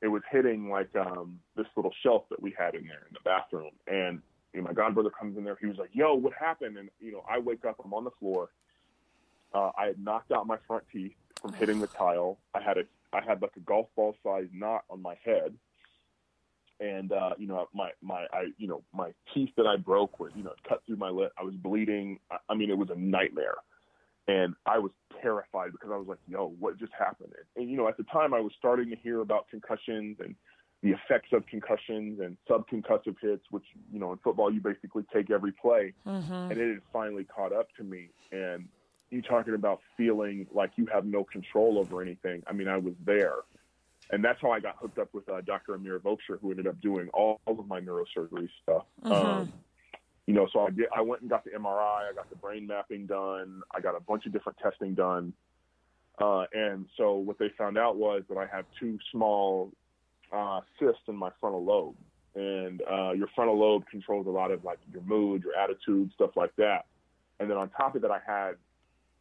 it 0.00 0.08
was 0.08 0.22
hitting 0.30 0.70
like 0.70 0.94
um 0.96 1.38
this 1.56 1.66
little 1.76 1.92
shelf 2.02 2.24
that 2.30 2.40
we 2.40 2.54
had 2.56 2.74
in 2.74 2.86
there 2.86 3.06
in 3.08 3.12
the 3.12 3.20
bathroom, 3.24 3.72
and 3.86 4.22
you 4.52 4.62
know, 4.62 4.68
my 4.68 4.72
godbrother 4.72 5.10
comes 5.10 5.36
in 5.36 5.44
there. 5.44 5.58
He 5.60 5.66
was 5.66 5.78
like, 5.78 5.90
"Yo, 5.92 6.14
what 6.14 6.32
happened?" 6.32 6.78
And 6.78 6.88
you 7.00 7.12
know, 7.12 7.24
I 7.28 7.38
wake 7.38 7.64
up. 7.64 7.80
I'm 7.84 7.92
on 7.92 8.04
the 8.04 8.12
floor. 8.20 8.50
Uh, 9.52 9.70
I 9.76 9.86
had 9.86 10.02
knocked 10.02 10.32
out 10.32 10.46
my 10.46 10.58
front 10.66 10.84
teeth 10.92 11.14
from 11.40 11.52
hitting 11.54 11.80
the 11.80 11.86
tile. 11.86 12.38
I 12.54 12.60
had 12.60 12.78
a, 12.78 12.84
I 13.12 13.20
had 13.22 13.42
like 13.42 13.56
a 13.56 13.60
golf 13.60 13.88
ball 13.94 14.16
size 14.22 14.48
knot 14.52 14.84
on 14.90 15.02
my 15.02 15.16
head, 15.24 15.54
and 16.80 17.12
uh, 17.12 17.30
you 17.38 17.46
know, 17.46 17.68
my 17.74 17.90
my, 18.02 18.26
I, 18.32 18.46
you 18.58 18.66
know, 18.68 18.82
my 18.92 19.12
teeth 19.32 19.50
that 19.56 19.66
I 19.66 19.76
broke 19.76 20.18
were, 20.18 20.30
you 20.34 20.42
know, 20.42 20.52
cut 20.68 20.82
through 20.86 20.96
my 20.96 21.10
lip. 21.10 21.32
I 21.38 21.42
was 21.42 21.54
bleeding. 21.54 22.18
I, 22.30 22.36
I 22.48 22.54
mean, 22.54 22.70
it 22.70 22.78
was 22.78 22.90
a 22.90 22.96
nightmare, 22.98 23.56
and 24.28 24.54
I 24.66 24.78
was 24.78 24.90
terrified 25.22 25.72
because 25.72 25.90
I 25.92 25.96
was 25.96 26.06
like, 26.08 26.18
"Yo, 26.28 26.54
what 26.58 26.78
just 26.78 26.92
happened?" 26.98 27.32
And, 27.36 27.62
and 27.62 27.70
you 27.70 27.76
know, 27.76 27.88
at 27.88 27.96
the 27.96 28.04
time, 28.04 28.34
I 28.34 28.40
was 28.40 28.52
starting 28.58 28.90
to 28.90 28.96
hear 28.96 29.20
about 29.20 29.48
concussions 29.48 30.18
and 30.20 30.34
the 30.82 30.90
effects 30.90 31.32
of 31.32 31.46
concussions 31.46 32.20
and 32.20 32.36
subconcussive 32.48 33.16
hits, 33.20 33.44
which 33.50 33.64
you 33.92 33.98
know 33.98 34.12
in 34.12 34.18
football 34.18 34.52
you 34.52 34.60
basically 34.60 35.04
take 35.12 35.30
every 35.30 35.52
play, 35.52 35.92
Mm-hmm. 36.06 36.32
and 36.32 36.52
it 36.52 36.68
had 36.68 36.82
finally 36.92 37.24
caught 37.24 37.52
up 37.52 37.68
to 37.76 37.84
me. 37.84 38.10
And 38.32 38.68
you 39.10 39.22
talking 39.22 39.54
about 39.54 39.80
feeling 39.96 40.46
like 40.52 40.72
you 40.76 40.86
have 40.86 41.04
no 41.06 41.22
control 41.24 41.78
over 41.78 42.02
anything. 42.02 42.42
I 42.48 42.52
mean, 42.52 42.66
I 42.68 42.76
was 42.78 42.94
there, 43.04 43.36
and 44.10 44.24
that's 44.24 44.40
how 44.40 44.50
I 44.50 44.60
got 44.60 44.76
hooked 44.78 44.98
up 44.98 45.08
with 45.12 45.28
uh, 45.28 45.40
Dr. 45.40 45.74
Amir 45.74 45.98
Vokshoori, 45.98 46.40
who 46.40 46.50
ended 46.50 46.66
up 46.66 46.80
doing 46.80 47.08
all, 47.14 47.40
all 47.46 47.58
of 47.58 47.66
my 47.66 47.80
neurosurgery 47.80 48.48
stuff. 48.62 48.84
Um, 49.02 49.52
you 50.26 50.34
know, 50.34 50.46
so 50.52 50.60
I 50.60 50.70
get, 50.70 50.88
I 50.94 51.00
went 51.02 51.22
and 51.22 51.30
got 51.30 51.44
the 51.44 51.50
MRI, 51.50 52.10
I 52.10 52.12
got 52.14 52.30
the 52.30 52.36
brain 52.36 52.66
mapping 52.66 53.06
done, 53.06 53.62
I 53.74 53.80
got 53.80 53.94
a 53.96 54.00
bunch 54.00 54.26
of 54.26 54.32
different 54.32 54.58
testing 54.58 54.94
done. 54.94 55.32
Uh, 56.18 56.44
and 56.52 56.86
so 56.96 57.14
what 57.14 57.38
they 57.38 57.50
found 57.58 57.76
out 57.76 57.96
was 57.96 58.22
that 58.28 58.38
I 58.38 58.46
have 58.46 58.64
two 58.78 58.98
small 59.10 59.72
uh, 60.32 60.60
cysts 60.78 61.02
in 61.08 61.16
my 61.16 61.30
frontal 61.40 61.64
lobe. 61.64 61.96
And 62.34 62.82
uh, 62.90 63.12
your 63.12 63.28
frontal 63.34 63.58
lobe 63.58 63.84
controls 63.90 64.26
a 64.26 64.30
lot 64.30 64.50
of 64.50 64.64
like 64.64 64.78
your 64.92 65.02
mood, 65.02 65.44
your 65.44 65.56
attitude, 65.56 66.10
stuff 66.14 66.30
like 66.36 66.54
that. 66.56 66.86
And 67.38 67.50
then 67.50 67.56
on 67.56 67.68
top 67.70 67.94
of 67.94 68.02
that, 68.02 68.10
I 68.10 68.20
had 68.24 68.54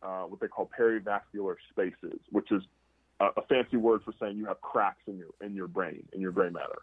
uh, 0.02 0.24
what 0.24 0.40
they 0.40 0.48
call 0.48 0.70
perivascular 0.78 1.56
spaces, 1.72 2.20
which 2.32 2.52
is 2.52 2.64
a, 3.20 3.26
a 3.38 3.41
fancy 3.47 3.78
word 3.78 4.01
for 4.03 4.14
saying 4.20 4.38
you 4.38 4.45
have 4.45 4.61
cracks 4.61 5.01
in 5.07 5.18
your 5.18 5.30
in 5.41 5.55
your 5.55 5.68
brain, 5.68 6.03
in 6.14 6.22
your 6.22 6.32
gray 6.32 6.49
matter. 6.49 6.80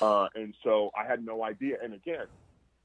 Uh, 0.00 0.28
and 0.34 0.54
so 0.64 0.90
I 0.96 1.06
had 1.06 1.24
no 1.24 1.44
idea. 1.44 1.76
And 1.82 1.94
again, 1.94 2.26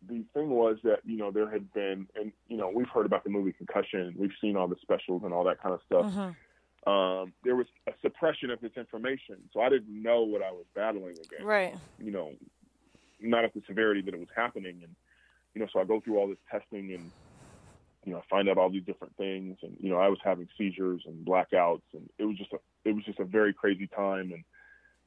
the 0.08 0.24
thing 0.34 0.50
was 0.50 0.78
that 0.84 1.00
you 1.06 1.18
know 1.18 1.32
there 1.32 1.50
had 1.50 1.72
been, 1.74 2.08
and 2.16 2.32
you 2.48 2.58
know 2.58 2.72
we've 2.74 2.90
heard 2.90 3.06
about 3.06 3.24
the 3.24 3.30
movie 3.30 3.54
Concussion, 3.54 4.14
we've 4.18 4.32
seen 4.42 4.56
all 4.58 4.68
the 4.68 4.78
specials 4.82 5.24
and 5.24 5.34
all 5.34 5.44
that 5.46 5.62
kind 5.62 5.74
of 5.74 5.82
stuff. 5.86 6.06
Mm-hmm. 6.06 6.92
Um, 6.92 7.34
there 7.44 7.56
was 7.56 7.68
a 7.88 7.92
suppression 8.02 8.50
of 8.50 8.60
this 8.60 8.72
information, 8.76 9.38
so 9.54 9.62
I 9.62 9.70
didn't 9.70 10.02
know 10.02 10.24
what 10.24 10.42
I 10.42 10.52
was 10.52 10.66
battling 10.76 11.12
against. 11.12 11.44
Right. 11.44 11.76
You 12.00 12.12
know, 12.12 12.32
not 13.22 13.46
at 13.46 13.54
the 13.54 13.62
severity 13.68 14.02
that 14.02 14.14
it 14.14 14.20
was 14.20 14.30
happening, 14.36 14.80
and 14.84 14.96
you 15.54 15.62
know, 15.62 15.68
so 15.72 15.80
I 15.80 15.84
go 15.84 16.00
through 16.00 16.18
all 16.18 16.28
this 16.28 16.40
testing 16.50 16.94
and 16.94 17.12
you 18.06 18.14
know, 18.14 18.20
I 18.20 18.22
find 18.30 18.50
out 18.50 18.58
all 18.58 18.70
these 18.70 18.84
different 18.84 19.16
things, 19.16 19.58
and 19.62 19.78
you 19.80 19.90
know, 19.90 19.98
I 19.98 20.08
was 20.08 20.18
having 20.24 20.48
seizures 20.58 21.04
and 21.06 21.26
blackouts, 21.26 21.84
and 21.94 22.10
it 22.18 22.26
was 22.26 22.38
just 22.38 22.52
a 22.54 22.58
it 22.86 22.94
was 22.94 23.04
just 23.06 23.20
a 23.20 23.26
very 23.26 23.54
crazy 23.54 23.88
time, 23.88 24.32
and 24.34 24.44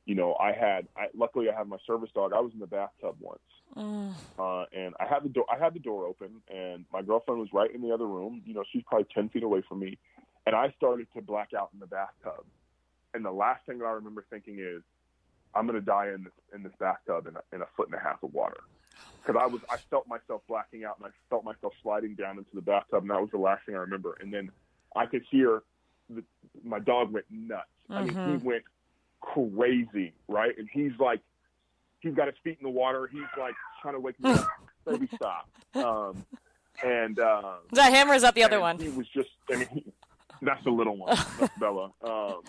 you 0.07 0.15
know, 0.15 0.35
I 0.39 0.53
had 0.53 0.87
I, 0.97 1.07
luckily 1.17 1.49
I 1.49 1.55
have 1.55 1.67
my 1.67 1.79
service 1.87 2.11
dog. 2.15 2.33
I 2.35 2.41
was 2.41 2.53
in 2.53 2.61
the 2.61 2.67
bathtub 2.67 3.17
once, 3.21 3.41
Mm. 3.77 4.15
uh, 4.39 4.67
and 4.73 4.95
I 5.01 5.07
had 5.07 5.25
the 5.25 5.29
door 5.29 5.47
I 5.51 5.59
had 5.59 5.75
the 5.75 5.81
door 5.81 6.07
open, 6.07 6.43
and 6.53 6.85
my 6.93 7.03
girlfriend 7.03 7.41
was 7.41 7.49
right 7.53 7.75
in 7.75 7.83
the 7.83 7.93
other 7.93 8.07
room. 8.07 8.43
You 8.45 8.55
know, 8.55 8.65
she's 8.73 8.83
probably 8.85 9.07
ten 9.13 9.29
feet 9.31 9.43
away 9.43 9.63
from 9.69 9.81
me, 9.81 9.99
and 10.47 10.55
I 10.55 10.73
started 10.77 11.09
to 11.15 11.23
black 11.23 11.51
out 11.59 11.71
in 11.73 11.81
the 11.81 11.87
bathtub. 11.87 12.45
And 13.15 13.25
the 13.25 13.33
last 13.33 13.65
thing 13.67 13.79
that 13.79 13.85
I 13.87 13.93
remember 13.93 14.25
thinking 14.29 14.59
is, 14.59 14.83
I'm 15.55 15.67
going 15.67 15.79
to 15.79 15.85
die 15.85 16.09
in 16.15 16.25
this 16.25 16.33
in 16.55 16.63
this 16.63 16.73
bathtub 16.79 17.27
in 17.27 17.37
a, 17.37 17.43
in 17.55 17.63
a 17.63 17.67
foot 17.77 17.89
and 17.89 17.97
a 17.97 18.01
half 18.01 18.23
of 18.23 18.33
water. 18.35 18.61
Because 19.25 19.41
I 19.43 19.47
was, 19.47 19.63
I 19.71 19.77
felt 19.91 20.07
myself 20.07 20.43
blacking 20.47 20.85
out, 20.85 20.99
and 20.99 21.07
I 21.07 21.11
felt 21.31 21.45
myself 21.45 21.73
sliding 21.83 22.15
down 22.15 22.39
into 22.39 22.51
the 22.55 22.61
bathtub, 22.61 23.03
and 23.03 23.11
that 23.11 23.21
was 23.21 23.31
the 23.31 23.39
last 23.39 23.65
thing 23.67 23.75
I 23.75 23.79
remember. 23.79 24.17
And 24.21 24.33
then 24.33 24.51
I 24.95 25.07
could 25.07 25.23
hear 25.31 25.63
the, 26.11 26.23
my 26.65 26.79
dog 26.79 27.13
went 27.13 27.27
nuts. 27.31 27.63
I 27.91 28.03
mean, 28.05 28.39
he 28.41 28.47
went 28.47 28.65
crazy, 29.21 30.13
right? 30.29 30.57
And 30.57 30.69
he's 30.73 30.93
like, 30.99 31.21
he's 32.01 32.15
got 32.15 32.27
his 32.29 32.37
feet 32.45 32.59
in 32.61 32.65
the 32.65 32.71
water. 32.71 33.09
He's 33.11 33.23
like 33.39 33.55
trying 33.83 33.95
to 33.95 34.01
wake 34.01 34.19
me 34.21 34.31
up. 34.33 34.49
Baby, 34.87 35.09
stop. 35.15 35.49
Um, 35.75 36.25
and 36.85 37.19
um, 37.21 37.45
Is 37.73 37.77
that 37.79 37.93
him 37.93 38.11
or 38.11 38.15
is 38.15 38.23
that 38.23 38.35
the 38.35 38.43
other 38.45 38.61
one? 38.61 38.79
He 38.79 38.89
was 38.89 39.07
just, 39.09 39.31
I 39.51 39.57
mean, 39.57 39.69
he, 39.73 39.85
that's 40.43 40.63
the 40.65 40.71
little 40.71 40.97
one, 40.97 41.17
that's 41.41 41.59
Bella. 41.59 41.91
Um, 42.03 42.43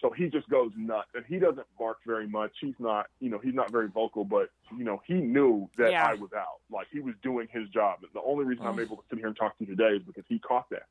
so 0.00 0.10
he 0.10 0.28
just 0.28 0.48
goes 0.48 0.72
nuts, 0.76 1.08
and 1.14 1.24
he 1.26 1.38
doesn't 1.38 1.66
bark 1.78 1.98
very 2.06 2.26
much. 2.28 2.50
He's 2.60 2.74
not, 2.80 3.06
you 3.20 3.30
know, 3.30 3.38
he's 3.38 3.54
not 3.54 3.70
very 3.70 3.88
vocal, 3.88 4.24
but 4.24 4.50
you 4.76 4.84
know, 4.84 5.00
he 5.06 5.14
knew 5.14 5.68
that 5.78 5.92
Yeah. 5.92 6.06
I 6.06 6.14
was 6.14 6.32
out. 6.32 6.58
Like 6.70 6.88
he 6.92 6.98
was 7.00 7.14
doing 7.22 7.48
his 7.52 7.68
job. 7.68 7.98
And 8.02 8.10
the 8.12 8.22
only 8.22 8.44
reason 8.44 8.66
I'm 8.66 8.78
able 8.80 8.96
to 8.96 9.02
sit 9.10 9.18
here 9.18 9.28
and 9.28 9.36
talk 9.36 9.56
to 9.58 9.64
you 9.64 9.74
today 9.76 9.96
is 9.96 10.02
because 10.02 10.24
he 10.28 10.38
caught 10.40 10.68
that. 10.70 10.86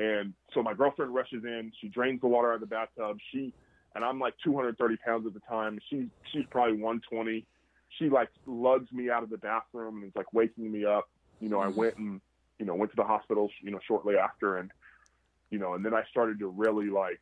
And 0.00 0.32
so 0.54 0.62
my 0.62 0.72
girlfriend 0.72 1.14
rushes 1.14 1.44
in. 1.44 1.72
She 1.78 1.88
drains 1.88 2.22
the 2.22 2.26
water 2.26 2.48
out 2.50 2.54
of 2.54 2.60
the 2.60 2.66
bathtub. 2.66 3.18
She 3.30 3.52
and 3.94 4.02
I'm 4.02 4.18
like 4.18 4.34
230 4.42 4.96
pounds 4.96 5.26
at 5.26 5.34
the 5.34 5.40
time. 5.40 5.78
She 5.90 6.08
she's 6.32 6.46
probably 6.50 6.74
120. 6.74 7.44
She 7.98 8.08
like 8.08 8.30
lugs 8.46 8.90
me 8.92 9.10
out 9.10 9.22
of 9.22 9.28
the 9.28 9.36
bathroom 9.36 9.96
and 9.96 10.06
is 10.06 10.16
like 10.16 10.32
waking 10.32 10.72
me 10.72 10.86
up. 10.86 11.10
You 11.38 11.50
know, 11.50 11.60
I 11.60 11.66
mm-hmm. 11.66 11.78
went 11.78 11.96
and 11.98 12.20
you 12.58 12.64
know 12.64 12.74
went 12.74 12.92
to 12.92 12.96
the 12.96 13.04
hospital. 13.04 13.50
You 13.60 13.72
know, 13.72 13.80
shortly 13.86 14.16
after, 14.16 14.56
and 14.56 14.70
you 15.50 15.58
know, 15.58 15.74
and 15.74 15.84
then 15.84 15.92
I 15.92 16.04
started 16.10 16.38
to 16.38 16.46
really 16.46 16.88
like, 16.88 17.20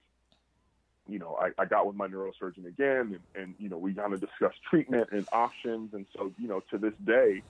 you 1.09 1.18
know, 1.18 1.37
I, 1.41 1.51
I 1.61 1.64
got 1.64 1.85
with 1.85 1.97
my 1.97 2.07
neurosurgeon 2.07 2.66
again, 2.66 3.18
and, 3.35 3.43
and 3.43 3.55
you 3.59 3.68
know, 3.68 3.79
we 3.79 3.93
kind 3.93 4.12
of 4.12 4.20
discussed 4.20 4.62
treatment 4.70 5.09
and 5.11 5.26
options. 5.33 5.95
And 5.95 6.07
so, 6.14 6.33
you 6.39 6.47
know, 6.47 6.61
to 6.70 6.79
this 6.79 6.95
day, 7.05 7.43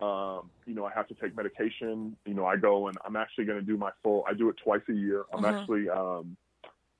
um, 0.00 0.50
you 0.66 0.74
know, 0.74 0.84
I 0.84 0.92
have 0.92 1.08
to 1.08 1.14
take 1.14 1.36
medication. 1.36 2.16
You 2.24 2.34
know, 2.34 2.46
I 2.46 2.56
go 2.56 2.88
and 2.88 2.96
I'm 3.04 3.16
actually 3.16 3.44
going 3.46 3.58
to 3.58 3.64
do 3.64 3.76
my 3.76 3.90
full. 4.02 4.24
I 4.28 4.34
do 4.34 4.48
it 4.48 4.56
twice 4.62 4.82
a 4.88 4.92
year. 4.92 5.24
I'm 5.32 5.42
Mhm. 5.42 5.48
actually 5.48 5.88
um, 5.88 6.36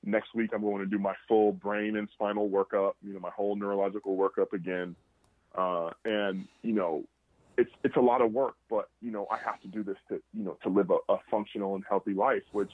next 0.03 0.33
week. 0.35 0.51
I'm 0.53 0.61
going 0.61 0.79
to 0.79 0.85
do 0.85 0.99
my 0.99 1.15
full 1.27 1.53
brain 1.53 1.95
and 1.95 2.09
spinal 2.09 2.49
workup. 2.49 2.93
You 3.01 3.13
know, 3.13 3.19
my 3.19 3.29
whole 3.29 3.55
neurological 3.55 4.17
workup 4.17 4.53
again. 4.53 4.95
Uh, 5.55 5.91
and 6.05 6.47
you 6.61 6.73
know, 6.73 7.03
it's 7.57 7.71
it's 7.83 7.95
a 7.95 8.01
lot 8.01 8.21
of 8.21 8.33
work, 8.33 8.55
but 8.69 8.89
you 9.01 9.11
know, 9.11 9.27
I 9.31 9.37
have 9.37 9.59
to 9.61 9.67
do 9.67 9.83
this 9.83 9.97
to 10.09 10.21
you 10.33 10.43
know 10.43 10.57
to 10.63 10.69
live 10.69 10.91
a, 10.91 10.97
a 11.13 11.17
functional 11.31 11.75
and 11.75 11.83
healthy 11.87 12.13
life, 12.13 12.43
which 12.51 12.71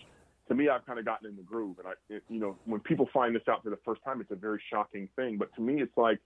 to 0.47 0.55
me 0.55 0.69
I've 0.69 0.85
kind 0.85 0.99
of 0.99 1.05
gotten 1.05 1.27
in 1.29 1.35
the 1.35 1.43
groove. 1.43 1.79
And 1.79 1.87
I, 1.87 1.91
it, 2.09 2.23
you 2.29 2.39
know, 2.39 2.55
when 2.65 2.79
people 2.81 3.09
find 3.13 3.35
this 3.35 3.47
out 3.47 3.63
for 3.63 3.69
the 3.69 3.79
first 3.85 4.03
time, 4.03 4.21
it's 4.21 4.31
a 4.31 4.35
very 4.35 4.61
shocking 4.71 5.07
thing. 5.15 5.37
But 5.37 5.53
to 5.55 5.61
me, 5.61 5.81
it's 5.81 5.95
like 5.97 6.19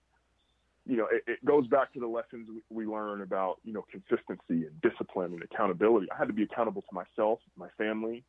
you 0.86 0.96
know, 0.96 1.06
it, 1.10 1.22
it 1.26 1.44
goes 1.44 1.66
back 1.66 1.92
to 1.92 2.00
the 2.00 2.06
lessons 2.06 2.48
we, 2.70 2.86
learn 2.86 3.20
about, 3.22 3.58
you 3.64 3.72
know, 3.72 3.84
consistency 3.90 4.66
and 4.66 4.80
discipline 4.82 5.32
and 5.34 5.42
accountability. 5.42 6.06
I 6.10 6.16
had 6.16 6.28
to 6.28 6.34
be 6.34 6.42
accountable 6.42 6.82
to 6.82 6.94
myself, 6.94 7.38
my 7.56 7.68
family, 7.78 8.24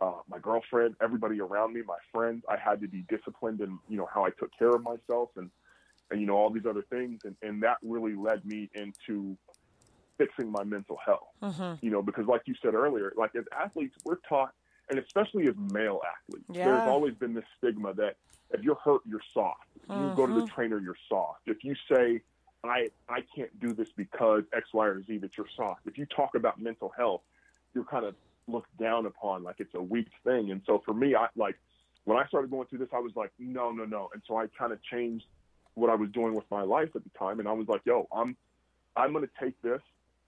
uh, 0.00 0.20
my 0.28 0.38
girlfriend, 0.38 0.96
everybody 1.02 1.40
around 1.40 1.74
me, 1.74 1.82
my 1.86 1.98
friends. 2.12 2.42
I 2.48 2.56
had 2.56 2.80
to 2.80 2.88
be 2.88 3.04
disciplined 3.08 3.60
in, 3.60 3.78
you 3.88 3.96
know, 3.98 4.08
how 4.12 4.24
I 4.24 4.30
took 4.30 4.50
care 4.58 4.70
of 4.70 4.82
myself 4.82 5.30
and, 5.36 5.50
and 6.10 6.20
you 6.20 6.26
know, 6.26 6.36
all 6.36 6.50
these 6.50 6.66
other 6.68 6.84
things. 6.90 7.20
And, 7.24 7.36
and 7.42 7.62
that 7.62 7.76
really 7.82 8.14
led 8.14 8.44
me 8.44 8.70
into 8.74 9.36
fixing 10.18 10.50
my 10.50 10.64
mental 10.64 10.98
health, 11.04 11.28
Mm-hmm. 11.42 11.84
you 11.84 11.90
know, 11.90 12.02
because 12.02 12.26
like 12.26 12.42
you 12.46 12.54
said 12.62 12.74
earlier, 12.74 13.12
like 13.16 13.34
as 13.36 13.44
athletes, 13.58 13.94
we're 14.04 14.16
taught, 14.28 14.52
and 14.90 14.98
especially 14.98 15.46
as 15.48 15.54
male 15.72 16.00
athletes, 16.14 16.46
Yeah. 16.52 16.64
there's 16.64 16.86
always 16.86 17.14
been 17.14 17.34
this 17.34 17.44
stigma 17.58 17.94
that 17.94 18.16
if 18.52 18.62
you're 18.62 18.76
hurt, 18.76 19.02
you're 19.06 19.20
soft. 19.32 19.66
If 19.88 19.96
you 19.96 20.10
go 20.10 20.26
to 20.26 20.32
the 20.32 20.42
Mhm. 20.42 20.54
trainer, 20.54 20.78
you're 20.78 20.96
soft. 21.08 21.42
If 21.46 21.62
you 21.62 21.74
say, 21.90 22.22
I, 22.64 22.90
I 23.08 23.20
can't 23.34 23.58
do 23.60 23.72
this 23.72 23.88
because 23.96 24.44
X, 24.52 24.72
Y, 24.74 24.86
or 24.86 25.02
Z, 25.02 25.18
that 25.18 25.36
you're 25.36 25.48
soft. 25.56 25.86
If 25.86 25.96
you 25.96 26.06
talk 26.06 26.34
about 26.34 26.60
mental 26.60 26.90
health, 26.96 27.22
you're 27.74 27.84
kind 27.84 28.04
of 28.04 28.14
looked 28.46 28.76
down 28.78 29.06
upon 29.06 29.42
like 29.42 29.56
it's 29.58 29.74
a 29.74 29.82
weak 29.82 30.08
thing. 30.24 30.50
And 30.50 30.62
so 30.66 30.82
for 30.84 30.92
me, 30.92 31.14
I 31.14 31.28
like 31.36 31.56
when 32.04 32.18
I 32.18 32.26
started 32.26 32.50
going 32.50 32.66
through 32.66 32.80
this, 32.80 32.88
I 32.92 32.98
was 32.98 33.12
like, 33.14 33.30
no, 33.38 33.70
no, 33.70 33.84
no. 33.84 34.10
And 34.12 34.22
so 34.26 34.36
I 34.36 34.46
kind 34.58 34.72
of 34.72 34.82
changed 34.82 35.26
what 35.74 35.90
I 35.90 35.94
was 35.94 36.10
doing 36.10 36.34
with 36.34 36.44
my 36.50 36.62
life 36.62 36.88
at 36.94 37.04
the 37.04 37.10
time. 37.18 37.40
And 37.40 37.48
I 37.48 37.52
was 37.52 37.68
like, 37.68 37.82
yo, 37.84 38.08
I'm, 38.12 38.36
I'm 38.96 39.12
going 39.12 39.24
to 39.24 39.44
take 39.44 39.60
this. 39.62 39.80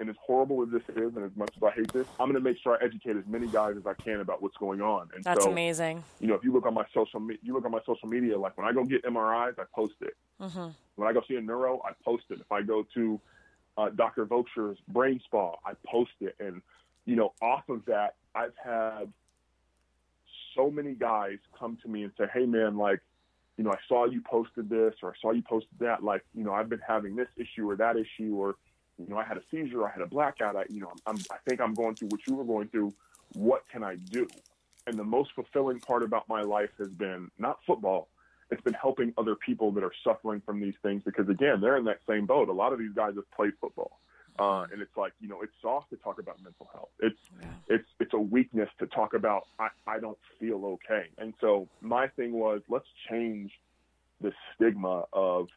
And 0.02 0.10
as 0.10 0.16
horrible 0.20 0.64
as 0.64 0.68
this 0.70 0.82
is, 0.96 1.14
and 1.14 1.24
as 1.24 1.30
much 1.36 1.50
as 1.56 1.62
I 1.62 1.70
hate 1.70 1.92
this, 1.92 2.08
I'm 2.18 2.26
going 2.26 2.34
to 2.34 2.40
make 2.40 2.58
sure 2.60 2.76
I 2.76 2.84
educate 2.84 3.16
as 3.16 3.22
many 3.28 3.46
guys 3.46 3.76
as 3.76 3.86
I 3.86 3.94
can 3.94 4.18
about 4.18 4.42
what's 4.42 4.56
going 4.56 4.80
on. 4.80 5.08
And 5.14 5.22
That's 5.22 5.44
so, 5.44 5.52
amazing. 5.52 6.02
you 6.18 6.26
know, 6.26 6.34
if 6.34 6.42
you 6.42 6.52
look 6.52 6.66
on 6.66 6.74
my 6.74 6.84
social, 6.92 7.20
me- 7.20 7.38
you 7.40 7.54
look 7.54 7.64
on 7.64 7.70
my 7.70 7.78
social 7.86 8.08
media, 8.08 8.36
like 8.36 8.58
when 8.58 8.66
I 8.66 8.72
go 8.72 8.82
get 8.82 9.04
MRIs, 9.04 9.56
I 9.60 9.62
post 9.72 9.94
it. 10.00 10.16
Mm-hmm. 10.40 10.70
When 10.96 11.08
I 11.08 11.12
go 11.12 11.22
see 11.28 11.36
a 11.36 11.40
neuro, 11.40 11.80
I 11.84 11.92
post 12.04 12.24
it. 12.30 12.40
If 12.40 12.50
I 12.50 12.62
go 12.62 12.84
to 12.94 13.20
uh, 13.78 13.90
Dr. 13.90 14.26
Vokshoori's 14.26 14.80
brain 14.88 15.20
spa, 15.24 15.54
I 15.64 15.74
post 15.86 16.10
it. 16.20 16.34
And, 16.40 16.62
you 17.06 17.14
know, 17.14 17.32
off 17.40 17.68
of 17.68 17.84
that, 17.84 18.16
I've 18.34 18.54
had 18.60 19.12
so 20.56 20.68
many 20.68 20.94
guys 20.94 21.38
come 21.56 21.78
to 21.84 21.88
me 21.88 22.02
and 22.02 22.12
say, 22.18 22.24
hey, 22.34 22.44
man, 22.44 22.76
like, 22.76 22.98
you 23.56 23.62
know, 23.62 23.70
I 23.70 23.78
saw 23.86 24.06
you 24.06 24.20
posted 24.20 24.68
this 24.68 24.94
or 25.00 25.10
I 25.10 25.14
saw 25.22 25.30
you 25.30 25.42
posted 25.42 25.78
that. 25.78 26.02
Like, 26.02 26.24
you 26.34 26.42
know, 26.42 26.52
I've 26.52 26.68
been 26.68 26.82
having 26.84 27.14
this 27.14 27.28
issue 27.36 27.70
or 27.70 27.76
that 27.76 27.94
issue 27.96 28.34
or, 28.34 28.56
you 28.98 29.08
know, 29.08 29.18
I 29.18 29.24
had 29.24 29.36
a 29.36 29.42
seizure, 29.50 29.86
I 29.86 29.90
had 29.90 30.02
a 30.02 30.06
blackout. 30.06 30.56
I, 30.56 30.64
you 30.68 30.80
know, 30.80 30.92
I'm, 31.06 31.16
I 31.30 31.36
think 31.48 31.60
I'm 31.60 31.74
going 31.74 31.94
through 31.94 32.08
what 32.08 32.20
you 32.26 32.34
were 32.34 32.44
going 32.44 32.68
through. 32.68 32.92
What 33.34 33.64
can 33.70 33.82
I 33.82 33.96
do? 33.96 34.26
And 34.86 34.98
the 34.98 35.04
most 35.04 35.30
fulfilling 35.34 35.80
part 35.80 36.02
about 36.02 36.28
my 36.28 36.42
life 36.42 36.70
has 36.78 36.90
been 36.90 37.30
not 37.38 37.58
football, 37.66 38.08
it's 38.52 38.62
been 38.62 38.74
helping 38.74 39.14
other 39.16 39.34
people 39.34 39.72
that 39.72 39.82
are 39.82 39.92
suffering 40.04 40.42
from 40.44 40.60
these 40.60 40.74
things 40.82 41.02
because 41.04 41.28
again 41.28 41.60
they're 41.60 41.78
in 41.78 41.84
that 41.86 42.00
same 42.06 42.26
boat 42.26 42.48
a 42.48 42.52
lot 42.52 42.72
of 42.72 42.78
these 42.78 42.92
guys 42.94 43.14
have 43.16 43.30
played 43.32 43.52
football 43.60 43.98
uh, 44.38 44.66
and 44.70 44.82
it's 44.82 44.96
like 44.96 45.12
you 45.20 45.28
know 45.28 45.40
it's 45.42 45.52
soft 45.62 45.90
to 45.90 45.96
talk 45.96 46.18
about 46.18 46.36
mental 46.42 46.68
health 46.72 46.90
it's 47.00 47.18
Yeah. 47.40 47.48
it's 47.68 47.88
it's 47.98 48.12
a 48.12 48.18
weakness 48.18 48.68
to 48.78 48.86
talk 48.86 49.14
about 49.14 49.46
I, 49.58 49.68
I 49.86 49.98
don't 49.98 50.18
feel 50.38 50.64
okay 50.66 51.06
and 51.18 51.32
so 51.40 51.66
my 51.80 52.08
thing 52.08 52.32
was 52.32 52.60
let's 52.68 52.86
change 53.08 53.52
the 54.20 54.32
stigma 54.54 55.04
of 55.12 55.48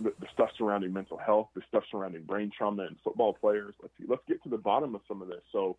the, 0.00 0.12
the 0.20 0.26
stuff 0.32 0.50
surrounding 0.56 0.92
mental 0.92 1.18
health 1.18 1.48
the 1.54 1.62
stuff 1.68 1.84
surrounding 1.90 2.22
brain 2.22 2.50
trauma 2.56 2.82
and 2.84 2.96
football 3.04 3.32
players 3.32 3.74
let's 3.82 3.94
see, 3.98 4.04
let's 4.08 4.22
get 4.26 4.42
to 4.42 4.48
the 4.48 4.58
bottom 4.58 4.94
of 4.94 5.00
some 5.06 5.22
of 5.22 5.28
this 5.28 5.42
so 5.52 5.76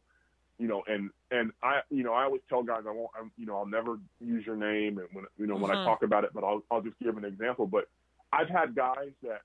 you 0.62 0.68
know, 0.68 0.84
and 0.88 1.10
and 1.32 1.52
I, 1.64 1.80
you 1.90 2.04
know, 2.04 2.14
I 2.14 2.24
always 2.26 2.42
tell 2.48 2.62
guys 2.62 2.84
I 2.88 2.92
won't, 2.92 3.10
I'm, 3.20 3.32
you 3.36 3.48
know, 3.48 3.58
I'll 3.58 3.66
never 3.66 3.98
use 4.20 4.46
your 4.46 4.56
name, 4.56 5.00
and 5.00 5.08
when 5.12 5.26
you 5.38 5.48
know 5.48 5.56
when 5.56 5.72
I 5.72 5.76
Mhm. 5.76 5.84
talk 5.84 6.04
about 6.04 6.24
it, 6.24 6.32
but 6.36 6.44
I'll 6.44 6.64
I'll 6.70 6.84
just 6.84 7.00
give 7.00 7.18
an 7.18 7.26
example. 7.26 7.66
But 7.66 7.90
I've 8.32 8.48
had 8.48 8.76
guys 8.76 9.12
that 9.24 9.42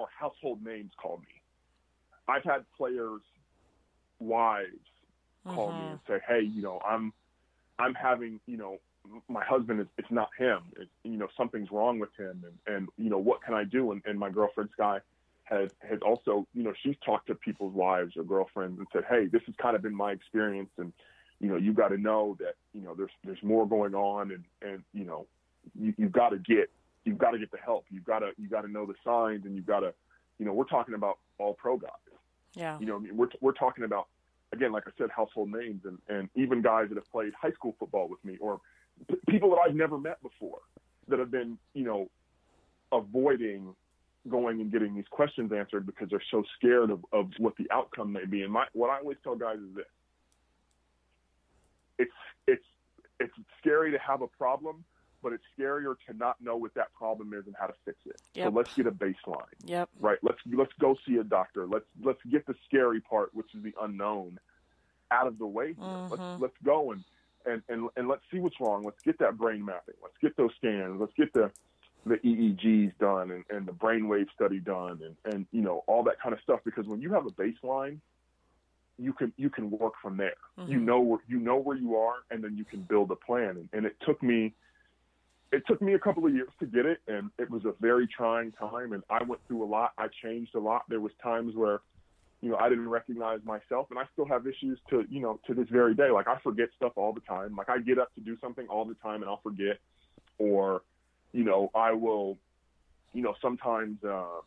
are 0.00 0.06
household 0.18 0.64
names 0.64 0.90
call 1.00 1.18
me. 1.18 1.40
I've 2.26 2.42
had 2.42 2.64
players' 2.76 3.20
wives 4.18 4.90
call 5.46 5.72
me 5.72 5.84
Mhm. 5.84 5.90
and 5.90 6.00
say, 6.08 6.18
hey, 6.26 6.40
you 6.42 6.62
know, 6.62 6.80
I'm 6.84 7.12
I'm 7.78 7.94
having, 7.94 8.40
you 8.46 8.56
know, 8.56 8.78
my 9.28 9.44
husband 9.44 9.80
is 9.80 9.86
it's 9.98 10.10
not 10.10 10.30
him. 10.38 10.60
It's, 10.76 10.90
you 11.02 11.16
know, 11.16 11.28
something's 11.36 11.70
wrong 11.70 11.98
with 11.98 12.10
him, 12.18 12.44
and 12.44 12.74
and 12.74 12.88
you 12.96 13.10
know, 13.10 13.18
what 13.18 13.42
can 13.42 13.54
I 13.54 13.64
do? 13.64 13.92
And, 13.92 14.02
and 14.04 14.18
my 14.18 14.30
girlfriend 14.30 14.70
Sky 14.72 15.00
has 15.44 15.70
has 15.80 16.00
also, 16.00 16.46
you 16.54 16.62
know, 16.62 16.72
she's 16.82 16.96
talked 17.04 17.26
to 17.28 17.34
people's 17.34 17.74
wives 17.74 18.16
or 18.16 18.24
girlfriends 18.24 18.78
and 18.78 18.86
said, 18.92 19.04
hey, 19.08 19.26
this 19.26 19.42
has 19.46 19.54
kind 19.56 19.76
of 19.76 19.82
been 19.82 19.94
my 19.94 20.12
experience, 20.12 20.70
and 20.78 20.92
you 21.40 21.48
know, 21.48 21.56
you 21.56 21.72
got 21.72 21.88
to 21.88 21.98
know 21.98 22.36
that 22.40 22.54
you 22.72 22.80
know 22.80 22.94
there's 22.94 23.10
there's 23.24 23.42
more 23.42 23.68
going 23.68 23.94
on, 23.94 24.30
and 24.30 24.44
and 24.62 24.82
you 24.92 25.04
know, 25.04 25.26
you, 25.78 25.94
you've 25.96 26.12
got 26.12 26.30
to 26.30 26.38
get 26.38 26.70
you've 27.04 27.18
got 27.18 27.32
to 27.32 27.38
get 27.38 27.50
the 27.50 27.58
help. 27.58 27.84
You've 27.90 28.04
got 28.04 28.20
to 28.20 28.30
you 28.38 28.48
got 28.48 28.62
to 28.62 28.70
know 28.70 28.86
the 28.86 28.94
signs, 29.04 29.44
and 29.44 29.54
you've 29.54 29.66
got 29.66 29.80
to, 29.80 29.92
you 30.38 30.46
know, 30.46 30.52
we're 30.52 30.64
talking 30.64 30.94
about 30.94 31.18
all 31.38 31.54
pro 31.54 31.76
guys. 31.76 31.90
Yeah. 32.54 32.78
You 32.78 32.86
know, 32.86 32.96
I 32.96 33.00
mean, 33.00 33.16
we're 33.16 33.28
we're 33.40 33.52
talking 33.52 33.84
about 33.84 34.08
again, 34.52 34.72
like 34.72 34.84
I 34.86 34.90
said, 34.96 35.10
household 35.10 35.52
names, 35.52 35.82
and 35.84 35.98
and 36.08 36.28
even 36.34 36.62
guys 36.62 36.88
that 36.88 36.96
have 36.96 37.10
played 37.10 37.32
high 37.34 37.52
school 37.52 37.74
football 37.78 38.08
with 38.08 38.24
me, 38.24 38.36
or 38.40 38.60
p- 39.08 39.16
people 39.28 39.50
that 39.50 39.58
I've 39.66 39.74
never 39.74 39.98
met 39.98 40.22
before, 40.22 40.60
that 41.08 41.18
have 41.18 41.30
been, 41.30 41.58
you 41.74 41.84
know, 41.84 42.08
avoiding 42.92 43.74
going 44.28 44.60
and 44.60 44.72
getting 44.72 44.94
these 44.94 45.08
questions 45.10 45.52
answered 45.52 45.84
because 45.84 46.08
they're 46.08 46.22
so 46.30 46.42
scared 46.56 46.90
of, 46.90 47.04
of 47.12 47.30
what 47.38 47.54
the 47.56 47.66
outcome 47.70 48.12
may 48.12 48.24
be. 48.24 48.42
And 48.42 48.52
my 48.52 48.66
what 48.72 48.88
I 48.90 48.98
always 48.98 49.18
tell 49.22 49.36
guys 49.36 49.58
is 49.58 49.74
this: 49.74 49.84
it's 51.98 52.12
it's 52.46 52.64
it's 53.20 53.34
scary 53.58 53.92
to 53.92 53.98
have 53.98 54.22
a 54.22 54.26
problem, 54.26 54.84
but 55.22 55.32
it's 55.32 55.44
scarier 55.58 55.94
to 56.08 56.16
not 56.16 56.40
know 56.40 56.56
what 56.56 56.74
that 56.74 56.92
problem 56.94 57.32
is 57.34 57.46
and 57.46 57.54
how 57.58 57.66
to 57.66 57.74
fix 57.84 57.98
it. 58.06 58.20
Yep. 58.34 58.46
So 58.46 58.50
let's 58.56 58.74
get 58.74 58.86
a 58.86 58.90
baseline 58.92 59.44
Yep. 59.66 59.88
right? 60.00 60.18
Let's 60.22 60.38
let's 60.52 60.72
go 60.80 60.96
see 61.06 61.16
a 61.16 61.24
doctor. 61.24 61.66
Let's 61.66 61.86
let's 62.02 62.20
get 62.30 62.46
the 62.46 62.54
scary 62.66 63.00
part, 63.00 63.30
which 63.34 63.54
is 63.54 63.62
the 63.62 63.74
unknown, 63.82 64.38
out 65.10 65.26
of 65.26 65.38
the 65.38 65.46
way. 65.46 65.74
Here. 65.74 65.84
Mhm. 65.84 66.10
Let's 66.10 66.40
let's 66.40 66.56
go 66.64 66.92
and, 66.92 67.04
and 67.46 67.62
and 67.68 67.88
and 67.96 68.08
let's 68.08 68.22
see 68.30 68.38
what's 68.38 68.60
wrong. 68.60 68.82
Let's 68.84 69.02
get 69.04 69.18
that 69.18 69.38
brain 69.38 69.64
mapping. 69.64 69.94
Let's 70.02 70.16
get 70.20 70.36
those 70.36 70.50
scans. 70.58 71.00
Let's 71.00 71.14
get 71.16 71.32
the 71.32 71.50
the 72.06 72.16
EEGs 72.16 72.92
done 72.98 73.30
and, 73.30 73.44
and 73.48 73.66
the 73.66 73.72
brainwave 73.72 74.26
study 74.34 74.60
done 74.60 75.00
and, 75.02 75.34
and 75.34 75.46
you 75.52 75.62
know 75.62 75.82
all 75.86 76.02
that 76.04 76.20
kind 76.20 76.34
of 76.34 76.40
stuff 76.42 76.60
because 76.62 76.86
when 76.86 77.00
you 77.00 77.10
have 77.10 77.24
a 77.24 77.30
baseline 77.30 77.98
you 78.98 79.12
can 79.12 79.32
you 79.36 79.50
can 79.50 79.70
work 79.70 79.94
from 80.00 80.16
there. 80.16 80.34
Mm-hmm. 80.58 80.70
You 80.70 80.80
know 80.80 81.00
where 81.00 81.20
you 81.26 81.38
know 81.38 81.56
where 81.56 81.76
you 81.76 81.96
are, 81.96 82.16
and 82.30 82.42
then 82.42 82.56
you 82.56 82.64
can 82.64 82.82
build 82.82 83.10
a 83.10 83.16
plan. 83.16 83.50
And, 83.50 83.68
and 83.72 83.86
it 83.86 83.96
took 84.06 84.22
me 84.22 84.54
it 85.52 85.62
took 85.66 85.80
me 85.80 85.94
a 85.94 85.98
couple 85.98 86.26
of 86.26 86.34
years 86.34 86.50
to 86.60 86.66
get 86.66 86.86
it, 86.86 87.00
and 87.06 87.30
it 87.38 87.50
was 87.50 87.64
a 87.64 87.74
very 87.80 88.06
trying 88.06 88.52
time. 88.52 88.92
And 88.92 89.02
I 89.10 89.22
went 89.22 89.40
through 89.46 89.64
a 89.64 89.66
lot. 89.66 89.92
I 89.98 90.06
changed 90.22 90.54
a 90.54 90.60
lot. 90.60 90.82
There 90.88 91.00
was 91.00 91.12
times 91.22 91.54
where 91.54 91.80
you 92.44 92.50
know 92.50 92.56
I 92.56 92.68
didn't 92.68 92.88
recognize 92.88 93.40
myself, 93.44 93.86
and 93.90 93.98
I 93.98 94.04
still 94.12 94.26
have 94.26 94.46
issues 94.46 94.78
to 94.90 95.04
you 95.08 95.20
know 95.20 95.40
to 95.46 95.54
this 95.54 95.68
very 95.70 95.94
day. 95.94 96.10
Like 96.10 96.28
I 96.28 96.38
forget 96.42 96.68
stuff 96.76 96.92
all 96.96 97.14
the 97.14 97.20
time. 97.20 97.56
Like 97.56 97.70
I 97.70 97.78
get 97.78 97.98
up 97.98 98.14
to 98.16 98.20
do 98.20 98.36
something 98.40 98.66
all 98.68 98.84
the 98.84 98.94
time, 98.94 99.22
and 99.22 99.30
I'll 99.30 99.40
forget, 99.42 99.78
or 100.38 100.82
you 101.32 101.44
know 101.44 101.70
I 101.74 101.92
will, 101.92 102.36
you 103.12 103.22
know 103.22 103.34
sometimes. 103.40 104.04
Uh, 104.04 104.40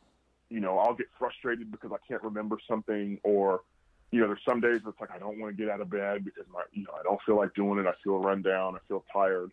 you 0.49 0.61
know, 0.61 0.77
I'll 0.77 0.93
get 0.93 1.07
frustrated 1.19 1.69
because 1.71 1.91
I 1.91 1.97
can't 2.07 2.23
remember 2.23 2.57
something 2.69 3.19
or 3.23 3.63
you 4.11 4.21
know, 4.21 4.27
there's 4.27 4.39
some 4.47 4.61
days 4.61 4.79
it's 4.87 4.99
like 5.01 5.11
I 5.11 5.19
don't 5.19 5.37
want 5.39 5.55
to 5.55 5.61
get 5.61 5.69
out 5.71 5.81
of 5.81 5.89
bed 5.89 6.23
because 6.23 6.45
my, 6.51 6.61
you 6.71 6.83
know, 6.83 6.93
I 6.97 7.03
don't 7.03 7.19
feel 7.25 7.35
like 7.35 7.53
doing 7.53 7.79
it. 7.79 7.85
I 7.85 7.93
feel 8.03 8.19
run 8.19 8.41
down. 8.41 8.75
I 8.75 8.79
feel 8.87 9.03
tired. 9.11 9.51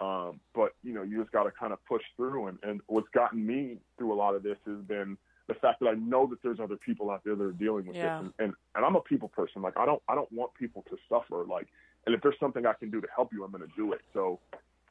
Um, 0.00 0.40
but 0.54 0.74
you 0.82 0.94
know, 0.94 1.02
you 1.02 1.20
just 1.20 1.32
got 1.32 1.44
to 1.44 1.50
kind 1.50 1.72
of 1.72 1.84
push 1.86 2.02
through. 2.16 2.46
And, 2.46 2.58
and 2.62 2.80
what's 2.86 3.08
gotten 3.08 3.44
me 3.44 3.78
through 3.98 4.12
a 4.12 4.14
lot 4.14 4.34
of 4.34 4.42
this 4.42 4.58
has 4.66 4.78
been 4.86 5.18
the 5.50 5.60
fact 5.60 5.80
that 5.80 5.88
I 5.88 5.94
know 5.94 6.26
that 6.28 6.42
there's 6.42 6.60
other 6.60 6.76
people 6.76 7.10
out 7.10 7.22
there 7.24 7.34
that 7.34 7.44
are 7.44 7.52
dealing 7.52 7.86
with 7.86 7.96
yeah. 7.96 8.20
this. 8.22 8.32
And, 8.38 8.46
and 8.46 8.54
and 8.74 8.84
I'm 8.84 8.96
a 8.96 9.00
people 9.00 9.28
person. 9.28 9.62
Like 9.62 9.76
I 9.76 9.84
don't 9.84 10.02
I 10.08 10.14
don't 10.14 10.30
want 10.32 10.54
people 10.54 10.84
to 10.88 10.96
suffer. 11.08 11.44
Like, 11.44 11.66
and 12.06 12.14
if 12.14 12.22
there's 12.22 12.38
something 12.40 12.66
I 12.66 12.72
can 12.72 12.90
do 12.90 13.00
to 13.00 13.08
help 13.14 13.32
you, 13.32 13.44
I'm 13.44 13.50
going 13.50 13.62
to 13.62 13.76
do 13.76 13.92
it. 13.92 14.00
So, 14.14 14.38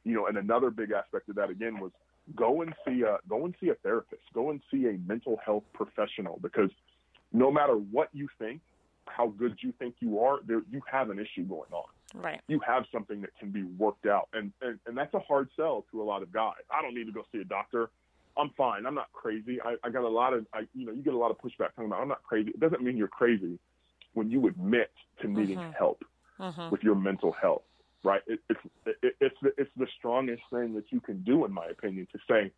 you 0.04 0.14
know, 0.14 0.26
and 0.26 0.36
another 0.36 0.70
big 0.70 0.92
aspect 0.92 1.28
of 1.28 1.36
that 1.36 1.50
again 1.50 1.80
was 1.80 1.92
go 2.36 2.62
and 2.62 2.74
see 2.86 3.02
a 3.02 3.18
go 3.28 3.44
and 3.44 3.54
see 3.60 3.70
a 3.70 3.74
therapist. 3.74 4.22
Go 4.34 4.50
and 4.50 4.60
see 4.70 4.86
a 4.86 4.98
mental 5.06 5.38
health 5.44 5.64
professional 5.72 6.38
because 6.42 6.70
no 7.32 7.50
matter 7.50 7.74
what 7.74 8.08
you 8.12 8.28
think 8.38 8.60
how 9.06 9.28
good 9.28 9.56
you 9.60 9.72
think 9.78 9.96
you 10.00 10.20
are, 10.20 10.38
there 10.46 10.62
you 10.70 10.80
have 10.90 11.10
an 11.10 11.18
issue 11.18 11.44
going 11.44 11.72
on. 11.72 11.84
Right. 12.14 12.40
You 12.48 12.60
have 12.66 12.84
something 12.92 13.20
that 13.20 13.30
can 13.38 13.50
be 13.50 13.62
worked 13.62 14.06
out, 14.06 14.28
and, 14.32 14.52
and 14.62 14.78
and 14.86 14.96
that's 14.96 15.14
a 15.14 15.20
hard 15.20 15.48
sell 15.56 15.84
to 15.92 16.02
a 16.02 16.04
lot 16.04 16.22
of 16.22 16.32
guys. 16.32 16.62
I 16.70 16.82
don't 16.82 16.94
need 16.94 17.06
to 17.06 17.12
go 17.12 17.24
see 17.32 17.40
a 17.40 17.44
doctor. 17.44 17.90
I'm 18.40 18.50
fine. 18.56 18.86
I'm 18.86 18.94
not 18.94 19.12
crazy. 19.12 19.58
I, 19.62 19.76
I 19.84 19.90
got 19.90 20.04
a 20.04 20.08
lot 20.08 20.32
of, 20.32 20.46
I, 20.52 20.60
you 20.74 20.86
know, 20.86 20.92
you 20.92 21.02
get 21.02 21.14
a 21.14 21.18
lot 21.18 21.30
of 21.30 21.38
pushback 21.38 21.74
talking 21.74 21.86
about 21.86 22.00
I'm 22.00 22.08
not 22.08 22.22
crazy. 22.22 22.50
It 22.50 22.60
doesn't 22.60 22.82
mean 22.82 22.96
you're 22.96 23.08
crazy 23.08 23.58
when 24.14 24.30
you 24.30 24.46
admit 24.48 24.90
to 25.22 25.28
needing 25.28 25.58
mm-hmm. 25.58 25.72
help 25.72 26.02
mm-hmm. 26.38 26.70
with 26.70 26.82
your 26.82 26.94
mental 26.94 27.32
health. 27.32 27.62
Right. 28.02 28.22
It, 28.26 28.40
it's 28.48 28.60
it, 28.86 29.14
it's 29.20 29.36
the, 29.42 29.52
it's 29.58 29.70
the 29.76 29.86
strongest 29.98 30.42
thing 30.50 30.74
that 30.74 30.84
you 30.90 31.00
can 31.00 31.22
do, 31.22 31.44
in 31.44 31.52
my 31.52 31.66
opinion, 31.66 32.08
to 32.12 32.18
say 32.28 32.50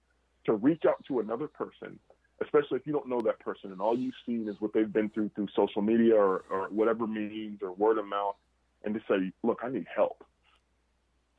to 0.47 0.55
reach 0.55 0.85
out 0.87 1.05
to 1.09 1.20
another 1.20 1.49
person 1.49 1.99
especially 2.43 2.78
if 2.78 2.87
you 2.87 2.93
don't 2.93 3.09
know 3.09 3.20
that 3.20 3.39
person 3.41 3.72
and 3.72 3.80
all 3.80 3.97
you've 3.97 4.14
seen 4.26 4.49
is 4.49 4.57
what 4.61 4.72
they've 4.72 4.93
been 4.93 5.09
through 5.11 5.30
through 5.35 5.49
social 5.55 5.83
media 5.83 6.14
or, 6.14 6.45
or 6.51 6.68
whatever 6.70 7.07
means 7.07 7.61
or 7.62 7.72
word 7.72 7.99
of 7.99 8.07
mouth, 8.07 8.37
and 8.85 8.95
to 8.95 9.01
say, 9.09 9.33
look, 9.43 9.61
I 9.62 9.70
need 9.70 9.87
help. 9.95 10.24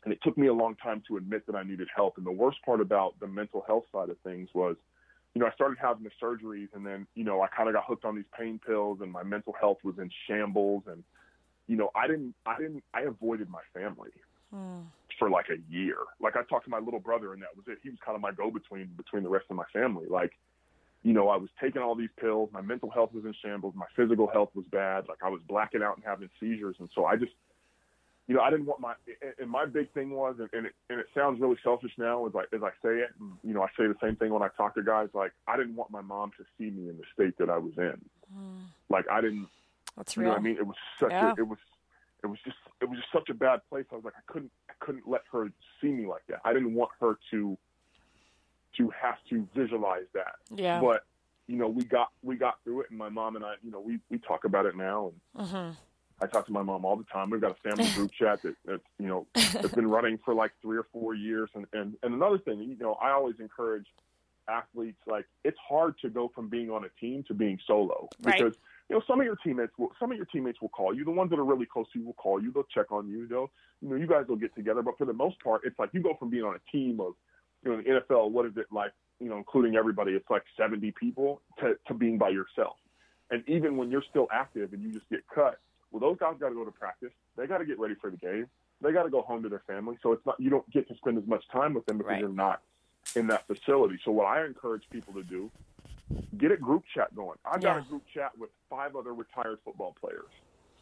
And 0.03 0.13
it 0.13 0.19
took 0.23 0.37
me 0.37 0.47
a 0.47 0.53
long 0.53 0.75
time 0.75 1.01
to 1.07 1.17
admit 1.17 1.45
that 1.47 1.55
I 1.55 1.63
needed 1.63 1.87
help. 1.95 2.17
And 2.17 2.25
the 2.25 2.31
worst 2.31 2.57
part 2.65 2.81
about 2.81 3.19
the 3.19 3.27
mental 3.27 3.63
health 3.65 3.85
side 3.91 4.09
of 4.09 4.17
things 4.19 4.49
was, 4.53 4.75
you 5.33 5.39
know, 5.41 5.47
I 5.47 5.51
started 5.51 5.77
having 5.81 6.03
the 6.03 6.11
surgeries, 6.21 6.69
and 6.73 6.85
then, 6.85 7.07
you 7.15 7.23
know, 7.23 7.41
I 7.41 7.47
kind 7.47 7.67
of 7.69 7.75
got 7.75 7.85
hooked 7.87 8.05
on 8.05 8.15
these 8.15 8.25
pain 8.37 8.59
pills, 8.65 8.99
and 9.01 9.11
my 9.11 9.23
mental 9.23 9.53
health 9.59 9.79
was 9.83 9.95
in 9.97 10.09
shambles. 10.27 10.83
And, 10.87 11.03
you 11.67 11.75
know, 11.75 11.89
I 11.95 12.07
didn't, 12.07 12.35
I 12.45 12.57
didn't, 12.57 12.83
I 12.93 13.01
avoided 13.01 13.49
my 13.49 13.61
family. 13.73 14.11
Mm. 14.53 14.83
For 15.19 15.29
like 15.29 15.45
a 15.49 15.57
year, 15.71 15.97
like 16.19 16.35
I 16.35 16.43
talked 16.43 16.65
to 16.65 16.71
my 16.71 16.79
little 16.79 16.99
brother, 16.99 17.33
and 17.33 17.41
that 17.41 17.55
was 17.55 17.65
it. 17.67 17.77
He 17.81 17.89
was 17.89 17.99
kind 18.03 18.15
of 18.15 18.21
my 18.21 18.31
go-between 18.31 18.89
between 18.97 19.23
the 19.23 19.29
rest 19.29 19.45
of 19.49 19.55
my 19.55 19.63
family. 19.71 20.05
Like, 20.09 20.33
you 21.03 21.13
know, 21.13 21.29
I 21.29 21.37
was 21.37 21.49
taking 21.61 21.81
all 21.81 21.95
these 21.95 22.09
pills. 22.19 22.49
My 22.51 22.61
mental 22.61 22.89
health 22.89 23.13
was 23.13 23.23
in 23.23 23.33
shambles. 23.41 23.73
My 23.75 23.85
physical 23.95 24.27
health 24.27 24.49
was 24.53 24.65
bad. 24.71 25.07
Like 25.07 25.19
I 25.23 25.29
was 25.29 25.41
blacking 25.47 25.83
out 25.83 25.97
and 25.97 26.05
having 26.05 26.29
seizures. 26.39 26.75
And 26.79 26.89
so 26.95 27.05
I 27.05 27.15
just, 27.15 27.31
you 28.27 28.35
know, 28.35 28.41
I 28.41 28.49
didn't 28.49 28.65
want 28.65 28.79
my, 28.79 28.93
and 29.39 29.49
my 29.49 29.65
big 29.65 29.91
thing 29.93 30.11
was, 30.11 30.35
and 30.39 30.65
it, 30.65 30.73
and 30.89 30.99
it 30.99 31.07
sounds 31.13 31.41
really 31.41 31.57
selfish 31.63 31.91
now 31.97 32.25
as 32.25 32.33
I, 32.35 32.43
as 32.55 32.63
I 32.63 32.69
say 32.81 32.99
it, 32.99 33.09
and, 33.19 33.33
you 33.43 33.53
know, 33.53 33.61
I 33.63 33.67
say 33.77 33.85
the 33.87 33.95
same 34.01 34.15
thing 34.15 34.31
when 34.31 34.41
I 34.41 34.47
talk 34.55 34.75
to 34.75 34.83
guys, 34.83 35.09
like 35.13 35.33
I 35.47 35.57
didn't 35.57 35.75
want 35.75 35.91
my 35.91 36.01
mom 36.01 36.31
to 36.37 36.45
see 36.57 36.69
me 36.71 36.89
in 36.89 36.97
the 36.97 37.03
state 37.13 37.37
that 37.39 37.49
I 37.49 37.57
was 37.57 37.73
in. 37.77 37.99
Mm. 38.33 38.61
Like 38.89 39.05
I 39.11 39.19
didn't, 39.21 39.47
That's 39.97 40.15
you 40.15 40.21
real. 40.21 40.31
know 40.31 40.35
what 40.35 40.41
I 40.41 40.43
mean? 40.43 40.57
It 40.57 40.65
was 40.65 40.77
such 41.01 41.11
Yeah. 41.11 41.33
a, 41.37 41.41
it 41.41 41.47
was, 41.47 41.57
it 42.23 42.27
was 42.27 42.39
just, 42.45 42.57
it 42.81 42.89
was 42.89 42.97
just 42.97 43.11
such 43.11 43.27
a 43.29 43.33
bad 43.33 43.59
place. 43.69 43.85
I 43.91 43.95
was 43.95 44.05
like, 44.05 44.13
I 44.17 44.31
couldn't, 44.31 44.51
I 44.69 44.73
couldn't 44.79 45.07
let 45.07 45.23
her 45.33 45.51
see 45.81 45.89
me 45.89 46.05
like 46.05 46.23
that. 46.29 46.39
I 46.45 46.53
didn't 46.53 46.73
want 46.73 46.91
her 47.01 47.17
to, 47.31 47.57
to 48.77 48.89
have 49.01 49.17
to 49.29 49.47
visualize 49.53 50.05
that. 50.13 50.35
Yeah. 50.55 50.79
But 50.79 51.03
you 51.47 51.57
know, 51.57 51.67
we 51.67 51.83
got 51.83 52.07
we 52.23 52.37
got 52.37 52.55
through 52.63 52.81
it, 52.81 52.89
and 52.89 52.97
my 52.97 53.09
mom 53.09 53.35
and 53.35 53.43
I, 53.43 53.55
you 53.61 53.69
know, 53.69 53.81
we 53.81 53.99
we 54.09 54.17
talk 54.17 54.45
about 54.45 54.65
it 54.65 54.77
now, 54.77 55.11
and 55.35 55.47
hmm 55.47 55.69
I 56.23 56.27
talk 56.27 56.45
to 56.47 56.51
my 56.51 56.61
mom 56.63 56.85
all 56.85 56.95
the 56.95 57.03
time. 57.05 57.29
We've 57.29 57.41
got 57.41 57.51
a 57.51 57.69
family 57.69 57.89
group 57.91 58.11
chat 58.19 58.41
that 58.43 58.55
that's 58.65 58.83
you 58.99 59.07
know 59.07 59.27
that's 59.35 59.73
been 59.75 59.87
running 59.89 60.17
for 60.23 60.33
like 60.33 60.51
three 60.61 60.77
or 60.77 60.87
four 60.91 61.13
years, 61.13 61.49
and 61.55 61.65
and 61.73 61.95
and 62.03 62.13
another 62.13 62.37
thing, 62.37 62.59
you 62.59 62.77
know, 62.79 62.93
I 62.95 63.11
always 63.11 63.35
encourage 63.39 63.85
athletes 64.47 64.97
like 65.07 65.25
it's 65.45 65.57
hard 65.69 65.95
to 66.01 66.09
go 66.09 66.29
from 66.35 66.49
being 66.49 66.69
on 66.69 66.83
a 66.83 66.89
team 66.99 67.23
to 67.29 67.33
being 67.33 67.57
solo 67.65 68.09
Right. 68.21 68.35
because 68.37 68.55
you 68.89 68.95
know 68.95 69.01
some 69.07 69.21
of 69.21 69.25
your 69.25 69.37
teammates 69.37 69.71
will 69.77 69.91
some 69.99 70.11
of 70.11 70.17
your 70.17 70.25
teammates 70.25 70.61
will 70.61 70.69
call 70.69 70.93
you. 70.93 71.05
The 71.05 71.11
ones 71.11 71.29
that 71.29 71.39
are 71.39 71.45
really 71.45 71.65
close 71.65 71.87
to 71.93 71.99
you 71.99 72.05
will 72.05 72.13
call 72.13 72.41
you. 72.41 72.51
They'll 72.51 72.63
check 72.73 72.91
on 72.91 73.07
you. 73.07 73.27
They'll 73.27 73.51
you 73.81 73.89
know 73.89 73.95
you 73.95 74.07
guys 74.07 74.25
will 74.27 74.35
get 74.35 74.53
together. 74.55 74.81
But 74.81 74.97
for 74.97 75.05
the 75.05 75.13
most 75.13 75.39
part 75.41 75.61
it's 75.63 75.77
like 75.79 75.89
you 75.93 76.01
go 76.01 76.15
from 76.19 76.29
being 76.29 76.43
on 76.43 76.55
a 76.55 76.71
team 76.71 76.99
of 76.99 77.13
you 77.63 77.71
know 77.71 77.77
the 77.77 77.83
NFL 78.01 78.31
what 78.31 78.45
is 78.45 78.53
it 78.57 78.65
like 78.71 78.91
you 79.19 79.29
know 79.29 79.37
including 79.37 79.75
everybody 79.77 80.11
it's 80.11 80.29
like 80.29 80.43
70 80.57 80.91
people 80.91 81.41
to 81.59 81.75
to 81.87 81.93
being 81.93 82.17
by 82.17 82.29
yourself. 82.29 82.75
And 83.31 83.47
even 83.47 83.77
when 83.77 83.89
you're 83.91 84.03
still 84.09 84.27
active 84.31 84.73
and 84.73 84.83
you 84.83 84.91
just 84.91 85.09
get 85.09 85.21
cut 85.33 85.59
well 85.93 86.01
those 86.01 86.19
guys 86.19 86.35
got 86.41 86.49
to 86.49 86.55
go 86.55 86.65
to 86.65 86.71
practice 86.71 87.11
they 87.37 87.47
got 87.47 87.59
to 87.59 87.65
get 87.65 87.79
ready 87.79 87.95
for 88.01 88.11
the 88.11 88.17
game 88.17 88.47
they 88.81 88.91
got 88.91 89.03
to 89.03 89.09
go 89.11 89.21
home 89.21 89.41
to 89.43 89.49
their 89.49 89.63
family 89.67 89.97
so 90.03 90.11
it's 90.11 90.25
not 90.25 90.35
you 90.39 90.49
don't 90.49 90.69
get 90.71 90.87
to 90.89 90.95
spend 90.97 91.17
as 91.17 91.25
much 91.27 91.43
time 91.53 91.73
with 91.73 91.85
them 91.85 91.97
because 91.99 92.11
Right. 92.11 92.19
you're 92.19 92.29
not 92.29 92.61
in 93.15 93.27
that 93.27 93.45
facility. 93.47 93.99
So 94.05 94.11
what 94.11 94.25
I 94.25 94.45
encourage 94.45 94.83
people 94.91 95.13
to 95.13 95.23
do, 95.23 95.51
get 96.37 96.51
a 96.51 96.57
group 96.57 96.83
chat 96.95 97.15
going. 97.15 97.37
I've 97.45 97.61
got 97.61 97.77
a 97.77 97.81
group 97.81 98.03
chat 98.13 98.31
with 98.37 98.49
five 98.69 98.95
other 98.95 99.13
retired 99.13 99.59
football 99.63 99.95
players. 99.99 100.31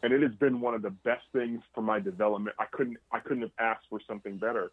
And 0.04 0.14
it 0.14 0.22
has 0.22 0.32
been 0.40 0.62
one 0.62 0.74
of 0.74 0.82
the 0.82 0.90
best 0.90 1.24
things 1.34 1.62
for 1.76 1.82
my 1.82 2.00
development. 2.00 2.56
I 2.60 2.66
couldn't 2.72 2.98
I 3.12 3.20
couldn't 3.20 3.44
have 3.44 3.52
asked 3.60 3.86
for 3.90 4.00
something 4.08 4.38
better, 4.38 4.72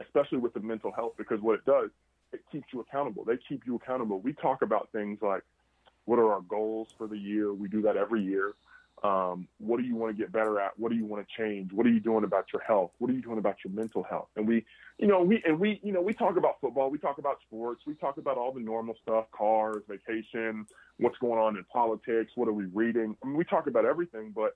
especially 0.00 0.38
with 0.38 0.54
the 0.54 0.60
mental 0.60 0.92
health 0.92 1.14
because 1.18 1.40
what 1.40 1.56
it 1.56 1.64
does, 1.66 1.90
it 2.32 2.40
keeps 2.50 2.66
you 2.72 2.80
accountable. 2.80 3.24
They 3.24 3.38
keep 3.48 3.62
you 3.66 3.74
accountable. 3.76 4.20
We 4.20 4.32
talk 4.34 4.62
about 4.62 4.88
things 4.92 5.18
like 5.20 5.42
what 6.06 6.18
are 6.18 6.32
our 6.32 6.40
goals 6.42 6.88
for 6.96 7.06
the 7.06 7.18
year? 7.18 7.52
We 7.52 7.68
do 7.68 7.82
that 7.82 7.96
every 7.96 8.22
year. 8.22 8.52
Um, 9.02 9.48
what 9.58 9.78
do 9.78 9.84
you 9.84 9.96
want 9.96 10.14
to 10.14 10.22
get 10.22 10.30
better 10.30 10.60
at? 10.60 10.78
What 10.78 10.90
do 10.90 10.96
you 10.96 11.06
want 11.06 11.26
to 11.26 11.42
change? 11.42 11.72
What 11.72 11.86
are 11.86 11.90
you 11.90 12.00
doing 12.00 12.24
about 12.24 12.46
your 12.52 12.60
health? 12.60 12.90
What 12.98 13.10
are 13.10 13.14
you 13.14 13.22
doing 13.22 13.38
about 13.38 13.56
your 13.64 13.72
mental 13.72 14.02
health? 14.02 14.28
And 14.36 14.46
we, 14.46 14.66
you 14.98 15.06
know, 15.06 15.22
we 15.22 15.42
and 15.46 15.58
we, 15.58 15.80
you 15.82 15.92
know, 15.92 16.02
we 16.02 16.12
talk 16.12 16.36
about 16.36 16.60
football. 16.60 16.90
We 16.90 16.98
talk 16.98 17.16
about 17.16 17.38
sports. 17.46 17.82
We 17.86 17.94
talk 17.94 18.18
about 18.18 18.36
all 18.36 18.52
the 18.52 18.60
normal 18.60 18.94
stuff: 19.02 19.24
cars, 19.32 19.82
vacation, 19.88 20.66
what's 20.98 21.16
going 21.18 21.40
on 21.40 21.56
in 21.56 21.64
politics. 21.64 22.32
What 22.34 22.48
are 22.48 22.52
we 22.52 22.66
reading? 22.66 23.16
I 23.22 23.26
mean, 23.26 23.36
we 23.36 23.44
talk 23.44 23.66
about 23.66 23.86
everything. 23.86 24.32
But 24.34 24.54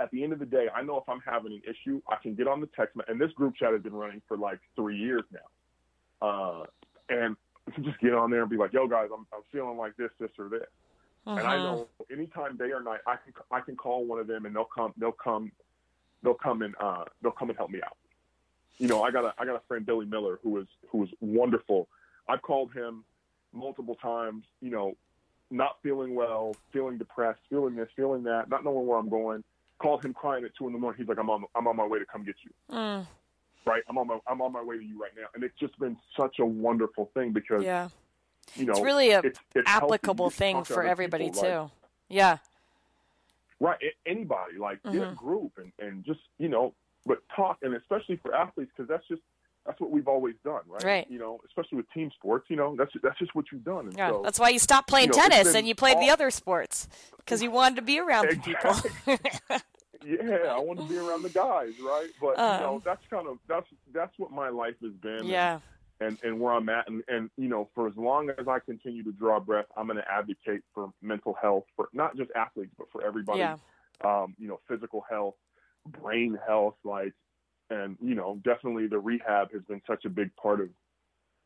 at 0.00 0.10
the 0.10 0.24
end 0.24 0.32
of 0.32 0.40
the 0.40 0.46
day, 0.46 0.66
I 0.74 0.82
know 0.82 0.96
if 0.98 1.08
I'm 1.08 1.20
having 1.24 1.52
an 1.52 1.62
issue, 1.68 2.02
I 2.08 2.16
can 2.20 2.34
get 2.34 2.48
on 2.48 2.60
the 2.60 2.68
text. 2.74 2.96
And 3.06 3.20
this 3.20 3.30
group 3.32 3.54
chat 3.54 3.72
has 3.72 3.82
been 3.82 3.94
running 3.94 4.22
for 4.26 4.36
like 4.36 4.58
three 4.74 4.98
years 4.98 5.22
now, 5.30 6.28
uh, 6.28 6.64
and 7.08 7.36
just 7.84 8.00
get 8.00 8.12
on 8.12 8.32
there 8.32 8.40
and 8.40 8.50
be 8.50 8.56
like, 8.56 8.72
"Yo, 8.72 8.88
guys, 8.88 9.08
I'm, 9.14 9.24
I'm 9.32 9.42
feeling 9.52 9.76
like 9.76 9.96
this, 9.96 10.10
this, 10.18 10.30
or 10.36 10.48
this." 10.48 10.66
And 11.26 11.46
I 11.46 11.56
Mhm. 11.56 11.62
know 11.64 11.88
anytime 12.10 12.56
day 12.56 12.70
or 12.72 12.80
night, 12.80 13.00
I 13.06 13.16
can 13.16 13.32
I 13.50 13.60
can 13.60 13.76
call 13.76 14.04
one 14.04 14.20
of 14.20 14.26
them 14.26 14.46
and 14.46 14.54
they'll 14.54 14.64
come 14.64 14.94
they'll 14.96 15.12
come 15.12 15.50
they'll 16.22 16.34
come 16.34 16.62
and 16.62 16.74
uh, 16.80 17.04
they'll 17.20 17.32
come 17.32 17.50
and 17.50 17.58
help 17.58 17.70
me 17.70 17.80
out. 17.82 17.96
You 18.78 18.88
know, 18.88 19.02
I 19.02 19.10
got 19.10 19.24
a 19.24 19.34
I 19.38 19.44
got 19.44 19.56
a 19.56 19.62
friend 19.66 19.84
Billy 19.84 20.06
Miller 20.06 20.38
who 20.42 20.58
is 20.58 20.66
who 20.90 21.02
is 21.04 21.10
wonderful. 21.20 21.88
I've 22.28 22.42
called 22.42 22.72
him 22.72 23.04
multiple 23.52 23.96
times. 23.96 24.44
You 24.60 24.70
know, 24.70 24.96
not 25.50 25.76
feeling 25.82 26.14
well, 26.14 26.56
feeling 26.72 26.96
depressed, 26.98 27.40
feeling 27.50 27.74
this, 27.74 27.88
feeling 27.96 28.22
that, 28.24 28.48
not 28.48 28.64
knowing 28.64 28.86
where 28.86 28.98
I'm 28.98 29.08
going. 29.08 29.42
Called 29.78 30.04
him 30.04 30.14
crying 30.14 30.44
at 30.44 30.52
two 30.56 30.66
in 30.66 30.72
the 30.72 30.78
morning. 30.78 30.98
He's 30.98 31.08
like, 31.08 31.18
I'm 31.18 31.28
on 31.28 31.44
I'm 31.54 31.66
on 31.66 31.76
my 31.76 31.86
way 31.86 31.98
to 31.98 32.06
come 32.06 32.24
get 32.24 32.36
you. 32.44 32.50
Mm. 32.74 33.06
Right, 33.66 33.82
I'm 33.88 33.98
on 33.98 34.06
my 34.06 34.18
I'm 34.28 34.40
on 34.40 34.52
my 34.52 34.62
way 34.62 34.78
to 34.78 34.84
you 34.84 35.00
right 35.02 35.10
now. 35.16 35.26
And 35.34 35.42
it's 35.42 35.58
just 35.58 35.76
been 35.80 35.96
such 36.16 36.38
a 36.38 36.46
wonderful 36.46 37.10
thing 37.14 37.32
because 37.32 37.64
Yeah. 37.64 37.88
You 38.54 38.64
know 38.66 38.72
It's 38.72 38.80
really 38.82 39.10
a 39.10 39.20
it's, 39.20 39.38
it's 39.54 39.68
applicable 39.68 40.30
thing 40.30 40.58
to 40.58 40.64
for 40.64 40.80
other 40.82 40.88
everybody 40.88 41.24
people, 41.26 41.42
too. 41.42 41.48
like, 41.62 41.70
yeah. 42.08 42.38
Right. 43.58 43.78
Anybody, 44.04 44.58
like 44.58 44.82
get 44.84 44.94
a 44.96 45.06
Mhm. 45.06 45.16
group 45.16 45.52
and, 45.58 45.72
and 45.78 46.04
just, 46.04 46.20
you 46.38 46.48
know, 46.48 46.74
but 47.06 47.22
talk, 47.34 47.58
and 47.62 47.74
especially 47.74 48.16
for 48.16 48.34
athletes, 48.34 48.70
because 48.76 48.88
that's 48.88 49.06
just, 49.08 49.22
that's 49.64 49.80
what 49.80 49.90
we've 49.90 50.06
always 50.08 50.34
done, 50.44 50.60
right? 50.68 50.84
Right. 50.84 51.10
You 51.10 51.18
know, 51.18 51.40
especially 51.46 51.76
with 51.78 51.90
team 51.92 52.10
sports, 52.12 52.46
you 52.50 52.56
know, 52.56 52.76
that's 52.76 52.92
that's 53.02 53.18
just 53.18 53.34
what 53.34 53.46
you've 53.50 53.64
done. 53.64 53.86
And 53.88 53.96
Yeah. 53.96 54.10
so, 54.10 54.20
That's 54.22 54.38
why 54.38 54.50
you 54.50 54.58
stopped 54.58 54.88
playing 54.88 55.08
you 55.08 55.16
know, 55.16 55.22
tennis 55.28 55.54
and 55.54 55.66
you 55.66 55.74
played 55.74 55.98
the 55.98 56.10
other 56.10 56.30
sports 56.30 56.86
because 57.16 57.42
you 57.42 57.50
wanted 57.50 57.76
to 57.76 57.82
be 57.82 57.98
around 57.98 58.28
the 58.30 58.36
people. 58.36 58.74
yeah, 60.04 60.52
I 60.54 60.58
want 60.60 60.78
to 60.80 60.84
be 60.86 60.96
around 60.98 61.22
the 61.22 61.30
guys, 61.30 61.72
right? 61.80 62.10
But 62.20 62.36
you 62.36 62.42
Um, 62.44 62.60
know, 62.60 62.82
that's 62.84 63.02
kind 63.08 63.26
of 63.26 63.38
that's 63.48 63.66
that's 63.92 64.16
what 64.18 64.30
my 64.30 64.50
life 64.50 64.74
has 64.82 64.92
been. 64.92 65.24
yeah. 65.26 65.54
and 65.54 65.62
and 66.00 66.18
and 66.22 66.38
where 66.40 66.52
I'm 66.52 66.68
at, 66.68 66.88
and 66.88 67.02
and 67.08 67.30
you 67.36 67.48
know, 67.48 67.68
for 67.74 67.88
as 67.88 67.96
long 67.96 68.30
as 68.30 68.46
I 68.48 68.58
continue 68.58 69.02
to 69.04 69.12
draw 69.12 69.40
breath, 69.40 69.66
I'm 69.76 69.86
going 69.86 69.96
to 69.98 70.10
advocate 70.10 70.62
for 70.74 70.92
mental 71.02 71.34
health 71.40 71.64
for 71.74 71.88
not 71.92 72.16
just 72.16 72.30
athletes, 72.36 72.72
but 72.76 72.88
for 72.92 73.04
everybody 73.04 73.40
Yeah. 73.40 73.56
um, 74.04 74.34
you 74.38 74.46
know, 74.48 74.60
physical 74.68 75.04
health, 75.08 75.34
brain 75.86 76.38
health, 76.46 76.74
like, 76.84 77.14
and 77.70 77.96
you 78.00 78.14
know, 78.14 78.40
definitely 78.44 78.86
the 78.86 78.98
rehab 78.98 79.52
has 79.52 79.62
been 79.62 79.80
such 79.86 80.04
a 80.04 80.08
big 80.10 80.34
part 80.36 80.60
of 80.60 80.68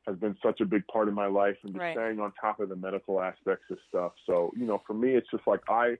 has 0.07 0.17
been 0.17 0.37
such 0.43 0.61
a 0.61 0.65
big 0.65 0.87
part 0.87 1.09
of 1.09 1.15
my 1.15 1.27
life 1.27 1.57
and 1.63 1.73
just 1.75 1.83
Right. 1.83 1.97
staying 1.97 2.19
on 2.21 2.33
top 2.41 2.59
of 2.59 2.69
the 2.71 2.77
medical 2.77 3.21
aspects 3.21 3.67
of 3.71 3.79
stuff. 3.89 4.13
So, 4.27 4.51
you 4.57 4.67
know, 4.67 4.83
for 4.87 4.95
me, 4.95 5.11
it's 5.15 5.31
just 5.31 5.47
like 5.47 5.61
I 5.69 5.97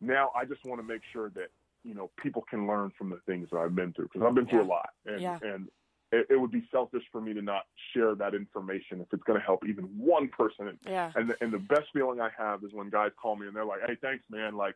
now 0.00 0.30
I 0.36 0.44
just 0.44 0.64
want 0.64 0.80
to 0.80 0.86
make 0.86 1.02
sure 1.12 1.30
that 1.30 1.48
you 1.84 1.94
know 1.94 2.10
people 2.22 2.44
can 2.48 2.66
learn 2.66 2.92
from 2.98 3.10
the 3.10 3.20
things 3.26 3.48
that 3.50 3.58
I've 3.58 3.74
been 3.74 3.92
through 3.92 4.08
because 4.12 4.26
I've 4.26 4.34
been 4.34 4.46
through 4.46 4.60
Yeah. 4.60 4.66
a 4.66 4.68
lot, 4.68 4.90
and 5.06 5.22
Yeah. 5.22 5.38
and 5.42 5.68
it, 6.10 6.26
it 6.30 6.36
would 6.36 6.50
be 6.50 6.66
selfish 6.70 7.02
for 7.12 7.20
me 7.20 7.34
to 7.34 7.42
not 7.42 7.62
share 7.94 8.14
that 8.14 8.34
information 8.34 9.00
if 9.00 9.08
it's 9.12 9.22
going 9.24 9.38
to 9.38 9.44
help 9.44 9.64
even 9.66 9.84
one 9.84 10.28
person. 10.28 10.68
And 10.68 10.78
Yeah. 10.86 11.12
and 11.14 11.30
the, 11.30 11.36
and 11.40 11.52
the 11.52 11.58
best 11.58 11.88
feeling 11.92 12.20
I 12.20 12.30
have 12.36 12.64
is 12.64 12.72
when 12.72 12.88
guys 12.90 13.10
call 13.20 13.36
me 13.36 13.46
and 13.46 13.54
they're 13.54 13.64
like, 13.64 13.80
"Hey, 13.86 13.96
thanks, 14.00 14.24
man. 14.30 14.56
Like 14.56 14.74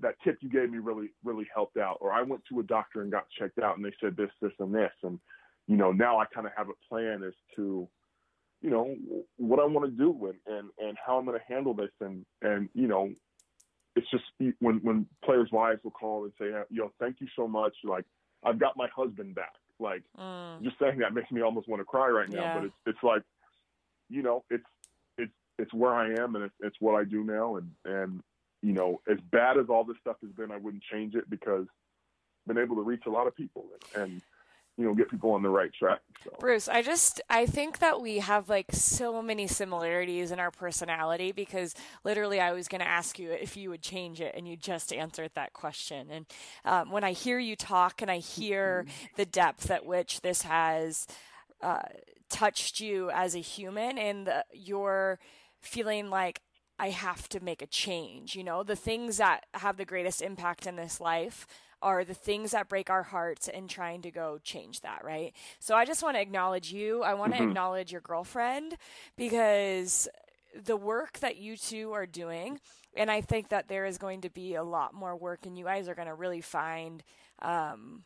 that 0.00 0.14
tip 0.22 0.38
you 0.40 0.48
gave 0.48 0.70
me 0.70 0.78
really 0.78 1.10
really 1.24 1.46
helped 1.54 1.76
out." 1.76 1.98
Or 2.00 2.12
I 2.12 2.22
went 2.22 2.42
to 2.50 2.60
a 2.60 2.62
doctor 2.62 3.02
and 3.02 3.10
got 3.10 3.26
checked 3.38 3.58
out 3.58 3.76
and 3.76 3.84
they 3.84 3.92
said 4.00 4.16
this, 4.16 4.30
this, 4.40 4.52
and 4.58 4.74
this, 4.74 4.92
and 5.02 5.20
you 5.66 5.76
know 5.76 5.92
now 5.92 6.18
I 6.18 6.24
kind 6.26 6.46
of 6.46 6.52
have 6.56 6.68
a 6.68 6.88
plan 6.88 7.22
as 7.22 7.34
to 7.56 7.88
you 8.62 8.70
know 8.70 8.96
what 9.36 9.60
I 9.60 9.66
want 9.66 9.90
to 9.90 9.96
do 9.96 10.26
and 10.26 10.56
and 10.56 10.70
and 10.78 10.96
how 11.04 11.18
I'm 11.18 11.26
going 11.26 11.38
to 11.38 11.52
handle 11.52 11.74
this 11.74 11.92
and 12.00 12.24
and 12.42 12.68
you 12.74 12.88
know 12.88 13.10
it's 13.96 14.10
just 14.10 14.24
when 14.60 14.76
when 14.76 15.06
players' 15.24 15.50
wives 15.52 15.80
will 15.82 15.90
call 15.90 16.24
and 16.24 16.32
say, 16.40 16.46
"Yo, 16.70 16.92
thank 17.00 17.20
you 17.20 17.26
so 17.36 17.48
much. 17.48 17.74
Like 17.84 18.04
I've 18.44 18.58
got 18.58 18.76
my 18.76 18.88
husband 18.94 19.34
back." 19.34 19.52
Like 19.80 20.02
Mm. 20.18 20.62
just 20.62 20.78
saying 20.78 20.98
that 20.98 21.14
makes 21.14 21.30
me 21.30 21.42
almost 21.42 21.68
want 21.68 21.80
to 21.80 21.84
cry 21.84 22.08
right 22.08 22.28
now. 22.28 22.42
Yeah. 22.42 22.54
But 22.54 22.64
it's 22.64 22.74
it's 22.86 23.02
like, 23.02 23.22
you 24.08 24.22
know, 24.22 24.44
it's 24.50 24.64
it's 25.18 25.32
it's 25.58 25.72
where 25.74 25.94
I 25.94 26.14
am 26.14 26.34
and 26.36 26.44
it's 26.44 26.54
it's 26.60 26.76
what 26.80 26.94
I 26.94 27.04
do 27.04 27.24
now. 27.24 27.56
And 27.56 27.70
and 27.84 28.22
you 28.62 28.72
know, 28.72 29.00
as 29.08 29.18
bad 29.30 29.56
as 29.58 29.66
all 29.68 29.84
this 29.84 29.96
stuff 30.00 30.16
has 30.22 30.32
been, 30.32 30.50
I 30.50 30.56
wouldn't 30.56 30.82
change 30.82 31.14
it 31.14 31.30
because 31.30 31.66
I've 31.68 32.54
been 32.54 32.62
able 32.62 32.76
to 32.76 32.82
reach 32.82 33.04
a 33.06 33.10
lot 33.10 33.26
of 33.26 33.36
people 33.36 33.66
and, 33.94 34.02
and 34.02 34.22
you 34.78 34.84
know 34.84 34.94
get 34.94 35.10
people 35.10 35.32
on 35.32 35.42
the 35.42 35.48
right 35.48 35.72
track. 35.74 35.98
So 36.24 36.30
Bruce, 36.38 36.68
I 36.68 36.82
just 36.82 37.20
I 37.28 37.46
think 37.46 37.80
that 37.80 38.00
we 38.00 38.20
have 38.20 38.48
like 38.48 38.66
so 38.70 39.20
many 39.20 39.48
similarities 39.48 40.30
in 40.30 40.38
our 40.38 40.52
personality 40.52 41.32
because 41.32 41.74
literally 42.04 42.40
I 42.40 42.52
was 42.52 42.68
going 42.68 42.80
to 42.80 42.88
ask 42.88 43.18
you 43.18 43.32
if 43.32 43.56
you 43.56 43.70
would 43.70 43.82
change 43.82 44.20
it 44.20 44.34
and 44.36 44.46
you 44.46 44.56
just 44.56 44.92
answered 44.92 45.32
that 45.34 45.52
question. 45.52 46.08
And 46.10 46.26
um, 46.64 46.90
when 46.92 47.02
I 47.02 47.12
hear 47.12 47.40
you 47.40 47.56
talk 47.56 48.00
and 48.00 48.10
I 48.10 48.18
hear 48.18 48.86
the 49.16 49.26
depth 49.26 49.70
at 49.70 49.84
which 49.84 50.20
this 50.20 50.42
has 50.42 51.08
uh, 51.60 51.82
touched 52.30 52.80
you 52.80 53.10
as 53.10 53.34
a 53.34 53.40
human 53.40 53.98
and 53.98 54.28
the, 54.28 54.44
your 54.52 55.18
feeling 55.60 56.08
like 56.08 56.40
I 56.78 56.90
have 56.90 57.28
to 57.30 57.40
make 57.40 57.62
a 57.62 57.66
change. 57.66 58.36
You 58.36 58.44
know, 58.44 58.62
the 58.62 58.76
things 58.76 59.16
that 59.16 59.46
have 59.54 59.76
the 59.76 59.84
greatest 59.84 60.22
impact 60.22 60.66
in 60.66 60.76
this 60.76 61.00
life 61.00 61.48
are 61.82 62.04
the 62.04 62.14
things 62.14 62.50
that 62.52 62.68
break 62.68 62.90
our 62.90 63.02
hearts 63.02 63.48
and 63.48 63.68
trying 63.68 64.02
to 64.02 64.10
go 64.10 64.38
change 64.42 64.80
that, 64.80 65.04
right? 65.04 65.32
So 65.58 65.74
I 65.74 65.84
just 65.84 66.02
want 66.02 66.16
to 66.16 66.20
acknowledge 66.20 66.72
you. 66.72 67.02
I 67.02 67.14
want 67.14 67.34
to 67.34 67.42
acknowledge 67.42 67.92
your 67.92 68.00
girlfriend 68.00 68.76
because 69.16 70.08
the 70.64 70.76
work 70.76 71.18
that 71.20 71.36
you 71.36 71.56
two 71.56 71.92
are 71.92 72.06
doing, 72.06 72.60
and 72.96 73.10
I 73.10 73.20
think 73.20 73.50
that 73.50 73.68
there 73.68 73.84
is 73.84 73.98
going 73.98 74.22
to 74.22 74.30
be 74.30 74.54
a 74.54 74.64
lot 74.64 74.94
more 74.94 75.16
work, 75.16 75.46
and 75.46 75.56
you 75.56 75.64
guys 75.64 75.88
are 75.88 75.94
going 75.94 76.08
to 76.08 76.14
really 76.14 76.40
find. 76.40 77.02
Um, 77.40 78.04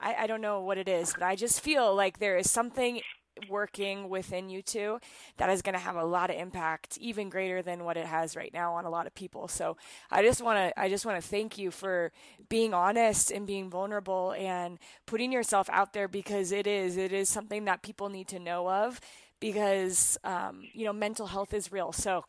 I, 0.00 0.14
I 0.20 0.26
don't 0.26 0.40
know 0.40 0.60
what 0.60 0.76
it 0.76 0.88
is, 0.88 1.14
but 1.14 1.22
I 1.22 1.36
just 1.36 1.60
feel 1.60 1.94
like 1.94 2.18
there 2.18 2.36
is 2.36 2.50
something 2.50 3.00
working 3.48 4.08
within 4.08 4.48
you 4.48 4.62
two 4.62 4.98
that 5.36 5.50
is 5.50 5.62
going 5.62 5.74
to 5.74 5.78
have 5.78 5.96
a 5.96 6.04
lot 6.04 6.30
of 6.30 6.36
impact 6.36 6.96
even 6.98 7.28
greater 7.28 7.62
than 7.62 7.84
what 7.84 7.96
it 7.96 8.06
has 8.06 8.36
right 8.36 8.52
now 8.52 8.74
on 8.74 8.84
a 8.84 8.90
lot 8.90 9.06
of 9.06 9.14
people 9.14 9.48
so 9.48 9.76
i 10.10 10.22
just 10.22 10.42
want 10.42 10.56
to 10.56 10.80
i 10.80 10.88
just 10.88 11.04
want 11.04 11.20
to 11.20 11.28
thank 11.28 11.58
you 11.58 11.70
for 11.70 12.12
being 12.48 12.72
honest 12.72 13.30
and 13.30 13.46
being 13.46 13.68
vulnerable 13.68 14.34
and 14.38 14.78
putting 15.06 15.32
yourself 15.32 15.68
out 15.70 15.92
there 15.92 16.08
because 16.08 16.52
it 16.52 16.66
is 16.66 16.96
it 16.96 17.12
is 17.12 17.28
something 17.28 17.64
that 17.64 17.82
people 17.82 18.08
need 18.08 18.28
to 18.28 18.38
know 18.38 18.70
of 18.70 19.00
because 19.40 20.16
um, 20.24 20.62
you 20.72 20.84
know 20.84 20.92
mental 20.92 21.26
health 21.26 21.52
is 21.52 21.72
real 21.72 21.92
so 21.92 22.24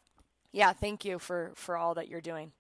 yeah 0.52 0.74
thank 0.74 1.06
you 1.06 1.20
for 1.20 1.52
for 1.56 1.78
all 1.78 1.94
that 1.94 2.08
you're 2.08 2.22
doing 2.22 2.52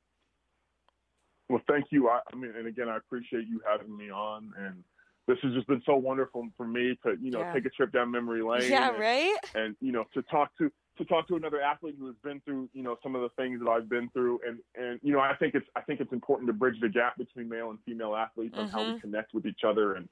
well, 1.47 1.61
thank 1.69 1.85
you. 1.91 2.09
I, 2.09 2.21
I 2.33 2.35
mean, 2.35 2.53
and 2.57 2.67
again, 2.67 2.89
I 2.89 2.97
appreciate 2.97 3.47
you 3.47 3.61
having 3.69 3.95
me 3.95 4.09
on 4.09 4.51
and. 4.57 4.83
This 5.27 5.37
has 5.41 5.53
just 5.53 5.67
been 5.67 5.81
so 5.85 5.95
wonderful 5.95 6.47
for 6.55 6.67
me 6.67 6.97
to, 7.03 7.17
you 7.19 7.31
know, 7.31 7.39
Yeah. 7.39 7.53
take 7.53 7.65
a 7.65 7.69
trip 7.69 7.91
down 7.91 8.11
memory 8.11 8.43
lane. 8.43 8.69
yeah 8.69 8.89
and, 8.89 8.99
right 8.99 9.35
and 9.55 9.75
you 9.81 9.91
know 9.91 10.05
to 10.13 10.21
talk 10.23 10.55
to 10.57 10.71
to 10.97 11.05
talk 11.05 11.27
to 11.27 11.35
another 11.35 11.59
athlete 11.61 11.95
who 11.99 12.05
has 12.07 12.15
been 12.23 12.39
through 12.41 12.69
you 12.73 12.83
know 12.83 12.97
some 13.03 13.15
of 13.15 13.21
the 13.21 13.29
things 13.29 13.59
that 13.59 13.69
I've 13.69 13.89
been 13.89 14.09
through 14.09 14.39
and 14.47 14.59
and 14.75 14.99
you 15.03 15.13
know 15.13 15.19
I 15.19 15.35
think 15.35 15.55
it's 15.55 15.67
I 15.75 15.81
think 15.81 15.99
it's 15.99 16.13
important 16.13 16.47
to 16.47 16.53
bridge 16.53 16.79
the 16.79 16.89
gap 16.89 17.17
between 17.17 17.49
male 17.49 17.69
and 17.71 17.79
female 17.85 18.15
athletes 18.15 18.55
and 18.57 18.69
how 18.69 18.79
we 18.81 18.89
mm-hmm. 18.91 18.97
connect 18.99 19.33
with 19.33 19.45
each 19.45 19.61
other 19.67 19.95
and 19.95 20.07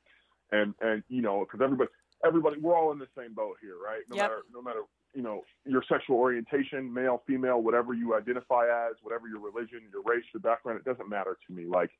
and 0.51 0.73
and 0.81 1.03
you 1.09 1.21
know 1.21 1.41
because 1.45 1.61
everybody 1.63 1.89
everybody 2.25 2.59
we're 2.59 2.75
all 2.77 2.91
in 2.91 2.99
the 2.99 3.07
same 3.17 3.33
boat 3.33 3.57
here 3.61 3.75
right 3.83 4.01
no 4.09 4.15
Yep. 4.15 4.23
matter 4.23 4.41
no 4.53 4.61
matter 4.61 4.81
you 5.13 5.21
know 5.21 5.43
your 5.65 5.83
sexual 5.87 6.17
orientation 6.17 6.91
male 6.91 7.21
female 7.27 7.61
whatever 7.61 7.93
you 7.93 8.15
identify 8.15 8.65
as 8.89 8.95
whatever 9.03 9.27
your 9.27 9.39
religion 9.39 9.81
your 9.91 10.01
race 10.03 10.23
your 10.33 10.41
background 10.41 10.79
it 10.79 10.85
doesn't 10.89 11.07
matter 11.09 11.37
to 11.47 11.53
me 11.53 11.65
like 11.65 11.91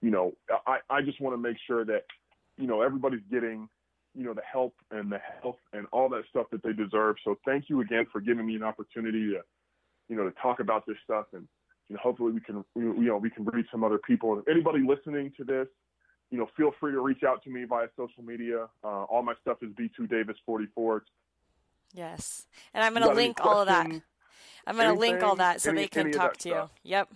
you 0.00 0.10
know 0.10 0.32
I 0.66 0.78
I 0.88 1.02
just 1.02 1.20
want 1.20 1.34
to 1.34 1.38
make 1.38 1.56
sure 1.66 1.84
that 1.84 2.04
you 2.58 2.66
know 2.66 2.82
everybody's 2.82 3.22
getting 3.30 3.68
you 4.14 4.24
know 4.24 4.34
the 4.34 4.42
help 4.50 4.74
and 4.90 5.10
the 5.10 5.18
health 5.42 5.58
and 5.72 5.86
all 5.92 6.08
that 6.08 6.22
stuff 6.30 6.46
that 6.52 6.62
they 6.62 6.72
deserve. 6.72 7.16
So 7.24 7.36
thank 7.44 7.68
you 7.68 7.80
again 7.80 8.06
for 8.12 8.20
giving 8.20 8.46
me 8.46 8.54
an 8.56 8.62
opportunity 8.62 9.30
to 9.32 9.40
you 10.08 10.16
know 10.16 10.24
to 10.24 10.30
talk 10.40 10.60
about 10.60 10.86
this 10.86 10.96
stuff 11.04 11.26
and 11.32 11.46
you 11.88 11.94
know 11.96 12.00
hopefully 12.02 12.32
we 12.32 12.40
can 12.40 12.64
you 12.76 12.94
know 13.06 13.16
we 13.18 13.30
can 13.30 13.44
reach 13.46 13.66
some 13.70 13.82
other 13.84 13.98
people. 13.98 14.32
And 14.34 14.42
if 14.42 14.48
anybody 14.48 14.80
listening 14.86 15.32
to 15.36 15.44
this, 15.44 15.66
you 16.30 16.38
know 16.38 16.48
feel 16.56 16.72
free 16.80 16.92
to 16.92 17.00
reach 17.00 17.22
out 17.26 17.42
to 17.44 17.50
me 17.50 17.64
via 17.64 17.88
social 17.96 18.22
media. 18.22 18.68
Uh, 18.84 19.04
all 19.04 19.22
my 19.22 19.34
stuff 19.42 19.58
is 19.62 19.70
B2 19.70 20.08
Davis 20.08 20.36
44. 20.46 21.04
yes 21.94 22.46
and 22.72 22.82
i'm 22.84 22.92
going 22.92 23.08
to 23.08 23.14
link 23.14 23.40
all 23.40 23.60
of 23.60 23.68
that 23.68 23.86
i'm 24.66 24.76
going 24.76 24.92
to 24.92 24.98
link 24.98 25.22
all 25.22 25.36
that 25.36 25.60
so 25.60 25.70
any- 25.70 25.82
they 25.82 25.88
can 25.88 26.10
talk 26.12 26.36
to 26.38 26.48
you 26.48 26.54
stuff. 26.54 26.70
yep 26.82 27.08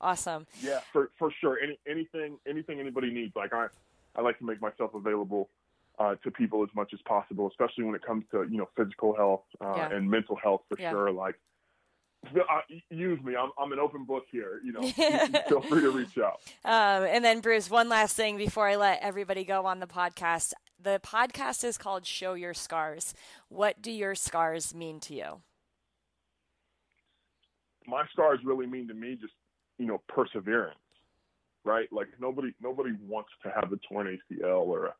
awesome 0.00 0.46
Yeah, 0.62 0.80
for 0.92 1.10
for 1.18 1.30
sure. 1.40 1.58
Any 1.62 1.78
anything 1.88 2.38
anything 2.46 2.80
anybody 2.80 3.10
needs. 3.12 3.34
Like 3.36 3.52
I 3.52 3.68
I 4.16 4.22
like 4.22 4.38
to 4.38 4.44
make 4.44 4.60
myself 4.60 4.94
available 4.94 5.50
uh, 5.98 6.14
to 6.24 6.30
people 6.30 6.62
as 6.62 6.68
much 6.74 6.92
as 6.92 7.00
possible, 7.06 7.48
especially 7.48 7.84
when 7.84 7.94
it 7.94 8.02
comes 8.04 8.24
to 8.32 8.42
you 8.50 8.58
know 8.58 8.68
physical 8.76 9.14
health 9.14 9.42
uh, 9.60 9.74
Yeah. 9.76 9.92
and 9.96 10.10
mental 10.10 10.36
health 10.36 10.62
for 10.68 10.80
Yeah. 10.80 10.90
sure. 10.90 11.10
Like 11.12 11.36
uh, 12.34 12.60
use 12.90 13.22
me. 13.22 13.36
I'm 13.36 13.50
I'm 13.58 13.72
an 13.72 13.78
open 13.78 14.04
book 14.04 14.24
here. 14.30 14.60
You 14.64 14.72
know, 14.72 14.82
feel 15.48 15.60
free 15.62 15.82
to 15.82 15.90
reach 15.90 16.18
out. 16.18 16.40
Um, 16.64 17.06
and 17.08 17.24
then, 17.24 17.40
Bruce, 17.40 17.70
one 17.70 17.88
last 17.88 18.16
thing 18.16 18.36
before 18.36 18.66
I 18.68 18.76
let 18.76 19.00
everybody 19.02 19.44
go 19.44 19.64
on 19.66 19.78
the 19.80 19.86
podcast. 19.86 20.52
The 20.82 21.00
podcast 21.04 21.64
is 21.64 21.78
called 21.78 22.04
Show 22.04 22.34
Your 22.34 22.52
Scars. 22.52 23.14
What 23.48 23.80
do 23.80 23.90
your 23.92 24.14
scars 24.14 24.74
mean 24.74 24.98
to 25.00 25.14
you? 25.14 25.42
my 27.88 28.04
scars 28.12 28.40
really 28.44 28.66
mean 28.66 28.88
to 28.88 28.94
me 28.94 29.16
just 29.20 29.32
you 29.78 29.86
know 29.86 30.02
perseverance 30.08 30.76
right 31.66 31.88
like 31.92 32.06
nobody 32.20 32.52
nobody 32.62 32.92
wants 33.06 33.30
to 33.42 33.50
have 33.50 33.72
a 33.72 33.76
torn 33.88 34.18
acl 34.32 34.66
or 34.66 34.86
a 34.86 34.94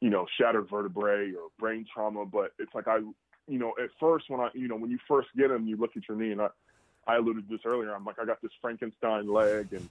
you 0.00 0.10
know 0.10 0.26
shattered 0.38 0.68
vertebrae 0.70 1.32
or 1.32 1.48
brain 1.58 1.84
trauma 1.92 2.24
but 2.24 2.52
it's 2.58 2.74
like 2.74 2.86
i 2.88 2.98
you 3.48 3.58
know 3.58 3.74
at 3.82 3.90
first 3.98 4.26
when 4.28 4.40
i 4.40 4.48
you 4.54 4.68
know 4.68 4.76
when 4.76 4.90
you 4.90 4.98
first 5.08 5.28
get 5.36 5.48
them 5.48 5.66
you 5.66 5.76
look 5.76 5.96
at 5.96 6.08
your 6.08 6.16
knee 6.16 6.32
and 6.32 6.40
i 6.40 6.48
i 7.06 7.16
alluded 7.16 7.48
to 7.48 7.54
this 7.54 7.64
earlier 7.66 7.94
i'm 7.94 8.04
like 8.04 8.18
i 8.20 8.24
got 8.24 8.40
this 8.40 8.52
frankenstein 8.60 9.30
leg 9.30 9.72
and 9.72 9.88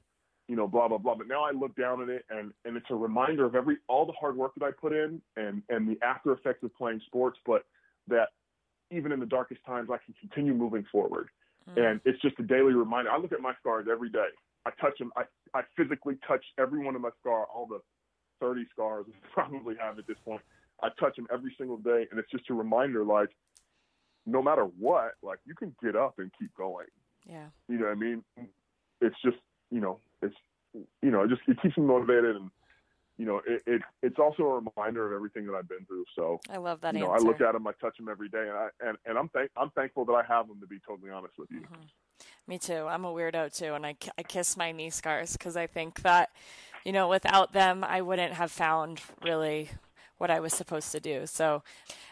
you 0.47 0.55
know 0.55 0.67
blah 0.67 0.87
blah 0.87 0.97
blah 0.97 1.15
but 1.15 1.27
now 1.27 1.43
i 1.43 1.51
look 1.51 1.75
down 1.75 2.01
at 2.01 2.09
it 2.09 2.23
and 2.29 2.51
and 2.65 2.77
it's 2.77 2.89
a 2.89 2.95
reminder 2.95 3.45
of 3.45 3.55
every 3.55 3.77
all 3.87 4.05
the 4.05 4.13
hard 4.13 4.37
work 4.37 4.53
that 4.55 4.65
i 4.65 4.71
put 4.71 4.93
in 4.93 5.21
and 5.35 5.61
and 5.69 5.87
the 5.87 5.97
after 6.05 6.31
effects 6.31 6.63
of 6.63 6.73
playing 6.75 7.01
sports 7.07 7.37
but 7.45 7.65
that 8.07 8.29
even 8.91 9.11
in 9.11 9.19
the 9.19 9.25
darkest 9.25 9.63
times 9.65 9.89
i 9.91 9.97
can 9.97 10.13
continue 10.19 10.53
moving 10.53 10.85
forward 10.91 11.29
hmm. 11.67 11.79
and 11.79 12.01
it's 12.05 12.21
just 12.21 12.39
a 12.39 12.43
daily 12.43 12.73
reminder. 12.73 13.11
I 13.11 13.17
look 13.17 13.31
at 13.31 13.41
my 13.41 13.53
scars 13.59 13.87
every 13.91 14.09
day. 14.09 14.29
I 14.65 14.71
touch 14.81 14.97
them. 14.99 15.11
I, 15.15 15.23
I 15.53 15.61
physically 15.77 16.15
touch 16.27 16.43
every 16.59 16.83
one 16.83 16.95
of 16.95 17.01
my 17.01 17.09
scars, 17.21 17.47
all 17.53 17.67
the 17.67 17.79
30 18.41 18.65
scars 18.71 19.05
I 19.09 19.13
probably 19.33 19.75
have 19.79 19.99
at 19.99 20.07
this 20.07 20.17
point. 20.25 20.41
I 20.81 20.89
touch 20.99 21.15
them 21.15 21.27
every 21.31 21.53
single 21.57 21.77
day. 21.77 22.07
And 22.11 22.19
it's 22.19 22.29
just 22.31 22.49
a 22.49 22.53
reminder, 22.53 23.03
like, 23.03 23.29
no 24.25 24.41
matter 24.41 24.63
what, 24.79 25.11
like, 25.21 25.39
you 25.45 25.55
can 25.55 25.75
get 25.83 25.95
up 25.95 26.15
and 26.17 26.31
keep 26.37 26.53
going. 26.57 26.87
Yeah. 27.25 27.45
You 27.69 27.77
know 27.77 27.85
what 27.85 27.91
I 27.91 27.95
mean? 27.95 28.23
It's 29.01 29.15
just, 29.23 29.37
you 29.71 29.79
know, 29.79 29.99
it's, 30.21 30.35
you 30.73 31.11
know, 31.11 31.23
it 31.23 31.29
just, 31.29 31.41
it 31.47 31.61
keeps 31.61 31.77
me 31.77 31.85
motivated. 31.85 32.35
And, 32.35 32.49
you 33.17 33.25
know, 33.25 33.41
it, 33.47 33.61
it 33.65 33.81
it's 34.03 34.19
also 34.19 34.43
a 34.43 34.61
reminder 34.61 35.07
of 35.07 35.13
everything 35.13 35.45
that 35.47 35.53
I've 35.53 35.69
been 35.69 35.85
through. 35.85 36.03
So, 36.15 36.39
I 36.49 36.57
love 36.57 36.81
that 36.81 36.93
you 36.93 37.01
know, 37.01 37.13
answer. 37.13 37.25
I 37.25 37.29
look 37.29 37.41
at 37.41 37.53
them, 37.53 37.65
I 37.65 37.71
touch 37.79 37.97
them 37.97 38.09
every 38.09 38.27
day, 38.27 38.47
and 38.49 38.51
I 38.51 38.67
and, 38.81 38.97
and 39.05 39.17
I'm 39.17 39.29
thank 39.29 39.51
I'm 39.55 39.69
thankful 39.71 40.05
that 40.05 40.13
I 40.13 40.23
have 40.27 40.47
them. 40.47 40.59
To 40.59 40.67
be 40.67 40.79
totally 40.85 41.11
honest 41.11 41.33
with 41.37 41.49
you, 41.49 41.61
mm-hmm. 41.61 41.81
Me 42.47 42.59
too. 42.59 42.85
I'm 42.87 43.05
a 43.05 43.11
weirdo 43.11 43.55
too, 43.55 43.73
and 43.73 43.85
I, 43.85 43.95
I 44.17 44.23
kiss 44.23 44.55
my 44.55 44.71
knee 44.71 44.91
scars 44.91 45.33
because 45.33 45.57
I 45.57 45.67
think 45.67 46.01
that, 46.03 46.29
you 46.83 46.91
know, 46.91 47.07
without 47.09 47.53
them, 47.53 47.83
I 47.83 48.01
wouldn't 48.01 48.33
have 48.33 48.51
found 48.51 49.01
really 49.23 49.69
what 50.17 50.29
I 50.29 50.39
was 50.39 50.53
supposed 50.53 50.91
to 50.91 50.99
do. 50.99 51.25
So, 51.25 51.63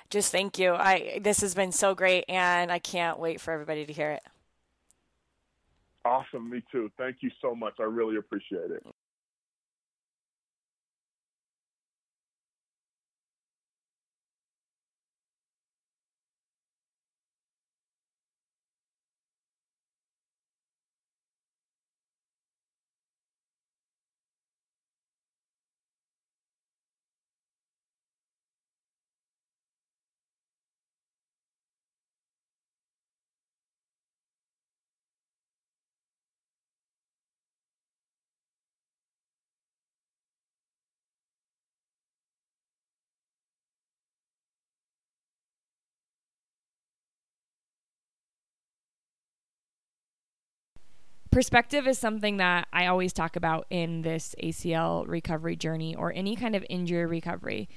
just 0.09 0.31
thank 0.31 0.57
you. 0.57 0.73
I 0.73 1.19
this 1.21 1.41
has 1.41 1.53
been 1.53 1.71
so 1.71 1.93
great, 1.93 2.25
and 2.27 2.71
I 2.71 2.79
can't 2.79 3.19
wait 3.19 3.41
for 3.41 3.51
everybody 3.51 3.85
to 3.85 3.93
hear 3.93 4.11
it. 4.11 4.23
Awesome. 6.05 6.49
Me 6.49 6.61
too. 6.71 6.91
Thank 6.97 7.17
you 7.21 7.31
so 7.41 7.55
much. 7.55 7.75
I 7.79 7.83
really 7.83 8.17
appreciate 8.17 8.71
it. 8.71 8.83
Perspective 51.33 51.87
is 51.87 51.97
something 51.97 52.37
that 52.37 52.67
I 52.71 52.85
always 52.85 53.11
talk 53.11 53.35
about 53.35 53.65
in 53.69 54.03
this 54.03 54.35
ACL 54.41 55.07
recovery 55.07 55.55
journey 55.55 55.95
or 55.95 56.13
any 56.13 56.35
kind 56.35 56.55
of 56.55 56.63
injury 56.69 57.05
recovery. 57.05 57.67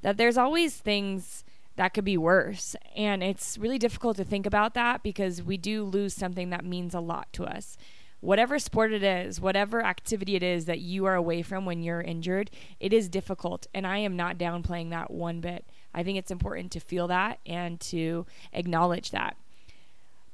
That 0.00 0.16
there's 0.16 0.38
always 0.38 0.76
things 0.76 1.44
that 1.76 1.94
could 1.94 2.04
be 2.04 2.16
worse. 2.16 2.74
And 2.96 3.22
it's 3.22 3.58
really 3.58 3.78
difficult 3.78 4.16
to 4.16 4.24
think 4.24 4.46
about 4.46 4.74
that 4.74 5.02
because 5.02 5.42
we 5.42 5.56
do 5.56 5.84
lose 5.84 6.14
something 6.14 6.50
that 6.50 6.64
means 6.64 6.94
a 6.94 7.00
lot 7.00 7.32
to 7.34 7.44
us. 7.44 7.76
Whatever 8.20 8.58
sport 8.58 8.92
it 8.92 9.02
is, 9.02 9.40
whatever 9.40 9.84
activity 9.84 10.36
it 10.36 10.42
is 10.42 10.64
that 10.66 10.78
you 10.78 11.04
are 11.06 11.14
away 11.14 11.42
from 11.42 11.64
when 11.64 11.82
you're 11.82 12.00
injured, 12.00 12.50
it 12.78 12.92
is 12.92 13.08
difficult. 13.08 13.66
And 13.74 13.86
I 13.86 13.98
am 13.98 14.16
not 14.16 14.38
downplaying 14.38 14.90
that 14.90 15.10
one 15.10 15.40
bit. 15.40 15.64
I 15.92 16.02
think 16.02 16.18
it's 16.18 16.30
important 16.30 16.72
to 16.72 16.80
feel 16.80 17.08
that 17.08 17.40
and 17.44 17.80
to 17.80 18.26
acknowledge 18.52 19.10
that. 19.10 19.36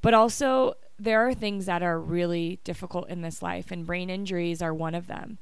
But 0.00 0.14
also, 0.14 0.74
there 0.98 1.26
are 1.26 1.34
things 1.34 1.66
that 1.66 1.82
are 1.82 2.00
really 2.00 2.60
difficult 2.64 3.08
in 3.08 3.22
this 3.22 3.42
life, 3.42 3.70
and 3.70 3.86
brain 3.86 4.10
injuries 4.10 4.60
are 4.60 4.74
one 4.74 4.94
of 4.94 5.06
them. 5.06 5.38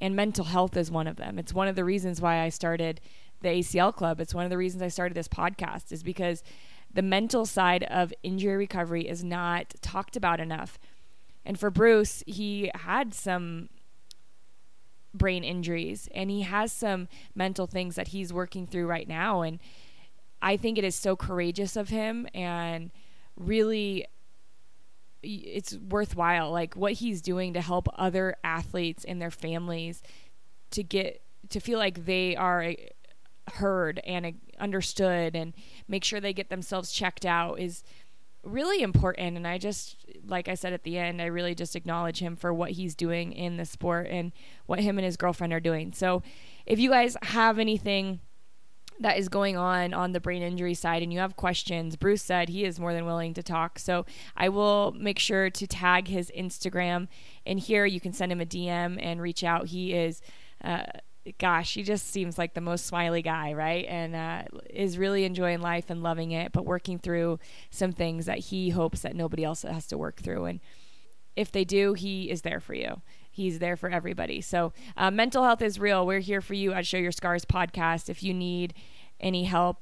And 0.00 0.14
mental 0.14 0.44
health 0.44 0.76
is 0.76 0.90
one 0.90 1.06
of 1.06 1.16
them. 1.16 1.38
It's 1.38 1.52
one 1.52 1.66
of 1.66 1.74
the 1.74 1.84
reasons 1.84 2.20
why 2.20 2.40
I 2.42 2.50
started 2.50 3.00
the 3.40 3.48
ACL 3.48 3.94
Club. 3.94 4.20
It's 4.20 4.34
one 4.34 4.44
of 4.44 4.50
the 4.50 4.58
reasons 4.58 4.82
I 4.82 4.88
started 4.88 5.14
this 5.14 5.28
podcast, 5.28 5.92
is 5.92 6.02
because 6.02 6.42
the 6.92 7.02
mental 7.02 7.46
side 7.46 7.84
of 7.84 8.12
injury 8.22 8.56
recovery 8.56 9.08
is 9.08 9.24
not 9.24 9.74
talked 9.80 10.16
about 10.16 10.40
enough. 10.40 10.78
And 11.44 11.58
for 11.58 11.70
Bruce, 11.70 12.22
he 12.26 12.70
had 12.74 13.14
some 13.14 13.68
brain 15.14 15.42
injuries 15.42 16.08
and 16.14 16.30
he 16.30 16.42
has 16.42 16.70
some 16.70 17.08
mental 17.34 17.66
things 17.66 17.94
that 17.96 18.08
he's 18.08 18.32
working 18.32 18.66
through 18.66 18.86
right 18.86 19.08
now. 19.08 19.42
And 19.42 19.58
I 20.40 20.56
think 20.56 20.78
it 20.78 20.84
is 20.84 20.94
so 20.94 21.16
courageous 21.16 21.76
of 21.76 21.88
him 21.88 22.28
and 22.34 22.90
really 23.36 24.06
it's 25.28 25.76
worthwhile 25.76 26.50
like 26.50 26.74
what 26.74 26.94
he's 26.94 27.20
doing 27.20 27.52
to 27.52 27.60
help 27.60 27.88
other 27.96 28.36
athletes 28.42 29.04
and 29.04 29.20
their 29.20 29.30
families 29.30 30.02
to 30.70 30.82
get 30.82 31.22
to 31.50 31.60
feel 31.60 31.78
like 31.78 32.06
they 32.06 32.34
are 32.36 32.62
eh, 32.62 32.76
heard 33.54 34.00
and 34.06 34.26
eh, 34.26 34.32
understood 34.58 35.36
and 35.36 35.54
make 35.86 36.04
sure 36.04 36.20
they 36.20 36.32
get 36.32 36.50
themselves 36.50 36.92
checked 36.92 37.26
out 37.26 37.60
is 37.60 37.82
really 38.44 38.82
important 38.82 39.36
and 39.36 39.46
I 39.46 39.58
just 39.58 39.96
like 40.26 40.48
I 40.48 40.54
said 40.54 40.72
at 40.72 40.84
the 40.84 40.96
end 40.96 41.20
I 41.20 41.26
really 41.26 41.54
just 41.54 41.76
acknowledge 41.76 42.20
him 42.20 42.36
for 42.36 42.52
what 42.54 42.72
he's 42.72 42.94
doing 42.94 43.32
in 43.32 43.56
the 43.56 43.64
sport 43.64 44.06
and 44.08 44.32
what 44.66 44.80
him 44.80 44.98
and 44.98 45.04
his 45.04 45.16
girlfriend 45.16 45.52
are 45.52 45.60
doing. 45.60 45.92
So 45.92 46.22
if 46.64 46.78
you 46.78 46.90
guys 46.90 47.16
have 47.22 47.58
anything 47.58 48.20
that 49.00 49.18
is 49.18 49.28
going 49.28 49.56
on 49.56 49.94
on 49.94 50.12
the 50.12 50.20
brain 50.20 50.42
injury 50.42 50.74
side 50.74 51.02
and 51.02 51.12
you 51.12 51.18
have 51.18 51.36
questions, 51.36 51.96
Bruce 51.96 52.22
said 52.22 52.48
he 52.48 52.64
is 52.64 52.80
more 52.80 52.92
than 52.92 53.06
willing 53.06 53.34
to 53.34 53.42
talk. 53.42 53.78
So 53.78 54.06
I 54.36 54.48
will 54.48 54.92
make 54.98 55.18
sure 55.18 55.50
to 55.50 55.66
tag 55.66 56.08
his 56.08 56.32
Instagram 56.36 57.08
in 57.44 57.58
here. 57.58 57.86
You 57.86 58.00
can 58.00 58.12
send 58.12 58.32
him 58.32 58.40
a 58.40 58.46
DM 58.46 58.98
and 59.00 59.20
reach 59.20 59.44
out. 59.44 59.68
He 59.68 59.94
is, 59.94 60.20
uh, 60.64 60.84
gosh, 61.38 61.74
he 61.74 61.82
just 61.82 62.08
seems 62.08 62.38
like 62.38 62.54
the 62.54 62.60
most 62.60 62.86
smiley 62.86 63.22
guy, 63.22 63.52
right? 63.52 63.84
And 63.88 64.16
uh, 64.16 64.42
is 64.70 64.98
really 64.98 65.24
enjoying 65.24 65.60
life 65.60 65.90
and 65.90 66.02
loving 66.02 66.32
it, 66.32 66.52
but 66.52 66.64
working 66.64 66.98
through 66.98 67.38
some 67.70 67.92
things 67.92 68.26
that 68.26 68.38
he 68.38 68.70
hopes 68.70 69.02
that 69.02 69.14
nobody 69.14 69.44
else 69.44 69.62
has 69.62 69.86
to 69.88 69.98
work 69.98 70.20
through. 70.20 70.46
And 70.46 70.60
if 71.36 71.52
they 71.52 71.64
do, 71.64 71.94
he 71.94 72.30
is 72.30 72.42
there 72.42 72.60
for 72.60 72.74
you. 72.74 73.00
He's 73.38 73.60
there 73.60 73.76
for 73.76 73.88
everybody. 73.88 74.40
So, 74.40 74.72
uh, 74.96 75.12
mental 75.12 75.44
health 75.44 75.62
is 75.62 75.78
real. 75.78 76.04
We're 76.04 76.18
here 76.18 76.40
for 76.40 76.54
you 76.54 76.72
at 76.72 76.84
Show 76.84 76.96
Your 76.96 77.12
Scars 77.12 77.44
podcast. 77.44 78.08
If 78.08 78.20
you 78.20 78.34
need 78.34 78.74
any 79.20 79.44
help, 79.44 79.78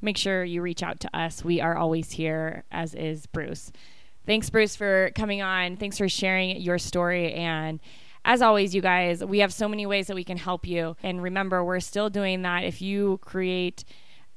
make 0.00 0.16
sure 0.16 0.42
you 0.42 0.62
reach 0.62 0.82
out 0.82 0.98
to 1.00 1.14
us. 1.14 1.44
We 1.44 1.60
are 1.60 1.76
always 1.76 2.12
here, 2.12 2.64
as 2.72 2.94
is 2.94 3.26
Bruce. 3.26 3.70
Thanks, 4.24 4.48
Bruce, 4.48 4.76
for 4.76 5.10
coming 5.14 5.42
on. 5.42 5.76
Thanks 5.76 5.98
for 5.98 6.08
sharing 6.08 6.58
your 6.58 6.78
story. 6.78 7.34
And 7.34 7.80
as 8.24 8.40
always, 8.40 8.74
you 8.74 8.80
guys, 8.80 9.22
we 9.22 9.40
have 9.40 9.52
so 9.52 9.68
many 9.68 9.84
ways 9.84 10.06
that 10.06 10.14
we 10.14 10.24
can 10.24 10.38
help 10.38 10.66
you. 10.66 10.96
And 11.02 11.22
remember, 11.22 11.62
we're 11.62 11.80
still 11.80 12.08
doing 12.08 12.40
that. 12.42 12.64
If 12.64 12.80
you 12.80 13.18
create 13.18 13.84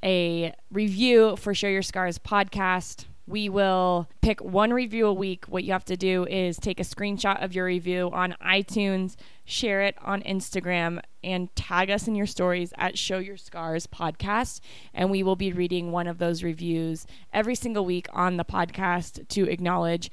a 0.03 0.53
review 0.69 1.37
for 1.37 1.53
Show 1.53 1.69
Your 1.69 1.81
Scars 1.81 2.19
podcast, 2.19 3.05
we 3.25 3.47
will 3.47 4.09
pick 4.21 4.41
one 4.41 4.73
review 4.73 5.07
a 5.07 5.13
week. 5.13 5.45
What 5.45 5.63
you 5.63 5.71
have 5.71 5.85
to 5.85 5.95
do 5.95 6.25
is 6.25 6.57
take 6.57 6.79
a 6.79 6.83
screenshot 6.83 7.41
of 7.43 7.55
your 7.55 7.65
review 7.65 8.09
on 8.11 8.35
iTunes, 8.43 9.15
share 9.45 9.81
it 9.81 9.95
on 10.01 10.21
Instagram, 10.23 10.99
and 11.23 11.53
tag 11.55 11.89
us 11.89 12.07
in 12.07 12.15
your 12.15 12.25
stories 12.25 12.73
at 12.77 12.97
Show 12.97 13.19
Your 13.19 13.37
Scars 13.37 13.87
Podcast. 13.87 14.59
And 14.93 15.09
we 15.09 15.23
will 15.23 15.37
be 15.37 15.53
reading 15.53 15.91
one 15.91 16.07
of 16.07 16.17
those 16.17 16.43
reviews 16.43 17.07
every 17.31 17.55
single 17.55 17.85
week 17.85 18.07
on 18.11 18.35
the 18.35 18.45
podcast 18.45 19.27
to 19.29 19.49
acknowledge 19.49 20.11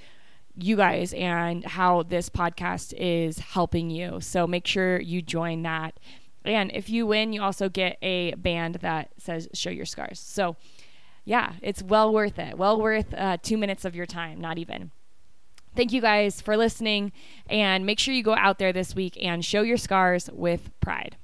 you 0.55 0.77
guys 0.77 1.13
and 1.15 1.65
how 1.65 2.05
this 2.05 2.29
podcast 2.29 2.93
is 2.97 3.39
helping 3.39 3.91
you. 3.91 4.21
So 4.21 4.47
make 4.47 4.67
sure 4.67 5.01
you 5.01 5.21
join 5.21 5.63
that. 5.63 5.99
And 6.45 6.71
if 6.73 6.89
you 6.89 7.07
win, 7.07 7.33
you 7.33 7.43
also 7.43 7.69
get 7.69 7.99
a 8.03 8.35
band 8.35 8.77
that 8.77 9.11
says 9.19 9.49
Show 9.53 9.71
Your 9.71 9.85
Scars. 9.85 10.19
So, 10.19 10.57
yeah, 11.25 11.55
it's 11.63 11.83
well 11.83 12.13
worth 12.13 12.39
it. 12.39 12.57
Well 12.57 12.81
worth 12.81 13.15
uh, 13.15 13.39
two 13.43 13.57
minutes 13.57 13.85
of 13.85 13.95
your 13.95 14.07
time, 14.07 14.41
not 14.41 14.59
even. 14.59 14.91
Thank 15.77 15.93
you 15.93 16.01
guys 16.01 16.41
for 16.41 16.57
listening, 16.57 17.13
and 17.49 17.87
make 17.87 17.99
sure 18.01 18.13
you 18.13 18.25
go 18.25 18.35
out 18.35 18.59
there 18.59 18.73
this 18.73 18.95
week 18.95 19.17
and 19.23 19.45
show 19.45 19.63
your 19.63 19.77
scars 19.77 20.29
with 20.33 20.71
pride. 20.81 21.17